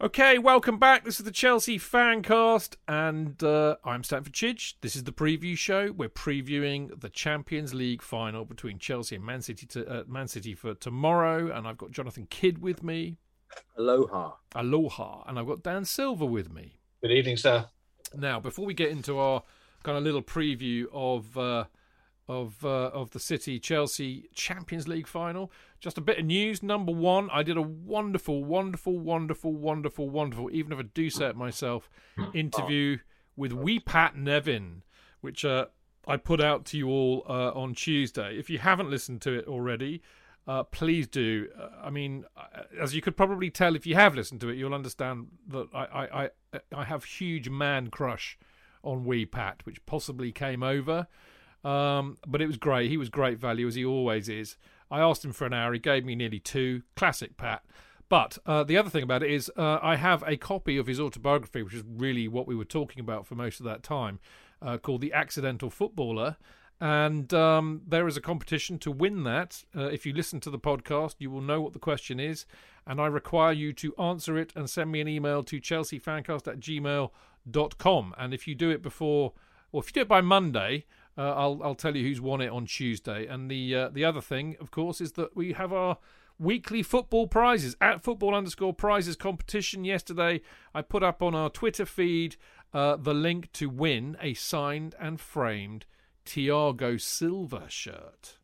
Okay, 0.00 0.38
welcome 0.38 0.78
back. 0.78 1.04
This 1.04 1.18
is 1.18 1.24
the 1.24 1.32
Chelsea 1.32 1.78
Fancast, 1.78 2.76
and 2.86 3.42
uh, 3.42 3.76
I'm 3.84 4.04
Stamford 4.04 4.34
Chidge. 4.34 4.74
This 4.82 4.94
is 4.94 5.04
the 5.04 5.12
preview 5.12 5.56
show. 5.56 5.92
We're 5.92 6.10
previewing 6.10 7.00
the 7.00 7.08
Champions 7.08 7.72
League 7.72 8.02
final 8.02 8.44
between 8.44 8.78
Chelsea 8.78 9.16
and 9.16 9.24
Man 9.24 9.40
City 9.40 9.66
to, 9.68 9.88
uh, 9.88 10.04
Man 10.06 10.28
City 10.28 10.54
for 10.54 10.74
tomorrow, 10.74 11.50
and 11.50 11.66
I've 11.66 11.78
got 11.78 11.90
Jonathan 11.90 12.26
Kydd 12.30 12.58
with 12.58 12.82
me. 12.82 13.16
Aloha. 13.76 14.32
Aloha, 14.54 15.24
and 15.26 15.38
I've 15.38 15.46
got 15.46 15.62
Dan 15.62 15.84
Silver 15.84 16.26
with 16.26 16.52
me. 16.52 16.80
Good 17.00 17.12
evening, 17.12 17.36
sir. 17.36 17.66
Now, 18.14 18.40
before 18.40 18.64
we 18.64 18.74
get 18.74 18.90
into 18.90 19.18
our 19.18 19.42
kind 19.82 19.96
of 19.96 20.04
little 20.04 20.22
preview 20.22 20.86
of 20.92 21.36
uh, 21.38 21.64
of 22.28 22.64
uh, 22.64 22.90
of 22.92 23.10
the 23.10 23.20
City 23.20 23.58
Chelsea 23.58 24.28
Champions 24.34 24.86
League 24.86 25.06
final, 25.06 25.50
just 25.80 25.98
a 25.98 26.00
bit 26.00 26.18
of 26.18 26.26
news. 26.26 26.62
Number 26.62 26.92
one, 26.92 27.28
I 27.32 27.42
did 27.42 27.56
a 27.56 27.62
wonderful, 27.62 28.44
wonderful, 28.44 28.98
wonderful, 28.98 29.54
wonderful, 29.54 30.10
wonderful, 30.10 30.50
even 30.52 30.72
if 30.72 30.78
I 30.78 30.82
do 30.94 31.08
say 31.10 31.28
it 31.28 31.36
myself, 31.36 31.88
interview 32.34 32.98
with 33.36 33.52
Wee 33.52 33.78
Pat 33.78 34.16
Nevin, 34.16 34.82
which 35.20 35.44
uh, 35.44 35.66
I 36.06 36.16
put 36.16 36.40
out 36.40 36.64
to 36.66 36.78
you 36.78 36.88
all 36.88 37.24
uh, 37.28 37.52
on 37.52 37.74
Tuesday. 37.74 38.36
If 38.36 38.50
you 38.50 38.58
haven't 38.58 38.90
listened 38.90 39.22
to 39.22 39.32
it 39.32 39.46
already, 39.46 40.02
uh, 40.48 40.62
please 40.64 41.06
do. 41.06 41.46
Uh, 41.56 41.68
I 41.84 41.90
mean, 41.90 42.24
uh, 42.36 42.62
as 42.80 42.94
you 42.94 43.02
could 43.02 43.16
probably 43.16 43.50
tell 43.50 43.76
if 43.76 43.86
you 43.86 43.94
have 43.94 44.14
listened 44.14 44.40
to 44.40 44.48
it, 44.48 44.56
you'll 44.56 44.74
understand 44.74 45.26
that 45.48 45.68
I 45.74 45.84
I, 45.84 46.24
I, 46.24 46.60
I 46.74 46.84
have 46.84 47.04
huge 47.04 47.50
man 47.50 47.90
crush 47.90 48.38
on 48.82 49.04
Wee 49.04 49.26
Pat, 49.26 49.60
which 49.64 49.84
possibly 49.86 50.32
came 50.32 50.62
over. 50.62 51.06
Um, 51.64 52.16
but 52.26 52.40
it 52.40 52.46
was 52.46 52.56
great. 52.56 52.88
He 52.88 52.96
was 52.96 53.10
great 53.10 53.38
value 53.38 53.66
as 53.66 53.74
he 53.74 53.84
always 53.84 54.28
is. 54.28 54.56
I 54.90 55.00
asked 55.00 55.24
him 55.24 55.32
for 55.32 55.44
an 55.44 55.52
hour. 55.52 55.72
He 55.72 55.78
gave 55.78 56.04
me 56.04 56.14
nearly 56.14 56.38
two. 56.38 56.82
Classic 56.96 57.36
Pat. 57.36 57.62
But 58.08 58.38
uh, 58.46 58.64
the 58.64 58.78
other 58.78 58.88
thing 58.88 59.02
about 59.02 59.22
it 59.22 59.30
is, 59.30 59.50
uh, 59.56 59.78
I 59.82 59.96
have 59.96 60.24
a 60.26 60.38
copy 60.38 60.78
of 60.78 60.86
his 60.86 60.98
autobiography, 60.98 61.62
which 61.62 61.74
is 61.74 61.84
really 61.86 62.26
what 62.26 62.46
we 62.46 62.54
were 62.54 62.64
talking 62.64 63.00
about 63.00 63.26
for 63.26 63.34
most 63.34 63.60
of 63.60 63.66
that 63.66 63.82
time, 63.82 64.18
uh, 64.62 64.78
called 64.78 65.02
The 65.02 65.12
Accidental 65.12 65.68
Footballer. 65.68 66.38
And 66.80 67.34
um, 67.34 67.82
there 67.86 68.06
is 68.06 68.16
a 68.16 68.20
competition 68.20 68.78
to 68.80 68.90
win 68.90 69.24
that. 69.24 69.64
Uh, 69.76 69.86
if 69.86 70.06
you 70.06 70.12
listen 70.12 70.38
to 70.40 70.50
the 70.50 70.58
podcast, 70.58 71.16
you 71.18 71.30
will 71.30 71.40
know 71.40 71.60
what 71.60 71.72
the 71.72 71.78
question 71.78 72.20
is. 72.20 72.46
And 72.86 73.00
I 73.00 73.06
require 73.06 73.52
you 73.52 73.72
to 73.74 73.96
answer 73.96 74.38
it 74.38 74.52
and 74.54 74.70
send 74.70 74.92
me 74.92 75.00
an 75.00 75.08
email 75.08 75.42
to 75.44 75.60
chelseafancast 75.60 76.46
at 76.46 76.60
gmail.com. 76.60 78.14
And 78.16 78.32
if 78.32 78.46
you 78.46 78.54
do 78.54 78.70
it 78.70 78.82
before, 78.82 79.32
or 79.72 79.82
if 79.82 79.88
you 79.88 79.92
do 79.94 80.00
it 80.02 80.08
by 80.08 80.20
Monday, 80.20 80.86
uh, 81.16 81.34
I'll 81.34 81.60
I'll 81.64 81.74
tell 81.74 81.96
you 81.96 82.04
who's 82.06 82.20
won 82.20 82.40
it 82.40 82.48
on 82.48 82.64
Tuesday. 82.66 83.26
And 83.26 83.50
the 83.50 83.74
uh, 83.74 83.88
the 83.88 84.04
other 84.04 84.20
thing, 84.20 84.56
of 84.60 84.70
course, 84.70 85.00
is 85.00 85.12
that 85.12 85.34
we 85.36 85.54
have 85.54 85.72
our 85.72 85.98
weekly 86.38 86.84
football 86.84 87.26
prizes 87.26 87.76
at 87.80 88.04
football 88.04 88.34
underscore 88.34 88.72
prizes 88.72 89.16
competition. 89.16 89.84
Yesterday, 89.84 90.40
I 90.72 90.82
put 90.82 91.02
up 91.02 91.20
on 91.20 91.34
our 91.34 91.50
Twitter 91.50 91.84
feed 91.84 92.36
uh, 92.72 92.96
the 92.96 93.14
link 93.14 93.50
to 93.54 93.68
win 93.68 94.16
a 94.22 94.34
signed 94.34 94.94
and 95.00 95.20
framed 95.20 95.86
Thiago 96.28 97.00
Silva 97.00 97.64
shirt. 97.68 98.36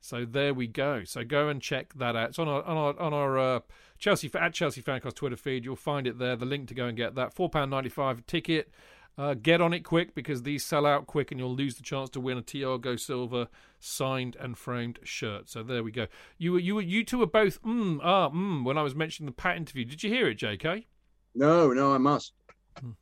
So 0.00 0.24
there 0.24 0.54
we 0.54 0.66
go. 0.66 1.04
So 1.04 1.22
go 1.24 1.48
and 1.48 1.60
check 1.60 1.92
that 1.94 2.16
out. 2.16 2.30
It's 2.30 2.38
on 2.38 2.48
our 2.48 2.62
on 2.62 2.76
our 2.76 2.98
on 2.98 3.12
our 3.12 3.38
uh, 3.38 3.60
Chelsea 3.98 4.30
at 4.34 4.54
Chelsea 4.54 4.80
Fancast 4.82 5.14
Twitter 5.14 5.36
feed. 5.36 5.64
You'll 5.64 5.76
find 5.76 6.06
it 6.06 6.18
there. 6.18 6.36
The 6.36 6.46
link 6.46 6.68
to 6.68 6.74
go 6.74 6.86
and 6.86 6.96
get 6.96 7.14
that 7.16 7.34
four 7.34 7.50
pound 7.50 7.70
ninety 7.70 7.90
five 7.90 8.26
ticket. 8.26 8.72
Uh, 9.18 9.34
get 9.34 9.60
on 9.60 9.74
it 9.74 9.80
quick 9.80 10.14
because 10.14 10.44
these 10.44 10.64
sell 10.64 10.86
out 10.86 11.06
quick 11.06 11.30
and 11.30 11.38
you'll 11.38 11.54
lose 11.54 11.74
the 11.74 11.82
chance 11.82 12.08
to 12.08 12.20
win 12.20 12.38
a 12.38 12.42
Thiago 12.42 12.98
Silva 12.98 13.50
signed 13.78 14.34
and 14.40 14.56
framed 14.56 14.98
shirt. 15.02 15.50
So 15.50 15.62
there 15.62 15.82
we 15.82 15.90
go. 15.90 16.06
You 16.38 16.52
were 16.52 16.58
you 16.58 16.76
were 16.76 16.80
you 16.80 17.04
two 17.04 17.18
were 17.18 17.26
both 17.26 17.62
mm 17.62 18.00
ah 18.02 18.30
mm 18.30 18.64
when 18.64 18.78
I 18.78 18.82
was 18.82 18.94
mentioning 18.94 19.26
the 19.26 19.32
Pat 19.32 19.58
interview. 19.58 19.84
Did 19.84 20.02
you 20.02 20.08
hear 20.08 20.28
it, 20.28 20.38
JK? 20.38 20.86
No, 21.34 21.72
no, 21.72 21.92
I 21.92 21.98
must. 21.98 22.32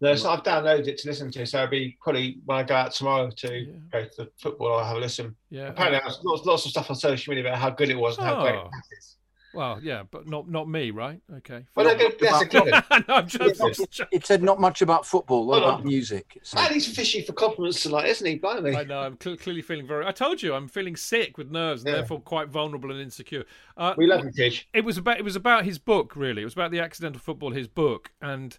No, 0.00 0.14
so 0.14 0.30
I've 0.30 0.42
downloaded 0.42 0.86
it 0.88 0.98
to 0.98 1.08
listen 1.08 1.30
to, 1.32 1.46
so 1.46 1.58
it'll 1.58 1.70
be 1.70 1.96
probably 2.02 2.38
when 2.44 2.58
I 2.58 2.62
go 2.62 2.74
out 2.74 2.92
tomorrow 2.92 3.30
to 3.30 3.54
Yeah. 3.54 3.72
go 3.92 4.04
to 4.04 4.10
the 4.24 4.30
football, 4.38 4.78
I'll 4.78 4.84
have 4.84 4.96
a 4.96 5.00
listen. 5.00 5.36
Yeah. 5.50 5.68
Apparently, 5.68 6.00
there's 6.02 6.18
lots, 6.24 6.44
lots 6.46 6.64
of 6.64 6.70
stuff 6.72 6.90
on 6.90 6.96
social 6.96 7.30
media 7.32 7.48
about 7.48 7.58
how 7.60 7.70
good 7.70 7.90
it 7.90 7.96
was 7.98 8.18
and 8.18 8.26
how 8.26 8.42
great 8.42 8.54
Oh. 8.56 8.66
it 8.66 8.96
is. 8.98 9.14
Well, 9.54 9.80
yeah, 9.82 10.02
but 10.10 10.28
not 10.28 10.48
not 10.48 10.68
me, 10.68 10.90
right? 10.90 11.20
Okay. 11.38 11.64
Well, 11.74 11.86
no, 11.86 11.96
go- 11.96 12.10
that's 12.20 12.54
a 12.54 13.04
no, 13.08 13.14
I'm 13.14 13.26
just, 13.26 14.02
It 14.12 14.26
said 14.26 14.42
not 14.42 14.60
much 14.60 14.82
about 14.82 15.06
football, 15.06 15.42
a 15.42 15.44
lot 15.44 15.52
Hold 15.60 15.64
on. 15.64 15.74
about 15.76 15.84
music. 15.86 16.32
it 16.36 16.46
said. 16.46 16.60
And 16.66 16.74
he's 16.74 16.86
fishy 16.94 17.22
for 17.22 17.32
compliments 17.32 17.82
tonight, 17.82 18.08
isn't 18.08 18.26
he? 18.26 18.36
Blimey. 18.36 18.76
I 18.76 18.84
know. 18.84 19.00
I'm 19.00 19.16
cl- 19.20 19.38
clearly 19.38 19.62
feeling 19.62 19.86
very. 19.86 20.04
I 20.04 20.12
told 20.12 20.42
you, 20.42 20.52
I'm 20.54 20.68
feeling 20.68 20.96
sick 20.96 21.38
with 21.38 21.50
nerves 21.50 21.82
and 21.82 21.88
Yeah. 21.88 21.96
therefore 21.96 22.20
quite 22.20 22.48
vulnerable 22.48 22.90
and 22.90 23.00
insecure. 23.00 23.44
Uh, 23.76 23.94
We 23.96 24.06
love 24.06 24.22
you, 24.24 24.32
Tish. 24.32 24.68
it 24.74 24.84
was 24.84 24.98
about 24.98 25.18
it 25.18 25.24
was 25.24 25.34
about 25.34 25.64
his 25.64 25.78
book 25.78 26.14
really 26.14 26.42
it 26.42 26.44
was 26.44 26.52
about 26.54 26.70
the 26.70 26.80
accidental 26.80 27.18
football 27.20 27.50
his 27.52 27.68
book 27.68 28.10
and 28.20 28.58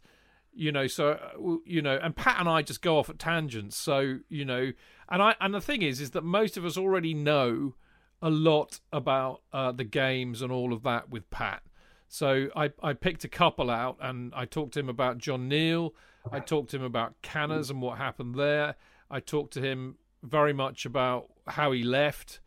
you 0.54 0.72
know 0.72 0.88
so 0.88 1.12
uh, 1.12 1.58
you 1.66 1.82
know 1.82 2.00
and 2.02 2.16
pat 2.16 2.38
and 2.40 2.50
i 2.50 2.62
just 2.62 2.82
go 2.82 2.98
off 2.98 3.10
at 3.10 3.20
tangents 3.20 3.78
so 3.78 4.20
you 4.30 4.44
know 4.44 4.72
and 5.10 5.22
i 5.22 5.36
and 5.40 5.54
the 5.54 5.62
thing 5.62 5.82
is 5.82 6.02
is 6.02 6.12
that 6.12 6.24
most 6.24 6.58
of 6.58 6.66
us 6.66 6.78
already 6.78 7.14
know 7.14 7.76
a 8.22 8.30
lot 8.30 8.82
about 8.92 9.42
uh, 9.54 9.72
the 9.72 9.84
games 9.86 10.42
and 10.42 10.52
all 10.52 10.74
of 10.74 10.84
that 10.84 11.10
with 11.10 11.30
pat 11.30 11.62
so 12.10 12.50
I, 12.56 12.72
I 12.82 12.94
picked 12.94 13.24
a 13.24 13.30
couple 13.30 13.70
out 13.70 13.98
and 14.02 14.34
I 14.36 14.46
talked 14.46 14.74
to 14.74 14.80
him 14.80 14.90
about 14.90 15.20
John 15.20 15.48
Neal. 15.48 15.94
I 16.32 16.40
talked 16.40 16.72
to 16.72 16.78
him 16.78 16.84
about 16.84 17.14
Canners 17.22 17.70
and 17.70 17.82
what 17.82 18.00
happened 18.00 18.34
there. 18.36 18.76
I 19.12 19.20
talked 19.20 19.54
to 19.54 19.62
him 19.62 19.96
very 20.24 20.52
much 20.52 20.86
about 20.86 21.30
how 21.48 21.72
he 21.72 21.84
left. 21.84 22.40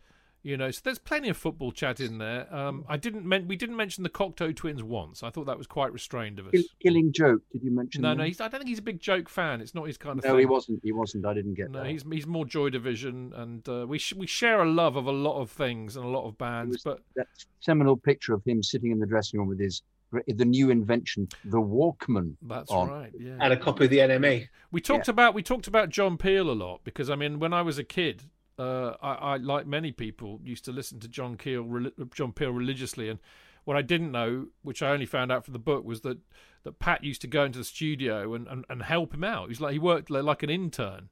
You 0.45 0.57
know, 0.57 0.73
so 0.73 0.81
there's 0.83 0.99
plenty 0.99 1.29
of 1.29 1.37
football 1.37 1.71
chat 1.71 2.01
in 2.01 2.19
there. 2.19 2.53
Um, 2.53 2.85
I 2.89 2.97
didn't 2.97 3.25
men- 3.25 3.47
we 3.47 3.55
didn't 3.55 3.77
mention 3.77 4.03
the 4.03 4.11
Cocteau 4.11 4.55
twins 4.55 4.83
once. 4.83 5.23
I 5.23 5.31
thought 5.31 5.47
that 5.47 5.57
was 5.57 5.69
quite 5.69 5.93
restrained 5.93 6.41
of 6.41 6.47
us. 6.47 6.53
Kill- 6.53 6.65
Killing 6.83 7.13
joke. 7.13 7.43
Did 7.53 7.63
you 7.63 7.71
mention? 7.71 8.03
No, 8.03 8.09
them? 8.09 8.19
no, 8.19 8.25
he's, 8.25 8.41
I 8.41 8.49
don't 8.49 8.59
think 8.59 8.69
he's 8.69 8.81
a 8.81 8.83
big 8.83 8.99
joke 8.99 9.29
fan. 9.29 9.61
It's 9.61 9.73
not 9.75 9.87
his 9.87 9.97
kind 9.97 10.19
of 10.19 10.25
no, 10.25 10.31
thing. 10.33 10.41
he 10.41 10.47
wasn't. 10.47 10.81
He 10.83 10.91
wasn't. 10.91 11.25
I 11.27 11.35
didn't 11.35 11.55
get 11.55 11.71
No, 11.71 11.85
that. 11.85 11.91
he's 11.91 12.03
he's 12.11 12.27
more 12.27 12.45
Joy 12.45 12.71
Division, 12.71 13.33
and 13.37 13.69
uh, 13.69 13.87
we 13.89 13.99
sh- 13.99 14.15
we 14.15 14.27
share 14.27 14.61
a 14.63 14.69
love 14.69 14.97
of 14.97 15.07
a 15.07 15.13
lot 15.13 15.41
of 15.41 15.49
things 15.51 15.95
and 15.97 16.05
a 16.05 16.09
lot 16.09 16.27
of 16.27 16.37
bands. 16.39 16.73
was- 16.75 16.83
But 16.83 17.01
that 17.15 17.29
seminal 17.61 17.97
picture 17.97 18.35
of 18.35 18.43
him 18.45 18.65
sitting 18.65 18.91
in 18.91 18.99
the 18.99 19.07
dressing 19.07 19.39
room 19.39 19.49
with 19.49 19.61
his 19.61 19.83
the 20.27 20.45
new 20.45 20.71
invention, 20.71 21.27
the 21.45 21.57
Walkman. 21.61 22.35
that's 22.43 22.71
on. 22.71 22.89
right. 22.91 23.13
Yeah. 23.19 23.37
And 23.41 23.53
a 23.53 23.57
copy 23.57 23.85
of 23.85 23.91
the 23.91 23.99
NME. 23.99 24.49
We 24.71 24.81
talked 24.81 25.09
about 25.09 25.35
we 25.35 25.43
talked 25.43 25.67
about 25.69 25.89
John 25.89 26.19
Peel 26.19 26.51
a 26.51 26.53
lot 26.53 26.81
because 26.85 27.09
I 27.09 27.15
mean 27.15 27.39
when 27.39 27.53
I 27.55 27.63
was 27.63 27.79
a 27.79 27.85
kid, 27.85 28.25
uh, 28.59 28.93
I, 29.03 29.13
I 29.15 29.37
like 29.37 29.67
many 29.67 29.93
people 29.93 30.41
used 30.45 30.65
to 30.67 30.73
listen 30.73 31.01
to 31.01 31.09
John 31.09 31.37
Keel, 31.37 31.91
John 32.15 32.33
Peel 32.33 32.51
religiously, 32.51 33.09
and 33.09 33.19
what 33.65 33.77
I 33.77 33.83
didn't 33.83 34.13
know, 34.13 34.47
which 34.63 34.83
I 34.83 34.91
only 34.91 35.07
found 35.07 35.31
out 35.31 35.45
from 35.45 35.53
the 35.53 35.59
book, 35.59 35.85
was 35.85 36.01
that 36.03 36.19
that 36.65 36.79
Pat 36.79 37.03
used 37.03 37.21
to 37.23 37.27
go 37.27 37.45
into 37.45 37.59
the 37.59 37.65
studio 37.65 38.35
and, 38.35 38.47
and, 38.47 38.65
and 38.69 38.83
help 38.83 39.15
him 39.15 39.25
out. 39.25 39.49
He's 39.49 39.61
like 39.61 39.73
he 39.73 39.79
worked 39.79 40.11
like 40.11 40.43
an 40.43 40.51
intern. 40.51 41.09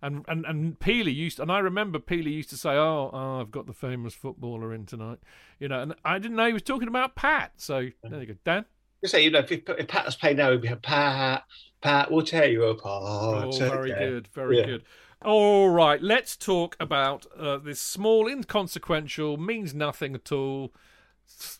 And 0.00 0.24
and 0.28 0.46
and 0.46 0.78
Peely 0.78 1.12
used, 1.12 1.40
and 1.40 1.50
I 1.50 1.58
remember 1.58 1.98
Peely 1.98 2.30
used 2.30 2.50
to 2.50 2.56
say, 2.56 2.70
"Oh, 2.70 3.10
oh, 3.12 3.40
I've 3.40 3.50
got 3.50 3.66
the 3.66 3.72
famous 3.72 4.14
footballer 4.14 4.72
in 4.72 4.86
tonight," 4.86 5.18
you 5.58 5.66
know. 5.66 5.82
And 5.82 5.94
I 6.04 6.20
didn't 6.20 6.36
know 6.36 6.46
he 6.46 6.52
was 6.52 6.62
talking 6.62 6.86
about 6.86 7.16
Pat. 7.16 7.54
So 7.56 7.88
there 8.04 8.20
you 8.20 8.26
go, 8.26 8.34
Dan. 8.44 8.64
You 9.02 9.08
say, 9.08 9.24
you 9.24 9.30
know, 9.32 9.40
if, 9.40 9.50
if 9.50 9.88
Pat 9.88 10.06
was 10.06 10.14
playing 10.14 10.36
now, 10.36 10.50
we'd 10.50 10.60
be 10.62 10.68
Pat, 10.68 11.44
Pat, 11.80 12.10
we'll 12.12 12.24
tear 12.24 12.46
you 12.48 12.64
apart. 12.64 13.46
Oh, 13.54 13.58
very 13.58 13.90
good, 13.90 14.28
very 14.28 14.58
Yeah. 14.58 14.66
good. 14.66 14.84
All 15.24 15.68
right, 15.70 16.00
let's 16.00 16.36
talk 16.36 16.76
about 16.78 17.26
uh, 17.36 17.58
this 17.58 17.80
small, 17.80 18.28
inconsequential, 18.28 19.36
means 19.36 19.74
nothing 19.74 20.14
at 20.14 20.30
all. 20.30 20.72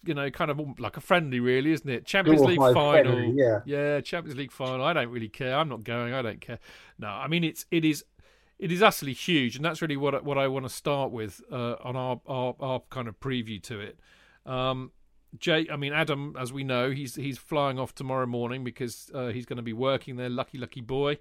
You 0.05 0.15
know, 0.15 0.31
kind 0.31 0.51
of 0.51 0.79
like 0.79 0.97
a 0.97 1.01
friendly, 1.01 1.41
really, 1.41 1.73
isn't 1.73 1.89
it? 1.91 2.07
Champions 2.07 2.41
League 2.41 2.59
final, 2.59 2.93
friendly, 2.93 3.31
yeah. 3.33 3.61
yeah, 3.67 4.01
Champions 4.01 4.39
League 4.39 4.53
final. 4.53 4.85
I 4.85 4.93
don't 4.93 5.11
really 5.11 5.29
care. 5.29 5.57
I'm 5.57 5.69
not 5.69 5.85
going. 5.85 6.15
I 6.15 6.23
don't 6.23 6.41
care. 6.41 6.59
No, 6.99 7.09
I 7.09 7.27
mean 7.29 7.45
it's 7.45 7.67
it 7.71 7.85
is 7.85 8.05
it 8.59 8.73
is 8.73 8.83
utterly 8.83 9.13
huge, 9.13 9.57
and 9.57 9.65
that's 9.65 9.83
really 9.83 9.97
what 9.97 10.15
I- 10.15 10.21
what 10.21 10.39
I 10.39 10.47
want 10.49 10.65
to 10.65 10.71
start 10.71 11.11
with 11.11 11.43
uh, 11.53 11.75
on 11.83 11.97
our, 11.97 12.21
our 12.27 12.55
our 12.61 12.81
kind 12.91 13.09
of 13.09 13.21
preview 13.21 13.63
to 13.65 13.81
it. 13.81 13.99
Um, 14.47 14.93
Jay, 15.39 15.67
I 15.71 15.77
mean 15.77 15.93
Adam, 15.93 16.35
as 16.39 16.53
we 16.53 16.65
know, 16.65 16.91
he's 16.91 17.17
he's 17.17 17.37
flying 17.39 17.79
off 17.79 17.95
tomorrow 17.95 18.27
morning 18.27 18.65
because 18.65 19.11
uh, 19.15 19.29
he's 19.29 19.45
going 19.47 19.59
to 19.59 19.63
be 19.63 19.75
working 19.75 20.17
there. 20.17 20.31
Lucky, 20.31 20.59
lucky 20.59 20.81
boy. 20.81 21.19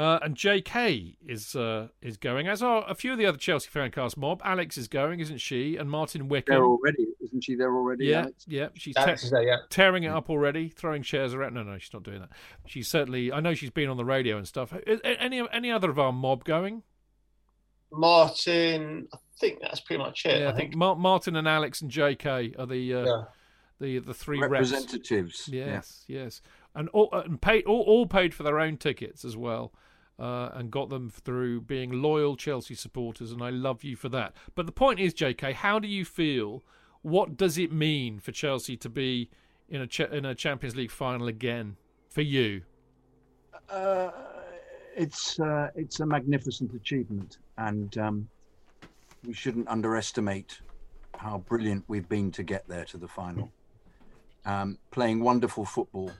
Uh, 0.00 0.18
and 0.22 0.34
J.K. 0.34 1.18
is 1.26 1.54
uh, 1.54 1.88
is 2.00 2.16
going, 2.16 2.48
as 2.48 2.62
are 2.62 2.84
a 2.88 2.94
few 2.94 3.12
of 3.12 3.18
the 3.18 3.26
other 3.26 3.36
Chelsea 3.36 3.68
fancast 3.68 4.16
mob. 4.16 4.40
Alex 4.42 4.78
is 4.78 4.88
going, 4.88 5.20
isn't 5.20 5.38
she? 5.42 5.76
And 5.76 5.90
Martin 5.90 6.28
Wickham. 6.28 6.54
There 6.54 6.64
already, 6.64 7.06
isn't 7.22 7.44
she? 7.44 7.54
There 7.54 7.74
already. 7.74 8.06
yeah, 8.06 8.20
Alex? 8.22 8.44
yeah, 8.48 8.68
she's 8.76 8.94
te- 8.94 9.28
there, 9.30 9.42
yeah. 9.42 9.56
tearing 9.68 10.04
it 10.04 10.08
up 10.08 10.30
already, 10.30 10.70
throwing 10.70 11.02
chairs 11.02 11.34
around. 11.34 11.52
No, 11.52 11.64
no, 11.64 11.76
she's 11.76 11.92
not 11.92 12.02
doing 12.02 12.20
that. 12.20 12.30
She's 12.66 12.88
certainly. 12.88 13.30
I 13.30 13.40
know 13.40 13.52
she's 13.52 13.68
been 13.68 13.90
on 13.90 13.98
the 13.98 14.04
radio 14.06 14.38
and 14.38 14.48
stuff. 14.48 14.72
Is- 14.86 15.00
Any 15.04 15.42
any 15.52 15.70
other 15.70 15.90
of 15.90 15.98
our 15.98 16.12
mob 16.12 16.44
going? 16.44 16.82
Martin, 17.92 19.06
I 19.12 19.16
think 19.38 19.60
that's 19.60 19.80
pretty 19.80 20.02
much 20.02 20.24
it. 20.24 20.40
Yeah, 20.40 20.48
I 20.48 20.52
think. 20.52 20.74
Mar- 20.76 20.96
Martin 20.96 21.36
and 21.36 21.46
Alex 21.48 21.82
and 21.82 21.90
J.K. 21.90 22.54
are 22.58 22.66
the 22.66 22.94
uh, 22.94 23.04
Yeah. 23.04 23.22
the 23.80 23.98
the 23.98 24.14
three 24.14 24.38
reps. 24.38 24.50
Representatives. 24.70 25.48
yeah. 25.52 25.66
Yes, 25.66 26.04
yes, 26.06 26.42
and 26.74 26.88
all 26.90 27.10
and 27.12 27.40
paid 27.40 27.66
all, 27.66 27.82
all 27.82 28.06
paid 28.06 28.32
for 28.32 28.44
their 28.44 28.58
own 28.60 28.76
tickets 28.76 29.24
as 29.24 29.36
well, 29.36 29.72
uh, 30.20 30.50
and 30.52 30.70
got 30.70 30.90
them 30.90 31.08
through 31.08 31.62
being 31.62 32.02
loyal 32.02 32.36
Chelsea 32.36 32.74
supporters, 32.74 33.32
and 33.32 33.42
I 33.42 33.48
love 33.48 33.82
you 33.82 33.96
for 33.96 34.10
that. 34.10 34.34
But 34.54 34.66
the 34.66 34.72
point 34.72 35.00
is, 35.00 35.14
J.K., 35.14 35.54
how 35.54 35.78
do 35.78 35.88
you 35.88 36.04
feel? 36.04 36.62
What 37.00 37.38
does 37.38 37.56
it 37.56 37.72
mean 37.72 38.20
for 38.20 38.30
Chelsea 38.30 38.76
to 38.76 38.90
be 38.90 39.30
in 39.70 39.80
a 39.80 40.14
in 40.14 40.26
a 40.26 40.34
Champions 40.34 40.76
League 40.76 40.90
final 40.90 41.26
again 41.26 41.76
for 42.10 42.20
you? 42.20 42.62
Uh, 43.70 44.10
it's 44.94 45.40
uh, 45.40 45.68
it's 45.74 46.00
a 46.00 46.06
magnificent 46.06 46.74
achievement, 46.74 47.38
and 47.56 47.96
um, 47.96 48.28
we 49.24 49.32
shouldn't 49.32 49.68
underestimate 49.68 50.60
how 51.16 51.38
brilliant 51.38 51.84
we've 51.88 52.08
been 52.08 52.30
to 52.32 52.42
get 52.42 52.68
there 52.68 52.84
to 52.84 52.98
the 52.98 53.08
final. 53.08 53.50
Um, 54.44 54.78
playing 54.90 55.20
wonderful 55.20 55.64
football, 55.64 56.10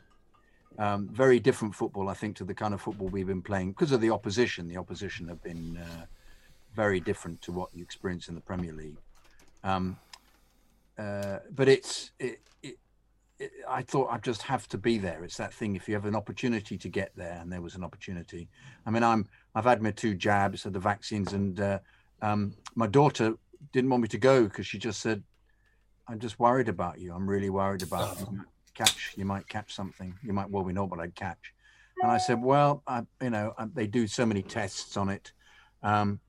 um, 0.81 1.09
very 1.13 1.39
different 1.39 1.75
football, 1.75 2.09
I 2.09 2.15
think, 2.15 2.37
to 2.37 2.45
the 2.45 2.55
kind 2.55 2.73
of 2.73 2.81
football 2.81 3.09
we've 3.09 3.27
been 3.27 3.43
playing 3.43 3.73
because 3.73 3.93
of 3.93 4.01
the 4.01 4.11
opposition. 4.11 4.67
The 4.67 4.79
opposition 4.79 5.29
have 5.29 5.43
been 5.43 5.77
uh, 5.77 6.07
very 6.75 7.01
different 7.01 7.43
to 7.43 7.53
what 7.53 7.69
you 7.75 7.83
experience 7.83 8.29
in 8.29 8.35
the 8.35 8.41
Premier 8.41 8.73
League. 8.73 8.97
Um, 9.63 9.99
uh, 10.97 11.41
but 11.51 11.69
it's 11.69 12.13
it, 12.19 12.41
it, 12.63 12.79
it, 13.39 13.53
I 13.69 13.83
thought 13.83 14.09
I 14.11 14.17
just 14.19 14.41
have 14.43 14.67
to 14.69 14.79
be 14.79 14.97
there. 14.97 15.23
It's 15.23 15.37
that 15.37 15.53
thing. 15.53 15.77
If 15.77 15.87
you 15.87 15.95
have 15.95 16.07
an 16.07 16.17
opportunity 16.17 16.79
to 16.79 16.89
get 16.89 17.13
there, 17.15 17.39
and 17.43 17.53
there 17.53 17.61
was 17.61 17.75
an 17.75 17.85
opportunity. 17.85 18.49
I 18.87 18.91
mean, 18.91 19.03
I'm 19.03 19.29
I've 19.55 19.65
had 19.65 19.83
my 19.83 19.91
two 19.91 20.15
jabs 20.15 20.65
of 20.65 20.73
the 20.73 20.81
vaccines, 20.81 21.35
and 21.35 21.61
uh, 21.61 21.79
um, 22.23 22.55
my 22.75 22.87
daughter 22.87 23.35
didn't 23.73 23.91
want 23.91 24.03
me 24.03 24.09
to 24.09 24.19
go 24.19 24.45
because 24.45 24.67
she 24.67 24.79
just 24.79 25.03
said, 25.03 25.23
"I'm 26.09 26.21
just 26.21 26.39
worried 26.39 26.71
about 26.71 27.01
you. 27.01 27.13
I'm 27.13 27.29
really 27.29 27.51
worried 27.51 27.83
about 27.83 28.19
you. 28.19 28.45
Catch. 28.75 29.15
You 29.17 29.25
might 29.25 29.49
catch 29.49 29.75
something. 29.75 30.15
You 30.23 30.33
might. 30.33 30.51
Well, 30.51 30.65
we 30.65 30.73
know 30.73 30.85
what 30.85 31.01
I'd 31.01 31.15
catch." 31.15 31.53
And 32.03 32.11
I 32.11 32.19
said, 32.19 32.43
"Well, 32.43 32.83
I, 32.87 33.03
you 33.21 33.31
know, 33.31 33.55
I, 33.59 33.67
they 33.73 33.87
do 33.87 34.07
so 34.07 34.25
many 34.25 34.43
tests 34.43 34.97
on 34.97 35.09
it. 35.09 35.33
Um, 35.83 36.21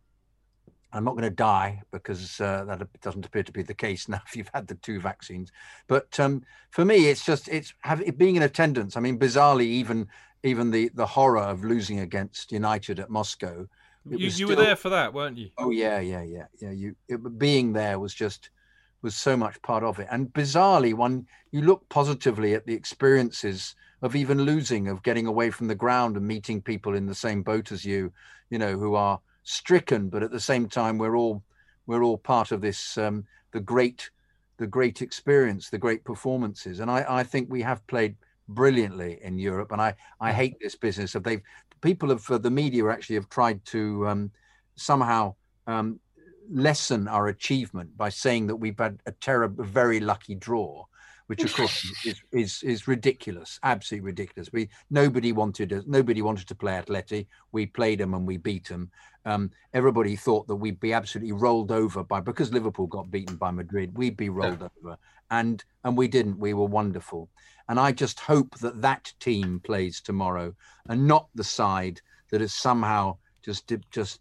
I'm 0.94 1.04
not 1.04 1.12
going 1.12 1.24
to 1.24 1.30
die 1.30 1.82
because 1.92 2.42
uh, 2.42 2.66
that 2.66 3.02
doesn't 3.02 3.26
appear 3.26 3.44
to 3.44 3.52
be 3.52 3.64
the 3.64 3.74
case 3.74 4.10
now 4.10 4.22
if 4.28 4.36
you've 4.36 4.52
had 4.54 4.68
the 4.68 4.76
two 4.76 5.00
vaccines. 5.00 5.52
But 5.88 6.20
um, 6.20 6.44
for 6.72 6.86
me, 6.86 7.10
it's 7.10 7.26
just 7.26 7.48
it's 7.48 7.74
have, 7.82 8.02
it 8.02 8.18
being 8.18 8.36
in 8.36 8.44
attendance. 8.44 8.98
I 8.98 9.00
mean, 9.00 9.18
bizarrely, 9.18 9.66
even 9.66 10.08
even 10.44 10.72
the 10.72 10.90
the 10.94 11.06
horror 11.06 11.40
of 11.40 11.64
losing 11.64 12.00
against 12.00 12.52
United 12.52 13.00
at 13.00 13.10
Moscow. 13.10 13.68
You, 14.10 14.18
you 14.18 14.48
were 14.48 14.56
there 14.56 14.76
for 14.76 14.90
that, 14.90 15.14
weren't 15.14 15.38
you? 15.38 15.52
Oh 15.60 15.70
yeah, 15.70 16.00
yeah, 16.00 16.24
yeah, 16.24 16.46
yeah. 16.60 16.72
You 16.72 16.96
it, 17.08 17.38
being 17.38 17.74
there 17.74 18.00
was 18.00 18.14
just 18.14 18.50
was 19.02 19.16
so 19.16 19.36
much 19.36 19.62
part 19.62 19.84
of 19.84 20.00
it. 20.00 20.08
And 20.12 20.32
bizarrely, 20.34 20.94
one 20.94 21.28
you 21.52 21.62
look 21.62 21.88
positively 21.90 22.54
at 22.54 22.66
the 22.66 22.74
experiences 22.74 23.76
of 24.02 24.16
even 24.16 24.42
losing, 24.42 24.88
of 24.88 25.04
getting 25.04 25.28
away 25.28 25.52
from 25.52 25.68
the 25.68 25.76
ground 25.76 26.18
and 26.18 26.28
meeting 26.28 26.62
people 26.62 26.96
in 26.96 27.06
the 27.06 27.16
same 27.16 27.44
boat 27.44 27.72
as 27.72 27.86
you, 27.86 28.12
you 28.50 28.58
know, 28.58 28.78
who 28.78 28.96
are 28.96 29.20
stricken, 29.44 30.10
but 30.10 30.24
at 30.24 30.32
the 30.32 30.40
same 30.40 30.68
time, 30.68 30.98
we're 30.98 31.18
all 31.18 31.44
we're 31.88 32.04
all 32.04 32.18
part 32.18 32.52
of 32.52 32.62
this 32.62 32.98
um, 32.98 33.26
the 33.52 33.60
great 33.60 34.10
the 34.58 34.68
great 34.68 35.02
experience, 35.02 35.70
the 35.70 35.78
great 35.78 36.04
performances. 36.04 36.80
And 36.80 36.92
I, 36.92 37.06
I 37.10 37.24
think 37.24 37.50
we 37.50 37.64
have 37.64 37.86
played 37.88 38.16
brilliantly 38.48 39.20
in 39.24 39.40
Europe. 39.40 39.72
And 39.72 39.82
I, 39.82 39.96
I 40.20 40.32
hate 40.32 40.60
this 40.60 40.76
business 40.76 41.16
of 41.16 41.24
they've 41.24 41.42
people 41.82 42.12
of 42.12 42.30
uh, 42.30 42.38
the 42.38 42.52
media 42.52 42.88
actually 42.88 43.16
have 43.16 43.30
tried 43.30 43.64
to 43.66 44.08
um, 44.08 44.32
somehow 44.76 45.34
um, 45.66 46.00
lessen 46.52 47.08
our 47.08 47.28
achievement 47.28 47.98
by 47.98 48.10
saying 48.10 48.48
that 48.48 48.58
we've 48.58 48.78
had 48.78 49.00
a 49.06 49.12
terrible, 49.12 49.64
very 49.64 50.00
lucky 50.00 50.36
draw, 50.36 50.86
which 51.28 51.44
of 51.44 51.54
course 51.54 51.86
is, 52.06 52.22
is 52.32 52.64
is 52.64 52.88
ridiculous, 52.88 53.60
absolutely 53.64 54.06
ridiculous. 54.06 54.50
We 54.52 54.70
nobody 54.90 55.32
wanted 55.32 55.72
us, 55.74 55.84
nobody 55.88 56.22
wanted 56.22 56.48
to 56.50 56.56
play 56.56 56.74
Atleti. 56.74 57.28
We 57.52 57.66
played 57.66 58.00
them 58.00 58.14
and 58.14 58.28
we 58.28 58.38
beat 58.38 58.68
them. 58.68 58.92
Um, 59.24 59.52
everybody 59.74 60.16
thought 60.16 60.48
that 60.48 60.56
we'd 60.56 60.80
be 60.80 60.94
absolutely 60.94 61.32
rolled 61.32 61.72
over 61.72 62.04
by 62.04 62.20
because 62.20 62.52
Liverpool 62.52 62.88
got 62.88 63.12
beaten 63.12 63.38
by 63.38 63.52
Madrid. 63.52 63.98
We'd 63.98 64.18
be 64.18 64.30
rolled 64.30 64.62
over, 64.64 64.98
and 65.30 65.64
and 65.84 65.96
we 65.96 66.08
didn't. 66.08 66.40
We 66.40 66.54
were 66.54 66.66
wonderful, 66.66 67.30
and 67.70 67.80
I 67.80 67.92
just 67.92 68.20
hope 68.20 68.58
that 68.60 68.82
that 68.82 69.14
team 69.20 69.62
plays 69.64 70.02
tomorrow, 70.02 70.54
and 70.90 71.08
not 71.08 71.30
the 71.34 71.44
side 71.44 72.02
that 72.32 72.42
has 72.42 72.54
somehow 72.54 73.18
just 73.42 73.72
just 73.92 74.20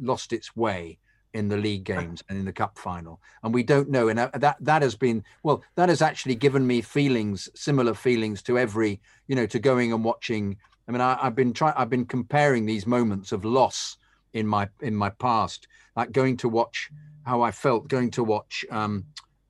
lost 0.00 0.32
its 0.32 0.54
way 0.54 0.98
in 1.34 1.48
the 1.48 1.56
league 1.56 1.84
games 1.84 2.22
and 2.28 2.38
in 2.38 2.44
the 2.44 2.52
cup 2.52 2.78
final 2.78 3.20
and 3.42 3.54
we 3.54 3.62
don't 3.62 3.88
know 3.88 4.08
and 4.08 4.18
uh, 4.18 4.30
that 4.34 4.56
that 4.60 4.82
has 4.82 4.94
been 4.94 5.24
well 5.42 5.62
that 5.76 5.88
has 5.88 6.02
actually 6.02 6.34
given 6.34 6.66
me 6.66 6.80
feelings 6.80 7.48
similar 7.54 7.94
feelings 7.94 8.42
to 8.42 8.58
every 8.58 9.00
you 9.28 9.36
know 9.36 9.46
to 9.46 9.58
going 9.58 9.92
and 9.92 10.04
watching. 10.04 10.56
I 10.88 10.92
mean 10.92 11.00
I, 11.00 11.16
have 11.22 11.34
been 11.34 11.52
trying 11.52 11.74
i've 11.76 11.90
been 11.90 12.04
comparing 12.04 12.66
these 12.66 12.86
moments 12.86 13.32
of 13.32 13.44
loss 13.44 13.96
in 14.34 14.46
my 14.46 14.68
in 14.80 14.94
my 14.94 15.10
past 15.10 15.68
like 15.96 16.12
going 16.12 16.36
to 16.38 16.48
watch 16.48 16.90
how 17.24 17.40
i 17.40 17.50
felt 17.50 17.88
going 17.88 18.10
to 18.10 18.24
watch 18.24 18.64
um, 18.70 19.04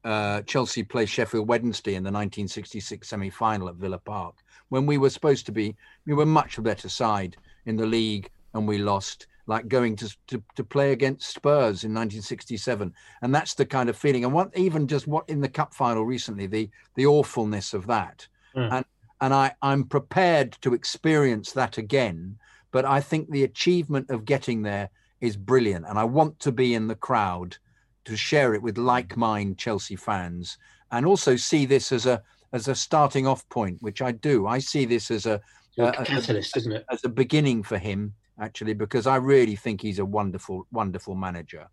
uh, 0.04 0.42
chelsea 0.42 0.82
play 0.82 1.06
sheffield 1.06 1.48
wednesday 1.48 1.94
in 1.94 2.02
the 2.02 2.08
1966 2.08 3.08
semi-final 3.08 3.68
at 3.68 3.76
villa 3.76 3.98
park 3.98 4.34
when 4.68 4.86
we 4.86 4.98
were 4.98 5.10
supposed 5.10 5.46
to 5.46 5.52
be 5.52 5.74
we 6.06 6.14
were 6.14 6.26
much 6.26 6.62
better 6.62 6.88
side 6.88 7.36
in 7.66 7.76
the 7.76 7.86
league 7.86 8.30
and 8.54 8.68
we 8.68 8.78
lost 8.78 9.26
like 9.46 9.68
going 9.68 9.96
to, 9.96 10.16
to, 10.28 10.42
to 10.54 10.64
play 10.64 10.92
against 10.92 11.34
Spurs 11.34 11.84
in 11.84 11.92
1967, 11.92 12.92
and 13.22 13.34
that's 13.34 13.54
the 13.54 13.66
kind 13.66 13.88
of 13.88 13.96
feeling. 13.96 14.24
And 14.24 14.32
what 14.32 14.56
even 14.56 14.86
just 14.86 15.06
what 15.06 15.28
in 15.28 15.40
the 15.40 15.48
cup 15.48 15.74
final 15.74 16.04
recently, 16.04 16.46
the 16.46 16.70
the 16.94 17.06
awfulness 17.06 17.74
of 17.74 17.86
that, 17.88 18.26
mm. 18.56 18.72
and 18.72 18.84
and 19.20 19.34
I 19.34 19.52
I'm 19.62 19.84
prepared 19.84 20.52
to 20.62 20.74
experience 20.74 21.52
that 21.52 21.78
again. 21.78 22.38
But 22.70 22.84
I 22.84 23.00
think 23.00 23.30
the 23.30 23.44
achievement 23.44 24.10
of 24.10 24.24
getting 24.24 24.62
there 24.62 24.90
is 25.20 25.36
brilliant, 25.36 25.86
and 25.88 25.98
I 25.98 26.04
want 26.04 26.38
to 26.40 26.52
be 26.52 26.74
in 26.74 26.86
the 26.86 26.94
crowd 26.94 27.56
to 28.04 28.16
share 28.16 28.54
it 28.54 28.62
with 28.62 28.78
like-minded 28.78 29.58
Chelsea 29.58 29.96
fans, 29.96 30.58
and 30.90 31.04
also 31.04 31.36
see 31.36 31.66
this 31.66 31.90
as 31.90 32.06
a 32.06 32.22
as 32.52 32.68
a 32.68 32.74
starting 32.74 33.26
off 33.26 33.48
point, 33.48 33.78
which 33.80 34.02
I 34.02 34.12
do. 34.12 34.46
I 34.46 34.58
see 34.58 34.84
this 34.84 35.10
as 35.10 35.26
a, 35.26 35.40
a, 35.78 35.86
a 35.86 36.04
catalyst, 36.04 36.54
a, 36.54 36.58
isn't 36.60 36.72
it? 36.72 36.84
As 36.90 37.04
a 37.04 37.08
beginning 37.08 37.62
for 37.62 37.78
him 37.78 38.14
actually, 38.40 38.74
because 38.74 39.06
I 39.06 39.16
really 39.16 39.56
think 39.56 39.80
he's 39.80 39.98
a 39.98 40.04
wonderful, 40.04 40.66
wonderful 40.72 41.14
manager, 41.14 41.68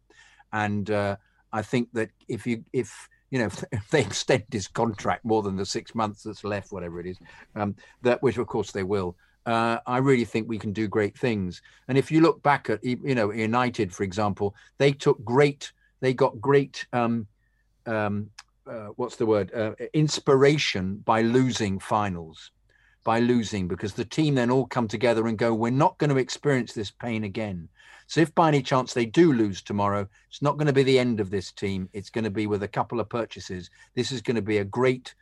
and 0.51 0.89
uh, 0.89 1.15
I 1.51 1.61
think 1.61 1.89
that 1.93 2.09
if 2.27 2.45
you 2.45 2.63
if 2.73 3.09
you 3.29 3.39
know 3.39 3.45
if, 3.71 3.89
they 3.89 4.01
extend 4.01 4.43
his 4.51 4.67
contract 4.67 5.25
more 5.25 5.41
than 5.43 5.55
the 5.55 5.65
six 5.65 5.95
months 5.95 6.23
that's 6.23 6.43
left, 6.43 6.71
whatever 6.71 6.99
it 6.99 7.07
is, 7.07 7.17
um, 7.55 7.75
that 8.01 8.21
which 8.21 8.37
of 8.37 8.47
course 8.47 8.71
they 8.71 8.83
will. 8.83 9.15
Uh, 9.45 9.79
I 9.87 9.97
really 9.97 10.25
think 10.25 10.47
we 10.47 10.59
can 10.59 10.73
do 10.73 10.87
great 10.87 11.17
things. 11.17 11.61
And 11.87 11.97
if 11.97 12.11
you 12.11 12.21
look 12.21 12.43
back 12.43 12.69
at 12.69 12.83
you 12.83 13.15
know 13.15 13.31
United, 13.31 13.93
for 13.93 14.03
example, 14.03 14.55
they 14.77 14.91
took 14.91 15.23
great, 15.23 15.71
they 16.01 16.13
got 16.13 16.39
great. 16.39 16.85
Um, 16.93 17.27
um, 17.85 18.29
uh, 18.67 18.89
what's 18.97 19.15
the 19.15 19.25
word? 19.25 19.51
Uh, 19.53 19.71
inspiration 19.93 20.97
by 20.97 21.21
losing 21.21 21.79
finals 21.79 22.51
by 23.03 23.19
losing 23.19 23.67
because 23.67 23.93
the 23.93 24.05
team 24.05 24.35
then 24.35 24.51
all 24.51 24.65
come 24.65 24.87
together 24.87 25.27
and 25.27 25.37
go, 25.37 25.53
we're 25.53 25.71
not 25.71 25.97
going 25.97 26.09
to 26.09 26.17
experience 26.17 26.73
this 26.73 26.91
pain 26.91 27.23
again. 27.23 27.69
So 28.07 28.21
if 28.21 28.33
by 28.33 28.47
any 28.47 28.61
chance 28.61 28.93
they 28.93 29.05
do 29.05 29.33
lose 29.33 29.61
tomorrow, 29.61 30.07
it's 30.29 30.41
not 30.41 30.57
going 30.57 30.67
to 30.67 30.73
be 30.73 30.83
the 30.83 30.99
end 30.99 31.19
of 31.19 31.29
this 31.29 31.51
team. 31.51 31.89
It's 31.93 32.09
going 32.09 32.23
to 32.23 32.31
be 32.31 32.47
with 32.47 32.63
a 32.63 32.67
couple 32.67 32.99
of 32.99 33.07
purchases. 33.09 33.69
This 33.95 34.11
is 34.11 34.21
going 34.21 34.35
to 34.35 34.41
be 34.41 34.57
a 34.57 34.65
great 34.65 35.13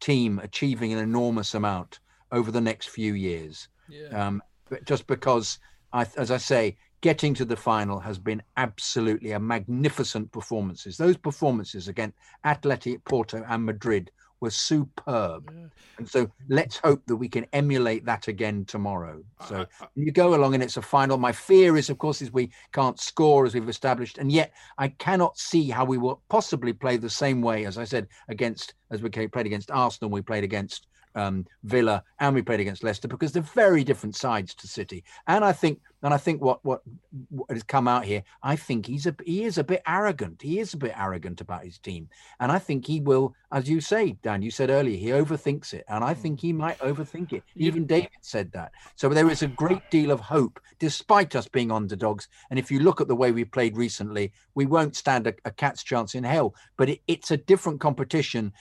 team 0.00 0.40
achieving 0.40 0.92
an 0.92 0.98
enormous 0.98 1.54
amount 1.54 2.00
over 2.32 2.50
the 2.50 2.60
next 2.60 2.88
few 2.88 3.14
years. 3.14 3.68
Yeah. 3.88 4.26
Um, 4.26 4.42
just 4.84 5.06
because, 5.06 5.58
I, 5.92 6.06
as 6.16 6.30
I 6.30 6.38
say, 6.38 6.76
getting 7.00 7.34
to 7.34 7.44
the 7.44 7.56
final 7.56 8.00
has 8.00 8.18
been 8.18 8.42
absolutely 8.56 9.32
a 9.32 9.38
magnificent 9.38 10.32
performances. 10.32 10.96
Those 10.96 11.16
performances 11.16 11.88
against 11.88 12.16
Athletic, 12.44 13.04
Porto, 13.04 13.44
and 13.48 13.64
Madrid 13.64 14.10
was 14.42 14.56
superb. 14.56 15.50
Yeah. 15.54 15.68
And 15.98 16.08
so 16.08 16.30
let's 16.48 16.76
hope 16.76 17.00
that 17.06 17.16
we 17.16 17.28
can 17.28 17.46
emulate 17.52 18.04
that 18.06 18.28
again 18.28 18.64
tomorrow. 18.64 19.22
So 19.48 19.66
you 19.94 20.10
go 20.10 20.34
along 20.34 20.54
and 20.54 20.62
it's 20.62 20.76
a 20.76 20.82
final. 20.82 21.16
My 21.16 21.32
fear 21.32 21.76
is, 21.76 21.88
of 21.88 21.98
course, 21.98 22.20
is 22.20 22.32
we 22.32 22.50
can't 22.72 22.98
score 23.00 23.46
as 23.46 23.54
we've 23.54 23.68
established. 23.68 24.18
And 24.18 24.30
yet 24.30 24.52
I 24.76 24.88
cannot 24.88 25.38
see 25.38 25.70
how 25.70 25.84
we 25.84 25.96
will 25.96 26.20
possibly 26.28 26.72
play 26.72 26.96
the 26.96 27.08
same 27.08 27.40
way, 27.40 27.64
as 27.64 27.78
I 27.78 27.84
said, 27.84 28.08
against, 28.28 28.74
as 28.90 29.00
we 29.00 29.08
played 29.08 29.46
against 29.46 29.70
Arsenal, 29.70 30.10
we 30.10 30.22
played 30.22 30.44
against 30.44 30.88
um, 31.14 31.46
Villa, 31.62 32.02
and 32.20 32.34
we 32.34 32.42
played 32.42 32.60
against 32.60 32.82
Leicester 32.82 33.06
because 33.06 33.32
they're 33.32 33.42
very 33.42 33.84
different 33.84 34.16
sides 34.16 34.54
to 34.56 34.66
City. 34.66 35.04
And 35.26 35.44
I 35.44 35.52
think, 35.52 35.80
and 36.02 36.12
I 36.12 36.16
think 36.16 36.42
what 36.42 36.64
what, 36.64 36.82
what 37.28 37.50
has 37.50 37.62
come 37.62 37.86
out 37.86 38.04
here, 38.04 38.22
I 38.42 38.56
think 38.56 38.86
he's 38.86 39.06
a 39.06 39.14
he 39.24 39.44
is 39.44 39.58
a 39.58 39.64
bit 39.64 39.82
arrogant. 39.86 40.42
He 40.42 40.58
is 40.58 40.74
a 40.74 40.76
bit 40.76 40.94
arrogant 40.96 41.40
about 41.40 41.64
his 41.64 41.78
team, 41.78 42.08
and 42.40 42.50
I 42.50 42.58
think 42.58 42.86
he 42.86 43.00
will, 43.00 43.34
as 43.52 43.68
you 43.68 43.80
say, 43.80 44.16
Dan. 44.22 44.42
You 44.42 44.50
said 44.50 44.70
earlier 44.70 44.96
he 44.96 45.08
overthinks 45.08 45.72
it, 45.74 45.84
and 45.88 46.02
I 46.02 46.14
think 46.14 46.40
he 46.40 46.52
might 46.52 46.78
overthink 46.78 47.32
it. 47.32 47.42
Even 47.56 47.86
David 47.86 48.10
said 48.20 48.52
that. 48.52 48.72
So 48.96 49.08
there 49.08 49.30
is 49.30 49.42
a 49.42 49.48
great 49.48 49.90
deal 49.90 50.10
of 50.10 50.20
hope, 50.20 50.60
despite 50.78 51.36
us 51.36 51.48
being 51.48 51.70
underdogs. 51.70 52.28
And 52.50 52.58
if 52.58 52.70
you 52.70 52.80
look 52.80 53.00
at 53.00 53.08
the 53.08 53.16
way 53.16 53.32
we 53.32 53.44
played 53.44 53.76
recently, 53.76 54.32
we 54.54 54.66
won't 54.66 54.96
stand 54.96 55.26
a, 55.26 55.34
a 55.44 55.50
cat's 55.50 55.82
chance 55.82 56.14
in 56.14 56.24
hell. 56.24 56.54
But 56.76 56.88
it, 56.88 57.00
it's 57.06 57.30
a 57.30 57.36
different 57.36 57.80
competition, 57.80 58.52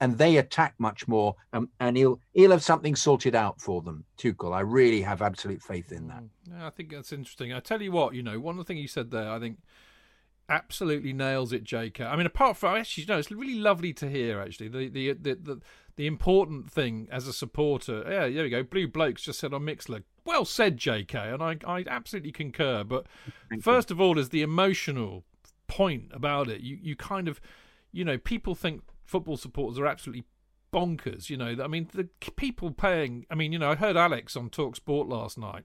and 0.00 0.16
they 0.16 0.38
attack 0.38 0.74
much 0.78 1.06
more. 1.06 1.36
Um, 1.52 1.68
and 1.80 1.96
he'll 1.96 2.20
he'll 2.32 2.52
have 2.52 2.62
something 2.62 2.96
sorted 2.96 3.34
out 3.34 3.60
for 3.60 3.82
them. 3.82 4.04
Tuchel, 4.18 4.52
I 4.52 4.60
really 4.60 5.02
have 5.02 5.22
absolute 5.22 5.62
faith 5.62 5.92
in 5.92 6.08
that. 6.08 6.22
Mm, 6.22 6.28
yeah, 6.50 6.66
I 6.66 6.70
think 6.70 6.90
that's 6.90 7.12
interesting. 7.12 7.52
I 7.52 7.60
tell 7.60 7.80
you 7.80 7.92
what, 7.92 8.14
you 8.14 8.22
know, 8.22 8.38
one 8.40 8.54
of 8.54 8.58
the 8.58 8.64
things 8.64 8.80
you 8.80 8.88
said 8.88 9.10
there, 9.10 9.30
I 9.30 9.38
think 9.38 9.58
absolutely 10.48 11.12
nails 11.12 11.52
it, 11.52 11.64
J.K. 11.64 12.04
I 12.04 12.16
mean, 12.16 12.26
apart 12.26 12.56
from 12.56 12.76
actually, 12.76 13.04
you 13.04 13.08
know, 13.08 13.18
it's 13.18 13.30
really 13.30 13.58
lovely 13.58 13.92
to 13.94 14.08
hear. 14.08 14.40
Actually, 14.40 14.68
the 14.68 14.88
the 14.88 15.12
the 15.12 15.34
the, 15.34 15.60
the 15.96 16.06
important 16.06 16.70
thing 16.70 17.08
as 17.10 17.26
a 17.26 17.32
supporter. 17.32 18.04
Yeah, 18.08 18.28
there 18.28 18.44
we 18.44 18.50
go. 18.50 18.62
Blue 18.62 18.88
blokes 18.88 19.22
just 19.22 19.38
said 19.38 19.52
on 19.52 19.62
Mixlr. 19.62 20.02
Well 20.24 20.44
said, 20.44 20.76
J.K. 20.76 21.18
And 21.18 21.42
I 21.42 21.56
I 21.66 21.84
absolutely 21.86 22.32
concur. 22.32 22.84
But 22.84 23.06
Thank 23.48 23.62
first 23.62 23.90
you. 23.90 23.96
of 23.96 24.00
all, 24.00 24.18
is 24.18 24.30
the 24.30 24.42
emotional 24.42 25.24
point 25.66 26.10
about 26.12 26.48
it. 26.48 26.60
You 26.60 26.78
you 26.80 26.96
kind 26.96 27.28
of, 27.28 27.40
you 27.92 28.04
know, 28.04 28.18
people 28.18 28.54
think 28.54 28.82
football 29.04 29.36
supporters 29.36 29.78
are 29.78 29.86
absolutely 29.86 30.24
bonkers. 30.72 31.30
You 31.30 31.36
know, 31.36 31.56
I 31.62 31.66
mean, 31.66 31.88
the 31.92 32.04
people 32.36 32.70
paying. 32.70 33.26
I 33.30 33.34
mean, 33.34 33.52
you 33.52 33.58
know, 33.58 33.70
I 33.70 33.74
heard 33.74 33.96
Alex 33.96 34.36
on 34.36 34.50
Talk 34.50 34.76
Sport 34.76 35.08
last 35.08 35.38
night 35.38 35.64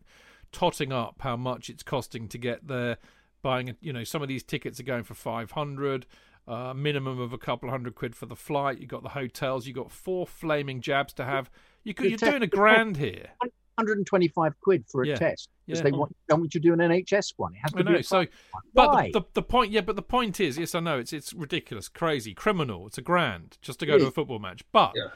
totting 0.51 0.93
up 0.93 1.15
how 1.19 1.35
much 1.35 1.69
it's 1.69 1.83
costing 1.83 2.27
to 2.29 2.37
get 2.37 2.67
there. 2.67 2.97
Buying, 3.41 3.75
you 3.81 3.91
know, 3.91 4.05
some 4.05 4.21
of 4.21 4.29
these 4.29 4.43
tickets 4.43 4.79
are 4.79 4.83
going 4.83 5.03
for 5.03 5.15
five 5.15 5.51
hundred. 5.51 6.05
Uh, 6.45 6.73
minimum 6.73 7.19
of 7.19 7.31
a 7.31 7.37
couple 7.37 7.69
hundred 7.69 7.95
quid 7.95 8.15
for 8.15 8.25
the 8.25 8.35
flight. 8.35 8.77
You 8.77 8.85
got 8.85 9.01
the 9.01 9.09
hotels. 9.09 9.65
You 9.65 9.73
got 9.73 9.91
four 9.91 10.27
flaming 10.27 10.81
jabs 10.81 11.13
to 11.13 11.25
have. 11.25 11.49
You 11.85 11.93
could, 11.93 12.09
you're 12.09 12.17
doing 12.17 12.43
a 12.43 12.47
grand 12.47 12.97
here. 12.97 13.29
125 13.75 14.53
quid 14.61 14.85
for 14.87 15.03
a 15.03 15.07
yeah. 15.07 15.15
test 15.15 15.49
because 15.65 15.79
yeah. 15.79 15.83
they 15.83 15.91
want, 15.91 16.15
don't 16.29 16.41
want 16.41 16.53
you 16.53 16.59
to 16.59 16.67
do 16.67 16.73
an 16.73 16.79
NHS 16.79 17.33
one. 17.37 17.53
It 17.53 17.59
has 17.59 17.71
to 17.73 17.79
I 17.79 17.81
know. 17.83 17.97
be 17.97 18.03
so, 18.03 18.25
but 18.73 19.11
the, 19.11 19.19
the, 19.19 19.25
the, 19.33 19.41
point, 19.41 19.71
yeah, 19.71 19.81
but 19.81 19.95
the 19.95 20.01
point 20.01 20.39
is, 20.39 20.57
yes, 20.57 20.75
I 20.75 20.79
know 20.79 20.99
it's 20.99 21.13
it's 21.13 21.33
ridiculous, 21.33 21.89
crazy, 21.89 22.33
criminal. 22.33 22.87
It's 22.87 22.97
a 22.97 23.01
grand 23.01 23.57
just 23.61 23.79
to 23.79 23.85
go 23.85 23.97
to 23.97 24.07
a 24.07 24.11
football 24.11 24.39
match, 24.39 24.63
but. 24.71 24.93
Yeah. 24.95 25.07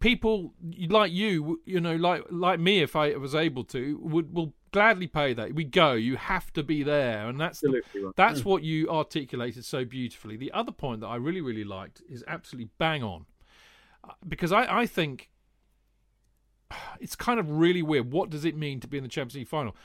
People 0.00 0.54
like 0.88 1.12
you, 1.12 1.60
you 1.64 1.80
know, 1.80 1.94
like 1.94 2.24
like 2.30 2.58
me, 2.58 2.80
if 2.80 2.96
I 2.96 3.14
was 3.14 3.32
able 3.32 3.62
to, 3.66 3.96
would 4.02 4.34
will 4.34 4.52
gladly 4.72 5.06
pay 5.06 5.34
that. 5.34 5.54
We 5.54 5.62
go. 5.62 5.92
You 5.92 6.16
have 6.16 6.52
to 6.54 6.64
be 6.64 6.82
there, 6.82 7.28
and 7.28 7.40
that's 7.40 7.60
the, 7.60 7.82
that's 8.16 8.44
what 8.44 8.64
you 8.64 8.90
articulated 8.90 9.64
so 9.64 9.84
beautifully. 9.84 10.36
The 10.36 10.50
other 10.50 10.72
point 10.72 11.02
that 11.02 11.06
I 11.06 11.14
really 11.14 11.40
really 11.40 11.62
liked 11.62 12.02
is 12.10 12.24
absolutely 12.26 12.70
bang 12.78 13.04
on, 13.04 13.26
uh, 14.02 14.14
because 14.26 14.50
I 14.50 14.80
I 14.80 14.86
think 14.86 15.30
it's 17.00 17.16
kind 17.16 17.40
of 17.40 17.50
really 17.50 17.82
weird. 17.82 18.12
What 18.12 18.30
does 18.30 18.44
it 18.44 18.56
mean 18.56 18.80
to 18.80 18.88
be 18.88 18.98
in 18.98 19.04
the 19.04 19.08
Champions 19.08 19.36
League 19.36 19.48
final? 19.48 19.76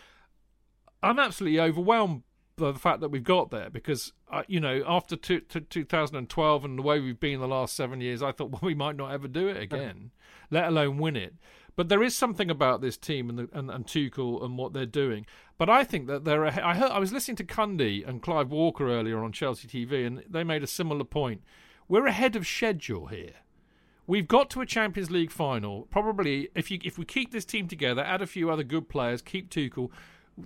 I'm 1.01 1.19
absolutely 1.19 1.59
overwhelmed 1.59 2.23
by 2.55 2.71
the 2.71 2.79
fact 2.79 3.01
that 3.01 3.09
we've 3.09 3.23
got 3.23 3.51
there 3.51 3.69
because, 3.69 4.13
uh, 4.31 4.43
you 4.47 4.59
know, 4.59 4.83
after 4.87 5.15
two, 5.15 5.41
2012 5.41 6.65
and 6.65 6.77
the 6.77 6.83
way 6.83 6.99
we've 6.99 7.19
been 7.19 7.39
the 7.39 7.47
last 7.47 7.75
seven 7.75 7.99
years, 7.99 8.21
I 8.21 8.31
thought, 8.31 8.51
well, 8.51 8.61
we 8.61 8.75
might 8.75 8.95
not 8.95 9.11
ever 9.11 9.27
do 9.27 9.47
it 9.47 9.57
again, 9.57 10.11
let 10.51 10.67
alone 10.67 10.97
win 10.97 11.15
it. 11.15 11.33
But 11.75 11.89
there 11.89 12.03
is 12.03 12.15
something 12.15 12.51
about 12.51 12.81
this 12.81 12.97
team 12.97 13.29
and, 13.29 13.39
the, 13.39 13.49
and, 13.51 13.71
and 13.71 13.85
Tuchel 13.85 14.43
and 14.43 14.57
what 14.57 14.73
they're 14.73 14.85
doing. 14.85 15.25
But 15.57 15.69
I 15.69 15.83
think 15.83 16.05
that 16.07 16.23
they're. 16.23 16.45
I 16.45 16.75
heard 16.75 16.91
I 16.91 16.99
was 16.99 17.11
listening 17.11 17.37
to 17.37 17.43
Cundy 17.43 18.07
and 18.07 18.21
Clive 18.21 18.51
Walker 18.51 18.87
earlier 18.87 19.23
on 19.23 19.31
Chelsea 19.31 19.67
TV, 19.67 20.05
and 20.05 20.23
they 20.29 20.43
made 20.43 20.61
a 20.61 20.67
similar 20.67 21.03
point. 21.03 21.41
We're 21.87 22.05
ahead 22.05 22.35
of 22.35 22.45
schedule 22.45 23.07
here. 23.07 23.33
We've 24.05 24.27
got 24.27 24.49
to 24.51 24.61
a 24.61 24.65
Champions 24.65 25.09
League 25.09 25.31
final. 25.31 25.87
Probably, 25.89 26.49
if 26.55 26.69
you 26.69 26.79
if 26.83 26.97
we 26.97 27.05
keep 27.05 27.31
this 27.31 27.45
team 27.45 27.67
together, 27.67 28.01
add 28.01 28.21
a 28.21 28.27
few 28.27 28.49
other 28.49 28.63
good 28.63 28.89
players, 28.89 29.21
keep 29.21 29.49
Tuchel, 29.49 29.91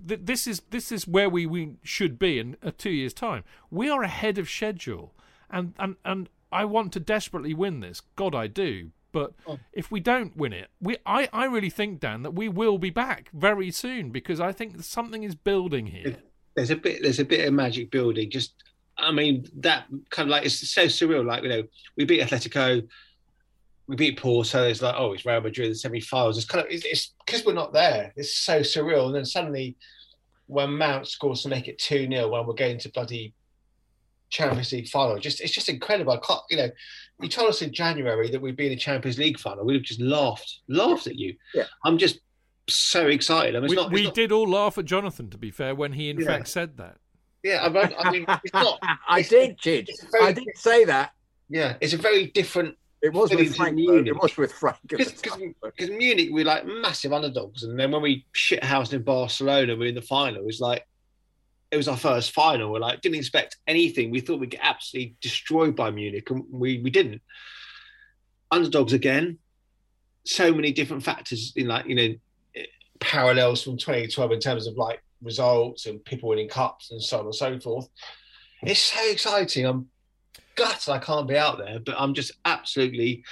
th- 0.08 0.22
this 0.24 0.48
is 0.48 0.62
this 0.70 0.92
is 0.92 1.08
where 1.08 1.30
we, 1.30 1.46
we 1.46 1.76
should 1.84 2.20
be 2.20 2.40
in 2.40 2.58
a 2.62 2.72
two 2.72 2.90
years' 2.90 3.14
time. 3.14 3.44
We 3.72 3.90
are 3.90 4.04
ahead 4.04 4.38
of 4.38 4.50
schedule, 4.50 5.14
and 5.50 5.74
and 5.80 5.96
and 6.06 6.30
I 6.52 6.66
want 6.66 6.94
to 6.94 7.00
desperately 7.00 7.54
win 7.54 7.80
this. 7.80 8.02
God, 8.16 8.36
I 8.36 8.48
do. 8.48 8.92
But 9.12 9.34
oh. 9.48 9.58
if 9.74 9.90
we 9.90 10.00
don't 10.00 10.36
win 10.36 10.54
it, 10.54 10.70
we 10.82 10.98
I, 11.06 11.30
I 11.34 11.46
really 11.46 11.70
think 11.70 12.00
Dan 12.00 12.24
that 12.24 12.34
we 12.34 12.50
will 12.50 12.78
be 12.78 12.90
back 12.90 13.30
very 13.34 13.72
soon 13.72 14.12
because 14.12 14.40
I 14.40 14.52
think 14.52 14.84
something 14.84 15.24
is 15.24 15.34
building 15.34 15.88
here. 15.88 16.18
There's 16.56 16.70
a 16.72 16.76
bit 16.76 17.02
there's 17.02 17.20
a 17.20 17.26
bit 17.26 17.48
of 17.48 17.54
magic 17.54 17.90
building. 17.90 18.30
Just 18.30 18.54
I 18.98 19.12
mean 19.12 19.48
that 19.58 19.86
kind 20.10 20.28
of 20.28 20.32
like 20.32 20.46
it's 20.46 20.70
so 20.70 20.86
surreal. 20.86 21.26
Like 21.26 21.44
you 21.44 21.50
know 21.50 21.64
we 21.96 22.06
beat 22.06 22.22
Atletico 22.22 22.88
we 23.88 23.96
beat 23.96 24.20
Porto. 24.20 24.44
So 24.44 24.64
it's 24.64 24.82
like, 24.82 24.96
oh, 24.98 25.14
it's 25.14 25.26
Real 25.26 25.42
Madrid 25.42 25.68
in 25.68 25.72
the 25.72 25.78
semi-finals. 25.78 26.38
It's 26.38 26.46
kind 26.46 26.66
of 26.66 26.72
it's 26.72 27.14
because 27.26 27.46
we're 27.46 27.54
not 27.54 27.74
there. 27.74 28.12
It's 28.16 28.36
so 28.36 28.60
surreal. 28.62 29.08
And 29.08 29.16
then 29.16 29.26
suddenly, 29.26 29.76
when 30.48 30.74
Mount 30.78 31.08
scores 31.08 31.44
to 31.44 31.50
make 31.50 31.68
it 31.68 31.78
two 31.80 32.08
0 32.10 32.28
when 32.30 32.46
we're 32.46 32.54
going 32.54 32.80
to 32.80 32.90
bloody 32.92 33.34
Champions 34.30 34.72
League 34.74 34.88
final. 34.90 35.18
Just 35.20 35.40
it's 35.42 35.54
just 35.54 35.70
incredible. 35.70 36.12
I 36.14 36.18
can't, 36.18 36.42
you 36.50 36.58
know, 36.58 36.70
you 37.22 37.30
told 37.30 37.50
us 37.50 37.62
in 37.62 37.72
January 37.74 38.30
that 38.30 38.42
we'd 38.42 38.58
be 38.58 38.68
in 38.68 38.74
a 38.74 38.78
Champions 38.78 39.18
League 39.18 39.40
final. 39.40 39.66
We'd 39.66 39.76
have 39.76 39.84
just 39.84 40.02
laughed, 40.02 40.60
laughed 40.68 41.08
at 41.08 41.16
you. 41.16 41.36
Yeah. 41.54 41.64
I'm 41.86 41.98
just 41.98 42.20
so 42.70 43.08
excited. 43.08 43.56
I 43.56 43.60
mean, 43.62 43.70
We, 43.70 43.76
not, 43.78 43.92
we 43.92 44.04
not- 44.04 44.14
did 44.14 44.32
all 44.34 44.48
laugh 44.50 44.78
at 44.78 44.84
Jonathan, 44.86 45.30
to 45.30 45.38
be 45.38 45.50
fair, 45.50 45.74
when 45.76 45.94
he 45.94 46.10
in 46.10 46.20
Yeah. 46.20 46.26
fact 46.28 46.50
said 46.50 46.76
that. 46.78 46.98
Yeah, 47.44 47.64
I 47.64 47.70
mean, 47.70 47.94
I 47.98 48.12
mean, 48.12 48.26
it's 48.44 48.54
not. 48.54 48.80
I 49.08 49.20
it's- 49.20 49.30
did, 49.30 49.58
Chid. 49.60 49.88
it's 49.90 50.04
very- 50.12 50.26
I 50.26 50.32
did 50.34 50.44
say 50.56 50.84
that. 50.84 51.12
Yeah, 51.50 51.78
it's 51.80 51.94
a 51.94 51.98
very 51.98 52.28
different 52.28 52.76
It 53.02 53.14
was 53.14 53.30
with 53.34 53.56
Frank. 53.56 53.78
It 53.80 54.18
was 54.20 54.38
with 54.38 54.54
Frank. 54.54 54.78
because 54.88 55.90
Munich 55.90 56.30
we're 56.32 56.46
like 56.46 56.66
massive 56.66 57.14
underdogs, 57.14 57.64
and 57.64 57.80
then 57.80 57.92
when 57.92 58.02
we 58.02 58.26
shit 58.32 58.64
housed 58.64 58.94
in 58.94 59.04
Barcelona, 59.04 59.76
we're 59.76 59.90
in 59.90 59.96
the 59.96 60.02
final. 60.02 60.38
It 60.38 60.46
was 60.46 60.60
like 60.60 60.86
it 61.70 61.78
was 61.78 61.88
our 61.88 61.98
first 61.98 62.32
final. 62.32 62.72
We're 62.72 62.80
like 62.80 63.02
didn't 63.02 63.18
expect 63.18 63.58
anything. 63.68 64.10
We 64.10 64.22
thought 64.22 64.40
we'd 64.40 64.50
get 64.50 64.62
absolutely 64.64 65.16
destroyed 65.22 65.76
by 65.76 65.92
Munich, 65.92 66.30
and 66.32 66.44
we 66.50 66.80
we 66.82 66.90
didn't. 66.90 67.22
Underdogs 68.52 68.94
again. 68.94 69.38
So 70.26 70.54
many 70.54 70.72
different 70.72 71.04
factors 71.04 71.54
in 71.56 71.68
like 71.68 71.86
you 71.86 71.96
know 71.96 72.66
parallels 73.00 73.62
from 73.64 73.78
2012 73.78 74.32
in 74.32 74.40
terms 74.40 74.68
of 74.68 74.76
like 74.76 75.04
results 75.22 75.86
and 75.86 76.04
people 76.04 76.30
winning 76.30 76.50
cups 76.50 76.92
and 76.92 77.02
so 77.02 77.20
on 77.20 77.26
and 77.26 77.36
so 77.36 77.60
forth. 77.60 77.90
It's 78.64 78.82
so 78.82 79.12
exciting. 79.12 79.66
I'm 79.66 79.88
gutted 80.58 80.90
I 80.90 81.00
can't 81.00 81.28
be 81.28 81.38
out 81.38 81.58
there, 81.58 81.80
but 81.80 81.96
I'm 81.98 82.14
just 82.14 82.34
absolutely 82.46 83.24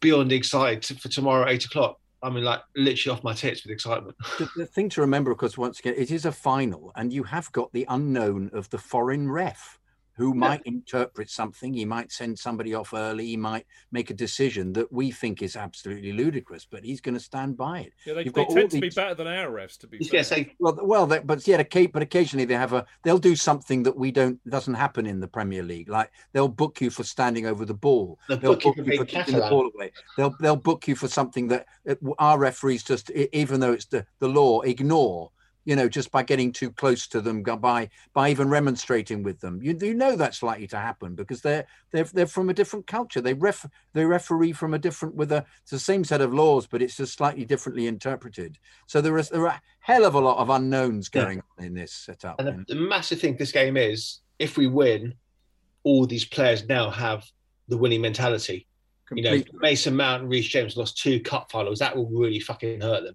beyond 0.00 0.32
excited 0.32 1.00
for 1.00 1.08
tomorrow 1.08 1.48
eight 1.48 1.64
o'clock. 1.64 1.98
I 2.22 2.30
mean, 2.30 2.44
like 2.44 2.60
literally 2.76 3.16
off 3.16 3.24
my 3.24 3.34
tits 3.34 3.64
with 3.64 3.72
excitement. 3.72 4.16
the, 4.38 4.48
the 4.56 4.66
thing 4.66 4.88
to 4.90 5.00
remember, 5.00 5.30
of 5.30 5.38
course, 5.38 5.58
once 5.58 5.80
again, 5.80 5.94
it 5.96 6.10
is 6.10 6.24
a 6.24 6.32
final, 6.32 6.92
and 6.94 7.12
you 7.12 7.24
have 7.24 7.50
got 7.52 7.72
the 7.72 7.84
unknown 7.88 8.50
of 8.54 8.70
the 8.70 8.78
foreign 8.78 9.30
ref 9.30 9.78
who 10.16 10.34
might 10.34 10.62
interpret 10.64 11.28
something. 11.30 11.74
He 11.74 11.84
might 11.84 12.12
send 12.12 12.38
somebody 12.38 12.74
off 12.74 12.94
early. 12.94 13.26
He 13.26 13.36
might 13.36 13.66
make 13.90 14.10
a 14.10 14.14
decision 14.14 14.72
that 14.74 14.92
we 14.92 15.10
think 15.10 15.42
is 15.42 15.56
absolutely 15.56 16.12
ludicrous, 16.12 16.66
but 16.70 16.84
he's 16.84 17.00
going 17.00 17.14
to 17.14 17.20
stand 17.20 17.56
by 17.56 17.80
it. 17.80 17.92
Yeah, 18.06 18.14
they, 18.14 18.24
You've 18.24 18.34
they 18.34 18.42
got 18.42 18.48
all 18.48 18.54
tend 18.54 18.70
to 18.72 18.80
be 18.80 18.90
better 18.90 19.14
than 19.14 19.26
our 19.26 19.48
refs, 19.48 19.76
to 19.78 19.86
be 19.86 19.98
Yeah, 20.00 20.10
fair. 20.10 20.24
say 20.24 20.52
Well, 20.60 20.78
well, 20.82 21.06
they, 21.06 21.18
but 21.18 21.46
yeah, 21.46 21.62
occa- 21.62 21.92
but 21.92 22.02
occasionally 22.02 22.44
they 22.44 22.54
have 22.54 22.72
a 22.72 22.86
they'll 23.02 23.18
do 23.18 23.36
something 23.36 23.82
that 23.82 23.96
we 23.96 24.10
don't 24.12 24.38
doesn't 24.48 24.74
happen 24.74 25.06
in 25.06 25.20
the 25.20 25.28
Premier 25.28 25.62
League. 25.62 25.88
Like 25.88 26.10
they'll 26.32 26.48
book 26.48 26.80
you 26.80 26.90
for 26.90 27.02
standing 27.02 27.46
over 27.46 27.64
the 27.64 27.74
ball. 27.74 28.18
the 28.28 28.36
They'll 28.36 28.52
book 28.54 28.64
you 28.64 28.74
book 28.74 28.86
you 28.86 28.96
for 28.98 29.04
kicking 29.04 29.34
the 29.34 29.40
ball 29.40 29.70
away. 29.74 29.90
They'll 30.16 30.34
they'll 30.40 30.56
book 30.56 30.86
you 30.86 30.94
for 30.94 31.08
something 31.08 31.48
that 31.48 31.66
uh, 31.88 31.94
our 32.18 32.38
referees 32.38 32.82
just, 32.84 33.10
even 33.10 33.60
though 33.60 33.72
it's 33.72 33.86
the, 33.86 34.06
the 34.20 34.28
law, 34.28 34.60
ignore. 34.60 35.30
You 35.64 35.76
know, 35.76 35.88
just 35.88 36.10
by 36.10 36.22
getting 36.22 36.52
too 36.52 36.70
close 36.70 37.06
to 37.08 37.20
them, 37.20 37.42
by 37.42 37.88
by 38.12 38.30
even 38.30 38.48
remonstrating 38.48 39.22
with 39.22 39.40
them, 39.40 39.60
you, 39.62 39.76
you 39.80 39.94
know 39.94 40.14
that's 40.14 40.42
likely 40.42 40.66
to 40.68 40.76
happen 40.76 41.14
because 41.14 41.40
they're 41.40 41.66
they're 41.90 42.04
they're 42.04 42.26
from 42.26 42.50
a 42.50 42.54
different 42.54 42.86
culture. 42.86 43.20
They 43.20 43.34
ref 43.34 43.64
they 43.94 44.04
referee 44.04 44.52
from 44.52 44.74
a 44.74 44.78
different 44.78 45.14
with 45.14 45.32
a 45.32 45.44
it's 45.62 45.70
the 45.70 45.78
same 45.78 46.04
set 46.04 46.20
of 46.20 46.34
laws, 46.34 46.66
but 46.66 46.82
it's 46.82 46.96
just 46.96 47.14
slightly 47.14 47.44
differently 47.44 47.86
interpreted. 47.86 48.58
So 48.86 49.00
there 49.00 49.16
is 49.16 49.30
there 49.30 49.42
are 49.42 49.46
a 49.48 49.62
hell 49.80 50.04
of 50.04 50.14
a 50.14 50.20
lot 50.20 50.38
of 50.38 50.50
unknowns 50.50 51.10
Yeah. 51.14 51.22
going 51.24 51.42
on 51.58 51.64
in 51.64 51.74
this 51.74 51.92
setup. 51.92 52.38
And 52.40 52.66
the, 52.66 52.74
the 52.74 52.80
massive 52.80 53.20
thing 53.20 53.36
this 53.36 53.52
game 53.52 53.76
is, 53.76 54.20
if 54.38 54.56
we 54.58 54.66
win, 54.66 55.14
all 55.82 56.06
these 56.06 56.24
players 56.24 56.66
now 56.68 56.90
have 56.90 57.24
the 57.68 57.76
winning 57.78 58.00
mentality. 58.02 58.66
You 59.14 59.22
know. 59.22 59.42
Mason 59.54 59.94
Mount 59.94 60.22
and 60.22 60.30
Reece 60.30 60.48
James 60.48 60.76
lost 60.76 60.98
two 60.98 61.20
cup 61.20 61.50
finals. 61.50 61.78
That 61.78 61.94
will 61.96 62.08
really 62.08 62.40
fucking 62.40 62.80
hurt 62.80 63.04
them. 63.04 63.14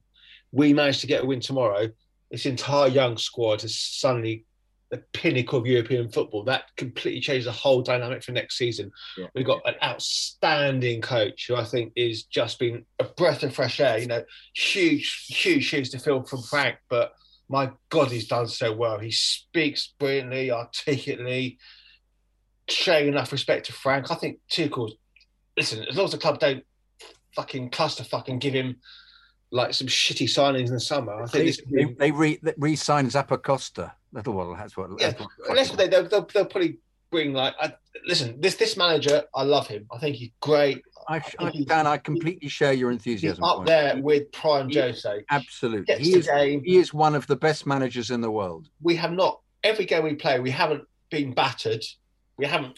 We 0.52 0.74
managed 0.74 1.02
to 1.02 1.08
get 1.08 1.24
a 1.24 1.26
win 1.26 1.40
tomorrow. 1.40 1.90
This 2.32 2.46
entire 2.46 2.88
young 2.88 3.18
squad 3.18 3.64
is 3.64 3.80
suddenly 3.80 4.46
the 4.92 5.04
pinnacle 5.14 5.60
of 5.60 5.68
European 5.68 6.10
football. 6.10 6.44
That 6.44 6.64
completely 6.76 7.22
changed 7.22 7.48
the 7.48 7.52
whole 7.52 7.82
dynamic 7.82 8.24
for 8.24 8.32
next 8.32 8.58
season. 8.58 8.92
Yeah. 9.18 9.28
We've 9.36 9.46
got 9.46 9.62
an 9.66 9.76
outstanding 9.84 11.02
coach 11.02 11.46
who 11.48 11.56
I 11.56 11.64
think 11.64 11.94
is 11.96 12.24
just 12.24 12.60
been 12.60 12.86
a 12.98 13.04
breath 13.04 13.44
of 13.44 13.54
fresh 13.54 13.80
air. 13.80 14.00
You 14.00 14.08
know, 14.08 14.24
huge, 14.56 15.28
huge 15.28 15.64
shoes 15.64 15.90
to 15.92 16.00
fill 16.00 16.24
from 16.24 16.42
Frank, 16.42 16.78
but 16.90 17.14
my 17.50 17.72
God, 17.90 18.12
he's 18.12 18.28
done 18.28 18.48
so 18.48 18.74
well. 18.74 19.00
He 19.00 19.12
speaks 19.12 19.94
brilliantly, 20.00 20.52
articulately, 20.52 21.58
showing 22.68 23.08
enough 23.08 23.32
respect 23.32 23.66
to 23.68 23.74
Frank. 23.74 24.12
I 24.12 24.16
think 24.16 24.40
Tuchel, 24.52 24.92
listen, 25.58 25.84
as 25.84 25.96
long 25.96 26.06
as 26.06 26.12
the 26.12 26.18
club 26.18 26.40
don't 26.40 26.64
fucking 27.36 27.70
cluster 27.70 28.04
fucking 28.04 28.40
give 28.40 28.54
him 28.54 28.78
like 29.52 29.74
some 29.74 29.88
shitty 29.88 30.26
signings 30.28 30.68
in 30.68 30.74
the 30.74 30.80
summer, 30.80 31.14
I 31.24 31.26
think 31.28 31.32
They, 31.32 31.46
this 31.46 31.62
they, 31.98 32.12
re 32.12 32.40
they 32.44 32.54
re-signed 32.58 33.10
Zappacosta. 33.10 33.92
That's 34.14 34.28
what 34.28 34.58
that's 34.58 34.78
what. 34.78 34.90
yeah, 35.00 35.10
that's 35.12 35.20
what- 35.22 35.30
unless 35.50 35.72
they, 35.72 35.88
they'll, 35.88 36.08
they'll, 36.08 36.26
they'll 36.34 36.46
probably 36.46 36.78
bring 37.12 37.34
like, 37.34 37.56
I, 37.60 37.74
listen, 38.06 38.40
this 38.40 38.56
this 38.56 38.78
manager, 38.78 39.24
I 39.34 39.44
love 39.44 39.68
him. 39.68 39.88
I 39.92 39.98
think 39.98 40.16
he's 40.18 40.30
great. 40.40 40.84
I, 41.08 41.22
I, 41.40 41.50
Dan, 41.66 41.88
I 41.88 41.98
completely 41.98 42.50
share 42.50 42.74
your 42.74 42.92
He's 42.92 42.98
enthusiasm. 43.00 43.44
up 43.44 43.56
point. 43.58 43.68
there 43.68 43.98
with 43.98 44.32
Prime 44.32 44.70
He- 44.70 44.76
Jose. 44.80 45.24
Absolutely, 45.32 45.96
he 45.96 46.16
is. 46.18 46.28
game. 46.28 46.62
He 46.64 46.78
is 46.78 46.94
one 46.94 47.16
of 47.16 47.26
the 47.26 47.36
best 47.36 47.66
managers 47.66 48.12
in 48.12 48.22
the 48.22 48.30
world. 48.30 48.70
we 48.82 48.96
have 48.98 49.12
not 49.12 49.40
every 49.64 49.86
game 49.86 50.04
we 50.04 50.14
play, 50.16 50.40
we 50.40 50.52
haven't 50.52 50.84
been 51.10 51.34
battered. 51.34 51.84
We 52.38 52.46
haven't 52.46 52.78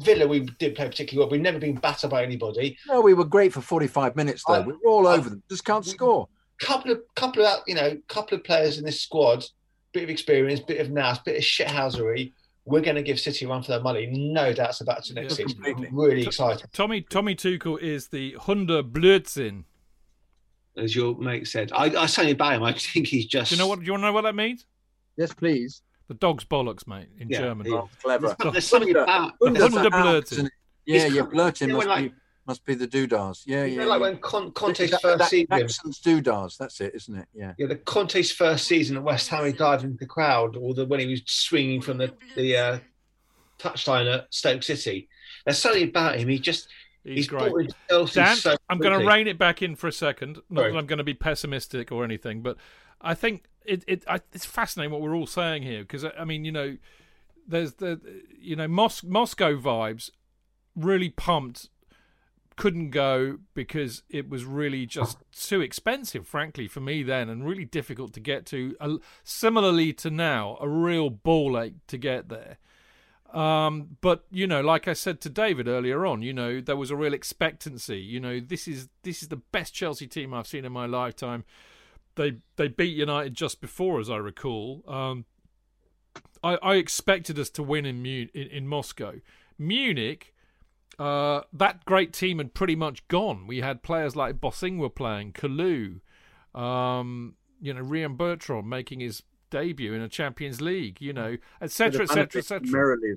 Villa. 0.00 0.26
We 0.26 0.40
did 0.58 0.74
play 0.74 0.86
particularly 0.86 1.24
well. 1.26 1.30
We've 1.30 1.40
never 1.40 1.58
been 1.58 1.74
battered 1.76 2.10
by 2.10 2.22
anybody. 2.24 2.76
No, 2.88 3.00
we 3.00 3.14
were 3.14 3.24
great 3.24 3.52
for 3.52 3.60
forty-five 3.60 4.16
minutes 4.16 4.42
though. 4.46 4.54
I- 4.54 4.60
we 4.66 4.72
were 4.72 4.78
all 4.90 5.06
I- 5.08 5.16
over 5.16 5.30
them. 5.30 5.42
Just 5.50 5.64
can't 5.64 5.84
we- 5.84 5.90
score. 5.92 6.28
Couple 6.60 6.92
of 6.92 7.00
couple 7.16 7.44
of 7.46 7.60
you 7.66 7.74
know 7.74 7.96
couple 8.08 8.36
of 8.36 8.44
players 8.44 8.76
in 8.78 8.84
this 8.84 9.00
squad, 9.00 9.44
bit 9.92 10.02
of 10.02 10.10
experience, 10.10 10.60
bit 10.60 10.78
of 10.80 10.90
nous, 10.90 11.18
bit 11.24 11.36
of 11.36 11.42
shithousery. 11.42 12.32
We're 12.66 12.82
going 12.82 12.96
to 12.96 13.02
give 13.02 13.18
City 13.18 13.46
a 13.46 13.48
run 13.48 13.62
for 13.62 13.72
their 13.72 13.80
money. 13.80 14.06
No 14.06 14.52
doubts 14.52 14.82
about 14.82 15.08
it 15.08 15.14
next 15.14 15.38
Yeah, 15.38 15.46
season. 15.46 15.62
completely. 15.62 15.88
Really 15.90 16.26
excited. 16.26 16.66
Tommy 16.74 17.00
Tommy 17.00 17.34
Tuchel 17.34 17.80
is 17.80 18.08
the 18.08 18.34
Hunde 18.40 18.90
Blödsinn. 18.92 19.64
As 20.76 20.94
your 20.94 21.16
mate 21.16 21.48
said, 21.48 21.72
I, 21.72 21.86
I 21.86 22.06
certainly 22.06 22.32
about 22.32 22.52
him. 22.54 22.62
I 22.62 22.72
think 22.74 23.06
he's 23.06 23.26
just. 23.26 23.48
Do 23.50 23.56
you 23.56 23.58
know 23.58 23.66
what? 23.66 23.80
Do 23.80 23.86
you 23.86 23.92
want 23.92 24.02
to 24.02 24.06
know 24.08 24.12
what 24.12 24.22
that 24.22 24.34
means? 24.34 24.66
Yes, 25.16 25.32
please. 25.32 25.82
The 26.10 26.14
dog's 26.14 26.44
bollocks, 26.44 26.88
mate, 26.88 27.06
in 27.20 27.28
Yeah, 27.28 27.38
German. 27.38 27.66
yeah. 27.70 27.74
Oh, 27.76 27.90
clever. 28.02 28.34
There's, 28.36 28.52
there's 28.52 28.66
something 28.66 28.90
about. 28.90 29.38
Hunde's 29.38 29.60
Hunde 29.60 29.82
the 29.84 29.90
Blödsinn. 29.90 30.14
Alps, 30.16 30.32
isn't 30.32 30.46
it? 30.46 30.52
Yeah, 30.84 31.06
yeah. 31.06 31.20
kind- 31.20 31.30
Blurting 31.30 31.68
you 31.68 31.72
know, 31.74 31.78
must 31.78 31.88
when, 31.88 32.02
be 32.08 32.14
must 32.48 32.64
be 32.64 32.74
the 32.74 32.88
doodahs. 32.88 33.42
Yeah, 33.46 33.64
yeah. 33.64 33.84
like 33.84 34.00
yeah. 34.00 34.06
when 34.08 34.18
Con- 34.18 34.50
Conte's 34.50 34.90
That- 34.90 35.02
first 35.02 35.18
that- 35.18 35.28
season. 35.30 35.46
Jackson's 35.56 36.00
doodahs. 36.00 36.58
That's 36.58 36.80
it, 36.80 36.96
isn't 36.96 37.14
it? 37.14 37.28
Yeah. 37.32 37.52
Yeah, 37.58 37.68
the 37.68 37.76
Conte's 37.76 38.32
first 38.32 38.66
season 38.66 38.96
at 38.96 39.04
West 39.04 39.28
Ham, 39.28 39.46
he 39.46 39.52
dived 39.52 39.84
into 39.84 39.98
the 39.98 40.06
crowd, 40.06 40.56
or 40.56 40.74
the 40.74 40.84
when 40.84 40.98
he 40.98 41.06
was 41.06 41.22
swinging 41.26 41.80
from 41.80 41.98
the 41.98 42.12
the 42.34 42.56
uh, 42.56 42.78
touchline 43.60 44.12
at 44.12 44.26
Stoke 44.34 44.64
City. 44.64 45.08
There's 45.44 45.58
something 45.58 45.84
about 45.88 46.18
him. 46.18 46.26
He 46.26 46.40
just 46.40 46.66
He's, 47.04 47.14
he's, 47.14 47.28
great. 47.28 47.50
brought 47.52 47.60
into 47.60 47.74
Chelsea 47.88 48.20
Dan, 48.20 48.36
so 48.36 48.56
I'm 48.68 48.78
going 48.78 48.98
to 48.98 49.06
rein 49.06 49.28
it 49.28 49.38
back 49.38 49.62
in 49.62 49.76
for 49.76 49.86
a 49.86 49.92
second. 49.92 50.38
Not 50.50 50.62
Sorry. 50.62 50.72
that 50.72 50.78
I'm 50.78 50.86
going 50.86 50.98
to 50.98 51.04
be 51.04 51.14
pessimistic 51.14 51.92
or 51.92 52.04
anything, 52.04 52.42
but 52.42 52.56
I 53.00 53.14
think 53.14 53.44
it, 53.64 53.84
it 53.86 54.04
I, 54.08 54.20
it's 54.32 54.44
fascinating 54.44 54.92
what 54.92 55.00
we're 55.00 55.14
all 55.14 55.26
saying 55.26 55.62
here 55.62 55.82
because 55.82 56.04
I 56.04 56.24
mean, 56.24 56.44
you 56.44 56.52
know, 56.52 56.76
there's 57.46 57.74
the 57.74 58.00
you 58.38 58.56
know 58.56 58.68
Mos- 58.68 59.04
Moscow 59.04 59.56
vibes 59.56 60.10
really 60.74 61.10
pumped. 61.10 61.68
Couldn't 62.56 62.90
go 62.90 63.38
because 63.54 64.02
it 64.10 64.28
was 64.28 64.44
really 64.44 64.84
just 64.84 65.16
too 65.32 65.62
expensive, 65.62 66.26
frankly, 66.26 66.68
for 66.68 66.80
me 66.80 67.02
then, 67.02 67.30
and 67.30 67.46
really 67.46 67.64
difficult 67.64 68.12
to 68.12 68.20
get 68.20 68.44
to. 68.46 68.76
Uh, 68.78 68.96
similarly 69.24 69.94
to 69.94 70.10
now, 70.10 70.58
a 70.60 70.68
real 70.68 71.08
ball 71.08 71.58
ache 71.58 71.86
to 71.86 71.96
get 71.96 72.28
there. 72.28 72.58
Um, 73.32 73.96
but 74.00 74.24
you 74.30 74.46
know, 74.46 74.60
like 74.60 74.88
I 74.88 74.92
said 74.92 75.20
to 75.22 75.30
David 75.30 75.68
earlier 75.68 76.04
on, 76.04 76.20
you 76.20 76.34
know, 76.34 76.60
there 76.60 76.76
was 76.76 76.90
a 76.90 76.96
real 76.96 77.14
expectancy. 77.14 77.98
You 77.98 78.20
know, 78.20 78.40
this 78.40 78.68
is 78.68 78.88
this 79.04 79.22
is 79.22 79.28
the 79.28 79.36
best 79.36 79.72
Chelsea 79.72 80.06
team 80.06 80.34
I've 80.34 80.46
seen 80.46 80.64
in 80.64 80.72
my 80.72 80.86
lifetime. 80.86 81.44
They 82.16 82.38
they 82.56 82.68
beat 82.68 82.96
United 82.96 83.34
just 83.34 83.60
before, 83.60 84.00
as 84.00 84.10
I 84.10 84.16
recall. 84.16 84.82
Um, 84.88 85.24
I, 86.42 86.56
I 86.56 86.74
expected 86.76 87.38
us 87.38 87.50
to 87.50 87.62
win 87.62 87.84
in 87.86 88.04
in, 88.04 88.28
in 88.34 88.66
Moscow. 88.66 89.14
Munich, 89.58 90.34
uh, 90.98 91.42
that 91.52 91.84
great 91.84 92.12
team 92.12 92.38
had 92.38 92.54
pretty 92.54 92.76
much 92.76 93.06
gone. 93.08 93.46
We 93.46 93.60
had 93.60 93.82
players 93.82 94.16
like 94.16 94.40
Bosingwa 94.40 94.94
playing, 94.94 95.32
Kalou, 95.32 96.00
um, 96.58 97.34
you 97.60 97.72
know, 97.74 97.80
Ryan 97.80 98.16
Bertrand 98.16 98.68
making 98.68 99.00
his 99.00 99.22
debut 99.50 99.92
in 99.92 100.00
a 100.00 100.08
Champions 100.08 100.60
League, 100.60 101.00
you 101.00 101.12
know, 101.12 101.36
etc., 101.60 102.02
etc., 102.02 102.38
etc 102.38 102.60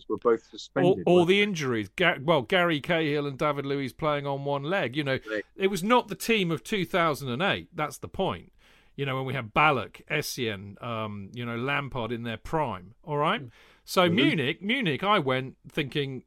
were 0.10 0.18
both 0.18 0.42
all, 0.42 0.50
suspended. 0.52 1.04
all 1.06 1.16
weren't 1.18 1.28
the 1.28 1.42
injuries. 1.42 1.90
Ga- 1.96 2.20
well, 2.22 2.42
Gary 2.42 2.82
Cahill 2.82 3.28
and 3.28 3.38
David 3.38 3.66
Luiz 3.66 3.94
playing 3.94 4.26
on 4.26 4.44
one 4.44 4.64
leg. 4.64 4.96
You 4.96 5.04
know, 5.04 5.20
Right. 5.30 5.46
it 5.56 5.68
was 5.68 5.84
not 5.84 6.08
the 6.08 6.16
team 6.16 6.52
of 6.52 6.64
2008. 6.64 7.68
That's 7.76 7.98
the 7.98 8.08
point. 8.08 8.53
You 8.96 9.06
know, 9.06 9.16
when 9.16 9.26
we 9.26 9.34
had 9.34 9.54
Ballack, 9.54 10.02
Essien, 10.10 10.82
um, 10.84 11.30
you 11.34 11.46
know, 11.46 11.58
Lampard 11.58 12.12
in 12.12 12.24
their 12.24 12.38
prime. 12.38 12.94
All 13.04 13.18
right. 13.18 13.42
So 13.86 14.08
Munich, 14.10 14.62
Munich, 14.62 15.04
I 15.04 15.20
went 15.20 15.56
thinking 15.68 16.24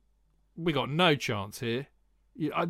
we 0.57 0.73
got 0.73 0.91
no 0.91 1.15
chance 1.15 1.61
here. 1.61 1.87
I, 2.55 2.67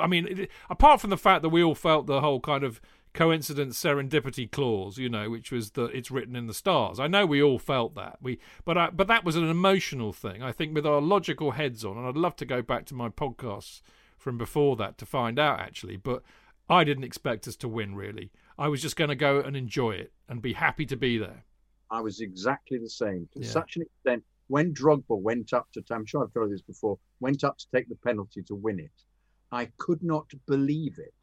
I 0.00 0.06
mean, 0.06 0.26
it- 0.28 0.50
apart 0.70 1.00
from 1.00 1.10
the 1.10 1.16
fact 1.18 1.42
that 1.42 1.48
we 1.50 1.62
all 1.62 1.74
felt 1.74 2.06
the 2.06 2.20
whole 2.20 2.40
kind 2.40 2.64
of 2.64 2.80
coincidence 3.12 3.82
serendipity 3.82 4.50
clause, 4.50 4.96
you 4.96 5.08
know, 5.08 5.28
which 5.28 5.50
was 5.50 5.72
that 5.72 5.90
it's 5.92 6.10
written 6.12 6.36
in 6.36 6.46
the 6.46 6.54
stars. 6.54 7.00
I 7.00 7.06
know 7.08 7.26
we 7.26 7.42
all 7.42 7.58
felt 7.58 7.94
that. 7.96 8.18
We 8.22 8.38
but 8.64 8.78
I, 8.78 8.90
but 8.90 9.08
that 9.08 9.24
was 9.24 9.36
an 9.36 9.48
emotional 9.48 10.12
thing. 10.12 10.42
I 10.42 10.52
think 10.52 10.74
with 10.74 10.86
our 10.86 11.00
logical 11.00 11.50
heads 11.50 11.84
on, 11.84 11.98
and 11.98 12.06
I'd 12.06 12.16
love 12.16 12.36
to 12.36 12.44
go 12.46 12.62
back 12.62 12.86
to 12.86 12.94
my 12.94 13.08
podcasts 13.08 13.82
from 14.16 14.38
before 14.38 14.76
that 14.76 14.96
to 14.98 15.06
find 15.06 15.38
out 15.38 15.58
actually, 15.60 15.96
but 15.96 16.22
I 16.68 16.84
didn't 16.84 17.04
expect 17.04 17.48
us 17.48 17.56
to 17.56 17.68
win 17.68 17.96
really. 17.96 18.30
I 18.60 18.68
was 18.68 18.82
just 18.82 18.94
going 18.94 19.08
to 19.08 19.16
go 19.16 19.40
and 19.40 19.56
enjoy 19.56 19.92
it 19.92 20.12
and 20.28 20.42
be 20.42 20.52
happy 20.52 20.84
to 20.86 20.96
be 20.96 21.16
there. 21.16 21.46
I 21.90 22.02
was 22.02 22.20
exactly 22.20 22.76
the 22.76 22.90
same 22.90 23.26
to 23.32 23.40
Yeah. 23.40 23.48
such 23.48 23.76
an 23.76 23.82
extent. 23.82 24.22
When 24.48 24.74
Drogba 24.74 25.18
went 25.18 25.54
up 25.54 25.72
to, 25.72 25.82
I'm 25.90 26.04
sure 26.04 26.22
I've 26.22 26.34
told 26.34 26.50
you 26.50 26.56
this 26.56 26.62
before, 26.62 26.98
went 27.20 27.42
up 27.42 27.56
to 27.56 27.66
take 27.74 27.88
the 27.88 27.96
penalty 27.96 28.42
to 28.42 28.54
win 28.54 28.78
it, 28.78 28.92
I 29.50 29.66
could 29.78 30.02
not 30.02 30.30
believe 30.46 30.98
it. 30.98 31.14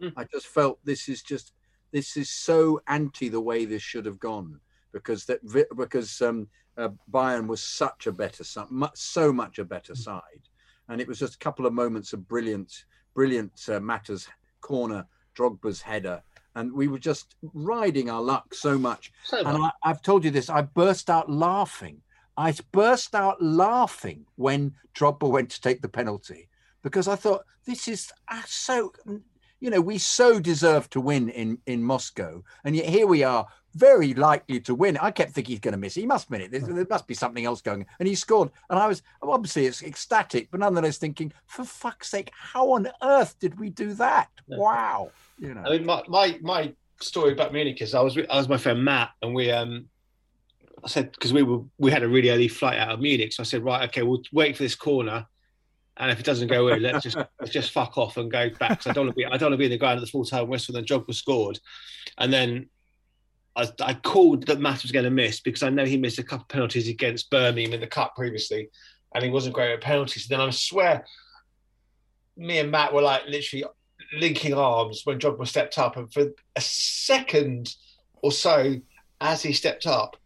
Mm. 0.00 0.14
I 0.16 0.24
just 0.24 0.46
felt 0.46 0.82
this 0.82 1.06
is 1.08 1.22
just, 1.22 1.52
this 1.92 2.16
is 2.16 2.30
so 2.30 2.80
anti 2.86 3.28
the 3.28 3.42
way 3.42 3.66
this 3.66 3.82
should 3.82 4.06
have 4.06 4.18
gone 4.18 4.58
because 4.92 5.26
that 5.26 5.40
because 5.76 6.20
um, 6.22 6.48
uh, 6.78 6.88
Bayern 7.10 7.46
was 7.46 7.62
such 7.62 8.06
a 8.06 8.12
better 8.12 8.42
side, 8.42 8.68
so 8.94 9.32
much 9.32 9.58
a 9.58 9.64
better 9.64 9.94
side, 9.94 10.48
and 10.88 11.00
it 11.00 11.06
was 11.06 11.18
just 11.18 11.34
a 11.34 11.38
couple 11.38 11.66
of 11.66 11.72
moments 11.72 12.12
of 12.12 12.26
brilliant, 12.26 12.86
brilliant 13.14 13.52
uh, 13.68 13.78
Mata's 13.80 14.28
corner, 14.60 15.06
Drogba's 15.36 15.82
header, 15.82 16.22
and 16.54 16.72
we 16.72 16.88
were 16.88 16.98
just 16.98 17.36
riding 17.54 18.10
our 18.10 18.20
luck 18.20 18.54
so 18.54 18.78
much. 18.78 19.12
So 19.24 19.38
And. 19.38 19.48
I, 19.64 19.70
I've 19.82 20.02
told 20.02 20.24
you 20.24 20.30
this. 20.30 20.50
I 20.50 20.62
burst 20.62 21.10
out 21.10 21.30
laughing. 21.30 22.02
I 22.36 22.54
burst 22.72 23.14
out 23.14 23.40
laughing 23.42 24.26
when 24.36 24.74
Drogba 24.94 25.28
went 25.28 25.50
to 25.50 25.60
take 25.60 25.82
the 25.82 25.88
penalty 25.88 26.48
because 26.82 27.08
I 27.08 27.16
thought 27.16 27.44
this 27.66 27.88
is 27.88 28.12
ah, 28.28 28.44
so. 28.46 28.92
You 29.62 29.68
know, 29.68 29.82
we 29.82 29.98
so 29.98 30.40
deserve 30.40 30.88
to 30.90 31.02
win 31.02 31.28
in 31.28 31.58
in 31.66 31.82
Moscow, 31.82 32.42
and 32.64 32.74
yet 32.74 32.86
here 32.86 33.06
we 33.06 33.22
are, 33.22 33.46
very 33.74 34.14
likely 34.14 34.60
to 34.60 34.74
win. 34.74 34.96
I 34.96 35.10
kept 35.10 35.32
thinking 35.32 35.52
he's 35.52 35.60
going 35.60 35.72
to 35.72 35.78
miss 35.78 35.96
it. 35.96 36.00
He 36.00 36.06
must 36.06 36.30
win 36.30 36.40
it. 36.40 36.50
There's, 36.50 36.64
there 36.64 36.86
must 36.88 37.06
be 37.06 37.14
something 37.14 37.44
else 37.44 37.62
going, 37.62 37.86
and 37.98 38.08
he 38.08 38.14
scored. 38.14 38.50
And 38.68 38.78
I 38.78 38.86
was 38.86 39.02
obviously 39.22 39.66
it's 39.66 39.82
ecstatic, 39.82 40.50
but 40.50 40.60
nonetheless 40.60 40.98
thinking, 40.98 41.32
for 41.46 41.64
fuck's 41.64 42.10
sake, 42.10 42.32
how 42.34 42.72
on 42.72 42.88
earth 43.02 43.36
did 43.38 43.58
we 43.58 43.70
do 43.70 43.94
that? 43.94 44.28
Wow. 44.48 45.10
You 45.38 45.54
know. 45.54 45.62
I 45.62 45.70
mean, 45.70 45.86
my, 45.86 46.02
my 46.08 46.38
my 46.42 46.74
story 47.00 47.32
about 47.32 47.52
Munich 47.52 47.80
is 47.80 47.94
I 47.94 48.00
was 48.00 48.16
with, 48.16 48.26
I 48.30 48.36
was 48.36 48.48
my 48.48 48.56
friend 48.56 48.84
Matt, 48.84 49.10
and 49.22 49.34
we 49.34 49.50
um, 49.50 49.88
I 50.84 50.88
said 50.88 51.12
because 51.12 51.32
we 51.32 51.42
were 51.42 51.60
we 51.78 51.90
had 51.90 52.02
a 52.02 52.08
really 52.08 52.30
early 52.30 52.48
flight 52.48 52.78
out 52.78 52.90
of 52.90 53.00
Munich, 53.00 53.32
so 53.32 53.42
I 53.42 53.44
said 53.44 53.64
right, 53.64 53.88
okay, 53.88 54.02
we'll 54.02 54.22
wait 54.32 54.56
for 54.56 54.62
this 54.62 54.74
corner, 54.74 55.26
and 55.96 56.10
if 56.10 56.18
it 56.18 56.26
doesn't 56.26 56.48
go 56.48 56.68
in, 56.68 56.82
let's 56.82 57.04
just 57.04 57.16
let's 57.40 57.52
just 57.52 57.70
fuck 57.70 57.96
off 57.96 58.16
and 58.16 58.30
go 58.30 58.50
back. 58.58 58.78
'cause 58.80 58.88
I 58.88 58.92
don't 58.92 59.06
want 59.06 59.16
to 59.16 59.16
be 59.16 59.26
I 59.26 59.36
don't 59.36 59.50
want 59.50 59.54
to 59.54 59.58
be 59.58 59.66
in 59.66 59.70
the 59.70 59.78
ground 59.78 59.98
at 59.98 60.00
the 60.00 60.10
full 60.10 60.24
time 60.24 60.48
whistle. 60.48 60.74
Then 60.74 60.84
Drogba 60.84 61.14
scored, 61.14 61.60
and 62.18 62.32
then. 62.32 62.68
I, 63.56 63.68
I 63.80 63.94
called 63.94 64.46
that 64.46 64.60
Matt 64.60 64.82
was 64.82 64.92
going 64.92 65.04
to 65.04 65.10
miss 65.10 65.40
because 65.40 65.62
I 65.62 65.70
know 65.70 65.84
he 65.84 65.96
missed 65.96 66.18
a 66.18 66.22
couple 66.22 66.42
of 66.42 66.48
penalties 66.48 66.88
against 66.88 67.30
Birmingham 67.30 67.74
in 67.74 67.80
the 67.80 67.86
cup 67.86 68.14
previously, 68.14 68.68
and 69.14 69.24
he 69.24 69.30
wasn't 69.30 69.54
great 69.54 69.72
at 69.72 69.80
penalties. 69.80 70.26
Then 70.28 70.40
I 70.40 70.50
swear, 70.50 71.04
me 72.36 72.58
and 72.58 72.70
Matt 72.70 72.94
were 72.94 73.02
like 73.02 73.26
literally 73.26 73.64
linking 74.14 74.54
arms 74.54 75.02
when 75.04 75.18
Drogba 75.18 75.46
stepped 75.46 75.78
up, 75.78 75.96
and 75.96 76.12
for 76.12 76.26
a 76.56 76.60
second 76.60 77.74
or 78.22 78.32
so, 78.32 78.76
as 79.20 79.42
he 79.42 79.52
stepped 79.52 79.86
up, 79.86 80.16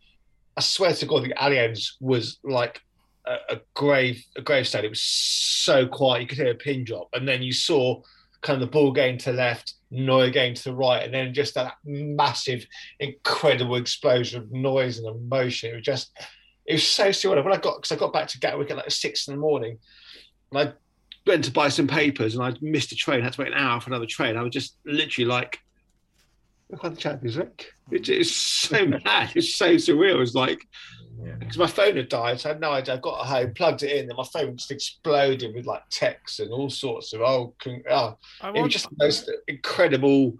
I 0.57 0.61
swear 0.61 0.93
to 0.93 1.07
God, 1.07 1.25
the 1.25 1.35
Allianz 1.35 1.95
was 2.01 2.39
like 2.45 2.81
a, 3.27 3.37
a 3.55 3.61
grave, 3.75 4.25
a 4.37 4.43
gravestone. 4.43 4.85
It 4.85 4.91
was 4.91 5.03
so 5.03 5.87
quiet, 5.87 6.23
you 6.23 6.29
could 6.29 6.39
hear 6.39 6.51
a 6.51 6.55
pin 6.55 6.85
drop, 6.85 7.09
and 7.13 7.27
then 7.27 7.43
you 7.43 7.53
saw 7.53 8.03
kind 8.43 8.61
of 8.63 8.69
the 8.69 8.71
ball 8.71 8.93
going 8.93 9.19
to 9.19 9.33
left, 9.33 9.75
Neuer 9.95 10.31
going 10.31 10.55
to 10.55 10.65
the 10.65 10.75
right, 10.75 11.05
and 11.05 11.15
then 11.15 11.33
just 11.33 11.55
that 11.55 11.75
massive, 11.85 12.67
incredible 13.01 13.77
explosion 13.77 14.43
of 14.43 14.53
noise 14.53 14.99
and 14.99 15.07
emotion. 15.07 15.71
It 15.71 15.77
was 15.77 15.85
just, 15.85 16.11
it 16.67 16.75
was 16.75 16.87
so 16.87 17.09
surreal. 17.09 17.45
When 17.45 17.55
I 17.55 17.59
got, 17.59 17.77
because 17.77 17.93
I 17.93 17.97
got 17.97 18.13
back 18.13 18.29
to 18.29 18.41
Gatwick 18.41 18.71
at 18.71 18.77
like 18.77 18.91
six 18.91 19.29
in 19.29 19.35
the 19.35 19.41
morning, 19.41 19.79
and 20.53 20.69
I 20.69 20.73
went 21.27 21.45
to 21.45 21.53
buy 21.53 21.69
some 21.69 21.87
papers, 21.87 22.35
and 22.35 22.45
I 22.45 22.55
missed 22.61 22.93
a 22.93 22.97
train, 22.97 23.23
had 23.23 23.33
to 23.35 23.43
wait 23.43 23.53
an 23.53 23.59
hour 23.59 23.81
for 23.81 23.91
another 23.91 24.07
train. 24.07 24.37
I 24.37 24.43
was 24.43 24.53
just 24.53 24.77
literally 24.85 25.27
like, 25.27 25.61
look 26.71 26.85
on 26.85 26.95
the 26.95 27.01
Champions 27.01 27.37
League. 27.37 27.65
It, 27.91 28.09
it's 28.09 28.33
so 28.33 28.87
mad. 29.05 29.33
It's 29.35 29.55
so 29.55 29.75
surreal. 29.75 30.15
It 30.15 30.19
was 30.19 30.35
like, 31.19 31.39
because 31.39 31.59
my 31.59 31.67
phone 31.67 31.97
had 31.97 32.09
died, 32.09 32.41
so 32.41 32.49
I 32.51 32.53
had 32.53 32.61
no 32.61 32.71
idea. 32.73 32.95
I 32.95 32.99
got 32.99 33.27
home, 33.27 33.53
plugged 33.55 33.83
it 33.83 33.91
in, 33.93 34.09
and 34.09 34.17
my 34.17 34.25
phone 34.25 34.57
just 34.57 34.71
exploded 34.71 35.55
with 35.55 35.67
like 35.67 35.83
texts 35.91 36.41
and 36.41 36.51
all 36.53 36.71
sorts 36.71 37.13
of 37.13 37.21
oh, 37.21 37.55
con- 37.59 37.83
oh 37.91 38.17
it 38.43 38.45
want- 38.45 38.63
was 38.65 38.73
just 38.73 38.89
the 38.91 38.97
most 38.99 39.31
incredible 39.49 40.37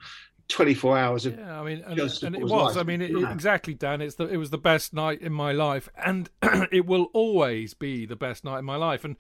24 0.49 0.99
hours 0.99 1.27
of 1.27 1.39
Yeah, 1.39 1.59
I 1.61 1.65
mean, 1.65 1.83
and, 1.87 1.99
and 1.99 2.35
it 2.37 2.43
was 2.43 2.53
was. 2.53 2.77
life. 2.77 2.81
I 2.81 2.87
mean, 2.87 3.01
it, 3.01 3.11
it- 3.11 3.21
Yeah. 3.21 3.33
exactly, 3.33 3.75
Dan. 3.75 4.01
It's 4.03 4.17
the 4.17 4.27
it 4.29 4.37
was 4.37 4.51
the 4.51 4.59
best 4.59 4.93
night 4.93 5.21
in 5.23 5.33
my 5.33 5.53
life, 5.53 5.89
and 5.97 6.29
it 6.71 6.87
will 6.87 7.09
always 7.13 7.75
be 7.75 8.05
the 8.07 8.17
best 8.17 8.45
night 8.45 8.59
in 8.59 8.65
my 8.65 8.77
life. 8.77 9.05
And 9.05 9.17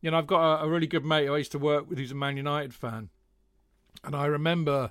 you 0.00 0.10
know, 0.10 0.18
I've 0.18 0.26
got 0.26 0.60
a, 0.60 0.64
a 0.64 0.68
really 0.68 0.86
good 0.86 1.04
mate 1.04 1.26
who 1.26 1.34
I 1.34 1.38
used 1.38 1.52
to 1.52 1.58
work 1.58 1.88
with, 1.88 1.98
who's 1.98 2.10
a 2.12 2.16
Man 2.16 2.36
United 2.36 2.74
fan, 2.74 3.08
and 4.02 4.14
I 4.16 4.26
remember, 4.26 4.90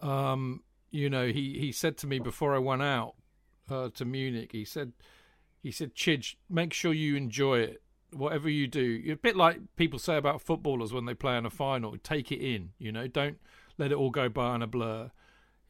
um, 0.00 0.62
you 0.90 1.08
know, 1.08 1.26
he 1.28 1.58
he 1.58 1.72
said 1.72 1.96
to 1.98 2.06
me 2.06 2.18
before 2.18 2.54
I 2.54 2.58
went 2.58 2.82
out 2.82 3.14
uh, 3.70 3.88
to 3.94 4.04
Munich, 4.04 4.50
he 4.52 4.64
said, 4.64 4.92
he 5.62 5.70
said, 5.70 5.94
Chidge, 5.94 6.36
make 6.50 6.72
sure 6.72 6.92
you 6.92 7.16
enjoy 7.16 7.60
it. 7.60 7.82
Whatever 8.12 8.50
you 8.50 8.66
do, 8.66 8.82
you're 8.82 9.14
a 9.14 9.18
bit 9.18 9.36
like 9.36 9.58
people 9.76 9.98
say 9.98 10.16
about 10.16 10.42
footballers 10.42 10.92
when 10.92 11.06
they 11.06 11.14
play 11.14 11.36
in 11.38 11.46
a 11.46 11.50
final, 11.50 11.96
take 12.02 12.30
it 12.30 12.40
in. 12.44 12.70
You 12.78 12.92
know, 12.92 13.06
don't 13.06 13.38
let 13.78 13.90
it 13.90 13.94
all 13.94 14.10
go 14.10 14.28
by 14.28 14.54
in 14.54 14.60
a 14.62 14.66
blur. 14.66 15.10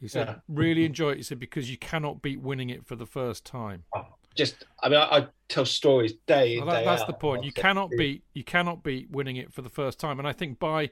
He 0.01 0.09
said, 0.09 0.27
Yeah. 0.27 0.35
really 0.49 0.85
enjoy 0.85 1.11
it. 1.11 1.17
He 1.19 1.23
said, 1.23 1.39
because 1.39 1.71
you 1.71 1.77
cannot 1.77 2.21
beat 2.21 2.41
winning 2.41 2.69
it 2.71 2.85
for 2.85 2.97
the 2.97 3.07
first 3.07 3.45
time. 3.45 3.85
Oh, 3.95 4.07
just. 4.35 4.65
I 4.83 4.89
mean, 4.89 4.99
I, 4.99 5.19
I 5.19 5.27
tell 5.49 5.65
stories 5.65 6.15
day 6.27 6.55
in 6.57 6.65
Well, 6.65 6.75
that, 6.75 6.81
day 6.81 6.85
that's 6.85 7.03
out. 7.03 7.07
the 7.07 7.13
point. 7.13 7.45
You 7.45 7.53
cannot 7.53 7.91
beat 7.97 8.25
you 8.35 8.43
cannot 8.43 8.83
beat 8.83 9.09
winning 9.11 9.37
it 9.37 9.53
for 9.53 9.63
the 9.63 9.69
first 9.71 10.01
time. 10.01 10.19
And 10.19 10.27
I 10.27 10.33
think 10.33 10.59
by 10.59 10.91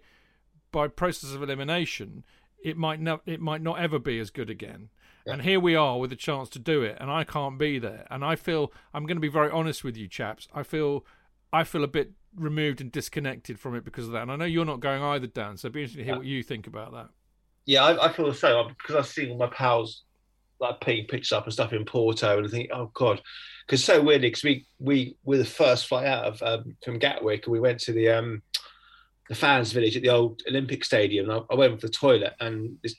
by 0.71 0.87
process 0.87 1.33
of 1.35 1.43
elimination, 1.43 2.23
it 2.63 2.77
might 2.77 3.01
not 3.01 3.23
it 3.27 3.41
might 3.41 3.63
not 3.63 3.81
ever 3.81 3.99
be 3.99 4.21
as 4.21 4.31
good 4.31 4.51
again. 4.51 4.91
And 5.27 5.43
here 5.43 5.61
we 5.61 5.75
are 5.75 5.99
with 5.99 6.13
a 6.13 6.17
chance 6.17 6.49
to 6.51 6.59
do 6.59 6.83
it, 6.83 6.97
and 7.01 7.11
I 7.11 7.25
can't 7.25 7.59
be 7.59 7.79
there. 7.79 8.07
And 8.11 8.25
I 8.25 8.37
feel 8.37 8.73
I'm 8.95 9.05
going 9.07 9.17
to 9.17 9.21
be 9.21 9.29
very 9.29 9.51
honest 9.51 9.85
with 9.85 9.97
you, 9.97 10.09
chaps. 10.09 10.49
I 10.55 10.63
feel 10.63 11.05
I 11.53 11.65
feel 11.65 11.85
a 11.85 11.89
bit 11.89 12.13
removed 12.37 12.81
and 12.81 12.91
disconnected 12.93 13.59
from 13.59 13.75
it 13.75 13.85
because 13.85 14.07
of 14.07 14.13
that. 14.13 14.23
And 14.23 14.33
I 14.33 14.37
know 14.37 14.45
you're 14.45 14.65
not 14.65 14.81
going 14.81 15.03
either, 15.03 15.27
Dan. 15.27 15.57
So 15.57 15.67
it'd 15.67 15.75
be 15.75 15.81
interesting 15.83 16.01
to 16.01 16.05
hear 16.05 16.15
Yeah. 16.15 16.19
what 16.19 16.27
you 16.27 16.43
think 16.43 16.67
about 16.67 16.93
that. 16.93 17.09
Yeah, 17.67 17.85
I, 17.85 18.07
I 18.07 18.13
feel 18.13 18.27
the 18.27 18.35
same 18.35 18.69
because 18.69 18.97
I've 18.97 19.07
seen 19.07 19.31
all 19.31 19.37
my 19.39 19.49
pals 19.49 20.05
like 20.61 20.81
putting 20.81 21.07
pictures 21.07 21.33
up 21.33 21.45
and 21.45 21.53
stuff 21.53 21.73
in 21.73 21.85
Porto, 21.85 22.37
and 22.39 22.47
I 22.47 22.51
think, 22.51 22.71
oh 22.73 22.91
god, 22.95 23.21
because 23.67 23.83
so 23.85 24.01
weirdly, 24.03 24.29
because 24.29 24.43
we 24.45 24.67
we 24.79 25.17
were 25.25 25.39
the 25.39 25.45
first 25.45 25.87
flight 25.87 26.07
out 26.07 26.25
of 26.25 26.43
um, 26.43 26.77
from 26.85 26.99
Gatwick, 26.99 27.47
and 27.47 27.53
we 27.53 27.61
went 27.61 27.81
to 27.81 27.93
the 27.93 28.11
um 28.11 28.43
the 29.29 29.35
fans 29.35 29.73
village 29.73 29.97
at 29.97 30.03
the 30.03 30.09
old 30.11 30.43
Olympic 30.49 30.85
Stadium. 30.85 31.31
And 31.31 31.41
I, 31.51 31.55
I 31.55 31.57
went 31.57 31.81
for 31.81 31.87
the 31.87 31.93
toilet, 31.93 32.35
and 32.41 32.77
this 32.83 32.95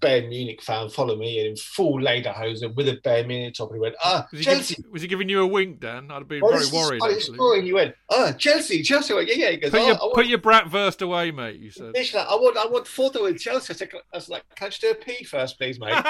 Bayern 0.00 0.28
Munich 0.28 0.62
fan 0.62 0.88
followed 0.88 1.18
me 1.18 1.44
in 1.46 1.56
full 1.56 1.94
lederhosen 2.00 2.74
with 2.76 2.88
a 2.88 2.96
Bayern 2.98 3.26
Munich 3.26 3.54
top, 3.54 3.70
and 3.70 3.76
he 3.76 3.80
went, 3.80 3.96
ah, 4.04 4.26
Was 4.30 4.38
he, 4.40 4.44
Chelsea. 4.44 4.74
giving, 4.76 4.90
was 4.92 5.02
he 5.02 5.08
giving 5.08 5.28
you 5.28 5.40
a 5.40 5.46
wink, 5.46 5.80
Dan? 5.80 6.10
I'd 6.10 6.14
have 6.20 6.28
been 6.28 6.42
Oh, 6.44 6.48
very 6.50 6.66
worried. 6.72 7.00
funny 7.00 7.14
Actually. 7.14 7.34
story. 7.36 7.58
And 7.58 7.66
you 7.68 7.74
went, 7.74 7.94
oh, 8.10 8.32
Chelsea, 8.32 8.82
Chelsea. 8.82 9.12
Went, 9.14 9.28
yeah, 9.28 9.34
yeah. 9.34 9.50
He 9.50 9.56
goes, 9.56 9.70
Put 9.72 9.80
oh, 9.80 9.86
your 9.86 9.96
want- 9.96 10.14
put 10.14 10.26
your 10.26 10.38
Bratwurst 10.38 11.02
away, 11.02 11.30
mate. 11.32 11.58
You 11.60 11.70
said. 11.70 11.94
Like, 11.94 12.14
I 12.14 12.34
want, 12.36 12.56
I 12.56 12.66
want 12.66 12.86
photo 12.86 13.24
with 13.24 13.38
Chelsea. 13.40 13.72
I, 13.72 13.76
said, 13.76 13.88
I 13.92 14.16
was 14.16 14.28
like, 14.28 14.44
can 14.54 14.66
I 14.66 14.68
just 14.70 14.80
do 14.80 14.90
a 14.90 14.94
pee 14.94 15.24
first, 15.24 15.58
please, 15.58 15.80
mate? 15.80 15.90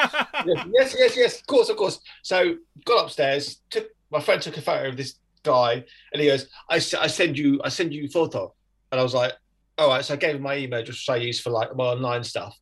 yes, 0.75 0.95
yes, 0.99 1.17
yes, 1.17 1.41
of 1.41 1.47
course, 1.47 1.69
of 1.71 1.77
course. 1.77 2.01
So 2.23 2.57
got 2.85 3.05
upstairs. 3.05 3.61
Took 3.71 3.89
my 4.11 4.21
friend 4.21 4.41
took 4.41 4.57
a 4.57 4.63
photo 4.63 4.89
of 4.89 4.97
this 4.97 5.15
guy, 5.45 5.85
and 6.13 6.21
he 6.21 6.27
goes, 6.29 6.49
I, 6.71 6.77
I 6.77 6.79
send 7.07 7.39
you, 7.39 7.61
I 7.65 7.69
send 7.71 7.93
you 7.95 8.09
photo, 8.09 8.55
and 8.93 9.01
I 9.01 9.03
was 9.03 9.15
like, 9.15 9.33
all 9.79 9.89
right. 9.89 10.05
So 10.05 10.15
I 10.15 10.17
gave 10.19 10.35
him 10.37 10.43
my 10.43 10.57
email 10.57 10.81
address, 10.81 10.97
which 10.97 11.09
I 11.09 11.17
use 11.17 11.41
for 11.41 11.51
like 11.51 11.75
my 11.77 11.85
online 11.85 12.25
stuff. 12.25 12.55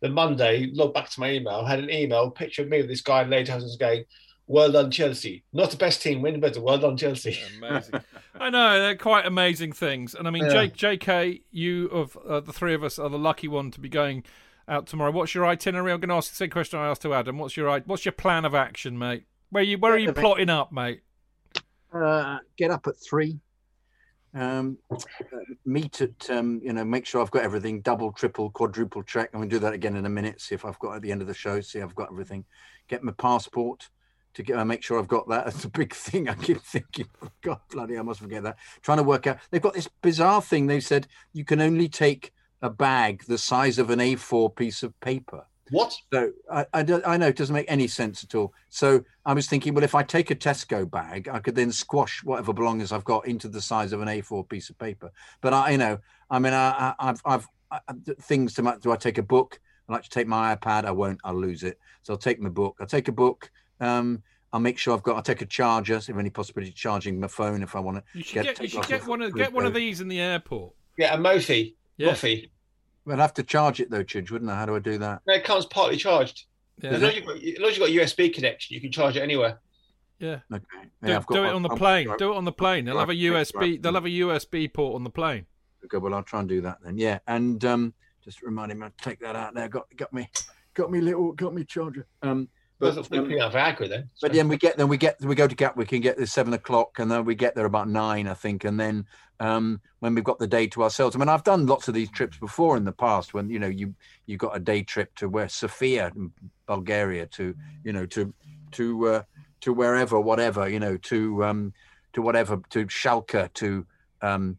Then 0.00 0.12
Monday, 0.12 0.70
logged 0.72 0.94
back 0.94 1.08
to 1.10 1.20
my 1.20 1.32
email, 1.32 1.64
had 1.64 1.78
an 1.78 1.90
email 1.90 2.30
picture 2.30 2.62
of 2.62 2.68
me 2.68 2.78
with 2.78 2.88
this 2.88 3.00
guy 3.00 3.22
in 3.22 3.28
Lederhosen's 3.30 3.76
going, 3.76 4.04
"Well 4.46 4.70
done, 4.72 4.90
Chelsea. 4.90 5.44
Not 5.52 5.70
the 5.70 5.76
best 5.76 6.02
team 6.02 6.20
win, 6.22 6.38
but 6.40 6.54
the 6.54 6.60
well 6.60 6.78
done, 6.78 6.96
Chelsea." 6.96 7.38
Amazing. 7.58 8.00
I 8.38 8.50
know 8.50 8.78
they're 8.78 8.96
quite 8.96 9.24
amazing 9.26 9.72
things, 9.72 10.14
and 10.14 10.28
I 10.28 10.30
mean, 10.30 10.44
Yeah. 10.44 10.66
J- 10.66 10.98
JK, 10.98 11.42
you 11.50 11.86
of 11.86 12.16
uh, 12.18 12.40
the 12.40 12.52
three 12.52 12.74
of 12.74 12.84
us 12.84 12.98
are 12.98 13.08
the 13.08 13.18
lucky 13.18 13.48
one 13.48 13.70
to 13.70 13.80
be 13.80 13.88
going 13.88 14.24
out 14.68 14.86
tomorrow. 14.86 15.10
What's 15.12 15.34
your 15.34 15.46
itinerary? 15.46 15.92
I'm 15.92 16.00
going 16.00 16.08
to 16.10 16.16
ask 16.16 16.28
the 16.30 16.36
same 16.36 16.50
question 16.50 16.78
I 16.78 16.88
asked 16.88 17.02
to 17.02 17.14
Adam. 17.14 17.38
What's 17.38 17.56
your 17.56 17.80
what's 17.86 18.04
your 18.04 18.12
plan 18.12 18.44
of 18.44 18.54
action, 18.54 18.98
mate? 18.98 19.24
Where 19.50 19.62
you 19.62 19.78
where 19.78 19.92
are 19.92 19.98
you 19.98 20.12
plotting 20.12 20.50
up, 20.50 20.72
mate? 20.72 21.00
uh, 21.94 22.38
get 22.58 22.70
up 22.70 22.86
at 22.86 22.94
three, 22.98 23.38
um, 24.36 24.78
uh, 24.90 24.96
meet 25.64 26.00
at, 26.00 26.30
um, 26.30 26.60
you 26.62 26.72
know, 26.72 26.84
make 26.84 27.06
sure 27.06 27.22
I've 27.22 27.30
got 27.30 27.42
everything, 27.42 27.80
double, 27.80 28.12
triple, 28.12 28.50
quadruple 28.50 29.02
check. 29.02 29.30
I'm 29.32 29.42
to 29.42 29.48
do 29.48 29.58
that 29.60 29.72
again 29.72 29.96
in 29.96 30.04
a 30.04 30.10
minute, 30.10 30.40
see 30.40 30.54
if 30.54 30.64
I've 30.64 30.78
got 30.78 30.96
at 30.96 31.02
the 31.02 31.10
end 31.10 31.22
of 31.22 31.28
the 31.28 31.34
show, 31.34 31.60
see 31.60 31.80
I've 31.80 31.94
got 31.94 32.10
everything. 32.10 32.44
Get 32.86 33.02
my 33.02 33.12
passport 33.12 33.88
to 34.34 34.42
get, 34.42 34.58
uh, 34.58 34.64
make 34.64 34.82
sure 34.82 34.98
I've 34.98 35.08
got 35.08 35.28
that. 35.28 35.46
That's 35.46 35.64
a 35.64 35.70
big 35.70 35.94
thing. 35.94 36.28
I 36.28 36.34
keep 36.34 36.60
thinking, 36.60 37.08
God, 37.42 37.60
bloody, 37.70 37.98
I 37.98 38.02
must 38.02 38.20
forget 38.20 38.42
that. 38.42 38.58
Trying 38.82 38.98
to 38.98 39.04
work 39.04 39.26
out, 39.26 39.38
they've 39.50 39.62
got 39.62 39.74
this 39.74 39.88
bizarre 40.02 40.42
thing. 40.42 40.66
They 40.66 40.80
said 40.80 41.08
you 41.32 41.44
can 41.44 41.60
only 41.60 41.88
take 41.88 42.32
a 42.60 42.70
bag 42.70 43.24
the 43.26 43.38
size 43.38 43.78
of 43.78 43.90
an 43.90 44.00
A4 44.00 44.54
piece 44.54 44.82
of 44.82 44.98
paper. 45.00 45.46
What? 45.70 45.94
So 46.12 46.32
I, 46.52 46.66
I, 46.72 46.82
don't- 46.82 47.06
I 47.06 47.16
know 47.16 47.28
it 47.28 47.36
doesn't 47.36 47.54
make 47.54 47.70
any 47.70 47.86
sense 47.88 48.22
at 48.24 48.34
all. 48.34 48.52
So 48.68 49.04
I 49.24 49.32
was 49.34 49.46
thinking, 49.48 49.74
well, 49.74 49.84
if 49.84 49.94
I 49.94 50.02
take 50.02 50.30
a 50.30 50.34
Tesco 50.34 50.88
bag, 50.90 51.28
I 51.28 51.38
could 51.40 51.54
then 51.54 51.72
squash 51.72 52.22
whatever 52.24 52.52
belongings 52.52 52.92
I've 52.92 53.04
got 53.04 53.26
into 53.26 53.48
the 53.48 53.60
size 53.60 53.92
of 53.92 54.00
an 54.00 54.08
A4 54.08 54.48
piece 54.48 54.70
of 54.70 54.78
paper. 54.78 55.10
But 55.40 55.52
I, 55.54 55.70
you 55.70 55.78
know, 55.78 55.98
I 56.30 56.38
mean, 56.38 56.52
I, 56.52 56.68
I, 56.70 56.94
I've, 57.08 57.22
I've 57.24 57.48
I, 57.70 57.80
I- 57.88 57.94
things 58.20 58.54
to. 58.54 58.62
my- 58.62 58.76
Do 58.78 58.92
I 58.92 58.96
take 58.96 59.18
a 59.18 59.22
book? 59.22 59.60
I 59.88 59.92
like 59.92 60.02
to 60.04 60.10
take 60.10 60.26
my 60.26 60.54
iPad. 60.56 60.84
I 60.84 60.90
won't. 60.90 61.20
I'll 61.24 61.34
lose 61.40 61.62
it. 61.62 61.78
So 62.02 62.12
I'll 62.12 62.18
take 62.18 62.40
my 62.40 62.48
book. 62.48 62.76
I'll 62.80 62.86
take 62.86 63.08
a 63.08 63.12
book. 63.12 63.50
Um, 63.80 64.22
I'll 64.52 64.60
make 64.60 64.78
sure 64.78 64.94
I've 64.94 65.02
got. 65.02 65.16
I'll 65.16 65.22
take 65.22 65.42
a 65.42 65.46
charger. 65.46 66.00
So 66.00 66.12
if 66.12 66.18
any 66.18 66.30
possibility 66.30 66.70
of 66.70 66.76
charging 66.76 67.18
my 67.20 67.26
phone 67.28 67.62
if 67.62 67.74
I 67.76 67.80
want 67.80 67.98
to. 67.98 68.04
You 68.14 68.22
should 68.24 68.34
Get- 68.34 68.44
get, 68.56 68.60
you 68.62 68.68
should 68.68 68.86
get 68.88 69.06
one 69.06 69.22
of 69.22 69.34
get 69.34 69.52
one 69.52 69.66
of 69.66 69.74
these 69.74 70.00
in 70.00 70.08
the 70.08 70.20
airport. 70.20 70.74
Yeah, 70.98 71.14
a 71.14 71.18
Mophie. 71.18 71.74
Yeah. 71.98 72.12
Mophie. 72.12 72.50
I'd 73.08 73.18
have 73.18 73.34
to 73.34 73.42
charge 73.42 73.80
it 73.80 73.90
though, 73.90 74.04
Chidge, 74.04 74.30
wouldn't 74.30 74.50
I? 74.50 74.56
How 74.56 74.66
do 74.66 74.74
I 74.76 74.78
do 74.80 74.98
that? 74.98 75.22
No, 75.26 75.34
it 75.34 75.44
comes 75.44 75.66
partly 75.66 75.96
charged. 75.96 76.44
Yeah. 76.82 76.90
As, 76.90 77.00
long 77.02 77.10
as, 77.10 77.16
you've 77.16 77.26
got, 77.26 77.36
as 77.36 77.58
long 77.58 77.70
as 77.70 77.78
you've 77.78 77.86
got 77.88 78.06
USB 78.06 78.34
connection, 78.34 78.74
you 78.74 78.80
can 78.80 78.92
charge 78.92 79.16
it 79.16 79.20
anywhere. 79.22 79.60
Yeah. 80.18 80.40
Okay. 80.52 80.64
Do, 81.02 81.08
Yeah, 81.10 81.16
I've 81.16 81.26
got 81.26 81.34
do 81.34 81.42
it 81.42 81.46
one. 81.46 81.54
on 81.56 81.62
the 81.62 81.68
I'm- 81.70 81.78
plane. 81.78 82.08
right. 82.08 82.18
Do 82.18 82.32
it 82.32 82.36
on 82.36 82.44
the 82.44 82.52
plane. 82.52 82.84
They'll 82.84 82.98
have 82.98 83.08
a 83.08 83.12
Right, 83.12 83.30
right, 83.30 83.46
USB. 83.46 83.82
They'll 83.82 83.94
have 83.94 84.06
a 84.06 84.10
USB 84.10 84.72
port 84.72 84.94
on 84.94 85.04
the 85.04 85.10
plane. 85.10 85.46
Okay, 85.84 85.98
well 85.98 86.14
I'll 86.14 86.22
try 86.22 86.40
and 86.40 86.48
do 86.48 86.60
that 86.62 86.78
then. 86.82 86.98
Yeah, 86.98 87.18
and 87.28 87.64
um, 87.64 87.94
just 88.24 88.42
remind 88.42 88.72
him 88.72 88.80
to 88.80 88.92
take 89.00 89.20
that 89.20 89.36
out 89.36 89.54
there. 89.54 89.68
Got 89.68 89.86
got 89.96 90.12
me, 90.12 90.28
got 90.74 90.90
me 90.90 91.00
little, 91.00 91.32
got 91.32 91.54
me 91.54 91.64
charger. 91.64 92.06
Um, 92.22 92.48
But, 92.78 92.96
um, 92.98 93.28
then. 93.88 94.10
but 94.20 94.32
then 94.32 94.48
we 94.48 94.56
get 94.58 94.76
then 94.76 94.88
we 94.88 94.98
get 94.98 95.20
we 95.22 95.34
go 95.34 95.48
to 95.48 95.54
Gatwick 95.54 95.92
and 95.92 96.02
get 96.02 96.16
there 96.18 96.26
seven 96.26 96.52
o'clock, 96.52 96.98
and 96.98 97.10
then 97.10 97.24
we 97.24 97.34
get 97.34 97.54
there 97.54 97.64
about 97.64 97.88
nine, 97.88 98.28
I 98.28 98.34
think, 98.34 98.64
and 98.64 98.78
then 98.78 99.06
um, 99.40 99.80
when 100.00 100.14
we've 100.14 100.24
got 100.24 100.38
the 100.38 100.46
day 100.46 100.66
to 100.68 100.82
ourselves. 100.82 101.16
I 101.16 101.18
mean, 101.18 101.28
I've 101.28 101.44
done 101.44 101.66
lots 101.66 101.88
of 101.88 101.94
these 101.94 102.10
trips 102.10 102.36
before 102.38 102.76
in 102.76 102.84
the 102.84 102.92
past 102.92 103.32
when 103.32 103.48
you 103.48 103.58
know 103.58 103.66
you 103.66 103.94
you 104.26 104.36
got 104.36 104.56
a 104.56 104.60
day 104.60 104.82
trip 104.82 105.14
to 105.16 105.28
where 105.28 105.48
Sofia, 105.48 106.12
Bulgaria, 106.66 107.26
to 107.26 107.54
you 107.82 107.92
know 107.92 108.04
to 108.06 108.34
to 108.72 109.08
uh, 109.08 109.22
to 109.60 109.72
wherever, 109.72 110.20
whatever, 110.20 110.68
you 110.68 110.78
know, 110.78 110.96
to 110.96 111.44
um, 111.44 111.72
to 112.12 112.22
whatever, 112.22 112.60
to 112.70 112.86
Schalke, 112.86 113.52
to 113.54 113.86
um, 114.22 114.58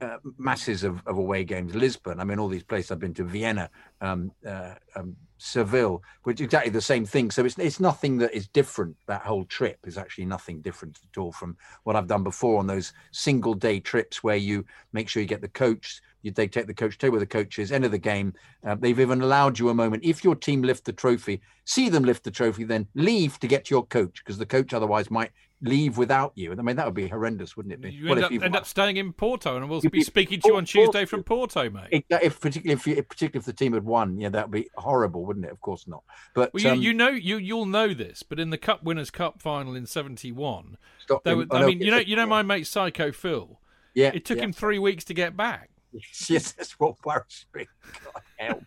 uh, 0.00 0.16
masses 0.38 0.82
of, 0.82 1.02
of 1.06 1.18
away 1.18 1.44
games, 1.44 1.74
Lisbon. 1.74 2.20
I 2.20 2.24
mean, 2.24 2.38
all 2.38 2.48
these 2.48 2.62
places 2.62 2.90
I've 2.90 2.98
been 2.98 3.14
to, 3.14 3.24
Vienna, 3.24 3.70
um, 4.00 4.32
uh, 4.46 4.74
um, 4.94 5.16
Seville, 5.38 6.02
which 6.22 6.40
exactly 6.40 6.70
the 6.70 6.80
same 6.80 7.04
thing. 7.04 7.30
So 7.30 7.44
it's 7.44 7.58
it's 7.58 7.80
nothing 7.80 8.18
that 8.18 8.34
is 8.34 8.48
different. 8.48 8.96
That 9.06 9.22
whole 9.22 9.44
trip 9.44 9.78
is 9.86 9.98
actually 9.98 10.26
nothing 10.26 10.60
different 10.60 10.98
at 11.10 11.18
all 11.18 11.32
from 11.32 11.56
what 11.84 11.96
I've 11.96 12.06
done 12.06 12.22
before 12.22 12.58
on 12.58 12.66
those 12.66 12.92
single 13.12 13.54
day 13.54 13.80
trips 13.80 14.22
where 14.22 14.36
you 14.36 14.64
make 14.92 15.08
sure 15.08 15.22
you 15.22 15.28
get 15.28 15.42
the 15.42 15.48
coach. 15.48 16.00
You, 16.22 16.30
they 16.30 16.48
take 16.48 16.66
the 16.66 16.74
coach, 16.74 16.98
tell 16.98 17.10
where 17.10 17.20
the 17.20 17.26
coach 17.26 17.58
is, 17.58 17.70
end 17.70 17.84
of 17.84 17.90
the 17.90 17.98
game. 17.98 18.32
Uh, 18.66 18.74
they've 18.74 18.98
even 18.98 19.20
allowed 19.20 19.58
you 19.58 19.68
a 19.68 19.74
moment. 19.74 20.04
If 20.04 20.24
your 20.24 20.34
team 20.34 20.62
lift 20.62 20.84
the 20.84 20.92
trophy, 20.92 21.40
see 21.64 21.88
them 21.88 22.04
lift 22.04 22.24
the 22.24 22.30
trophy, 22.30 22.64
then 22.64 22.88
leave 22.94 23.38
to 23.40 23.46
get 23.46 23.66
to 23.66 23.74
your 23.74 23.86
coach 23.86 24.22
because 24.24 24.38
the 24.38 24.46
coach 24.46 24.72
otherwise 24.72 25.10
might 25.10 25.30
leave 25.62 25.96
without 25.98 26.32
you. 26.34 26.50
And 26.52 26.60
I 26.60 26.62
mean, 26.62 26.76
that 26.76 26.86
would 26.86 26.94
be 26.94 27.08
horrendous, 27.08 27.56
wouldn't 27.56 27.72
it 27.72 27.80
be? 27.80 27.90
You 27.90 28.04
Well, 28.04 28.12
end, 28.12 28.18
if 28.20 28.24
up, 28.26 28.32
you've 28.32 28.42
end 28.42 28.56
up 28.56 28.66
staying 28.66 28.96
in 28.96 29.12
Porto, 29.12 29.56
and 29.56 29.68
we'll 29.68 29.80
be 29.80 29.88
be 29.88 30.02
speaking 30.02 30.40
to 30.40 30.48
you 30.48 30.56
on 30.56 30.64
Tuesday 30.64 31.04
from 31.04 31.22
Porto, 31.22 31.70
mate. 31.70 31.88
If, 31.90 32.04
if 32.22 32.40
particularly 32.40 32.74
if 32.74 32.86
you, 32.86 33.02
particularly 33.02 33.40
if 33.40 33.46
the 33.46 33.52
team 33.52 33.72
had 33.72 33.84
won, 33.84 34.20
yeah, 34.20 34.28
that 34.28 34.50
would 34.50 34.52
be 34.62 34.68
horrible, 34.76 35.24
wouldn't 35.24 35.46
it? 35.46 35.52
Of 35.52 35.60
course 35.60 35.86
not. 35.86 36.02
But 36.34 36.52
Well, 36.52 36.62
you, 36.62 36.70
um, 36.70 36.80
you 36.80 36.92
know 36.92 37.08
you 37.10 37.38
you'll 37.38 37.66
know 37.66 37.94
this, 37.94 38.22
but 38.22 38.38
in 38.38 38.50
the 38.50 38.58
Cup 38.58 38.82
Winners' 38.84 39.10
Cup 39.10 39.40
final 39.40 39.74
in 39.74 39.86
'71, 39.86 40.76
stop 40.98 41.24
they 41.24 41.34
were, 41.34 41.46
Oh, 41.50 41.56
I 41.56 41.60
no, 41.60 41.66
mean, 41.68 41.80
you 41.80 41.90
know, 41.90 41.98
you 41.98 42.16
know 42.16 42.26
my 42.26 42.42
mate 42.42 42.66
Psycho 42.66 43.12
Phil. 43.12 43.58
yeah, 43.94 44.10
It 44.14 44.24
took 44.24 44.38
yeah. 44.38 44.44
him 44.44 44.52
three 44.52 44.78
weeks 44.78 45.04
to 45.04 45.14
get 45.14 45.36
back. 45.36 45.70
Yes, 46.28 46.52
that's 46.52 46.78
what 46.78 46.96
worries 47.06 47.46
me. 47.54 47.66
God 48.04 48.22
help. 48.36 48.64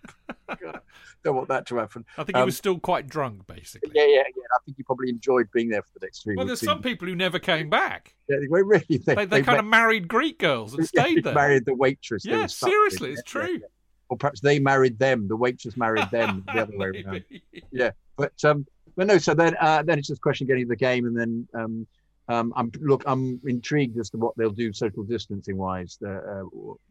God, 0.62 0.82
don't 1.24 1.36
want 1.36 1.48
that 1.50 1.66
to 1.68 1.76
happen. 1.78 2.06
I 2.18 2.24
think 2.24 2.36
he 2.38 2.42
Um, 2.42 2.46
was 2.46 2.58
still 2.58 2.80
quite 2.80 3.08
drunk, 3.08 3.46
basically. 3.48 3.92
Yeah, 3.94 4.06
yeah, 4.06 4.16
yeah. 4.36 4.44
I 4.56 4.60
think 4.66 4.78
he 4.78 4.84
probably 4.84 5.10
enjoyed 5.10 5.50
being 5.54 5.70
there 5.70 5.82
for 5.82 6.00
the 6.00 6.06
next 6.06 6.24
three 6.24 6.36
Well, 6.36 6.46
there's 6.46 6.62
some 6.62 6.82
people 6.82 7.08
who 7.08 7.16
never 7.16 7.40
came 7.40 7.70
back. 7.70 8.16
Yeah, 8.28 8.38
well, 8.50 8.64
really, 8.64 8.86
they, 9.06 9.16
They, 9.16 9.26
they 9.26 9.42
kind 9.42 9.60
of 9.60 9.66
married 9.66 10.08
Greek 10.08 10.40
girls 10.40 10.74
and 10.74 10.88
yeah, 10.94 11.04
stayed 11.04 11.24
there. 11.24 11.34
married 11.34 11.66
the 11.66 11.76
waitress. 11.76 12.24
they 12.24 12.32
Yeah, 12.32 12.46
seriously, 12.48 13.12
it's 13.12 13.22
Yeah, 13.34 13.42
yeah, 13.42 13.48
true. 13.48 13.58
yeah. 13.62 13.68
Or 14.10 14.18
perhaps 14.18 14.40
they 14.42 14.60
married 14.60 14.98
them. 14.98 15.28
The 15.28 15.36
waitress 15.36 15.78
married 15.78 16.10
them. 16.12 16.44
the 16.52 16.62
other 16.64 16.78
way 16.78 16.88
around. 17.06 17.24
Maybe. 17.30 17.92
But 18.18 18.34
um, 18.44 18.66
but 18.98 19.08
no. 19.08 19.18
So 19.20 19.34
then 19.36 19.56
uh, 19.62 19.84
then 19.84 20.00
it's 20.00 20.08
just 20.08 20.18
a 20.18 20.22
question 20.22 20.46
of 20.46 20.50
getting 20.50 20.68
the 20.68 20.76
game, 20.76 21.06
and 21.06 21.16
then 21.18 21.48
um, 21.54 21.88
um, 22.28 22.52
I'm 22.56 22.72
look, 22.82 23.04
I'm 23.06 23.40
intrigued 23.46 23.98
as 24.00 24.10
to 24.10 24.18
what 24.18 24.36
they'll 24.36 24.50
do 24.50 24.74
social 24.74 25.04
distancing 25.04 25.58
wise. 25.58 25.98
Uh, 26.04 26.10
uh, 26.10 26.44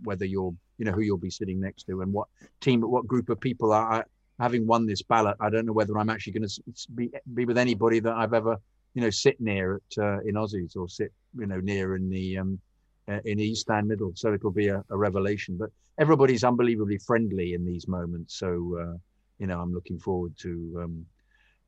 whether 0.05 0.25
you're, 0.25 0.55
you 0.79 0.85
know, 0.85 0.93
who 0.93 1.03
you'll 1.03 1.19
be 1.19 1.31
sitting 1.31 1.61
next 1.61 1.85
to, 1.85 2.01
and 2.01 2.13
what 2.13 2.29
team, 2.61 2.81
what 2.81 3.07
group 3.07 3.29
of 3.29 3.41
people 3.41 3.73
are. 3.73 4.07
Having 4.41 4.69
won 4.69 4.87
this 4.87 5.03
ballot, 5.03 5.37
I 5.41 5.51
don't 5.51 5.67
know 5.67 5.73
whether 5.73 5.99
I'm 5.99 6.11
actually 6.11 6.35
going 6.35 6.49
to 6.49 6.63
be 6.95 7.11
be 7.35 7.45
with 7.45 7.59
anybody 7.59 7.99
that 7.99 8.15
I've 8.15 8.35
ever, 8.35 8.57
you 8.95 9.03
know, 9.03 9.11
sit 9.11 9.41
near 9.41 9.75
at 9.77 9.99
uh, 9.99 10.21
in 10.21 10.37
Aussies 10.37 10.77
or 10.77 10.89
sit, 10.89 11.13
you 11.37 11.47
know, 11.47 11.59
near 11.59 11.97
in 11.97 12.09
the 12.09 12.39
um, 12.39 12.61
uh, 13.09 13.19
in 13.25 13.41
East 13.41 13.69
and 13.69 13.89
Middle. 13.89 14.13
So 14.15 14.33
it'll 14.33 14.53
be 14.53 14.69
a, 14.69 14.85
a 14.91 14.97
revelation. 14.97 15.57
But 15.57 15.71
everybody's 15.99 16.45
unbelievably 16.45 16.99
friendly 16.99 17.55
in 17.55 17.67
these 17.67 17.89
moments. 17.89 18.39
So 18.39 18.79
uh, 18.81 18.97
you 19.39 19.47
know, 19.47 19.61
I'm 19.61 19.73
looking 19.73 19.99
forward 19.99 20.37
to 20.39 20.81
um, 20.85 21.07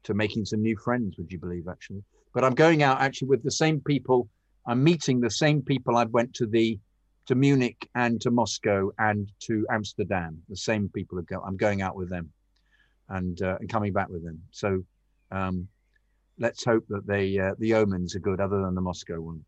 to 0.05 0.15
making 0.15 0.45
some 0.45 0.63
new 0.63 0.77
friends. 0.77 1.17
Would 1.19 1.33
you 1.33 1.39
believe, 1.39 1.69
actually? 1.69 2.03
But 2.33 2.45
I'm 2.45 2.55
going 2.55 2.83
out 2.83 3.01
actually 3.01 3.29
with 3.29 3.43
the 3.43 3.51
same 3.51 3.81
people. 3.81 4.29
I'm 4.67 4.85
meeting 4.85 5.21
the 5.21 5.31
same 5.31 5.63
people 5.63 5.97
I 5.97 6.05
went 6.05 6.35
to 6.35 6.47
the 6.47 6.79
to 7.31 7.37
Munich 7.37 7.89
and 7.95 8.21
to 8.23 8.33
Moscow 8.33 8.91
and 8.99 9.31
to 9.39 9.65
Amsterdam. 9.71 10.43
The 10.49 10.57
same 10.57 10.89
people 10.89 11.17
are 11.21 11.23
go. 11.23 11.41
I'm 11.47 11.57
going 11.57 11.81
out 11.81 11.95
with 11.95 12.11
them, 12.11 12.33
and 13.09 13.41
uh, 13.41 13.57
and 13.61 13.69
coming 13.69 13.93
back 13.93 14.09
with 14.09 14.25
them. 14.25 14.43
So 14.51 14.83
um, 15.31 15.69
let's 16.41 16.65
hope 16.65 16.85
that 16.89 17.07
they 17.07 17.39
uh, 17.39 17.55
the 17.61 17.75
omens 17.75 18.17
are 18.17 18.19
good, 18.19 18.41
other 18.41 18.61
than 18.63 18.75
the 18.75 18.81
Moscow 18.81 19.21
one. 19.21 19.45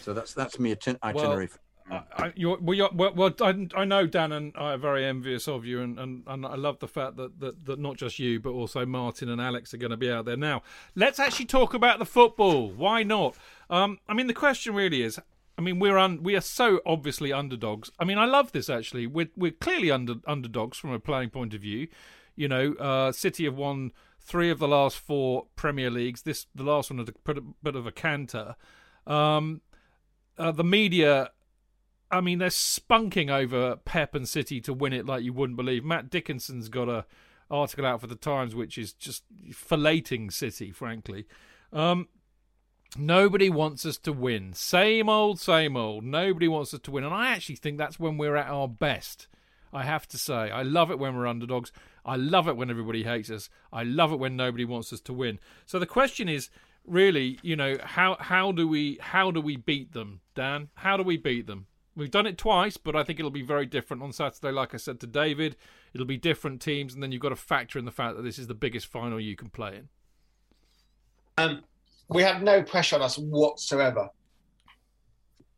So 0.00 0.14
that's 0.14 0.32
that's 0.32 0.58
me 0.58 0.70
iti- 0.70 0.96
itinerary. 1.02 1.50
I, 1.90 2.02
I, 2.16 2.32
you're, 2.34 2.58
well, 2.58 2.74
you're, 2.74 2.90
well, 2.94 3.12
well 3.14 3.34
I, 3.42 3.68
I 3.76 3.84
know 3.84 4.06
Dan 4.06 4.32
and 4.32 4.54
I 4.56 4.72
are 4.72 4.78
very 4.78 5.04
envious 5.04 5.46
of 5.46 5.66
you, 5.66 5.82
and, 5.82 5.98
and, 5.98 6.22
and 6.26 6.46
I 6.46 6.54
love 6.54 6.78
the 6.80 6.88
fact 6.88 7.16
that, 7.16 7.40
that, 7.40 7.64
that 7.64 7.78
not 7.78 7.96
just 7.96 8.18
you, 8.18 8.40
but 8.40 8.50
also 8.50 8.84
Martin 8.84 9.30
and 9.30 9.40
Alex 9.40 9.72
are 9.72 9.78
going 9.78 9.90
to 9.90 9.96
be 9.96 10.10
out 10.10 10.26
there. 10.26 10.36
Now, 10.36 10.62
let's 10.94 11.18
actually 11.18 11.46
talk 11.46 11.72
about 11.72 11.98
the 11.98 12.04
football. 12.04 12.70
Why 12.70 13.04
not? 13.04 13.36
Um, 13.70 13.98
I 14.06 14.12
mean, 14.12 14.26
the 14.26 14.34
question 14.34 14.74
really 14.74 15.02
is. 15.02 15.18
I 15.58 15.60
mean, 15.60 15.80
we're 15.80 15.98
un, 15.98 16.22
we 16.22 16.36
are 16.36 16.40
so 16.40 16.80
obviously 16.86 17.32
underdogs. 17.32 17.90
I 17.98 18.04
mean, 18.04 18.16
I 18.16 18.26
love 18.26 18.52
this 18.52 18.70
actually. 18.70 19.08
We're 19.08 19.30
we're 19.36 19.50
clearly 19.50 19.90
under 19.90 20.14
underdogs 20.26 20.78
from 20.78 20.92
a 20.92 21.00
playing 21.00 21.30
point 21.30 21.52
of 21.52 21.60
view. 21.60 21.88
You 22.36 22.46
know, 22.46 22.74
uh, 22.74 23.10
City 23.10 23.44
have 23.44 23.56
won 23.56 23.90
three 24.20 24.50
of 24.50 24.60
the 24.60 24.68
last 24.68 24.98
four 24.98 25.46
Premier 25.56 25.90
Leagues. 25.90 26.22
This 26.22 26.46
the 26.54 26.62
last 26.62 26.90
one 26.90 26.98
had 27.00 27.08
a 27.08 27.40
bit, 27.62 27.74
of 27.74 27.86
a 27.86 27.92
canter. 27.92 28.54
Um, 29.04 29.62
uh, 30.38 30.52
the 30.52 30.62
media 30.62 31.32
I 32.10 32.20
mean, 32.20 32.38
they're 32.38 32.48
spunking 32.48 33.30
over 33.30 33.76
Pep 33.76 34.14
and 34.14 34.28
City 34.28 34.60
to 34.62 34.72
win 34.72 34.92
it 34.92 35.06
like 35.06 35.24
you 35.24 35.32
wouldn't 35.32 35.56
believe. 35.56 35.84
Matt 35.84 36.08
Dickinson's 36.08 36.68
got 36.68 36.88
a 36.88 37.04
article 37.50 37.84
out 37.84 38.00
for 38.00 38.06
the 38.06 38.14
Times 38.14 38.54
which 38.54 38.78
is 38.78 38.92
just 38.92 39.24
filleting 39.50 40.32
City, 40.32 40.70
frankly. 40.70 41.26
Um, 41.72 42.08
nobody 42.96 43.50
wants 43.50 43.84
us 43.84 43.98
to 43.98 44.12
win. 44.12 44.52
Same 44.52 45.08
old, 45.08 45.38
same 45.38 45.76
old. 45.76 46.04
Nobody 46.04 46.48
wants 46.48 46.72
us 46.72 46.80
to 46.80 46.90
win, 46.90 47.04
and 47.04 47.14
I 47.14 47.30
actually 47.30 47.56
think 47.56 47.78
that's 47.78 48.00
when 48.00 48.18
we're 48.18 48.36
at 48.36 48.48
our 48.48 48.68
best. 48.68 49.26
I 49.72 49.84
have 49.84 50.06
to 50.08 50.18
say, 50.18 50.50
I 50.50 50.62
love 50.62 50.90
it 50.90 50.98
when 50.98 51.14
we're 51.14 51.26
underdogs. 51.26 51.72
I 52.04 52.16
love 52.16 52.48
it 52.48 52.56
when 52.56 52.70
everybody 52.70 53.04
hates 53.04 53.30
us. 53.30 53.50
I 53.72 53.82
love 53.82 54.12
it 54.12 54.18
when 54.18 54.36
nobody 54.36 54.64
wants 54.64 54.92
us 54.92 55.00
to 55.02 55.12
win. 55.12 55.38
So 55.66 55.78
the 55.78 55.86
question 55.86 56.28
is, 56.28 56.48
really, 56.86 57.38
you 57.42 57.54
know, 57.54 57.76
how 57.82 58.16
how 58.18 58.52
do 58.52 58.66
we 58.66 58.98
how 59.00 59.30
do 59.30 59.40
we 59.40 59.56
beat 59.56 59.92
them, 59.92 60.20
Dan? 60.34 60.68
How 60.74 60.96
do 60.96 61.02
we 61.02 61.16
beat 61.16 61.46
them? 61.46 61.66
We've 61.94 62.10
done 62.10 62.26
it 62.26 62.38
twice, 62.38 62.76
but 62.76 62.94
I 62.94 63.02
think 63.02 63.18
it'll 63.18 63.30
be 63.30 63.42
very 63.42 63.66
different 63.66 64.02
on 64.02 64.12
Saturday. 64.12 64.52
Like 64.52 64.72
I 64.72 64.76
said 64.76 65.00
to 65.00 65.06
David, 65.06 65.56
it'll 65.92 66.06
be 66.06 66.16
different 66.16 66.62
teams, 66.62 66.94
and 66.94 67.02
then 67.02 67.10
you've 67.10 67.20
got 67.20 67.30
to 67.30 67.36
factor 67.36 67.78
in 67.78 67.84
the 67.84 67.90
fact 67.90 68.16
that 68.16 68.22
this 68.22 68.38
is 68.38 68.46
the 68.46 68.54
biggest 68.54 68.86
final 68.86 69.18
you 69.18 69.34
can 69.34 69.50
play 69.50 69.76
in. 69.76 69.88
Um, 71.36 71.64
we 72.08 72.22
have 72.22 72.42
no 72.42 72.62
pressure 72.62 72.96
on 72.96 73.02
us 73.02 73.18
whatsoever. 73.18 74.08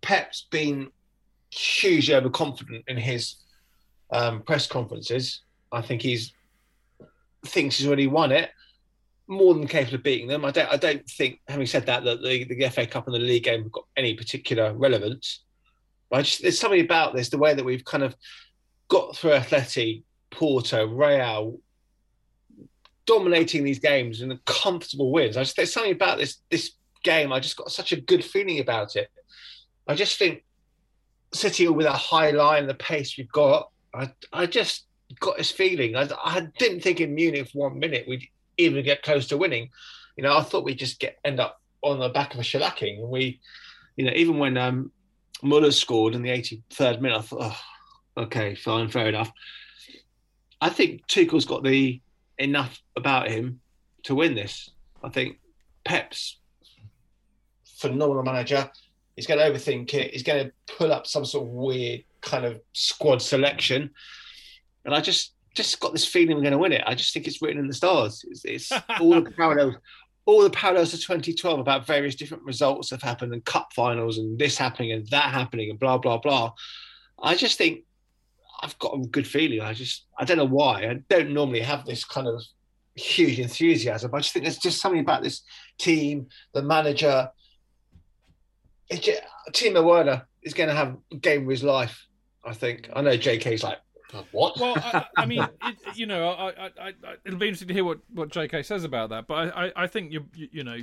Pep's 0.02 0.46
been 0.50 0.90
hugely 1.50 2.14
overconfident 2.14 2.84
in 2.88 2.96
his 2.96 3.36
um, 4.10 4.42
press 4.42 4.66
conferences. 4.66 5.42
I 5.72 5.82
think 5.82 6.02
he's 6.02 6.32
thinks 7.46 7.78
he's 7.78 7.86
already 7.86 8.06
won 8.06 8.32
it, 8.32 8.50
more 9.26 9.54
than 9.54 9.66
capable 9.66 9.96
of 9.96 10.02
beating 10.02 10.26
them. 10.26 10.44
I 10.44 10.50
don't. 10.50 10.70
I 10.70 10.76
don't 10.76 11.08
think, 11.08 11.40
having 11.48 11.66
said 11.66 11.86
that, 11.86 12.04
that 12.04 12.22
the, 12.22 12.44
the 12.44 12.68
FA 12.70 12.86
Cup 12.86 13.06
and 13.06 13.14
the 13.14 13.20
league 13.20 13.44
game 13.44 13.62
have 13.62 13.72
got 13.72 13.86
any 13.96 14.14
particular 14.14 14.74
relevance. 14.74 15.44
But 16.10 16.24
just 16.24 16.42
there's 16.42 16.58
something 16.58 16.80
about 16.80 17.14
this, 17.14 17.28
the 17.28 17.38
way 17.38 17.54
that 17.54 17.64
we've 17.64 17.84
kind 17.84 18.02
of 18.02 18.16
got 18.88 19.16
through 19.16 19.30
Atleti, 19.30 20.02
Porto, 20.30 20.86
Real, 20.86 21.60
dominating 23.10 23.64
these 23.64 23.80
games 23.80 24.20
and 24.20 24.30
the 24.30 24.38
comfortable 24.46 25.10
wins. 25.10 25.36
I 25.36 25.42
just 25.42 25.56
there's 25.56 25.72
something 25.72 25.90
about 25.90 26.16
this 26.16 26.36
this 26.48 26.74
game. 27.02 27.32
I 27.32 27.40
just 27.40 27.56
got 27.56 27.72
such 27.72 27.90
a 27.90 28.00
good 28.00 28.24
feeling 28.24 28.60
about 28.60 28.94
it. 28.94 29.10
I 29.88 29.96
just 29.96 30.16
think 30.16 30.44
City 31.34 31.66
with 31.66 31.86
a 31.86 31.92
high 31.92 32.30
line, 32.30 32.68
the 32.68 32.74
pace 32.74 33.18
we've 33.18 33.32
got. 33.32 33.70
I 33.92 34.12
I 34.32 34.46
just 34.46 34.86
got 35.18 35.38
this 35.38 35.50
feeling. 35.50 35.96
I, 35.96 36.08
I 36.24 36.46
didn't 36.56 36.82
think 36.82 37.00
in 37.00 37.12
Munich 37.12 37.48
for 37.50 37.68
one 37.68 37.80
minute 37.80 38.06
we'd 38.06 38.28
even 38.58 38.84
get 38.84 39.02
close 39.02 39.26
to 39.28 39.36
winning. 39.36 39.70
You 40.16 40.22
know, 40.22 40.36
I 40.36 40.44
thought 40.44 40.64
we'd 40.64 40.78
just 40.78 41.00
get 41.00 41.18
end 41.24 41.40
up 41.40 41.60
on 41.82 41.98
the 41.98 42.10
back 42.10 42.32
of 42.34 42.38
a 42.38 42.44
shellacking. 42.44 43.00
And 43.00 43.08
we, 43.08 43.40
you 43.96 44.04
know, 44.04 44.12
even 44.14 44.38
when 44.38 44.56
um, 44.56 44.92
Muller 45.42 45.72
scored 45.72 46.14
in 46.14 46.22
the 46.22 46.30
83rd 46.30 47.00
minute, 47.00 47.18
I 47.18 47.22
thought, 47.22 47.56
oh, 48.16 48.22
okay, 48.22 48.54
fine, 48.54 48.88
fair 48.88 49.08
enough. 49.08 49.32
I 50.60 50.68
think 50.68 51.08
Tuchel's 51.08 51.46
got 51.46 51.64
the 51.64 52.00
enough 52.40 52.80
about 52.96 53.28
him 53.28 53.60
to 54.04 54.14
win 54.14 54.34
this. 54.34 54.70
I 55.02 55.08
think 55.08 55.38
Pep's 55.84 56.38
phenomenal 57.78 58.22
manager. 58.22 58.70
He's 59.16 59.26
going 59.26 59.40
to 59.40 59.50
overthink 59.50 59.92
it. 59.94 60.12
He's 60.12 60.22
going 60.22 60.46
to 60.46 60.52
pull 60.76 60.92
up 60.92 61.06
some 61.06 61.24
sort 61.24 61.46
of 61.46 61.52
weird 61.52 62.04
kind 62.20 62.44
of 62.44 62.60
squad 62.72 63.22
selection, 63.22 63.90
and 64.84 64.94
I 64.94 65.00
just 65.00 65.34
just 65.54 65.80
got 65.80 65.92
this 65.92 66.06
feeling 66.06 66.36
we're 66.36 66.42
going 66.42 66.52
to 66.52 66.58
win 66.58 66.72
it. 66.72 66.84
I 66.86 66.94
just 66.94 67.12
think 67.12 67.26
it's 67.26 67.42
written 67.42 67.58
in 67.58 67.66
the 67.66 67.74
stars. 67.74 68.24
It's, 68.28 68.44
it's 68.44 68.72
all 69.00 69.20
the 69.20 69.30
parallels, 69.30 69.74
all 70.26 70.42
the 70.42 70.50
parallels 70.50 70.92
to 70.92 70.96
2012 70.96 71.58
about 71.58 71.86
various 71.86 72.14
different 72.14 72.44
results 72.44 72.90
have 72.90 73.02
happened 73.02 73.32
and 73.32 73.44
cup 73.44 73.72
finals 73.74 74.18
and 74.18 74.38
this 74.38 74.56
happening 74.56 74.92
and 74.92 75.06
that 75.08 75.34
happening 75.34 75.70
and 75.70 75.78
blah 75.78 75.98
blah 75.98 76.18
blah. 76.18 76.52
I 77.22 77.34
just 77.34 77.58
think 77.58 77.84
I've 78.62 78.78
got 78.78 78.94
a 78.94 79.06
good 79.06 79.26
feeling. 79.26 79.60
I 79.60 79.72
just 79.72 80.06
I 80.18 80.24
don't 80.24 80.36
know 80.36 80.44
why. 80.44 80.86
I 80.86 81.00
don't 81.08 81.30
normally 81.30 81.60
have 81.60 81.84
this 81.84 82.04
kind 82.04 82.26
of 82.26 82.42
huge 82.94 83.38
enthusiasm. 83.38 84.14
I 84.14 84.18
just 84.18 84.32
think 84.32 84.44
there's 84.44 84.58
just 84.58 84.80
something 84.80 85.00
about 85.00 85.22
this 85.22 85.42
team, 85.78 86.28
the 86.52 86.62
manager. 86.62 87.30
It 88.90 89.02
just, 89.02 89.22
Timo 89.52 89.84
Werner 89.84 90.26
is 90.42 90.52
going 90.54 90.68
to 90.68 90.74
have 90.74 90.96
a 91.12 91.16
game 91.16 91.44
of 91.44 91.48
his 91.48 91.62
life. 91.62 92.06
I 92.44 92.54
think. 92.54 92.88
I 92.94 93.02
know 93.02 93.16
JK's 93.16 93.62
like 93.62 93.78
what? 94.32 94.58
Well, 94.58 94.74
I, 94.76 95.04
I 95.16 95.26
mean, 95.26 95.46
it, 95.64 95.76
you 95.94 96.06
know, 96.06 96.28
I, 96.28 96.48
I, 96.48 96.70
I, 96.80 96.92
it'll 97.24 97.38
be 97.38 97.48
interesting 97.48 97.68
to 97.68 97.74
hear 97.74 97.84
what, 97.84 98.00
what 98.12 98.30
JK 98.30 98.64
says 98.64 98.84
about 98.84 99.10
that. 99.10 99.26
But 99.26 99.54
I, 99.54 99.72
I, 99.76 99.86
think 99.86 100.12
you, 100.12 100.26
you, 100.34 100.48
you 100.52 100.64
know, 100.64 100.78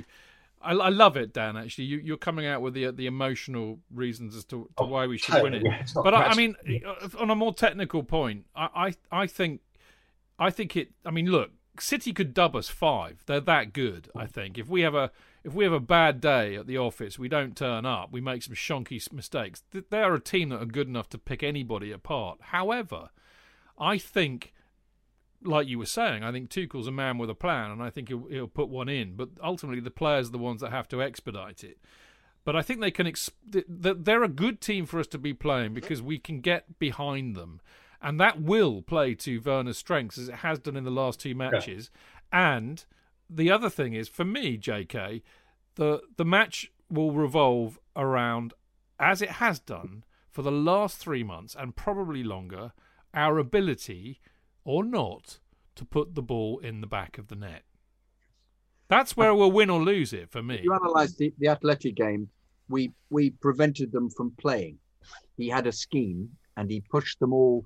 I, 0.60 0.72
I, 0.72 0.88
love 0.88 1.16
it, 1.16 1.32
Dan. 1.32 1.56
Actually, 1.56 1.84
you, 1.84 1.98
you're 1.98 2.16
coming 2.16 2.46
out 2.46 2.62
with 2.62 2.74
the 2.74 2.90
the 2.90 3.06
emotional 3.06 3.78
reasons 3.94 4.36
as 4.36 4.44
to, 4.46 4.68
to 4.76 4.84
oh, 4.84 4.86
why 4.86 5.06
we 5.06 5.18
should 5.18 5.32
totally, 5.32 5.62
win 5.62 5.66
it. 5.66 5.86
Yeah, 5.94 6.02
but 6.02 6.14
I, 6.14 6.24
I, 6.24 6.34
mean, 6.34 6.56
uh, 6.84 7.08
on 7.18 7.30
a 7.30 7.34
more 7.34 7.54
technical 7.54 8.02
point, 8.02 8.46
I, 8.54 8.94
I, 9.12 9.22
I 9.22 9.26
think, 9.26 9.60
I 10.38 10.50
think 10.50 10.76
it. 10.76 10.90
I 11.04 11.10
mean, 11.10 11.26
look, 11.26 11.50
City 11.80 12.12
could 12.12 12.34
dub 12.34 12.56
us 12.56 12.68
five. 12.68 13.22
They're 13.26 13.40
that 13.40 13.72
good. 13.72 14.10
I 14.16 14.26
think 14.26 14.58
if 14.58 14.68
we 14.68 14.82
have 14.82 14.94
a 14.94 15.10
if 15.44 15.54
we 15.54 15.64
have 15.64 15.72
a 15.72 15.80
bad 15.80 16.20
day 16.20 16.56
at 16.56 16.66
the 16.66 16.78
office, 16.78 17.18
we 17.18 17.28
don't 17.28 17.56
turn 17.56 17.86
up, 17.86 18.12
we 18.12 18.20
make 18.20 18.42
some 18.42 18.54
shonky 18.54 19.12
mistakes. 19.12 19.62
They 19.70 20.02
are 20.02 20.14
a 20.14 20.20
team 20.20 20.50
that 20.50 20.60
are 20.60 20.66
good 20.66 20.88
enough 20.88 21.08
to 21.10 21.18
pick 21.18 21.42
anybody 21.42 21.92
apart. 21.92 22.38
However, 22.40 23.10
I 23.78 23.98
think 23.98 24.52
like 25.42 25.68
you 25.68 25.78
were 25.78 25.86
saying, 25.86 26.24
I 26.24 26.32
think 26.32 26.50
Tuchel's 26.50 26.86
a 26.86 26.92
man 26.92 27.18
with 27.18 27.30
a 27.30 27.34
plan, 27.34 27.70
and 27.70 27.82
I 27.82 27.90
think 27.90 28.08
he'll, 28.08 28.26
he'll 28.26 28.48
put 28.48 28.68
one 28.68 28.88
in. 28.88 29.14
But 29.14 29.30
ultimately, 29.42 29.80
the 29.80 29.90
players 29.90 30.28
are 30.28 30.32
the 30.32 30.38
ones 30.38 30.60
that 30.60 30.70
have 30.70 30.88
to 30.88 31.02
expedite 31.02 31.62
it. 31.62 31.78
But 32.44 32.56
I 32.56 32.62
think 32.62 32.80
they 32.80 32.90
can. 32.90 33.06
Exp- 33.06 33.34
they're 33.68 34.24
a 34.24 34.28
good 34.28 34.60
team 34.60 34.86
for 34.86 34.98
us 34.98 35.06
to 35.08 35.18
be 35.18 35.34
playing 35.34 35.74
because 35.74 36.00
we 36.00 36.18
can 36.18 36.40
get 36.40 36.78
behind 36.78 37.36
them, 37.36 37.60
and 38.00 38.18
that 38.20 38.40
will 38.40 38.82
play 38.82 39.14
to 39.16 39.40
Werner's 39.40 39.78
strengths 39.78 40.18
as 40.18 40.28
it 40.28 40.36
has 40.36 40.58
done 40.58 40.76
in 40.76 40.84
the 40.84 40.90
last 40.90 41.20
two 41.20 41.34
matches. 41.34 41.90
Yeah. 42.32 42.56
And 42.56 42.84
the 43.28 43.50
other 43.50 43.68
thing 43.68 43.92
is, 43.92 44.08
for 44.08 44.24
me, 44.24 44.56
J.K., 44.56 45.22
the 45.74 46.00
the 46.16 46.24
match 46.24 46.72
will 46.90 47.12
revolve 47.12 47.78
around, 47.94 48.54
as 48.98 49.20
it 49.20 49.32
has 49.32 49.60
done 49.60 50.04
for 50.30 50.42
the 50.42 50.52
last 50.52 50.96
three 50.96 51.22
months 51.22 51.54
and 51.58 51.76
probably 51.76 52.22
longer, 52.22 52.72
our 53.12 53.38
ability 53.38 54.20
or 54.68 54.84
not 54.84 55.38
to 55.74 55.82
put 55.82 56.14
the 56.14 56.20
ball 56.20 56.58
in 56.58 56.82
the 56.82 56.86
back 56.86 57.16
of 57.16 57.28
the 57.28 57.34
net. 57.34 57.62
That's 58.88 59.16
where 59.16 59.34
we'll 59.34 59.50
win 59.50 59.70
or 59.70 59.80
lose 59.80 60.12
it 60.12 60.30
for 60.30 60.42
me. 60.42 60.56
If 60.56 60.64
you 60.64 60.74
analyse 60.74 61.14
the, 61.14 61.32
the 61.38 61.48
athletic 61.48 61.94
game, 61.94 62.28
we 62.68 62.92
we 63.08 63.30
prevented 63.30 63.92
them 63.92 64.10
from 64.10 64.32
playing. 64.38 64.78
He 65.38 65.48
had 65.48 65.66
a 65.66 65.72
scheme 65.72 66.28
and 66.58 66.70
he 66.70 66.82
pushed 66.82 67.18
them 67.18 67.32
all. 67.32 67.64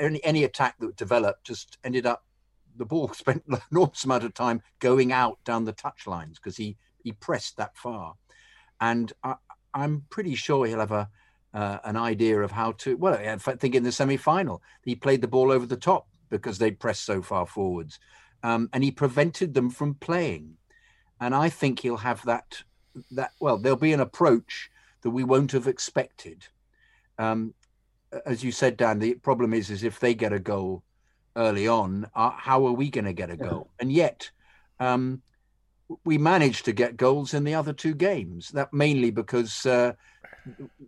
Any 0.00 0.24
any 0.24 0.44
attack 0.44 0.76
that 0.78 0.96
developed 0.96 1.44
just 1.44 1.76
ended 1.84 2.06
up 2.06 2.24
the 2.74 2.86
ball 2.86 3.08
spent 3.12 3.44
an 3.46 3.58
enormous 3.70 4.04
amount 4.04 4.24
of 4.24 4.32
time 4.32 4.62
going 4.78 5.12
out 5.12 5.38
down 5.44 5.66
the 5.66 5.72
touch 5.72 6.06
lines 6.06 6.38
because 6.38 6.56
he 6.56 6.78
he 7.02 7.12
pressed 7.12 7.58
that 7.58 7.76
far, 7.76 8.14
and 8.80 9.12
I, 9.22 9.34
I'm 9.74 10.06
pretty 10.08 10.36
sure 10.36 10.64
he'll 10.64 10.78
have 10.78 10.90
a 10.90 11.10
uh, 11.52 11.80
an 11.84 11.98
idea 11.98 12.40
of 12.40 12.50
how 12.50 12.72
to. 12.72 12.96
Well, 12.96 13.14
I 13.14 13.36
think 13.36 13.74
in 13.74 13.82
the 13.82 13.92
semi 13.92 14.16
final 14.16 14.62
he 14.82 14.94
played 14.94 15.20
the 15.20 15.28
ball 15.28 15.52
over 15.52 15.66
the 15.66 15.76
top 15.76 16.06
because 16.38 16.58
they 16.58 16.72
pressed 16.72 17.04
so 17.04 17.22
far 17.22 17.46
forwards. 17.46 18.00
Um, 18.42 18.68
and 18.72 18.82
he 18.82 18.90
prevented 18.90 19.54
them 19.54 19.70
from 19.70 19.94
playing. 19.94 20.56
And 21.20 21.32
I 21.32 21.48
think 21.48 21.80
he'll 21.80 21.96
have 21.98 22.24
that 22.24 22.62
that 23.12 23.30
well, 23.40 23.56
there'll 23.56 23.78
be 23.78 23.92
an 23.92 24.00
approach 24.00 24.70
that 25.02 25.10
we 25.10 25.22
won't 25.24 25.52
have 25.52 25.68
expected. 25.68 26.46
Um, 27.18 27.54
as 28.26 28.42
you 28.42 28.50
said, 28.50 28.76
Dan, 28.76 28.98
the 28.98 29.14
problem 29.14 29.54
is 29.54 29.70
is 29.70 29.84
if 29.84 30.00
they 30.00 30.14
get 30.14 30.32
a 30.32 30.38
goal 30.40 30.82
early 31.36 31.68
on, 31.68 32.06
uh, 32.14 32.30
how 32.30 32.66
are 32.66 32.72
we 32.72 32.90
going 32.90 33.04
to 33.04 33.12
get 33.12 33.30
a 33.30 33.36
goal? 33.36 33.70
And 33.78 33.92
yet, 33.92 34.30
um, 34.80 35.22
we 36.04 36.18
managed 36.18 36.64
to 36.64 36.72
get 36.72 36.96
goals 36.96 37.32
in 37.32 37.44
the 37.44 37.54
other 37.54 37.72
two 37.72 37.94
games. 37.94 38.50
That 38.50 38.72
mainly 38.72 39.10
because 39.10 39.64
uh, 39.66 39.92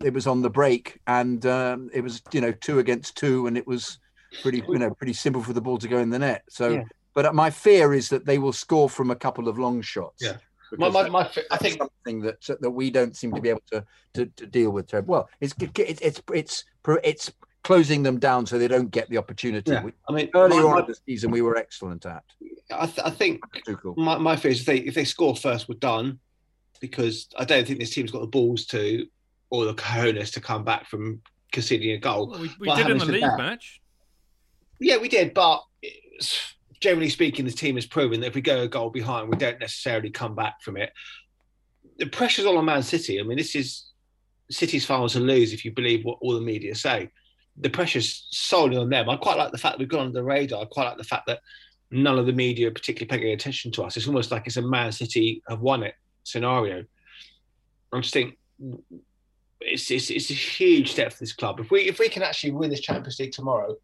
it 0.03 0.13
was 0.13 0.27
on 0.27 0.43
the 0.43 0.51
break 0.51 1.01
and 1.07 1.45
um, 1.47 1.91
it 1.93 2.01
was 2.01 2.23
you 2.33 2.41
know 2.41 2.53
two 2.53 2.79
against 2.81 3.17
two, 3.17 3.47
and 3.47 3.57
it 3.57 3.67
was 3.67 4.01
pretty 4.43 4.63
you 4.69 4.79
know 4.79 4.93
pretty 4.93 5.13
simple 5.13 5.43
for 5.43 5.53
the 5.53 5.61
ball 5.61 5.79
to 5.79 5.89
go 5.89 5.99
in 5.99 6.11
the 6.11 6.19
net. 6.19 6.45
So, 6.49 6.69
yeah. 6.71 6.85
but 7.15 7.35
my 7.35 7.51
fear 7.51 7.95
is 7.95 8.09
that 8.11 8.27
they 8.27 8.39
will 8.39 8.53
score 8.53 8.89
from 8.89 9.11
a 9.11 9.17
couple 9.17 9.49
of 9.49 9.59
long 9.59 9.83
shots. 9.83 10.23
Yeah. 10.23 10.37
My, 10.79 10.89
my, 10.89 11.09
my, 11.09 11.31
I 11.53 11.57
think 11.59 11.79
something 11.79 12.21
that 12.23 12.41
that 12.61 12.71
we 12.71 12.91
don't 12.91 13.17
seem 13.17 13.33
to 13.35 13.41
be 13.41 13.51
able 13.51 13.63
to 13.71 13.85
to, 14.15 14.27
to 14.27 14.47
deal 14.47 14.71
with. 14.71 14.93
Well, 14.93 15.29
it's 15.41 15.55
it's 15.61 16.01
it's 16.01 16.23
it's 16.33 16.65
it's 17.05 17.33
closing 17.63 18.03
them 18.03 18.19
down 18.19 18.47
so 18.47 18.59
they 18.59 18.69
don't 18.69 18.91
get 18.91 19.09
the 19.11 19.19
opportunity. 19.19 19.73
Yeah. 19.73 19.85
I 20.09 20.13
mean, 20.13 20.31
earlier 20.35 20.67
on 20.69 20.81
in 20.81 20.87
the 20.87 20.97
season 21.07 21.31
we 21.31 21.43
were 21.43 21.57
excellent 21.57 22.07
at. 22.07 22.25
I, 22.71 22.87
th- 22.87 23.05
I 23.05 23.11
think 23.11 23.41
cool. 23.81 23.95
my, 23.97 24.19
my 24.19 24.37
fear 24.37 24.51
is 24.51 24.61
if 24.61 24.67
they 24.67 24.79
if 24.79 24.95
they 24.95 25.05
score 25.05 25.37
first, 25.37 25.69
we're 25.69 25.79
done 25.79 26.19
because 26.81 27.29
I 27.37 27.45
don't 27.45 27.67
think 27.67 27.79
this 27.79 27.91
team's 27.91 28.11
got 28.11 28.21
the 28.21 28.27
balls 28.27 28.67
to 28.67 29.07
or 29.51 29.65
the 29.65 29.75
cojones 29.75 30.33
to 30.33 30.41
come 30.41 30.65
back 30.65 30.87
from 30.87 31.21
conceding 31.53 31.93
a 31.93 31.99
goal. 31.99 32.29
Well, 32.29 32.41
we, 32.41 32.51
we 32.61 32.75
did 32.75 32.91
in 32.91 32.99
the 32.99 33.05
league 33.05 33.23
that, 33.23 33.39
match. 33.39 33.81
Yeah, 34.79 34.99
we 34.99 35.09
did, 35.09 35.35
but 35.35 35.63
generally 36.81 37.09
speaking, 37.09 37.45
the 37.45 37.51
team 37.51 37.77
has 37.77 37.87
proven 37.87 38.21
that 38.21 38.29
if 38.29 38.35
we 38.35 38.41
go 38.41 38.63
a 38.63 38.69
goal 38.69 38.91
behind, 38.91 39.29
we 39.29 39.37
don't 39.37 39.61
necessarily 39.61 40.11
come 40.11 40.35
back 40.35 40.63
from 40.63 40.77
it. 40.77 40.93
The 41.99 42.07
pressure's 42.07 42.47
all 42.47 42.59
on 42.59 42.65
Man 42.65 42.83
City. 42.83 43.19
I 43.19 43.23
mean, 43.23 43.39
this 43.39 43.55
is 43.55 43.87
City's 44.51 44.85
final 44.85 45.09
to 45.09 45.21
lose 45.21 45.53
if 45.53 45.65
you 45.65 45.73
believe 45.73 46.05
what 46.05 46.19
all 46.21 46.35
the 46.35 46.41
media 46.41 46.75
say. 46.75 47.11
The 47.57 47.71
pressure's 47.71 48.27
solely 48.31 48.77
on 48.77 48.91
them. 48.91 49.09
I 49.09 49.17
quite 49.17 49.39
like 49.39 49.51
the 49.51 49.59
fact 49.59 49.75
that 49.75 49.79
we've 49.79 49.89
gone 49.89 50.07
under 50.07 50.13
the 50.13 50.25
radar. 50.25 50.63
I 50.63 50.65
quite 50.67 50.85
like 50.85 50.99
the 50.99 51.05
fact 51.05 51.27
that 51.27 51.41
none 51.91 52.19
of 52.19 52.27
the 52.27 52.33
media 52.33 52.69
are 52.69 52.73
particularly 52.73 53.09
paying 53.09 53.33
attention 53.33 53.73
to 53.73 53.85
us. 53.85 53.97
It's 53.97 54.07
almost 54.07 54.31
like 54.31 54.47
it's 54.47 54.59
a 54.59 54.63
Man 54.63 54.93
City 54.93 55.43
have 55.49 55.61
won 55.61 55.83
it 55.83 55.95
scenario. 56.25 56.85
I 57.93 58.01
just 58.01 58.13
think 58.13 58.37
it's, 59.61 59.91
it's, 59.91 60.11
it's 60.11 60.31
a 60.31 60.35
huge 60.35 60.93
step 60.93 61.13
for 61.13 61.21
this 61.21 61.33
club. 61.33 61.61
If 61.61 61.71
we 61.71 61.83
if 61.83 61.99
we 61.99 62.09
can 62.09 62.23
actually 62.23 62.53
win 62.53 62.71
this 62.71 62.81
Champions 62.81 63.19
League 63.19 63.33
tomorrow, 63.33 63.77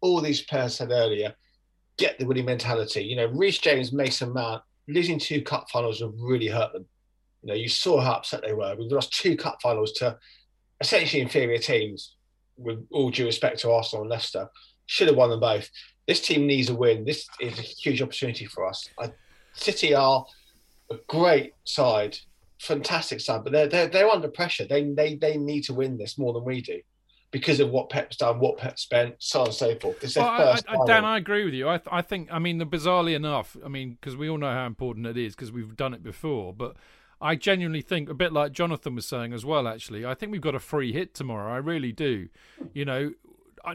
all 0.00 0.20
these 0.20 0.42
players 0.42 0.76
said 0.76 0.90
earlier, 0.90 1.34
get 1.98 2.18
the 2.18 2.26
winning 2.26 2.46
mentality. 2.46 3.02
You 3.02 3.16
know, 3.16 3.26
Reece 3.26 3.58
James, 3.58 3.92
Mason 3.92 4.32
Mount, 4.32 4.62
losing 4.88 5.18
two 5.18 5.42
cup 5.42 5.70
finals 5.70 6.00
have 6.00 6.12
really 6.18 6.48
hurt 6.48 6.72
them. 6.72 6.86
You 7.42 7.48
know, 7.48 7.54
you 7.54 7.68
saw 7.68 8.00
how 8.00 8.12
upset 8.12 8.42
they 8.42 8.52
were. 8.52 8.74
We 8.76 8.88
lost 8.88 9.12
two 9.12 9.36
cup 9.36 9.58
finals 9.62 9.92
to 9.94 10.18
essentially 10.80 11.22
inferior 11.22 11.58
teams. 11.58 12.16
With 12.56 12.86
all 12.90 13.10
due 13.10 13.24
respect 13.24 13.60
to 13.60 13.70
Arsenal 13.70 14.02
and 14.02 14.10
Leicester, 14.10 14.46
should 14.84 15.08
have 15.08 15.16
won 15.16 15.30
them 15.30 15.40
both. 15.40 15.70
This 16.06 16.20
team 16.20 16.46
needs 16.46 16.68
a 16.68 16.74
win. 16.74 17.06
This 17.06 17.26
is 17.40 17.58
a 17.58 17.62
huge 17.62 18.02
opportunity 18.02 18.44
for 18.44 18.66
us. 18.66 18.86
I, 18.98 19.12
City 19.54 19.94
are 19.94 20.26
a 20.90 20.96
great 21.06 21.54
side 21.64 22.18
fantastic 22.58 23.20
side, 23.20 23.42
but 23.42 23.52
they're, 23.54 23.66
they're 23.66 23.88
they're 23.88 24.10
under 24.10 24.28
pressure. 24.28 24.66
They 24.66 24.84
they 24.90 25.14
they 25.14 25.38
need 25.38 25.62
to 25.62 25.74
win 25.74 25.96
this 25.96 26.18
more 26.18 26.34
than 26.34 26.44
we 26.44 26.60
do 26.60 26.80
because 27.30 27.60
of 27.60 27.70
what 27.70 27.88
Pep's 27.90 28.16
done, 28.16 28.40
what 28.40 28.58
Pep 28.58 28.78
spent, 28.78 29.14
so 29.18 29.40
on 29.40 29.46
and 29.46 29.54
so 29.54 29.74
forth. 29.76 30.02
It's 30.02 30.16
well, 30.16 30.26
I, 30.28 30.58
I, 30.68 30.86
Dan, 30.86 31.04
I 31.04 31.16
agree 31.16 31.44
with 31.44 31.54
you. 31.54 31.68
I, 31.68 31.78
th- 31.78 31.88
I 31.90 32.02
think, 32.02 32.28
I 32.32 32.38
mean, 32.38 32.58
the 32.58 32.66
bizarrely 32.66 33.14
enough, 33.14 33.56
I 33.64 33.68
mean, 33.68 33.98
because 34.00 34.16
we 34.16 34.28
all 34.28 34.38
know 34.38 34.52
how 34.52 34.66
important 34.66 35.06
it 35.06 35.16
is 35.16 35.34
because 35.34 35.52
we've 35.52 35.76
done 35.76 35.94
it 35.94 36.02
before, 36.02 36.52
but 36.52 36.76
I 37.20 37.36
genuinely 37.36 37.82
think, 37.82 38.08
a 38.08 38.14
bit 38.14 38.32
like 38.32 38.52
Jonathan 38.52 38.94
was 38.94 39.06
saying 39.06 39.32
as 39.32 39.44
well, 39.44 39.68
actually, 39.68 40.04
I 40.04 40.14
think 40.14 40.32
we've 40.32 40.40
got 40.40 40.54
a 40.54 40.60
free 40.60 40.92
hit 40.92 41.14
tomorrow. 41.14 41.52
I 41.52 41.58
really 41.58 41.92
do. 41.92 42.28
You 42.72 42.84
know, 42.84 43.12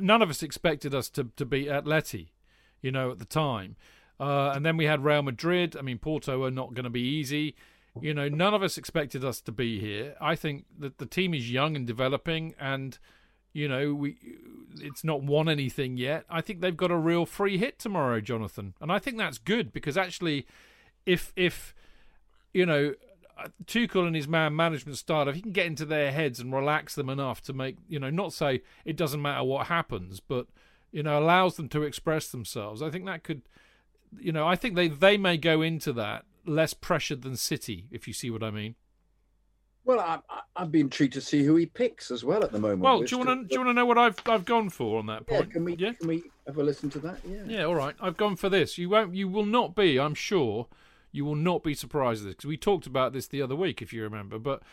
none 0.02 0.22
of 0.22 0.30
us 0.30 0.44
expected 0.44 0.94
us 0.94 1.10
to, 1.12 1.30
to 1.38 1.46
beat 1.46 1.68
Atleti, 1.68 2.30
you 2.82 2.92
know, 2.92 3.12
at 3.12 3.20
the 3.20 3.26
time. 3.26 3.76
Uh, 4.20 4.50
and 4.50 4.66
then 4.66 4.78
we 4.78 4.86
had 4.86 5.04
Real 5.04 5.22
Madrid. 5.22 5.78
I 5.78 5.82
mean, 5.82 5.98
Porto 5.98 6.44
are 6.44 6.52
not 6.52 6.74
going 6.74 6.86
to 6.86 6.90
be 6.90 7.02
easy. 7.02 7.56
You 8.02 8.14
know, 8.14 8.28
none 8.28 8.54
of 8.54 8.64
us 8.64 8.78
expected 8.78 9.24
us 9.24 9.40
to 9.42 9.52
be 9.54 9.80
here. 9.80 10.16
I 10.20 10.36
think 10.36 10.66
that 10.80 10.98
the 10.98 11.06
team 11.06 11.34
is 11.34 11.50
young 11.50 11.78
and 11.78 11.88
developing, 11.88 12.54
and 12.60 12.98
You 13.56 13.70
know, 13.70 13.94
we 13.94 14.18
it's 14.82 15.06
not 15.06 15.24
won 15.24 15.48
anything 15.48 15.96
yet. 15.96 16.26
I 16.30 16.42
think 16.42 16.60
they've 16.60 16.76
got 16.76 16.92
a 16.92 16.98
real 16.98 17.26
free 17.26 17.58
hit 17.58 17.80
tomorrow, 17.80 18.20
Jonathan, 18.20 18.74
and 18.82 18.92
I 18.92 19.00
think 19.00 19.18
that's 19.18 19.38
good 19.38 19.72
because 19.72 19.98
actually, 19.98 20.46
if 21.06 21.32
if 21.38 21.74
you 22.54 22.66
know 22.66 22.96
Tuchel 23.66 24.08
and 24.08 24.14
his 24.14 24.28
man 24.28 24.58
management 24.58 24.98
style, 24.98 25.30
if 25.30 25.36
he 25.36 25.42
can 25.42 25.54
get 25.54 25.68
into 25.68 25.86
their 25.86 26.12
heads 26.12 26.42
and 26.42 26.54
relax 26.54 26.96
them 26.96 27.10
enough 27.10 27.42
to 27.44 27.54
make 27.54 27.78
you 27.88 27.98
know 27.98 28.10
not 28.10 28.34
say 28.34 28.62
it 28.84 28.98
doesn't 28.98 29.22
matter 29.22 29.46
what 29.46 29.68
happens, 29.68 30.20
but 30.20 30.48
you 30.92 31.02
know 31.02 31.18
allows 31.18 31.56
them 31.56 31.70
to 31.70 31.84
express 31.84 32.28
themselves, 32.28 32.82
I 32.82 32.90
think 32.90 33.06
that 33.06 33.24
could, 33.24 33.44
you 34.20 34.34
know, 34.34 34.46
I 34.46 34.58
think 34.58 34.76
they 34.76 34.90
they 34.90 35.16
may 35.16 35.38
go 35.38 35.62
into 35.62 35.94
that 35.94 36.26
less 36.46 36.74
pressured 36.74 37.22
than 37.22 37.38
City, 37.38 37.86
if 37.90 38.06
you 38.06 38.14
see 38.14 38.30
what 38.30 38.44
I 38.44 38.52
mean. 38.52 38.76
Well, 39.86 40.00
I, 40.00 40.20
I, 40.56 40.64
would 40.64 40.72
be 40.72 40.80
intrigued 40.80 41.14
to 41.14 41.22
see 41.22 41.44
who 41.44 41.56
he 41.56 41.68
picks 41.68 42.10
as 42.10 42.26
well 42.26 42.44
at 42.44 42.52
the 42.52 42.60
moment. 42.60 42.82
Well, 42.82 43.02
do 43.02 43.16
you 43.16 43.24
want 43.24 43.42
to 43.42 43.48
do 43.48 43.54
you 43.54 43.60
want 43.60 43.70
to 43.70 43.74
know 43.74 43.86
what 43.86 44.00
I've 44.00 44.18
I've 44.26 44.44
gone 44.44 44.70
for 44.72 44.98
on 44.98 45.06
that 45.06 45.28
point? 45.28 45.48
yeah? 45.48 45.54
Can 45.54 45.66
we 45.66 45.76
yeah? 45.76 45.94
can 45.94 46.08
we 46.08 46.24
have 46.48 46.58
a 46.58 46.64
listen 46.64 46.90
to 46.92 47.00
that? 47.00 47.20
Yeah. 47.24 47.44
Yeah. 47.46 47.64
All 47.66 47.76
right. 47.76 47.96
I've 48.02 48.18
gone 48.18 48.36
for 48.36 48.50
this. 48.50 48.80
You 48.80 48.90
won't. 48.90 49.14
You 49.14 49.28
will 49.28 49.46
not 49.46 49.76
be. 49.76 50.00
I'm 50.00 50.16
sure. 50.16 50.68
You 51.12 51.24
will 51.24 51.36
not 51.36 51.64
be 51.64 51.74
surprised 51.74 52.24
at 52.24 52.26
this 52.26 52.36
because 52.36 52.48
we 52.48 52.58
talked 52.58 52.88
about 52.88 53.14
this 53.14 53.28
the 53.28 53.42
other 53.42 53.56
week, 53.56 53.82
if 53.82 53.94
you 53.94 54.04
remember. 54.04 54.38
But 54.38 54.64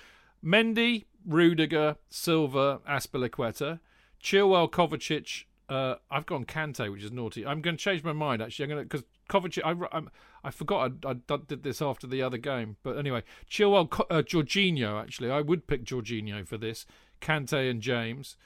Mendy, 0.44 1.05
Rudiger, 1.24 1.97
Silva, 2.10 2.80
Azpilicueta, 2.89 3.80
Chilwell, 4.20 4.70
Kovacic. 4.70 5.44
Uh, 5.68 5.97
I've 6.10 6.26
gone 6.26 6.44
Kante, 6.44 6.90
which 6.90 7.05
is 7.05 7.12
naughty. 7.12 7.47
I'm 7.47 7.60
going 7.60 7.76
to 7.76 7.82
change 7.82 8.02
my 8.02 8.12
mind 8.12 8.43
actually. 8.43 8.64
I'm 8.64 8.70
going 8.70 8.82
to 8.82 8.89
because 8.89 9.06
I, 9.35 9.75
I'm, 9.93 10.11
I 10.45 10.51
forgot 10.51 10.93
I, 11.05 11.11
I, 11.11 11.37
did 11.47 11.63
this 11.63 11.81
after 11.81 12.07
the 12.07 12.23
other 12.23 12.39
game, 12.39 12.77
but 12.83 12.99
anyway, 12.99 13.23
Chilwell, 13.51 13.93
uh, 14.11 14.23
Jorginho. 14.23 15.01
Actually, 15.01 15.31
I 15.31 15.41
would 15.41 15.67
pick 15.67 15.85
Jorginho 15.85 16.47
for 16.47 16.59
this. 16.59 16.87
Kante 17.21 17.71
and 17.71 17.81
James, 17.81 18.37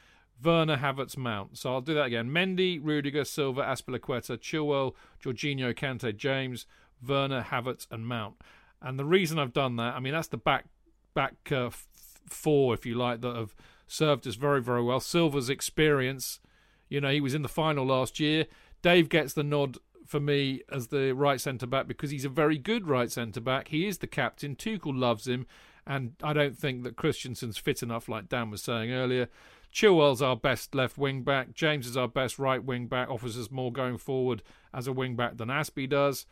Werner, 0.42 0.76
Havertz, 0.76 1.16
Mount. 1.16 1.56
So 1.58 1.72
I'll 1.72 1.80
do 1.80 1.94
that 1.94 2.06
again. 2.06 2.28
Mendy, 2.28 2.78
Rudiger, 2.82 3.24
Silva, 3.24 3.62
Azpilicueta, 3.62 4.36
Chilwell, 4.38 4.92
Jorginho, 5.24 5.74
Kante, 5.74 6.14
James, 6.16 6.66
Werner, 7.06 7.42
Havertz, 7.42 7.86
and 7.90 8.06
Mount. 8.06 8.36
And 8.82 8.98
the 8.98 9.04
reason 9.04 9.38
I've 9.38 9.54
done 9.54 9.76
that, 9.76 9.94
I 9.94 10.00
mean, 10.00 10.12
that's 10.12 10.28
the 10.28 10.36
back 10.36 10.66
back 11.14 11.34
uh, 11.50 11.66
f- 11.66 11.86
four, 12.28 12.74
if 12.74 12.84
you 12.84 12.94
like, 12.94 13.22
that 13.22 13.34
have 13.34 13.54
served 13.86 14.26
us 14.26 14.34
very, 14.34 14.62
very 14.62 14.82
well. 14.82 15.00
Silva's 15.00 15.48
experience, 15.48 16.40
you 16.88 17.00
know, 17.00 17.10
he 17.10 17.20
was 17.20 17.34
in 17.34 17.42
the 17.42 17.48
final 17.48 17.86
last 17.86 18.20
year. 18.20 18.46
Dave 18.82 19.08
gets 19.08 19.32
the 19.32 19.42
nod 19.42 19.78
for 20.06 20.20
me 20.20 20.62
as 20.70 20.88
the 20.88 21.12
right 21.12 21.40
centre 21.40 21.66
back 21.66 21.86
because 21.86 22.10
he's 22.10 22.24
a 22.24 22.30
very 22.30 22.58
good 22.58 22.86
right 22.86 23.10
centre 23.10 23.40
back. 23.40 23.68
He 23.68 23.86
is 23.86 23.98
the 23.98 24.06
captain. 24.06 24.56
Tuchel 24.56 24.98
loves 24.98 25.26
him, 25.26 25.46
and 25.86 26.14
I 26.22 26.32
don't 26.32 26.56
think 26.56 26.84
that 26.84 26.96
Christensen's 26.96 27.58
fit 27.58 27.82
enough, 27.82 28.08
like 28.08 28.28
Dan 28.28 28.50
was 28.50 28.62
saying 28.62 28.92
earlier. 28.92 29.28
Chilwell's 29.72 30.22
our 30.22 30.36
best 30.36 30.74
left 30.74 30.96
wing 30.96 31.22
back. 31.22 31.52
James 31.52 31.86
is 31.86 31.96
our 31.96 32.08
best 32.08 32.38
right 32.38 32.64
wing 32.64 32.86
back. 32.86 33.10
Offers 33.10 33.38
us 33.38 33.50
more 33.50 33.70
going 33.70 33.98
forward 33.98 34.42
as 34.72 34.86
a 34.86 34.92
wing 34.92 35.16
back 35.16 35.36
than 35.36 35.48
Aspie 35.48 35.88
does. 35.88 36.24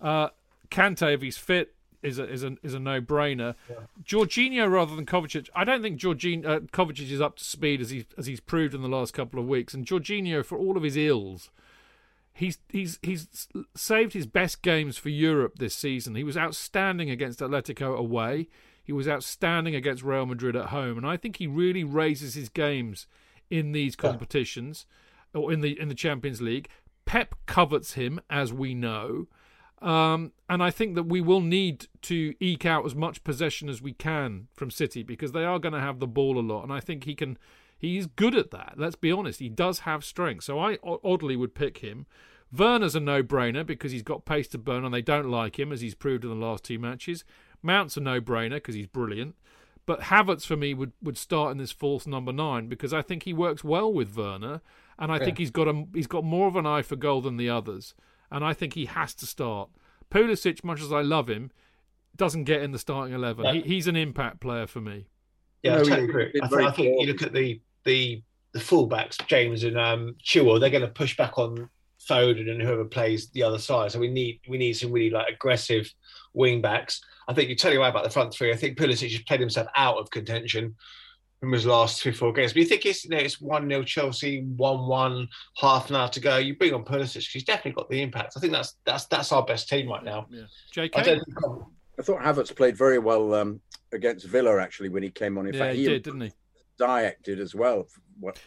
Uh, 0.00 0.28
Kante, 0.70 1.14
if 1.14 1.22
he's 1.22 1.38
fit, 1.38 1.74
is 2.02 2.18
a 2.18 2.28
is 2.28 2.42
a 2.42 2.56
is 2.62 2.74
a 2.74 2.78
no 2.78 3.00
brainer. 3.00 3.54
Yeah. 3.70 3.76
Jorginho 4.04 4.70
rather 4.70 4.94
than 4.94 5.06
Kovacic. 5.06 5.48
I 5.54 5.64
don't 5.64 5.82
think 5.82 6.00
Jorginho 6.00 6.44
uh, 6.44 6.60
Kovacic 6.60 7.10
is 7.10 7.20
up 7.20 7.36
to 7.36 7.44
speed 7.44 7.80
as 7.80 7.90
he 7.90 8.06
as 8.18 8.26
he's 8.26 8.40
proved 8.40 8.74
in 8.74 8.82
the 8.82 8.88
last 8.88 9.14
couple 9.14 9.38
of 9.40 9.46
weeks. 9.46 9.72
And 9.72 9.86
Jorginho, 9.86 10.44
for 10.44 10.58
all 10.58 10.76
of 10.76 10.82
his 10.82 10.96
ills, 10.96 11.50
he's 12.32 12.58
he's 12.68 12.98
he's 13.02 13.48
saved 13.74 14.12
his 14.12 14.26
best 14.26 14.62
games 14.62 14.96
for 14.98 15.08
Europe 15.08 15.58
this 15.58 15.74
season. 15.74 16.14
He 16.14 16.24
was 16.24 16.36
outstanding 16.36 17.10
against 17.10 17.40
Atletico 17.40 17.96
away. 17.96 18.48
He 18.84 18.92
was 18.92 19.06
outstanding 19.06 19.74
against 19.74 20.02
Real 20.02 20.26
Madrid 20.26 20.56
at 20.56 20.66
home, 20.66 20.98
and 20.98 21.06
I 21.06 21.16
think 21.16 21.36
he 21.36 21.46
really 21.46 21.84
raises 21.84 22.34
his 22.34 22.48
games 22.48 23.06
in 23.50 23.72
these 23.72 23.94
competitions 23.94 24.86
yeah. 25.34 25.40
or 25.40 25.52
in 25.52 25.60
the 25.60 25.78
in 25.78 25.88
the 25.88 25.94
Champions 25.94 26.40
League. 26.40 26.68
Pep 27.04 27.34
covets 27.46 27.94
him, 27.94 28.20
as 28.30 28.52
we 28.52 28.74
know. 28.74 29.26
Um, 29.82 30.32
and 30.48 30.62
I 30.62 30.70
think 30.70 30.94
that 30.94 31.04
we 31.04 31.20
will 31.20 31.40
need 31.40 31.88
to 32.02 32.34
eke 32.38 32.64
out 32.64 32.86
as 32.86 32.94
much 32.94 33.24
possession 33.24 33.68
as 33.68 33.82
we 33.82 33.92
can 33.92 34.46
from 34.54 34.70
City 34.70 35.02
because 35.02 35.32
they 35.32 35.44
are 35.44 35.58
going 35.58 35.72
to 35.72 35.80
have 35.80 35.98
the 35.98 36.06
ball 36.06 36.38
a 36.38 36.40
lot. 36.40 36.62
And 36.62 36.72
I 36.72 36.78
think 36.78 37.02
he 37.02 37.16
can, 37.16 37.36
he's 37.82 38.06
good 38.06 38.34
at 38.34 38.52
that. 38.52 38.74
Let's 38.76 38.96
be 38.96 39.12
honest. 39.12 39.40
He 39.40 39.48
does 39.50 39.80
have 39.80 40.04
strength. 40.04 40.44
So 40.44 40.58
I 40.58 40.78
oddly 40.82 41.36
would 41.36 41.54
pick 41.54 41.78
him. 41.78 42.06
Werner's 42.56 42.94
a 42.94 43.00
no 43.00 43.22
brainer 43.22 43.66
because 43.66 43.92
he's 43.92 44.02
got 44.02 44.24
pace 44.24 44.48
to 44.48 44.58
burn 44.58 44.84
and 44.84 44.94
they 44.94 45.02
don't 45.02 45.30
like 45.30 45.58
him 45.58 45.72
as 45.72 45.80
he's 45.80 45.94
proved 45.94 46.24
in 46.24 46.30
the 46.30 46.36
last 46.36 46.64
two 46.64 46.78
matches. 46.78 47.24
Mount's 47.62 47.96
a 47.96 48.00
no 48.00 48.20
brainer 48.20 48.54
because 48.54 48.74
he's 48.74 48.86
brilliant. 48.86 49.34
But 49.84 50.02
Havertz 50.02 50.46
for 50.46 50.56
me 50.56 50.74
would, 50.74 50.92
would 51.02 51.18
start 51.18 51.50
in 51.50 51.58
this 51.58 51.72
false 51.72 52.06
number 52.06 52.32
nine 52.32 52.68
because 52.68 52.94
I 52.94 53.02
think 53.02 53.24
he 53.24 53.32
works 53.32 53.64
well 53.64 53.92
with 53.92 54.16
Werner 54.16 54.60
and 54.98 55.10
I 55.10 55.18
yeah. 55.18 55.24
think 55.24 55.38
he's 55.38 55.50
got 55.50 55.66
a 55.66 55.84
he's 55.92 56.06
got 56.06 56.22
more 56.22 56.46
of 56.46 56.54
an 56.54 56.66
eye 56.66 56.82
for 56.82 56.94
goal 56.94 57.20
than 57.20 57.36
the 57.36 57.50
others 57.50 57.94
and 58.30 58.44
I 58.44 58.54
think 58.54 58.74
he 58.74 58.84
has 58.84 59.12
to 59.14 59.26
start. 59.26 59.70
Pulisic, 60.08 60.62
much 60.62 60.80
as 60.80 60.92
I 60.92 61.00
love 61.00 61.28
him, 61.28 61.50
doesn't 62.14 62.44
get 62.44 62.62
in 62.62 62.70
the 62.70 62.78
starting 62.78 63.14
eleven. 63.14 63.54
He, 63.54 63.62
he's 63.62 63.88
an 63.88 63.96
impact 63.96 64.40
player 64.40 64.68
for 64.68 64.80
me. 64.80 65.08
Yeah, 65.62 65.76
I 65.76 65.78
totally 65.78 66.04
agree. 66.04 66.40
I, 66.42 66.46
th- 66.46 66.60
I 66.60 66.70
think 66.70 67.00
you 67.00 67.06
look 67.06 67.22
at 67.22 67.32
the 67.32 67.60
the 67.84 68.22
the 68.52 68.58
fullbacks, 68.58 69.24
James 69.26 69.64
and 69.64 69.78
um, 69.78 70.14
Chilwell, 70.22 70.60
they're 70.60 70.70
going 70.70 70.82
to 70.82 70.88
push 70.88 71.16
back 71.16 71.38
on 71.38 71.70
Foden 72.08 72.50
and 72.50 72.60
whoever 72.60 72.84
plays 72.84 73.30
the 73.30 73.42
other 73.42 73.58
side. 73.58 73.92
So 73.92 73.98
we 73.98 74.08
need 74.08 74.40
we 74.48 74.58
need 74.58 74.74
some 74.74 74.92
really 74.92 75.10
like 75.10 75.32
aggressive 75.32 75.92
wing 76.34 76.60
backs. 76.60 77.00
I 77.28 77.34
think 77.34 77.48
you're 77.48 77.56
totally 77.56 77.78
right 77.78 77.88
about 77.88 78.04
the 78.04 78.10
front 78.10 78.34
three. 78.34 78.52
I 78.52 78.56
think 78.56 78.76
Pulisic 78.76 79.12
has 79.12 79.22
played 79.22 79.40
himself 79.40 79.68
out 79.76 79.98
of 79.98 80.10
contention 80.10 80.74
from 81.40 81.52
his 81.52 81.66
last 81.66 82.02
three, 82.02 82.12
four 82.12 82.32
games. 82.32 82.52
But 82.52 82.60
you 82.60 82.66
think 82.66 82.86
it's 82.86 83.04
you 83.04 83.10
know, 83.10 83.18
it's 83.18 83.40
one 83.40 83.68
0 83.68 83.84
Chelsea, 83.84 84.42
one 84.56 84.86
one, 84.86 85.28
half 85.56 85.90
an 85.90 85.96
hour 85.96 86.08
to 86.08 86.20
go. 86.20 86.36
You 86.38 86.56
bring 86.56 86.74
on 86.74 86.84
Pulisic, 86.84 87.28
he's 87.28 87.44
definitely 87.44 87.72
got 87.72 87.88
the 87.88 88.02
impact. 88.02 88.34
I 88.36 88.40
think 88.40 88.52
that's 88.52 88.76
that's 88.84 89.06
that's 89.06 89.32
our 89.32 89.44
best 89.44 89.68
team 89.68 89.88
right 89.88 90.04
now. 90.04 90.26
Yeah, 90.30 90.42
JK. 90.74 90.90
I, 90.94 91.02
think, 91.02 91.22
I 91.98 92.02
thought 92.02 92.20
Havertz 92.20 92.54
played 92.54 92.76
very 92.76 92.98
well 92.98 93.34
um, 93.34 93.60
against 93.92 94.26
Villa 94.26 94.60
actually 94.60 94.88
when 94.88 95.02
he 95.02 95.10
came 95.10 95.38
on. 95.38 95.46
In 95.46 95.54
yeah, 95.54 95.60
fact, 95.60 95.74
he, 95.76 95.82
he 95.82 95.88
did, 95.88 96.02
didn't 96.02 96.20
he? 96.22 96.32
Dyak 96.82 97.22
did 97.22 97.40
as 97.40 97.54
well. 97.54 97.86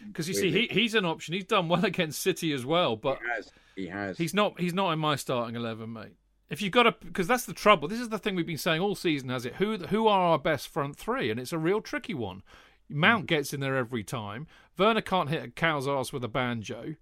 Because 0.08 0.28
you 0.28 0.34
see, 0.34 0.52
he, 0.52 0.68
he's 0.72 0.94
an 0.94 1.06
option. 1.06 1.34
He's 1.34 1.46
done 1.46 1.68
well 1.70 1.86
against 1.86 2.22
City 2.22 2.52
as 2.54 2.66
well, 2.66 2.96
but 2.96 3.20
he 3.20 3.28
has. 3.36 3.52
He 3.76 3.88
has. 3.88 4.18
He's 4.18 4.34
not. 4.34 4.60
He's 4.60 4.74
not 4.74 4.92
in 4.92 5.00
my 5.00 5.16
starting 5.16 5.56
eleven, 5.56 5.94
mate. 5.94 6.16
If 6.50 6.62
you've 6.62 6.72
got 6.72 6.84
to, 6.84 6.96
because 7.04 7.28
that's 7.28 7.46
the 7.46 7.54
trouble. 7.54 7.88
This 7.88 8.00
is 8.00 8.10
the 8.10 8.20
thing 8.20 8.36
we've 8.36 8.46
been 8.46 8.58
saying 8.58 8.82
all 8.82 8.96
season, 8.96 9.30
has 9.30 9.46
it? 9.46 9.56
Who 9.56 9.78
who 9.78 10.08
are 10.08 10.22
our 10.22 10.40
best 10.40 10.68
front 10.68 10.96
three? 10.96 11.32
And 11.32 11.40
it's 11.40 11.54
a 11.54 11.58
real 11.58 11.82
tricky 11.82 12.14
one. 12.14 12.44
Mount 12.88 13.24
mm. 13.24 13.28
gets 13.28 13.54
in 13.54 13.60
there 13.60 13.78
every 13.78 14.04
time. 14.04 14.48
Werner 14.78 15.02
can't 15.02 15.30
hit 15.30 15.44
a 15.44 15.50
cow's 15.50 15.88
ass 15.88 16.14
with 16.14 16.24
a 16.24 16.28
banjo, 16.28 16.96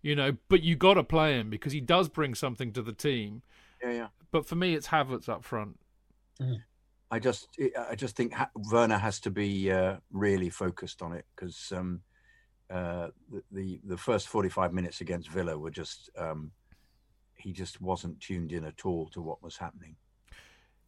you 0.00 0.14
know, 0.14 0.36
but 0.48 0.62
you 0.62 0.76
got 0.76 0.94
to 0.94 1.04
play 1.04 1.38
him 1.38 1.50
because 1.50 1.72
he 1.72 1.80
does 1.80 2.08
bring 2.08 2.34
something 2.34 2.72
to 2.72 2.82
the 2.82 2.92
team. 2.92 3.42
Yeah, 3.82 3.92
yeah. 3.92 4.06
But 4.30 4.46
for 4.46 4.56
me, 4.56 4.74
it's 4.74 4.88
Havertz 4.88 5.28
up 5.28 5.44
front. 5.44 5.78
Mm. 6.40 6.62
I 7.10 7.18
just, 7.18 7.48
I 7.88 7.94
just 7.94 8.16
think 8.16 8.34
Werner 8.70 8.98
has 8.98 9.18
to 9.20 9.30
be 9.30 9.72
uh, 9.72 9.96
really 10.12 10.50
focused 10.50 11.00
on 11.00 11.12
it 11.14 11.24
because 11.34 11.72
um, 11.74 12.02
uh, 12.70 13.08
the, 13.50 13.80
the, 13.84 13.96
first 13.96 14.28
forty-five 14.28 14.74
minutes 14.74 15.00
against 15.00 15.30
Villa 15.30 15.58
were 15.58 15.70
just, 15.70 16.10
um, 16.18 16.50
he 17.34 17.52
just 17.52 17.80
wasn't 17.80 18.20
tuned 18.20 18.52
in 18.52 18.64
at 18.64 18.84
all 18.84 19.08
to 19.10 19.22
what 19.22 19.42
was 19.42 19.56
happening 19.56 19.96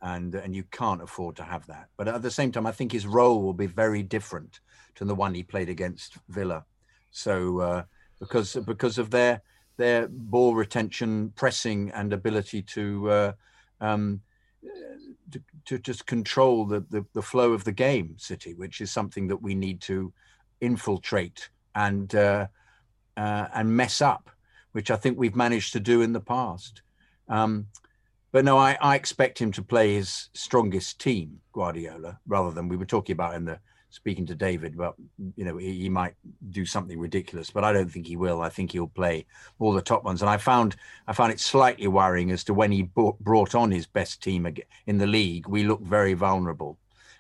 and 0.02 0.34
and 0.34 0.55
you 0.55 0.64
can't 0.64 1.02
afford 1.02 1.36
to 1.36 1.42
have 1.42 1.66
that. 1.66 1.88
But 1.97 2.09
at 2.09 2.22
the 2.22 2.30
same 2.30 2.52
time, 2.52 2.66
I 2.66 2.72
think 2.72 2.92
his 2.92 3.06
role 3.06 3.42
will 3.42 3.55
be 3.55 3.66
very 3.66 4.02
different 4.02 4.60
to 4.97 5.05
the 5.05 5.14
one 5.14 5.34
he 5.34 5.42
played 5.42 5.68
against 5.68 6.16
Villa. 6.28 6.64
So 7.10 7.60
uh, 7.60 7.82
because 8.18 8.55
because 8.66 8.98
of 8.98 9.10
their 9.10 9.42
their 9.76 10.09
ball 10.09 10.55
retention, 10.55 11.32
pressing, 11.36 11.90
and 11.90 12.12
ability 12.12 12.62
to 12.62 13.10
uh, 13.10 13.32
um, 13.80 14.20
to, 15.31 15.43
to, 15.66 15.78
just 15.78 16.07
control 16.07 16.65
the, 16.65 16.81
the, 16.91 17.05
the 17.15 17.23
flow 17.23 17.53
of 17.53 17.65
the 17.65 17.73
game, 17.73 18.16
City, 18.19 18.55
which 18.55 18.81
is 18.81 18.91
something 18.91 19.28
that 19.28 19.43
we 19.43 19.55
need 19.55 19.81
to 19.82 20.12
infiltrate 20.61 21.49
and 21.74 22.15
uh, 22.15 22.47
uh 23.16 23.47
and 23.55 23.77
mess 23.77 24.01
up, 24.03 24.31
which 24.73 24.91
I 24.91 24.97
think 24.97 25.19
we've 25.19 25.37
managed 25.37 25.73
to 25.73 25.81
do 25.81 26.03
in 26.03 26.12
the 26.12 26.20
past. 26.20 26.82
Um, 27.28 27.66
but 28.32 28.45
no, 28.45 28.59
I, 28.59 28.77
I 28.81 28.95
expect 28.95 29.41
him 29.41 29.53
to 29.53 29.62
play 29.62 29.95
his 29.95 30.28
strongest 30.35 31.01
team, 31.01 31.41
Guardiola, 31.53 32.19
rather 32.27 32.51
than 32.51 32.69
we 32.69 32.77
were 32.77 32.85
talking 32.85 33.15
about 33.15 33.35
in 33.35 33.45
the 33.45 33.59
speaking 33.90 34.26
to 34.26 34.34
David. 34.34 34.76
But 34.76 34.94
you 35.36 35.44
know, 35.44 35.56
he, 35.56 35.80
he, 35.80 35.88
might 35.88 36.14
do 36.50 36.64
something 36.64 36.98
ridiculous, 36.98 37.50
but 37.50 37.64
I 37.64 37.72
don't 37.72 37.90
think 37.90 38.06
he 38.06 38.16
will. 38.16 38.40
I 38.40 38.48
think 38.48 38.72
he'll 38.72 38.86
play 38.86 39.26
all 39.58 39.72
the 39.72 39.82
top 39.82 40.04
ones. 40.04 40.22
And 40.22 40.30
I 40.30 40.36
found 40.36 40.76
I 41.06 41.12
found 41.12 41.32
it 41.32 41.40
slightly 41.40 41.88
worrying 41.88 42.30
as 42.30 42.44
to 42.44 42.54
when 42.54 42.72
he 42.72 42.82
brought, 42.82 43.54
on 43.54 43.70
his 43.70 43.86
best 43.86 44.22
team 44.22 44.46
in 44.86 44.98
the 44.98 45.06
league, 45.06 45.46
we 45.48 45.64
looked 45.64 45.84
very 45.84 46.14
vulnerable, 46.14 46.78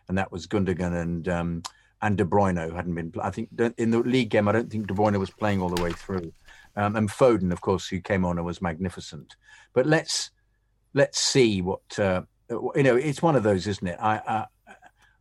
and 0.08 0.16
that 0.16 0.32
was 0.32 0.46
Gundogan 0.46 1.00
and. 1.00 1.28
Um, 1.28 1.62
and 2.02 2.16
De 2.16 2.24
Bruyne 2.24 2.74
hadn't 2.74 2.94
been. 2.94 3.12
I 3.22 3.28
think 3.28 3.50
in 3.76 3.90
the 3.90 3.98
league 3.98 4.30
game, 4.30 4.48
I 4.48 4.52
don't 4.52 4.70
think 4.70 4.86
De 4.86 4.94
Bruyne 4.94 5.18
was 5.18 5.28
playing 5.28 5.60
all 5.60 5.68
the 5.68 5.82
way 5.82 5.92
through, 5.92 6.32
um, 6.74 6.96
and 6.96 7.10
Foden, 7.10 7.52
of 7.52 7.60
course, 7.60 7.86
who 7.86 8.00
came 8.00 8.24
on 8.24 8.38
and 8.38 8.46
was 8.46 8.62
magnificent. 8.62 9.36
But 9.74 9.84
let's 9.84 10.30
let's 10.94 11.20
see 11.20 11.60
what 11.60 11.98
uh, 11.98 12.22
you 12.48 12.82
know. 12.82 12.96
It's 12.96 13.22
one 13.22 13.36
of 13.36 13.42
those, 13.42 13.66
isn't 13.66 13.86
it? 13.86 13.98
I, 14.00 14.16
I 14.26 14.46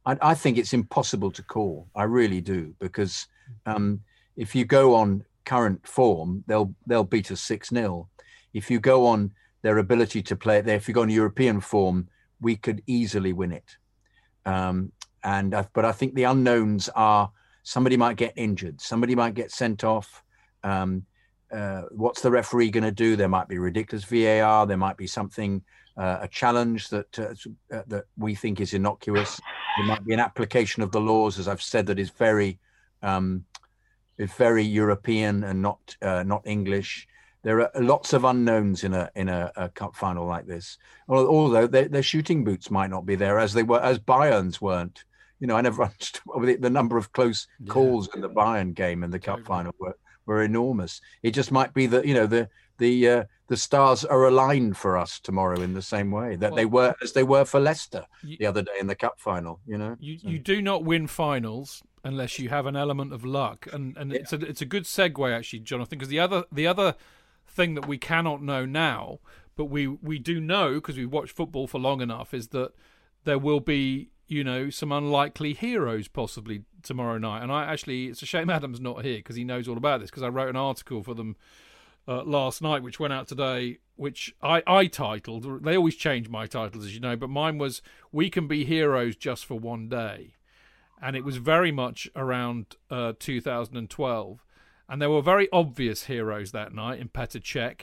I 0.05 0.33
think 0.33 0.57
it's 0.57 0.73
impossible 0.73 1.31
to 1.31 1.43
call. 1.43 1.87
I 1.95 2.03
really 2.03 2.41
do 2.41 2.73
because 2.79 3.27
um, 3.65 4.01
if 4.35 4.55
you 4.55 4.65
go 4.65 4.95
on 4.95 5.23
current 5.45 5.85
form, 5.85 6.43
they'll 6.47 6.73
they'll 6.87 7.03
beat 7.03 7.31
us 7.31 7.41
six 7.41 7.69
0 7.69 8.09
If 8.53 8.71
you 8.71 8.79
go 8.79 9.05
on 9.07 9.31
their 9.61 9.77
ability 9.77 10.21
to 10.23 10.35
play 10.35 10.57
it 10.57 10.65
there, 10.65 10.77
if 10.77 10.87
you 10.87 10.93
go 10.93 11.01
on 11.01 11.09
European 11.09 11.59
form, 11.59 12.07
we 12.39 12.55
could 12.55 12.81
easily 12.87 13.33
win 13.33 13.51
it. 13.51 13.77
Um, 14.45 14.91
and 15.23 15.53
I, 15.53 15.67
but 15.73 15.85
I 15.85 15.91
think 15.91 16.15
the 16.15 16.23
unknowns 16.23 16.89
are 16.89 17.31
somebody 17.63 17.97
might 17.97 18.15
get 18.15 18.33
injured, 18.35 18.81
somebody 18.81 19.15
might 19.15 19.33
get 19.33 19.51
sent 19.51 19.83
off. 19.83 20.23
Um, 20.63 21.05
uh, 21.51 21.83
what's 21.91 22.21
the 22.21 22.31
referee 22.31 22.69
going 22.69 22.83
to 22.83 22.91
do? 22.91 23.15
There 23.15 23.27
might 23.27 23.47
be 23.47 23.57
ridiculous 23.57 24.05
VAR. 24.05 24.67
There 24.67 24.77
might 24.77 24.97
be 24.97 25.07
something, 25.07 25.63
uh, 25.99 26.19
a 26.21 26.27
challenge 26.29 26.89
that 26.89 27.19
uh, 27.19 27.75
uh, 27.75 27.83
that 27.87 28.05
we 28.17 28.33
think 28.33 28.61
is 28.61 28.73
innocuous. 28.73 29.39
There 29.77 29.85
might 29.85 30.05
be 30.05 30.13
an 30.13 30.21
application 30.21 30.81
of 30.81 30.91
the 30.91 31.01
laws, 31.01 31.37
as 31.37 31.47
I've 31.49 31.61
said, 31.61 31.85
that 31.87 31.99
is 31.99 32.09
very, 32.09 32.57
um, 33.03 33.43
is 34.17 34.31
very 34.31 34.63
European 34.63 35.43
and 35.43 35.61
not 35.61 35.97
uh, 36.01 36.23
not 36.23 36.47
English. 36.47 37.05
There 37.43 37.61
are 37.61 37.81
lots 37.81 38.13
of 38.13 38.23
unknowns 38.23 38.85
in 38.85 38.93
a 38.93 39.09
in 39.15 39.27
a, 39.27 39.51
a 39.57 39.69
cup 39.69 39.93
final 39.95 40.25
like 40.25 40.45
this. 40.47 40.77
Although 41.09 41.67
their, 41.67 41.89
their 41.89 42.03
shooting 42.03 42.45
boots 42.45 42.71
might 42.71 42.89
not 42.89 43.05
be 43.05 43.15
there, 43.15 43.37
as 43.37 43.51
they 43.53 43.63
were, 43.63 43.81
as 43.81 43.99
Bayern's 43.99 44.61
weren't. 44.61 45.03
You 45.41 45.47
know, 45.47 45.55
I 45.55 45.61
never 45.61 45.83
understood 46.23 46.61
the 46.61 46.69
number 46.69 46.97
of 46.97 47.11
close 47.11 47.47
Yeah. 47.59 47.73
calls 47.73 48.09
in 48.15 48.21
the 48.21 48.29
Bayern 48.29 48.73
game 48.73 49.03
and 49.03 49.11
the 49.13 49.19
cup 49.19 49.39
Totally. 49.39 49.47
final 49.47 49.75
were, 49.79 49.97
were 50.25 50.43
enormous. 50.43 51.01
It 51.23 51.31
just 51.31 51.51
might 51.51 51.73
be 51.73 51.87
that 51.87 52.05
you 52.05 52.13
know 52.13 52.27
the 52.27 52.49
the 52.79 53.07
uh, 53.07 53.23
the 53.47 53.57
stars 53.57 54.03
are 54.05 54.25
aligned 54.27 54.77
for 54.77 54.97
us 54.97 55.19
tomorrow 55.19 55.59
in 55.61 55.73
the 55.73 55.81
same 55.81 56.11
way 56.11 56.35
that 56.37 56.55
they 56.55 56.65
were 56.65 56.95
as 57.01 57.13
they 57.13 57.23
were 57.23 57.45
for 57.45 57.59
Leicester 57.59 58.05
You- 58.23 58.37
the 58.37 58.45
other 58.45 58.61
day 58.63 58.77
in 58.79 58.87
the 58.87 58.95
cup 58.95 59.19
final. 59.19 59.59
You 59.67 59.77
know, 59.77 59.95
You 59.99 60.17
So- 60.17 60.27
you 60.29 60.39
do 60.39 60.61
not 60.61 60.83
win 60.83 61.07
finals 61.07 61.83
unless 62.03 62.39
you 62.39 62.49
have 62.49 62.65
an 62.65 62.75
element 62.75 63.13
of 63.13 63.23
luck, 63.25 63.67
and 63.71 63.95
and 63.97 64.11
it's 64.13 64.33
a 64.33 64.37
it's 64.37 64.61
a 64.61 64.65
good 64.65 64.83
segue 64.85 65.31
actually, 65.37 65.59
Jonathan, 65.59 65.97
because 65.97 66.09
the 66.09 66.19
other 66.19 66.45
the 66.51 66.65
other 66.67 66.95
thing 67.47 67.75
that 67.75 67.87
we 67.87 67.97
cannot 67.97 68.41
know 68.41 68.65
now, 68.65 69.19
but 69.55 69.65
we 69.65 69.87
we 69.87 70.17
do 70.19 70.39
know 70.39 70.75
because 70.75 70.97
we've 70.97 71.11
watched 71.11 71.35
football 71.35 71.67
for 71.67 71.79
long 71.79 72.01
enough, 72.01 72.33
is 72.33 72.49
that 72.49 72.71
there 73.25 73.39
will 73.39 73.59
be 73.59 74.09
you 74.27 74.43
know 74.43 74.69
some 74.69 74.91
unlikely 74.91 75.53
heroes 75.53 76.07
possibly 76.07 76.61
tomorrow 76.83 77.17
night. 77.17 77.41
And 77.41 77.51
I 77.51 77.65
actually 77.65 78.07
it's 78.07 78.21
a 78.21 78.25
shame 78.27 78.49
Adam's 78.49 78.79
not 78.79 79.03
here 79.03 79.17
because 79.17 79.35
he 79.35 79.43
knows 79.43 79.67
all 79.67 79.75
about 79.75 79.99
this 80.01 80.09
because 80.11 80.23
I 80.23 80.29
wrote 80.29 80.49
an 80.49 80.55
article 80.55 81.01
for 81.03 81.15
them 81.15 81.35
uh, 82.09 82.23
last 82.23 82.61
night, 82.61 82.81
which 82.81 82.99
went 82.99 83.13
out 83.13 83.27
today, 83.27 83.77
which 83.95 84.33
I, 84.41 84.63
I 84.65 84.87
titled. 84.87 85.63
They 85.63 85.77
always 85.77 85.95
change 85.95 86.27
my 86.27 86.47
titles, 86.47 86.85
as 86.85 86.95
you 86.95 86.99
know, 86.99 87.15
but 87.15 87.29
mine 87.29 87.59
was 87.59 87.83
"We 88.11 88.31
Can 88.31 88.47
Be 88.47 88.65
Heroes 88.65 89.15
Just 89.15 89.45
for 89.45 89.59
One 89.59 89.87
Day," 89.87 90.33
and 90.99 91.15
it 91.15 91.23
was 91.23 91.37
very 91.37 91.71
much 91.71 92.09
around 92.15 92.75
uh, 92.89 93.13
2012. 93.19 94.43
And 94.89 94.99
there 94.99 95.11
were 95.11 95.21
very 95.21 95.47
obvious 95.53 96.05
heroes 96.05 96.51
that 96.51 96.73
night 96.73 96.99
in 96.99 97.09
Petr 97.09 97.39
Cech 97.39 97.81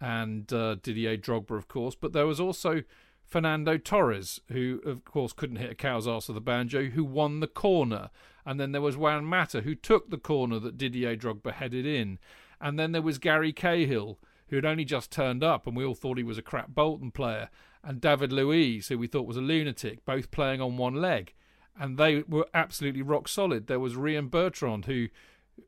and 0.00 0.50
uh, 0.50 0.76
Didier 0.76 1.18
Drogba, 1.18 1.50
of 1.50 1.68
course, 1.68 1.94
but 1.94 2.14
there 2.14 2.26
was 2.26 2.40
also 2.40 2.82
Fernando 3.26 3.76
Torres, 3.76 4.40
who 4.48 4.80
of 4.86 5.04
course 5.04 5.34
couldn't 5.34 5.56
hit 5.56 5.72
a 5.72 5.74
cow's 5.74 6.08
ass 6.08 6.28
with 6.28 6.36
a 6.38 6.40
banjo, 6.40 6.84
who 6.84 7.04
won 7.04 7.40
the 7.40 7.46
corner. 7.46 8.08
And 8.46 8.58
then 8.58 8.72
there 8.72 8.80
was 8.80 8.96
Juan 8.96 9.26
Mata, 9.26 9.62
who 9.62 9.74
took 9.74 10.08
the 10.08 10.16
corner 10.16 10.58
that 10.60 10.78
Didier 10.78 11.16
Drogba 11.16 11.52
headed 11.52 11.84
in. 11.84 12.18
And 12.60 12.78
then 12.78 12.92
there 12.92 13.02
was 13.02 13.18
Gary 13.18 13.52
Cahill, 13.52 14.18
who 14.48 14.56
had 14.56 14.64
only 14.64 14.84
just 14.84 15.10
turned 15.10 15.42
up, 15.42 15.66
and 15.66 15.76
we 15.76 15.84
all 15.84 15.94
thought 15.94 16.18
he 16.18 16.24
was 16.24 16.38
a 16.38 16.42
crap 16.42 16.68
Bolton 16.68 17.10
player. 17.10 17.50
And 17.82 18.00
David 18.00 18.32
Luiz, 18.32 18.88
who 18.88 18.98
we 18.98 19.06
thought 19.06 19.26
was 19.26 19.36
a 19.36 19.42
lunatic, 19.42 20.04
both 20.04 20.30
playing 20.30 20.60
on 20.60 20.76
one 20.76 20.94
leg. 20.94 21.34
And 21.78 21.98
they 21.98 22.22
were 22.22 22.46
absolutely 22.54 23.02
rock 23.02 23.28
solid. 23.28 23.66
There 23.66 23.80
was 23.80 23.96
Ryan 23.96 24.28
Bertrand, 24.28 24.86
who, 24.86 25.08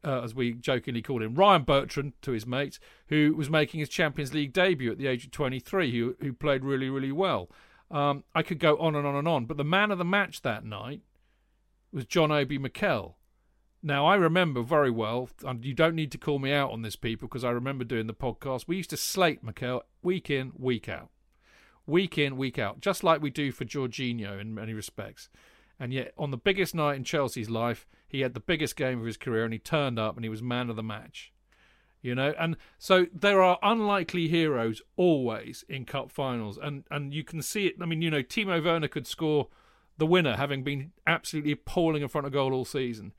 uh, 0.04 0.22
as 0.22 0.34
we 0.34 0.52
jokingly 0.52 1.02
called 1.02 1.22
him, 1.22 1.34
Ryan 1.34 1.62
Bertrand 1.62 2.14
to 2.22 2.32
his 2.32 2.46
mates, 2.46 2.80
who 3.08 3.34
was 3.36 3.50
making 3.50 3.80
his 3.80 3.88
Champions 3.88 4.32
League 4.32 4.52
debut 4.52 4.90
at 4.90 4.98
the 4.98 5.06
age 5.06 5.26
of 5.26 5.30
23, 5.32 5.92
who, 5.92 6.16
who 6.20 6.32
played 6.32 6.64
really, 6.64 6.88
really 6.88 7.12
well. 7.12 7.50
Um, 7.90 8.24
I 8.34 8.42
could 8.42 8.58
go 8.58 8.76
on 8.78 8.94
and 8.94 9.06
on 9.06 9.14
and 9.14 9.28
on, 9.28 9.46
but 9.46 9.56
the 9.56 9.64
man 9.64 9.90
of 9.90 9.98
the 9.98 10.04
match 10.04 10.42
that 10.42 10.64
night 10.64 11.02
was 11.92 12.04
John 12.04 12.30
Obi 12.30 12.58
Mikel. 12.58 13.17
Now, 13.82 14.06
I 14.06 14.16
remember 14.16 14.62
very 14.62 14.90
well, 14.90 15.28
and 15.44 15.64
you 15.64 15.72
don't 15.72 15.94
need 15.94 16.10
to 16.12 16.18
call 16.18 16.40
me 16.40 16.52
out 16.52 16.72
on 16.72 16.82
this, 16.82 16.96
people, 16.96 17.28
because 17.28 17.44
I 17.44 17.50
remember 17.50 17.84
doing 17.84 18.08
the 18.08 18.14
podcast. 18.14 18.66
We 18.66 18.76
used 18.76 18.90
to 18.90 18.96
slate 18.96 19.44
Mikel 19.44 19.84
week 20.02 20.30
in, 20.30 20.52
week 20.56 20.88
out. 20.88 21.10
Week 21.86 22.18
in, 22.18 22.36
week 22.36 22.58
out, 22.58 22.80
just 22.80 23.04
like 23.04 23.22
we 23.22 23.30
do 23.30 23.52
for 23.52 23.64
Jorginho 23.64 24.40
in 24.40 24.54
many 24.54 24.74
respects. 24.74 25.28
And 25.78 25.92
yet, 25.92 26.12
on 26.18 26.32
the 26.32 26.36
biggest 26.36 26.74
night 26.74 26.96
in 26.96 27.04
Chelsea's 27.04 27.48
life, 27.48 27.86
he 28.08 28.20
had 28.20 28.34
the 28.34 28.40
biggest 28.40 28.74
game 28.74 28.98
of 28.98 29.06
his 29.06 29.16
career 29.16 29.44
and 29.44 29.52
he 29.52 29.58
turned 29.58 29.98
up 29.98 30.16
and 30.16 30.24
he 30.24 30.28
was 30.28 30.42
man 30.42 30.70
of 30.70 30.76
the 30.76 30.82
match. 30.82 31.32
You 32.00 32.14
know, 32.14 32.34
and 32.38 32.56
so 32.78 33.06
there 33.12 33.42
are 33.42 33.58
unlikely 33.62 34.28
heroes 34.28 34.82
always 34.96 35.64
in 35.68 35.84
cup 35.84 36.12
finals, 36.12 36.56
and 36.56 36.84
and 36.92 37.12
you 37.12 37.24
can 37.24 37.42
see 37.42 37.66
it. 37.66 37.74
I 37.80 37.86
mean, 37.86 38.02
you 38.02 38.10
know, 38.10 38.22
Timo 38.22 38.64
Werner 38.64 38.86
could 38.86 39.06
score 39.06 39.48
the 39.96 40.06
winner, 40.06 40.36
having 40.36 40.62
been 40.62 40.92
absolutely 41.08 41.52
appalling 41.52 42.02
in 42.02 42.08
front 42.08 42.26
of 42.26 42.32
goal 42.32 42.54
all 42.54 42.64
season. 42.64 43.14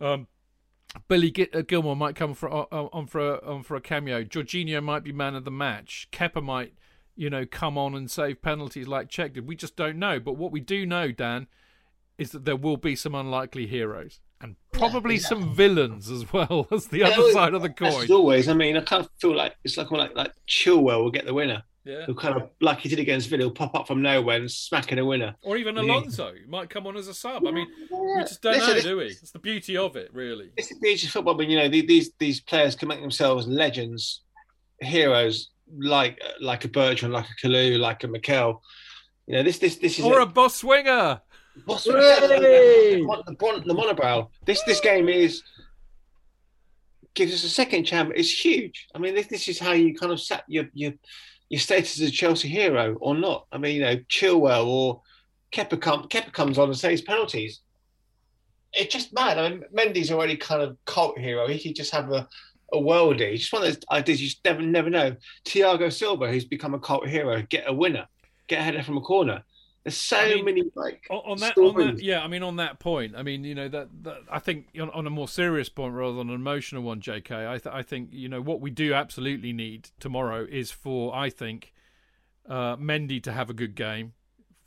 Um, 0.00 0.26
Billy 1.06 1.32
uh, 1.52 1.62
Gilmore 1.62 1.96
might 1.96 2.16
come 2.16 2.34
for 2.34 2.52
uh, 2.52 2.66
uh, 2.72 2.88
on 2.92 3.06
for 3.06 3.20
a, 3.20 3.46
on 3.46 3.62
for 3.62 3.76
a 3.76 3.80
cameo. 3.80 4.24
Jorginho 4.24 4.82
might 4.82 5.04
be 5.04 5.12
man 5.12 5.34
of 5.34 5.44
the 5.44 5.50
match. 5.50 6.08
Kepa 6.12 6.42
might, 6.42 6.74
you 7.14 7.30
know, 7.30 7.44
come 7.46 7.76
on 7.76 7.94
and 7.94 8.10
save 8.10 8.42
penalties 8.42 8.88
like 8.88 9.10
Cech 9.10 9.34
did. 9.34 9.46
We 9.46 9.56
just 9.56 9.76
don't 9.76 9.98
know. 9.98 10.18
But 10.18 10.34
what 10.34 10.50
we 10.52 10.60
do 10.60 10.86
know, 10.86 11.12
Dan, 11.12 11.46
is 12.16 12.32
that 12.32 12.44
there 12.44 12.56
will 12.56 12.76
be 12.76 12.96
some 12.96 13.14
unlikely 13.14 13.66
heroes 13.66 14.20
and 14.40 14.56
probably 14.72 15.18
some 15.18 15.54
villains 15.54 16.10
as 16.10 16.32
well 16.32 16.66
as 16.72 16.86
the 16.88 17.02
other 17.02 17.22
Yeah, 17.22 17.32
side 17.32 17.54
of 17.54 17.62
the 17.62 17.70
coin. 17.70 18.04
As 18.04 18.10
always, 18.10 18.48
I 18.48 18.54
mean, 18.54 18.76
I 18.76 18.80
kind 18.80 19.04
of 19.04 19.10
feel 19.20 19.36
like 19.36 19.56
it's 19.64 19.76
like 19.76 19.90
like 19.90 20.14
like 20.16 20.32
Chilwell 20.48 21.02
will 21.02 21.10
get 21.10 21.26
the 21.26 21.34
winner. 21.34 21.62
Yeah. 21.84 22.04
He'll 22.06 22.14
kind 22.14 22.36
of 22.36 22.50
like 22.60 22.80
he 22.80 22.88
did 22.88 22.98
against 22.98 23.28
Villa, 23.30 23.44
he'll 23.44 23.50
pop 23.50 23.74
up 23.74 23.86
from 23.86 24.02
nowhere 24.02 24.36
and 24.38 24.50
smacking 24.50 24.98
a 24.98 25.04
winner. 25.04 25.34
Or 25.42 25.56
even 25.56 25.76
Yeah. 25.76 25.82
Alonso 25.82 26.34
might 26.46 26.68
come 26.68 26.86
on 26.86 26.96
as 26.96 27.08
a 27.08 27.14
sub. 27.14 27.46
I 27.46 27.50
mean, 27.50 27.66
we 27.90 28.22
just 28.22 28.42
don't 28.42 28.52
Listen, 28.54 28.68
know, 28.68 28.74
this- 28.74 28.84
do 28.84 28.96
we? 28.98 29.04
It's 29.06 29.30
the 29.30 29.38
beauty 29.38 29.76
of 29.76 29.96
it, 29.96 30.10
really. 30.12 30.50
It's 30.56 30.68
the 30.68 30.78
beauty 30.80 31.06
of 31.06 31.12
football. 31.12 31.34
I 31.34 31.38
mean, 31.38 31.50
you 31.50 31.58
know, 31.58 31.68
these 31.68 32.10
these 32.18 32.40
players 32.40 32.74
can 32.74 32.88
make 32.88 33.00
themselves 33.00 33.46
legends, 33.46 34.22
heroes 34.80 35.50
like 35.78 36.20
like 36.40 36.64
a 36.64 36.68
Bertrand, 36.68 37.14
like 37.14 37.26
a 37.26 37.46
Kalou, 37.46 37.78
like 37.78 38.04
a 38.04 38.08
Mikel. 38.08 38.62
You 39.26 39.36
know, 39.36 39.42
this 39.42 39.58
this 39.58 39.76
this 39.76 39.98
is 39.98 40.04
Or 40.04 40.20
a 40.20 40.26
Bosingwa. 40.26 41.20
Boss 41.66 41.84
Hooray! 41.86 42.20
the, 42.20 42.26
the, 42.28 43.24
the, 43.26 43.62
the 43.66 43.74
monobrow? 43.74 44.28
This 44.44 44.62
this 44.64 44.80
game 44.80 45.08
is 45.08 45.42
gives 47.14 47.34
us 47.34 47.44
a 47.44 47.48
second 47.48 47.84
chance. 47.84 48.12
It's 48.14 48.30
huge. 48.44 48.86
I 48.94 48.98
mean, 48.98 49.14
this 49.14 49.26
this 49.26 49.48
is 49.48 49.58
how 49.58 49.72
you 49.72 49.94
kind 49.94 50.12
of 50.12 50.20
set 50.20 50.44
your 50.48 50.66
your 50.72 50.92
your 51.48 51.60
status 51.60 52.00
as 52.00 52.08
a 52.08 52.12
Chelsea 52.12 52.48
hero 52.48 52.96
or 53.00 53.14
not. 53.14 53.46
I 53.52 53.58
mean, 53.58 53.76
you 53.76 53.82
know, 53.82 53.96
Chilwell 54.08 54.66
or 54.66 55.02
Kepa, 55.52 55.80
come, 55.80 56.08
comes 56.08 56.58
on 56.58 56.68
and 56.68 56.78
saves 56.78 57.00
penalties. 57.00 57.60
It's 58.72 58.92
just 58.92 59.14
mad. 59.14 59.38
I 59.38 59.48
mean, 59.48 59.64
Mendy's 59.74 60.12
already 60.12 60.36
kind 60.36 60.62
of 60.62 60.76
cult 60.84 61.18
hero. 61.18 61.48
He 61.48 61.58
could 61.58 61.76
just 61.76 61.92
have 61.92 62.12
a 62.12 62.28
a 62.72 62.76
worldie. 62.76 63.36
Just 63.36 63.52
one 63.52 63.62
of 63.62 63.68
those 63.68 63.82
ideas 63.90 64.20
you 64.20 64.28
just 64.28 64.44
never 64.44 64.62
never 64.62 64.90
know. 64.90 65.16
Thiago 65.44 65.92
Silva, 65.92 66.30
who's 66.30 66.44
become 66.44 66.74
a 66.74 66.78
cult 66.78 67.06
hero, 67.06 67.42
get 67.48 67.64
a 67.66 67.72
winner, 67.72 68.06
get 68.46 68.60
a 68.60 68.62
header 68.62 68.82
from 68.82 68.96
a 68.96 69.02
corner. 69.02 69.42
There's 69.84 69.96
so 69.96 70.18
I 70.18 70.34
mean, 70.34 70.44
many 70.44 70.62
like 70.74 71.06
on, 71.08 71.22
on 71.24 71.38
that, 71.38 71.56
on 71.56 71.74
that, 71.76 72.02
yeah. 72.02 72.22
I 72.22 72.28
mean, 72.28 72.42
on 72.42 72.56
that 72.56 72.78
point, 72.78 73.14
I 73.16 73.22
mean, 73.22 73.44
you 73.44 73.54
know, 73.54 73.68
that, 73.68 73.88
that 74.02 74.18
I 74.30 74.38
think 74.38 74.66
on, 74.80 74.90
on 74.90 75.06
a 75.06 75.10
more 75.10 75.28
serious 75.28 75.68
point 75.68 75.94
rather 75.94 76.16
than 76.16 76.28
an 76.28 76.34
emotional 76.34 76.82
one, 76.82 77.00
J.K. 77.00 77.46
I, 77.46 77.58
th- 77.58 77.74
I 77.74 77.82
think 77.82 78.10
you 78.12 78.28
know 78.28 78.40
what 78.40 78.60
we 78.60 78.70
do 78.70 78.92
absolutely 78.92 79.52
need 79.52 79.90
tomorrow 80.00 80.46
is 80.50 80.70
for 80.70 81.14
I 81.14 81.30
think 81.30 81.72
uh, 82.48 82.76
Mendy 82.76 83.22
to 83.22 83.32
have 83.32 83.48
a 83.50 83.54
good 83.54 83.74
game. 83.74 84.12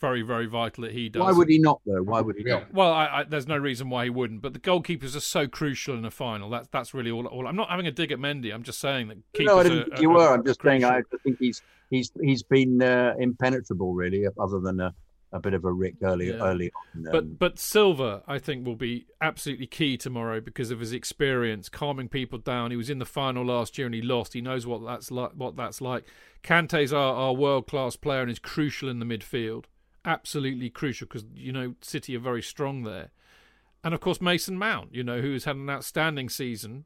Very, 0.01 0.23
very 0.23 0.47
vital 0.47 0.83
that 0.83 0.93
he 0.93 1.09
does. 1.09 1.21
Why 1.21 1.31
would 1.31 1.47
he 1.47 1.59
not 1.59 1.79
though? 1.85 2.01
Why 2.01 2.21
would 2.21 2.35
he 2.35 2.43
not? 2.43 2.73
Well, 2.73 2.91
I, 2.91 3.05
I, 3.19 3.23
there's 3.23 3.47
no 3.47 3.57
reason 3.57 3.89
why 3.91 4.05
he 4.05 4.09
wouldn't. 4.09 4.41
But 4.41 4.53
the 4.53 4.59
goalkeepers 4.59 5.15
are 5.15 5.19
so 5.21 5.47
crucial 5.47 5.95
in 5.95 6.03
a 6.05 6.09
final. 6.11 6.49
That's 6.49 6.67
that's 6.69 6.93
really 6.95 7.11
all. 7.11 7.27
all 7.27 7.47
I'm 7.47 7.55
not 7.55 7.69
having 7.69 7.85
a 7.85 7.91
dig 7.91 8.11
at 8.11 8.17
Mendy. 8.17 8.51
I'm 8.51 8.63
just 8.63 8.79
saying 8.79 9.09
that 9.09 9.17
keepers 9.33 9.45
No, 9.53 9.59
I 9.59 9.63
didn't 9.63 9.77
are, 9.79 9.83
think 9.85 10.01
you 10.01 10.09
are- 10.11 10.15
were. 10.17 10.33
I'm 10.33 10.43
just 10.45 10.61
saying 10.63 10.83
I 10.83 11.03
think 11.23 11.37
he's 11.39 11.61
he's 11.91 12.11
he's 12.19 12.41
been 12.41 12.81
uh, 12.81 13.13
impenetrable 13.19 13.93
really, 13.93 14.25
other 14.39 14.59
than 14.59 14.79
a, 14.79 14.91
a 15.33 15.39
bit 15.39 15.53
of 15.53 15.65
a 15.65 15.71
rick 15.71 15.95
early 16.01 16.29
Yeah. 16.29 16.43
early 16.49 16.71
on. 16.95 17.05
um, 17.05 17.11
But 17.11 17.37
but 17.37 17.59
Silva, 17.59 18.23
I 18.27 18.39
think, 18.39 18.65
will 18.65 18.75
be 18.75 19.05
absolutely 19.21 19.67
key 19.67 19.97
tomorrow 19.97 20.41
because 20.41 20.71
of 20.71 20.79
his 20.79 20.93
experience 20.93 21.69
calming 21.69 22.09
people 22.09 22.39
down. 22.39 22.71
He 22.71 22.77
was 22.77 22.89
in 22.89 22.97
the 22.97 23.05
final 23.05 23.45
last 23.45 23.77
year 23.77 23.85
and 23.85 23.93
he 23.93 24.01
lost. 24.01 24.33
He 24.33 24.41
knows 24.41 24.65
what 24.65 24.83
that's 24.83 25.11
like. 25.11 25.33
What 25.35 25.55
that's 25.55 25.79
like. 25.79 26.05
Kante's 26.43 26.91
our, 26.91 27.13
our 27.13 27.33
world 27.33 27.67
class 27.67 27.95
player 27.95 28.23
and 28.23 28.31
is 28.31 28.39
crucial 28.39 28.89
in 28.89 28.97
the 28.97 29.05
midfield. 29.05 29.65
Absolutely 30.05 30.69
crucial 30.69 31.07
because 31.07 31.25
you 31.35 31.51
know 31.51 31.75
City 31.81 32.15
are 32.15 32.19
very 32.19 32.41
strong 32.41 32.83
there. 32.83 33.11
And 33.83 33.93
of 33.93 33.99
course 33.99 34.21
Mason 34.21 34.57
Mount, 34.57 34.93
you 34.93 35.03
know, 35.03 35.21
who 35.21 35.33
has 35.33 35.45
had 35.45 35.55
an 35.55 35.69
outstanding 35.69 36.29
season. 36.29 36.85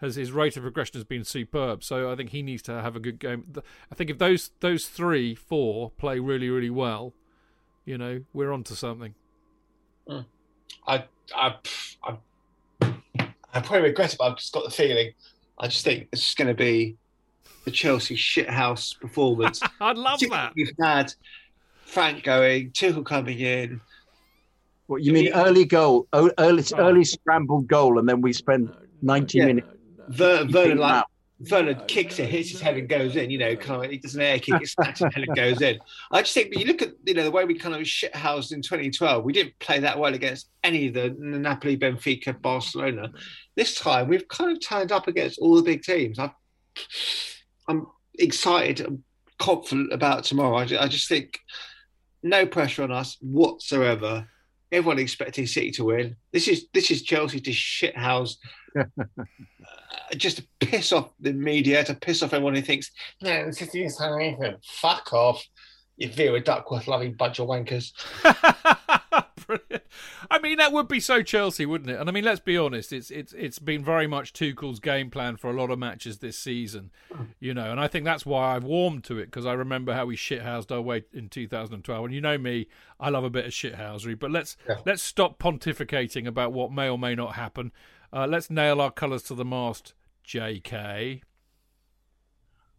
Has 0.00 0.16
his 0.16 0.32
rate 0.32 0.56
of 0.56 0.64
progression 0.64 0.94
has 0.94 1.04
been 1.04 1.22
superb, 1.22 1.84
so 1.84 2.10
I 2.10 2.16
think 2.16 2.30
he 2.30 2.42
needs 2.42 2.62
to 2.62 2.82
have 2.82 2.96
a 2.96 2.98
good 2.98 3.20
game. 3.20 3.54
I 3.88 3.94
think 3.94 4.10
if 4.10 4.18
those 4.18 4.50
those 4.58 4.88
three, 4.88 5.36
four 5.36 5.92
play 5.92 6.18
really, 6.18 6.50
really 6.50 6.70
well, 6.70 7.14
you 7.84 7.96
know, 7.96 8.24
we're 8.32 8.50
on 8.50 8.64
to 8.64 8.74
something. 8.74 9.14
Mm. 10.08 10.24
I, 10.86 11.04
I, 11.36 11.54
I, 12.02 12.16
I 13.54 13.60
probably 13.60 13.88
regret 13.88 14.14
it, 14.14 14.18
but 14.18 14.24
I've 14.24 14.38
just 14.38 14.52
got 14.52 14.64
the 14.64 14.70
feeling. 14.70 15.12
I 15.58 15.68
just 15.68 15.84
think 15.84 16.08
it's 16.12 16.22
just 16.22 16.36
going 16.36 16.48
to 16.48 16.54
be 16.54 16.96
the 17.64 17.70
Chelsea 17.70 18.16
shithouse 18.16 18.98
performance. 18.98 19.60
I'd 19.80 19.96
love 19.96 20.20
that. 20.30 20.52
We've 20.54 20.72
had 20.80 21.14
Frank 21.92 22.24
going, 22.24 22.70
Tuchel 22.70 23.04
coming 23.04 23.38
in. 23.38 23.78
What 24.86 25.02
you 25.02 25.12
mean? 25.12 25.30
Early 25.34 25.66
goal, 25.66 26.08
o- 26.14 26.30
early 26.38 26.64
Oh. 26.72 26.78
early 26.78 27.04
scrambled 27.04 27.66
goal, 27.66 27.98
and 27.98 28.08
then 28.08 28.22
we 28.22 28.32
spend 28.32 28.70
ninety 29.02 29.38
Yeah. 29.38 29.46
minutes. 29.46 29.68
Ver, 30.08 30.38
keeping 30.38 30.52
Vernon 30.52 30.78
like 30.78 30.94
out. 30.94 31.06
Vernon 31.40 31.82
kicks 31.88 32.18
it, 32.18 32.30
hits 32.30 32.50
his 32.50 32.60
head, 32.62 32.78
and 32.78 32.88
goes 32.88 33.14
in. 33.16 33.30
You 33.30 33.36
know, 33.38 33.56
kind 33.56 33.84
of 33.84 33.90
he 33.90 33.98
does 33.98 34.14
an 34.14 34.22
air 34.22 34.38
kick, 34.38 34.62
it 34.62 34.68
smacks 34.68 35.00
his 35.00 35.12
head 35.14 35.24
and 35.28 35.36
goes 35.36 35.60
in. 35.60 35.78
I 36.10 36.22
just 36.22 36.32
think, 36.32 36.50
but 36.50 36.60
you 36.60 36.66
look 36.66 36.80
at 36.80 36.92
you 37.04 37.12
know 37.12 37.24
the 37.24 37.30
way 37.30 37.44
we 37.44 37.54
kind 37.58 37.74
of 37.74 37.82
shithoused 37.82 38.52
in 38.52 38.62
2012. 38.62 39.22
We 39.22 39.34
didn't 39.34 39.58
play 39.58 39.78
that 39.80 39.98
well 39.98 40.14
against 40.14 40.48
any 40.64 40.86
of 40.88 40.94
the 40.94 41.10
Napoli, 41.18 41.76
Benfica, 41.76 42.40
Barcelona. 42.40 43.12
This 43.54 43.74
time 43.74 44.08
we've 44.08 44.26
kind 44.28 44.50
of 44.50 44.60
turned 44.66 44.92
up 44.92 45.08
against 45.08 45.38
all 45.40 45.56
the 45.56 45.62
big 45.62 45.82
teams. 45.82 46.18
i 46.18 46.30
I'm 47.68 47.86
excited, 48.18 48.80
I'm 48.86 49.04
confident 49.38 49.92
about 49.92 50.24
tomorrow. 50.24 50.56
I 50.56 50.64
ju- 50.64 50.78
I 50.78 50.88
just 50.88 51.06
think 51.08 51.38
no 52.22 52.46
pressure 52.46 52.82
on 52.82 52.92
us 52.92 53.16
whatsoever. 53.20 54.28
Everyone 54.70 54.98
expecting 54.98 55.46
City 55.46 55.70
to 55.72 55.84
win. 55.84 56.16
This 56.32 56.48
is 56.48 56.66
this 56.72 56.90
is 56.90 57.02
Chelsea 57.02 57.40
to 57.40 57.50
shithouse 57.50 58.36
uh, 58.78 58.84
just 60.16 60.38
to 60.38 60.46
piss 60.60 60.92
off 60.92 61.12
the 61.20 61.32
media, 61.32 61.84
to 61.84 61.94
piss 61.94 62.22
off 62.22 62.32
everyone 62.32 62.54
who 62.54 62.62
thinks, 62.62 62.90
no, 63.20 63.50
City 63.50 63.84
is 63.84 64.00
anything. 64.00 64.56
Fuck 64.64 65.12
off, 65.12 65.46
you 65.96 66.08
Vera 66.08 66.40
Duckworth 66.40 66.88
loving 66.88 67.14
bunch 67.14 67.38
of 67.38 67.48
wankers. 67.48 67.92
Brilliant. 69.46 69.82
I 70.30 70.38
mean, 70.38 70.58
that 70.58 70.72
would 70.72 70.88
be 70.88 71.00
so 71.00 71.22
Chelsea, 71.22 71.64
wouldn't 71.66 71.90
it? 71.90 71.98
And 72.00 72.08
I 72.08 72.12
mean, 72.12 72.24
let's 72.24 72.40
be 72.40 72.56
honest, 72.58 72.92
it's 72.92 73.10
it's 73.10 73.32
it's 73.32 73.58
been 73.58 73.84
very 73.84 74.06
much 74.06 74.32
Tuchel's 74.32 74.80
game 74.80 75.10
plan 75.10 75.36
for 75.36 75.50
a 75.50 75.52
lot 75.54 75.70
of 75.70 75.78
matches 75.78 76.18
this 76.18 76.38
season, 76.38 76.90
you 77.40 77.54
know. 77.54 77.70
And 77.70 77.80
I 77.80 77.88
think 77.88 78.04
that's 78.04 78.26
why 78.26 78.54
I've 78.56 78.64
warmed 78.64 79.04
to 79.04 79.18
it 79.18 79.26
because 79.26 79.46
I 79.46 79.52
remember 79.54 79.94
how 79.94 80.06
we 80.06 80.16
shithoused 80.16 80.70
our 80.72 80.80
way 80.80 81.04
in 81.12 81.28
2012. 81.28 82.04
And 82.04 82.14
you 82.14 82.20
know 82.20 82.38
me, 82.38 82.68
I 83.00 83.08
love 83.10 83.24
a 83.24 83.30
bit 83.30 83.46
of 83.46 83.52
shithousery. 83.52 84.18
But 84.18 84.30
let's 84.30 84.56
Yeah. 84.68 84.76
let's 84.86 85.02
stop 85.02 85.38
pontificating 85.38 86.26
about 86.26 86.52
what 86.52 86.72
may 86.72 86.88
or 86.88 86.98
may 86.98 87.14
not 87.14 87.34
happen. 87.34 87.72
Uh, 88.12 88.26
let's 88.26 88.50
nail 88.50 88.80
our 88.80 88.90
colours 88.90 89.22
to 89.24 89.34
the 89.34 89.44
mast. 89.44 89.94
J.K. 90.24 91.22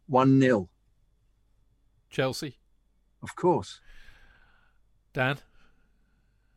One 0.08 0.40
0 0.40 0.70
Chelsea. 2.10 2.58
of 3.22 3.36
course. 3.36 3.80
Dan. 5.14 5.38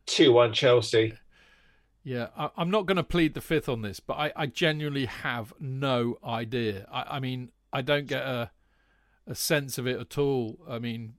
2 0.07 0.33
1 0.33 0.53
Chelsea. 0.53 1.15
Yeah, 2.05 2.29
I, 2.37 2.51
I'm 2.57 2.71
not 2.71 2.87
going 2.87 2.97
to 2.97 3.03
plead 3.05 3.35
the 3.35 3.41
fifth 3.41 3.69
on 3.69 3.83
this, 3.83 4.01
but 4.01 4.15
I, 4.15 4.33
I 4.37 4.47
genuinely 4.47 5.07
have 5.07 5.53
no 5.59 6.19
idea. 6.25 6.87
I, 6.91 7.17
I 7.17 7.21
mean, 7.21 7.51
I 7.73 7.83
don't 7.83 8.07
get 8.07 8.23
a 8.23 8.51
a 9.29 9.35
sense 9.35 9.77
of 9.77 9.89
it 9.89 9.99
at 9.99 10.19
all. 10.19 10.57
I 10.69 10.79
mean, 10.79 11.15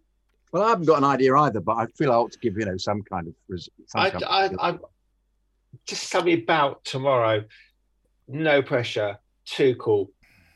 Well, 0.53 0.63
I 0.63 0.69
haven't 0.69 0.85
got 0.85 0.99
an 0.99 1.03
idea 1.03 1.35
either, 1.35 1.59
but 1.59 1.73
I 1.73 1.87
feel 1.87 2.11
I 2.11 2.15
ought 2.15 2.31
to 2.31 2.39
give 2.39 2.57
you 2.57 2.65
know 2.65 2.77
some 2.77 3.03
kind 3.03 3.27
of. 3.27 3.33
res- 3.49 3.69
Some 3.87 4.01
I, 4.01 4.09
kind 4.11 4.23
I, 4.25 4.45
of 4.45 4.55
I, 4.59 4.79
just 5.85 6.09
tell 6.11 6.23
me 6.23 6.33
about 6.41 6.83
tomorrow. 6.85 7.43
No 8.29 8.61
pressure. 8.61 9.17
Tuchel. 9.45 10.07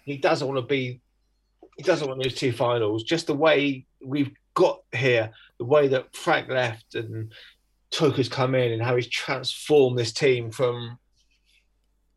He 0.06 0.18
doesn't 0.18 0.48
want 0.48 0.60
to 0.60 0.66
be. 0.66 1.02
He 1.78 1.84
doesn't 1.84 2.08
want 2.08 2.24
those 2.24 2.36
two 2.36 2.54
finals. 2.54 3.04
Just 3.04 3.28
the 3.28 3.34
way 3.36 3.86
we've 4.04 4.32
got 4.54 4.82
here, 4.94 5.32
the 5.58 5.66
way 5.66 5.90
that 5.90 6.16
Frank 6.16 6.50
left 6.50 6.96
and 6.96 7.34
Tuchel's 7.92 8.30
come 8.30 8.56
in, 8.56 8.72
and 8.72 8.82
how 8.82 8.96
he's 8.96 9.08
transformed 9.08 9.98
this 9.98 10.14
team 10.14 10.50
from 10.52 10.98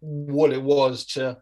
what 0.01 0.52
it 0.52 0.62
was 0.62 1.05
to. 1.06 1.36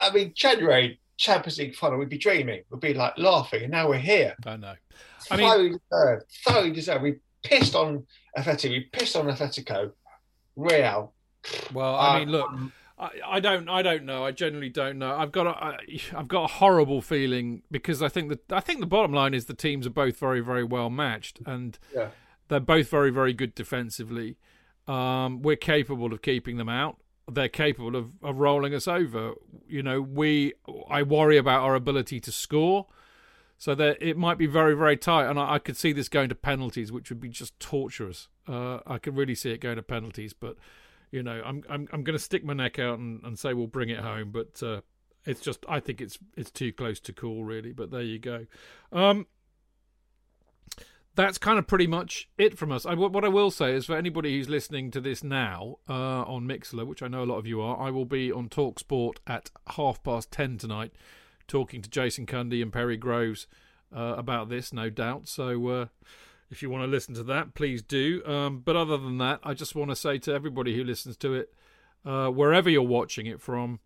I 0.00 0.10
mean, 0.10 0.32
January 0.34 1.00
Champions 1.16 1.58
League 1.58 1.74
final, 1.76 1.98
we'd 1.98 2.08
be 2.08 2.18
dreaming, 2.18 2.62
we'd 2.70 2.80
be 2.80 2.94
like 2.94 3.16
laughing, 3.18 3.62
and 3.62 3.72
now 3.72 3.88
we're 3.88 3.98
here. 3.98 4.34
I 4.44 4.56
know. 4.56 4.74
I 5.30 5.36
mean- 5.36 5.48
thoroughly 5.48 5.70
deserved. 5.90 6.24
Thoroughly 6.44 6.70
deserved. 6.72 7.02
We 7.02 7.14
pissed 7.42 7.74
on 7.74 8.06
Atletico. 8.36 8.70
We 8.70 8.80
pissed 8.92 9.16
on 9.16 9.26
Atletico. 9.26 9.92
Real. 10.56 11.12
well, 11.72 11.94
I 11.96 12.18
mean, 12.18 12.28
Um, 12.28 12.32
look, 12.32 12.72
I, 12.98 13.10
I 13.36 13.40
don't, 13.40 13.68
I 13.68 13.82
don't 13.82 14.04
know. 14.04 14.24
I 14.24 14.32
generally 14.32 14.70
don't 14.70 14.98
know. 14.98 15.14
I've 15.16 15.30
got, 15.32 15.46
a, 15.46 15.50
I, 15.50 15.76
I've 16.16 16.28
got 16.28 16.44
a 16.44 16.52
horrible 16.54 17.00
feeling 17.00 17.62
because 17.70 18.02
I 18.02 18.08
think 18.08 18.30
that 18.30 18.52
I 18.52 18.60
think 18.60 18.80
the 18.80 18.86
bottom 18.86 19.12
line 19.12 19.34
is 19.34 19.44
the 19.46 19.54
teams 19.54 19.86
are 19.86 19.90
both 19.90 20.18
very, 20.18 20.40
very 20.40 20.64
well 20.64 20.90
matched, 20.90 21.40
and 21.46 21.78
Yeah. 21.94 22.08
They're 22.48 22.60
both 22.60 22.88
very, 22.88 23.10
very 23.10 23.32
good 23.32 23.54
defensively. 23.54 24.36
Um, 24.86 25.42
we're 25.42 25.56
capable 25.56 26.12
of 26.12 26.22
keeping 26.22 26.56
them 26.56 26.68
out. 26.68 26.98
They're 27.30 27.48
capable 27.48 27.96
of, 27.96 28.12
of 28.22 28.38
rolling 28.38 28.74
us 28.74 28.86
over. 28.86 29.32
You 29.66 29.82
know, 29.82 30.00
we. 30.00 30.54
I 30.88 31.02
worry 31.02 31.36
about 31.36 31.62
our 31.62 31.74
ability 31.74 32.20
to 32.20 32.32
score. 32.32 32.86
So 33.58 33.74
that 33.74 33.96
it 34.02 34.18
might 34.18 34.36
be 34.36 34.44
very, 34.44 34.76
very 34.76 34.98
tight, 34.98 35.30
and 35.30 35.38
I, 35.38 35.54
I 35.54 35.58
could 35.58 35.78
see 35.78 35.92
this 35.94 36.10
going 36.10 36.28
to 36.28 36.34
penalties, 36.34 36.92
which 36.92 37.08
would 37.08 37.20
be 37.20 37.30
just 37.30 37.58
torturous. 37.58 38.28
Uh, 38.46 38.80
I 38.86 38.98
could 38.98 39.16
really 39.16 39.34
see 39.34 39.50
it 39.50 39.62
going 39.62 39.76
to 39.76 39.82
penalties, 39.82 40.34
but 40.34 40.56
you 41.10 41.22
know, 41.22 41.40
I'm 41.42 41.64
I'm 41.68 41.88
I'm 41.90 42.04
going 42.04 42.16
to 42.16 42.22
stick 42.22 42.44
my 42.44 42.52
neck 42.52 42.78
out 42.78 42.98
and, 42.98 43.24
and 43.24 43.38
say 43.38 43.54
we'll 43.54 43.66
bring 43.66 43.88
it 43.88 44.00
home, 44.00 44.30
but 44.30 44.62
uh, 44.62 44.82
it's 45.24 45.40
just 45.40 45.64
I 45.68 45.80
think 45.80 46.00
it's 46.00 46.18
it's 46.36 46.50
too 46.50 46.72
close 46.72 47.00
to 47.00 47.12
call, 47.12 47.44
really. 47.44 47.72
But 47.72 47.90
there 47.90 48.02
you 48.02 48.18
go. 48.18 48.46
Um, 48.92 49.26
that's 51.16 51.38
kind 51.38 51.58
of 51.58 51.66
pretty 51.66 51.86
much 51.86 52.28
it 52.38 52.56
from 52.56 52.70
us. 52.70 52.86
I, 52.86 52.94
what 52.94 53.24
I 53.24 53.28
will 53.28 53.50
say 53.50 53.74
is 53.74 53.86
for 53.86 53.96
anybody 53.96 54.36
who's 54.36 54.48
listening 54.48 54.90
to 54.92 55.00
this 55.00 55.24
now 55.24 55.78
uh, 55.88 56.22
on 56.22 56.46
Mixlr, 56.46 56.86
which 56.86 57.02
I 57.02 57.08
know 57.08 57.24
a 57.24 57.24
lot 57.24 57.38
of 57.38 57.46
you 57.46 57.60
are, 57.60 57.78
I 57.78 57.90
will 57.90 58.04
be 58.04 58.30
on 58.30 58.48
Talk 58.48 58.78
Sport 58.78 59.18
at 59.26 59.50
half 59.70 60.02
past 60.04 60.30
ten 60.30 60.58
tonight, 60.58 60.92
talking 61.48 61.82
to 61.82 61.90
Jason 61.90 62.26
Cundy 62.26 62.62
and 62.62 62.72
Perry 62.72 62.96
Groves 62.96 63.46
uh, 63.94 64.14
about 64.16 64.48
this, 64.48 64.72
no 64.72 64.90
doubt. 64.90 65.26
So 65.26 65.68
uh, 65.68 65.86
if 66.50 66.62
you 66.62 66.70
want 66.70 66.84
to 66.84 66.90
listen 66.90 67.14
to 67.14 67.24
that, 67.24 67.54
please 67.54 67.82
do. 67.82 68.22
Um, 68.24 68.62
but 68.64 68.76
other 68.76 68.96
than 68.96 69.18
that, 69.18 69.40
I 69.42 69.54
just 69.54 69.74
want 69.74 69.90
to 69.90 69.96
say 69.96 70.18
to 70.18 70.32
everybody 70.32 70.76
who 70.76 70.84
listens 70.84 71.16
to 71.18 71.34
it, 71.34 71.52
uh, 72.04 72.28
wherever 72.28 72.70
you're 72.70 72.82
watching 72.82 73.26
it 73.26 73.40
from, 73.40 73.80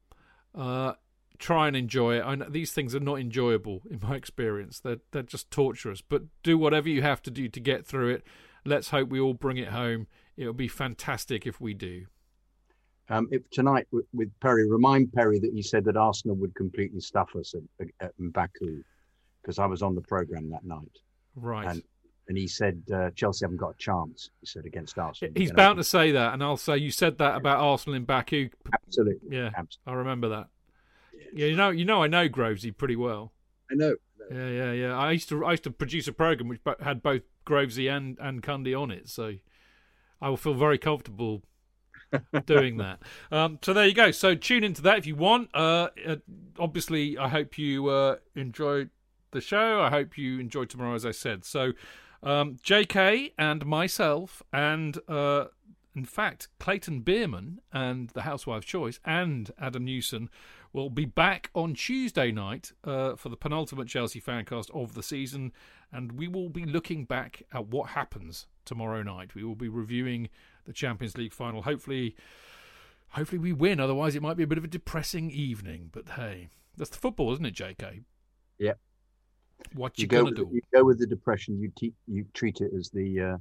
uh, 0.54 0.94
try 1.40 1.66
and 1.66 1.74
enjoy 1.76 2.18
it. 2.18 2.22
I 2.24 2.36
know 2.36 2.46
these 2.48 2.70
things 2.72 2.94
are 2.94 3.00
not 3.00 3.18
enjoyable 3.18 3.82
in 3.90 3.98
my 4.00 4.14
experience. 4.14 4.78
They're 4.78 5.00
they're 5.10 5.22
just 5.24 5.50
torturous. 5.50 6.00
But 6.02 6.22
do 6.44 6.56
whatever 6.56 6.88
you 6.88 7.02
have 7.02 7.20
to 7.22 7.30
do 7.30 7.48
to 7.48 7.60
get 7.60 7.84
through 7.84 8.10
it. 8.10 8.22
Let's 8.64 8.90
hope 8.90 9.08
we 9.08 9.18
all 9.18 9.34
bring 9.34 9.56
it 9.56 9.68
home. 9.68 10.06
It'll 10.36 10.52
be 10.52 10.68
fantastic 10.68 11.46
if 11.46 11.60
we 11.60 11.74
do. 11.74 12.06
Um, 13.08 13.26
if 13.32 13.42
tonight 13.50 13.88
with, 13.90 14.04
with 14.12 14.30
Perry, 14.40 14.70
remind 14.70 15.12
Perry 15.12 15.40
that 15.40 15.50
he 15.52 15.62
said 15.62 15.84
that 15.86 15.96
Arsenal 15.96 16.36
would 16.36 16.54
completely 16.54 17.00
stuff 17.00 17.34
us 17.34 17.54
at, 17.80 17.86
at, 18.00 18.12
in 18.20 18.30
Baku, 18.30 18.84
because 19.42 19.58
I 19.58 19.66
was 19.66 19.82
on 19.82 19.96
the 19.96 20.00
program 20.02 20.48
that 20.50 20.64
night, 20.64 20.98
Right. 21.34 21.66
and 21.68 21.82
and 22.28 22.38
he 22.38 22.46
said 22.46 22.80
uh, 22.94 23.10
Chelsea 23.16 23.44
haven't 23.44 23.56
got 23.56 23.70
a 23.70 23.78
chance. 23.78 24.30
He 24.40 24.46
said 24.46 24.64
against 24.64 24.96
Arsenal. 24.96 25.32
He's 25.34 25.50
bound 25.50 25.78
to 25.78 25.84
say 25.84 26.12
that, 26.12 26.32
and 26.34 26.44
I'll 26.44 26.56
say 26.56 26.76
you 26.76 26.92
said 26.92 27.18
that 27.18 27.34
about 27.36 27.58
Arsenal 27.58 27.96
in 27.96 28.04
Baku. 28.04 28.50
absolutely. 28.72 29.28
Yeah, 29.36 29.46
Absolutely. 29.56 29.92
I 29.92 29.92
remember 29.94 30.28
that. 30.28 30.46
Yeah, 31.32 31.46
you 31.46 31.56
know, 31.56 31.70
you 31.70 31.84
know, 31.84 32.02
I 32.02 32.06
know 32.06 32.28
Grovesy 32.28 32.76
pretty 32.76 32.96
well. 32.96 33.32
I 33.70 33.74
know. 33.74 33.96
Yeah, 34.30 34.48
yeah, 34.48 34.72
yeah. 34.72 34.98
I 34.98 35.12
used 35.12 35.28
to, 35.30 35.44
I 35.44 35.52
used 35.52 35.64
to 35.64 35.70
produce 35.70 36.06
a 36.08 36.12
program 36.12 36.48
which 36.48 36.60
had 36.80 37.02
both 37.02 37.22
Grovesy 37.46 37.90
and 37.94 38.16
and 38.20 38.42
Cundy 38.42 38.80
on 38.80 38.90
it, 38.90 39.08
so 39.08 39.34
I 40.20 40.28
will 40.28 40.36
feel 40.36 40.54
very 40.54 40.78
comfortable 40.78 41.42
doing 42.46 42.76
that. 42.78 43.00
Um, 43.30 43.58
so 43.62 43.72
there 43.72 43.86
you 43.86 43.94
go. 43.94 44.10
So 44.10 44.34
tune 44.34 44.64
into 44.64 44.82
that 44.82 44.98
if 44.98 45.06
you 45.06 45.16
want. 45.16 45.50
Uh, 45.54 45.88
uh, 46.06 46.16
obviously, 46.58 47.16
I 47.18 47.28
hope 47.28 47.58
you 47.58 47.88
uh, 47.88 48.16
enjoyed 48.34 48.90
the 49.32 49.40
show. 49.40 49.80
I 49.80 49.90
hope 49.90 50.18
you 50.18 50.38
enjoyed 50.38 50.70
tomorrow, 50.70 50.94
as 50.94 51.06
I 51.06 51.12
said. 51.12 51.44
So, 51.44 51.72
um, 52.22 52.56
J.K. 52.62 53.32
and 53.38 53.64
myself, 53.64 54.42
and 54.52 54.98
uh, 55.08 55.46
in 55.94 56.04
fact, 56.04 56.48
Clayton 56.58 57.00
Bierman 57.00 57.60
and 57.72 58.10
the 58.10 58.22
Housewife 58.22 58.64
Choice, 58.64 59.00
and 59.04 59.50
Adam 59.58 59.84
Newson 59.84 60.28
will 60.72 60.90
be 60.90 61.04
back 61.04 61.50
on 61.54 61.74
Tuesday 61.74 62.30
night 62.30 62.72
uh, 62.84 63.16
for 63.16 63.28
the 63.28 63.36
penultimate 63.36 63.88
Chelsea 63.88 64.20
fancast 64.20 64.70
of 64.74 64.94
the 64.94 65.02
season, 65.02 65.52
and 65.92 66.12
we 66.12 66.28
will 66.28 66.48
be 66.48 66.64
looking 66.64 67.04
back 67.04 67.42
at 67.52 67.66
what 67.66 67.90
happens 67.90 68.46
tomorrow 68.64 69.02
night. 69.02 69.34
We 69.34 69.42
will 69.44 69.56
be 69.56 69.68
reviewing 69.68 70.28
the 70.66 70.72
Champions 70.72 71.16
League 71.18 71.32
final. 71.32 71.62
Hopefully, 71.62 72.14
hopefully 73.08 73.38
we 73.38 73.52
win. 73.52 73.80
Otherwise, 73.80 74.14
it 74.14 74.22
might 74.22 74.36
be 74.36 74.44
a 74.44 74.46
bit 74.46 74.58
of 74.58 74.64
a 74.64 74.68
depressing 74.68 75.30
evening. 75.30 75.90
But 75.92 76.10
hey, 76.10 76.48
that's 76.76 76.90
the 76.90 76.98
football, 76.98 77.32
isn't 77.32 77.44
it, 77.44 77.54
J.K.? 77.54 78.02
Yeah. 78.58 78.74
What 79.74 79.98
You 79.98 80.02
you, 80.02 80.08
go. 80.08 80.24
gonna 80.24 80.36
do? 80.36 80.48
you 80.52 80.62
go 80.72 80.84
with 80.84 80.98
the 80.98 81.06
depression. 81.06 81.60
You 81.60 81.70
te- 81.76 81.94
you 82.06 82.24
treat 82.32 82.60
it 82.60 82.70
as 82.78 82.90
the 82.90 83.20
uh, 83.20 83.36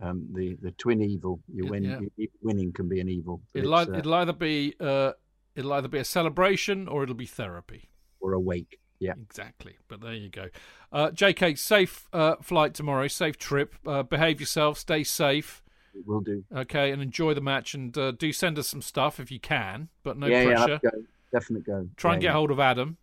um, 0.00 0.26
the 0.32 0.56
the 0.62 0.70
twin 0.72 1.02
evil. 1.02 1.40
You 1.52 1.66
win. 1.66 1.84
yeah. 1.84 1.98
You, 2.16 2.28
winning 2.42 2.72
can 2.72 2.88
be 2.88 3.00
an 3.00 3.08
evil. 3.08 3.42
It'll, 3.52 3.74
uh, 3.74 3.82
it'll 3.82 4.14
either 4.14 4.32
be 4.32 4.74
uh, 4.80 5.12
it'll 5.54 5.72
either 5.72 5.88
be 5.88 5.98
a 5.98 6.04
celebration 6.04 6.88
or 6.88 7.02
it'll 7.02 7.14
be 7.14 7.26
therapy. 7.26 7.90
or 8.20 8.32
awake. 8.32 8.78
Yeah. 8.98 9.14
Exactly. 9.20 9.76
But 9.88 10.00
there 10.00 10.14
you 10.14 10.28
go. 10.28 10.46
Uh, 10.92 11.10
JK, 11.10 11.58
safe 11.58 12.06
uh, 12.12 12.36
flight 12.40 12.72
tomorrow. 12.72 13.08
Safe 13.08 13.36
trip. 13.36 13.74
Uh, 13.84 14.04
behave 14.04 14.38
yourself. 14.38 14.78
Stay 14.78 15.02
safe. 15.02 15.62
We'll 16.06 16.20
do. 16.20 16.44
Okay, 16.54 16.90
and 16.90 17.02
enjoy 17.02 17.34
the 17.34 17.40
match, 17.40 17.74
and 17.74 17.96
uh, 17.98 18.12
do 18.12 18.32
send 18.32 18.58
us 18.58 18.68
some 18.68 18.80
stuff 18.80 19.20
if 19.20 19.30
you 19.30 19.40
can, 19.40 19.88
but 20.02 20.16
no 20.16 20.26
yeah, 20.26 20.44
pressure. 20.44 20.80
yeah, 20.82 20.90
a 20.90 20.96
go. 20.96 21.02
definite 21.32 21.66
go. 21.66 21.88
Try 21.96 22.10
yeah, 22.10 22.14
and 22.14 22.22
get 22.22 22.28
yeah. 22.28 22.32
hold 22.32 22.50
of 22.50 22.60
Adam. 22.60 22.96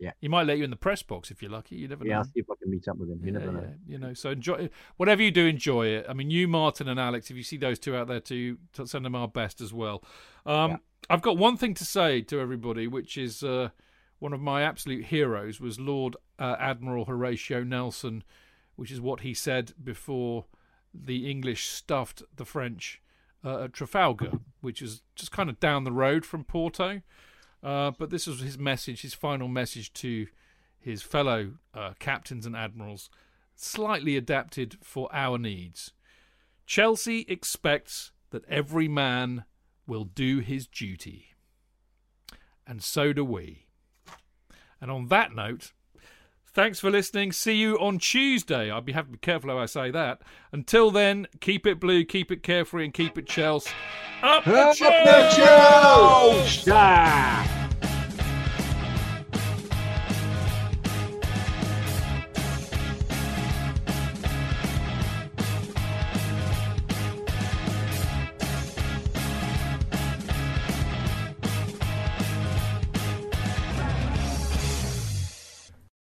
Yeah. 0.00 0.12
he 0.20 0.28
might 0.28 0.46
let 0.46 0.58
you 0.58 0.64
in 0.64 0.70
the 0.70 0.76
press 0.76 1.02
box 1.02 1.30
if 1.30 1.42
you're 1.42 1.50
lucky. 1.50 1.76
You 1.76 1.88
never 1.88 2.04
Yeah, 2.04 2.08
know. 2.08 2.14
Yeah, 2.14 2.18
I'll 2.18 2.24
see 2.24 2.30
if 2.40 2.46
I 2.50 2.54
can 2.62 2.70
meet 2.70 2.86
up 2.88 2.96
with 2.98 3.10
him. 3.10 3.20
You 3.24 3.32
Yeah, 3.32 3.38
never 3.38 3.52
know. 3.52 3.60
yeah, 3.62 3.74
You 3.86 3.98
know, 3.98 4.14
so 4.14 4.30
enjoy 4.30 4.68
whatever 4.96 5.22
you 5.22 5.30
do. 5.30 5.46
Enjoy 5.46 5.86
it. 5.86 6.06
I 6.08 6.12
mean, 6.12 6.30
you, 6.30 6.46
Martin, 6.48 6.88
and 6.88 7.00
Alex. 7.00 7.30
If 7.30 7.36
you 7.36 7.42
see 7.42 7.56
those 7.56 7.78
two 7.78 7.96
out 7.96 8.06
there, 8.08 8.20
too, 8.20 8.58
to 8.74 8.86
send 8.86 9.04
them 9.04 9.14
our 9.14 9.28
best 9.28 9.60
as 9.60 9.72
well. 9.72 10.02
Um. 10.46 10.80
I've 11.08 11.22
got 11.22 11.38
one 11.38 11.56
thing 11.56 11.74
to 11.74 11.84
say 11.84 12.20
to 12.22 12.40
everybody, 12.40 12.86
which 12.88 13.16
is 13.16 13.42
uh, 13.42 13.70
one 14.18 14.32
of 14.32 14.40
my 14.40 14.62
absolute 14.62 15.06
heroes 15.06 15.60
was 15.60 15.78
Lord 15.78 16.16
uh, 16.38 16.56
Admiral 16.58 17.04
Horatio 17.06 17.62
Nelson, 17.62 18.24
which 18.76 18.90
is 18.90 19.00
what 19.00 19.20
he 19.20 19.32
said 19.32 19.72
before 19.82 20.46
the 20.92 21.30
English 21.30 21.68
stuffed 21.68 22.24
the 22.34 22.44
French 22.44 23.00
uh, 23.44 23.62
at 23.64 23.72
Trafalgar, 23.72 24.32
which 24.60 24.82
is 24.82 25.02
just 25.14 25.30
kind 25.30 25.48
of 25.48 25.60
down 25.60 25.84
the 25.84 25.92
road 25.92 26.26
from 26.26 26.42
Porto. 26.44 27.00
Uh, 27.62 27.90
but 27.90 28.10
this 28.10 28.26
was 28.26 28.40
his 28.40 28.58
message, 28.58 29.02
his 29.02 29.14
final 29.14 29.48
message 29.48 29.92
to 29.94 30.26
his 30.78 31.02
fellow 31.02 31.52
uh, 31.74 31.92
captains 31.98 32.46
and 32.46 32.56
admirals, 32.56 33.10
slightly 33.56 34.16
adapted 34.16 34.78
for 34.82 35.08
our 35.12 35.38
needs. 35.38 35.92
Chelsea 36.66 37.24
expects 37.28 38.12
that 38.30 38.44
every 38.48 38.88
man 38.88 39.44
will 39.86 40.04
do 40.04 40.38
his 40.38 40.66
duty. 40.66 41.34
And 42.66 42.82
so 42.82 43.12
do 43.12 43.24
we. 43.24 43.66
And 44.80 44.90
on 44.90 45.08
that 45.08 45.34
note, 45.34 45.72
thanks 46.52 46.80
for 46.80 46.90
listening. 46.90 47.32
See 47.32 47.56
you 47.56 47.78
on 47.78 47.98
Tuesday. 47.98 48.70
I'll 48.70 48.80
be 48.80 48.92
have 48.92 49.06
to 49.06 49.12
be 49.12 49.18
careful 49.18 49.50
how 49.50 49.58
I 49.58 49.66
say 49.66 49.90
that. 49.90 50.22
Until 50.52 50.90
then, 50.90 51.26
keep 51.40 51.66
it 51.66 51.80
blue, 51.80 52.04
keep 52.04 52.30
it 52.30 52.42
carefree, 52.42 52.84
and 52.84 52.94
keep 52.94 53.18
it 53.18 53.26
Chelsea. 53.26 53.70
Up 54.22 54.44
the 54.44 54.56
Up 54.56 54.76
the 54.78 55.32
Chelsea! 55.36 56.70
Chelsea! 56.70 57.57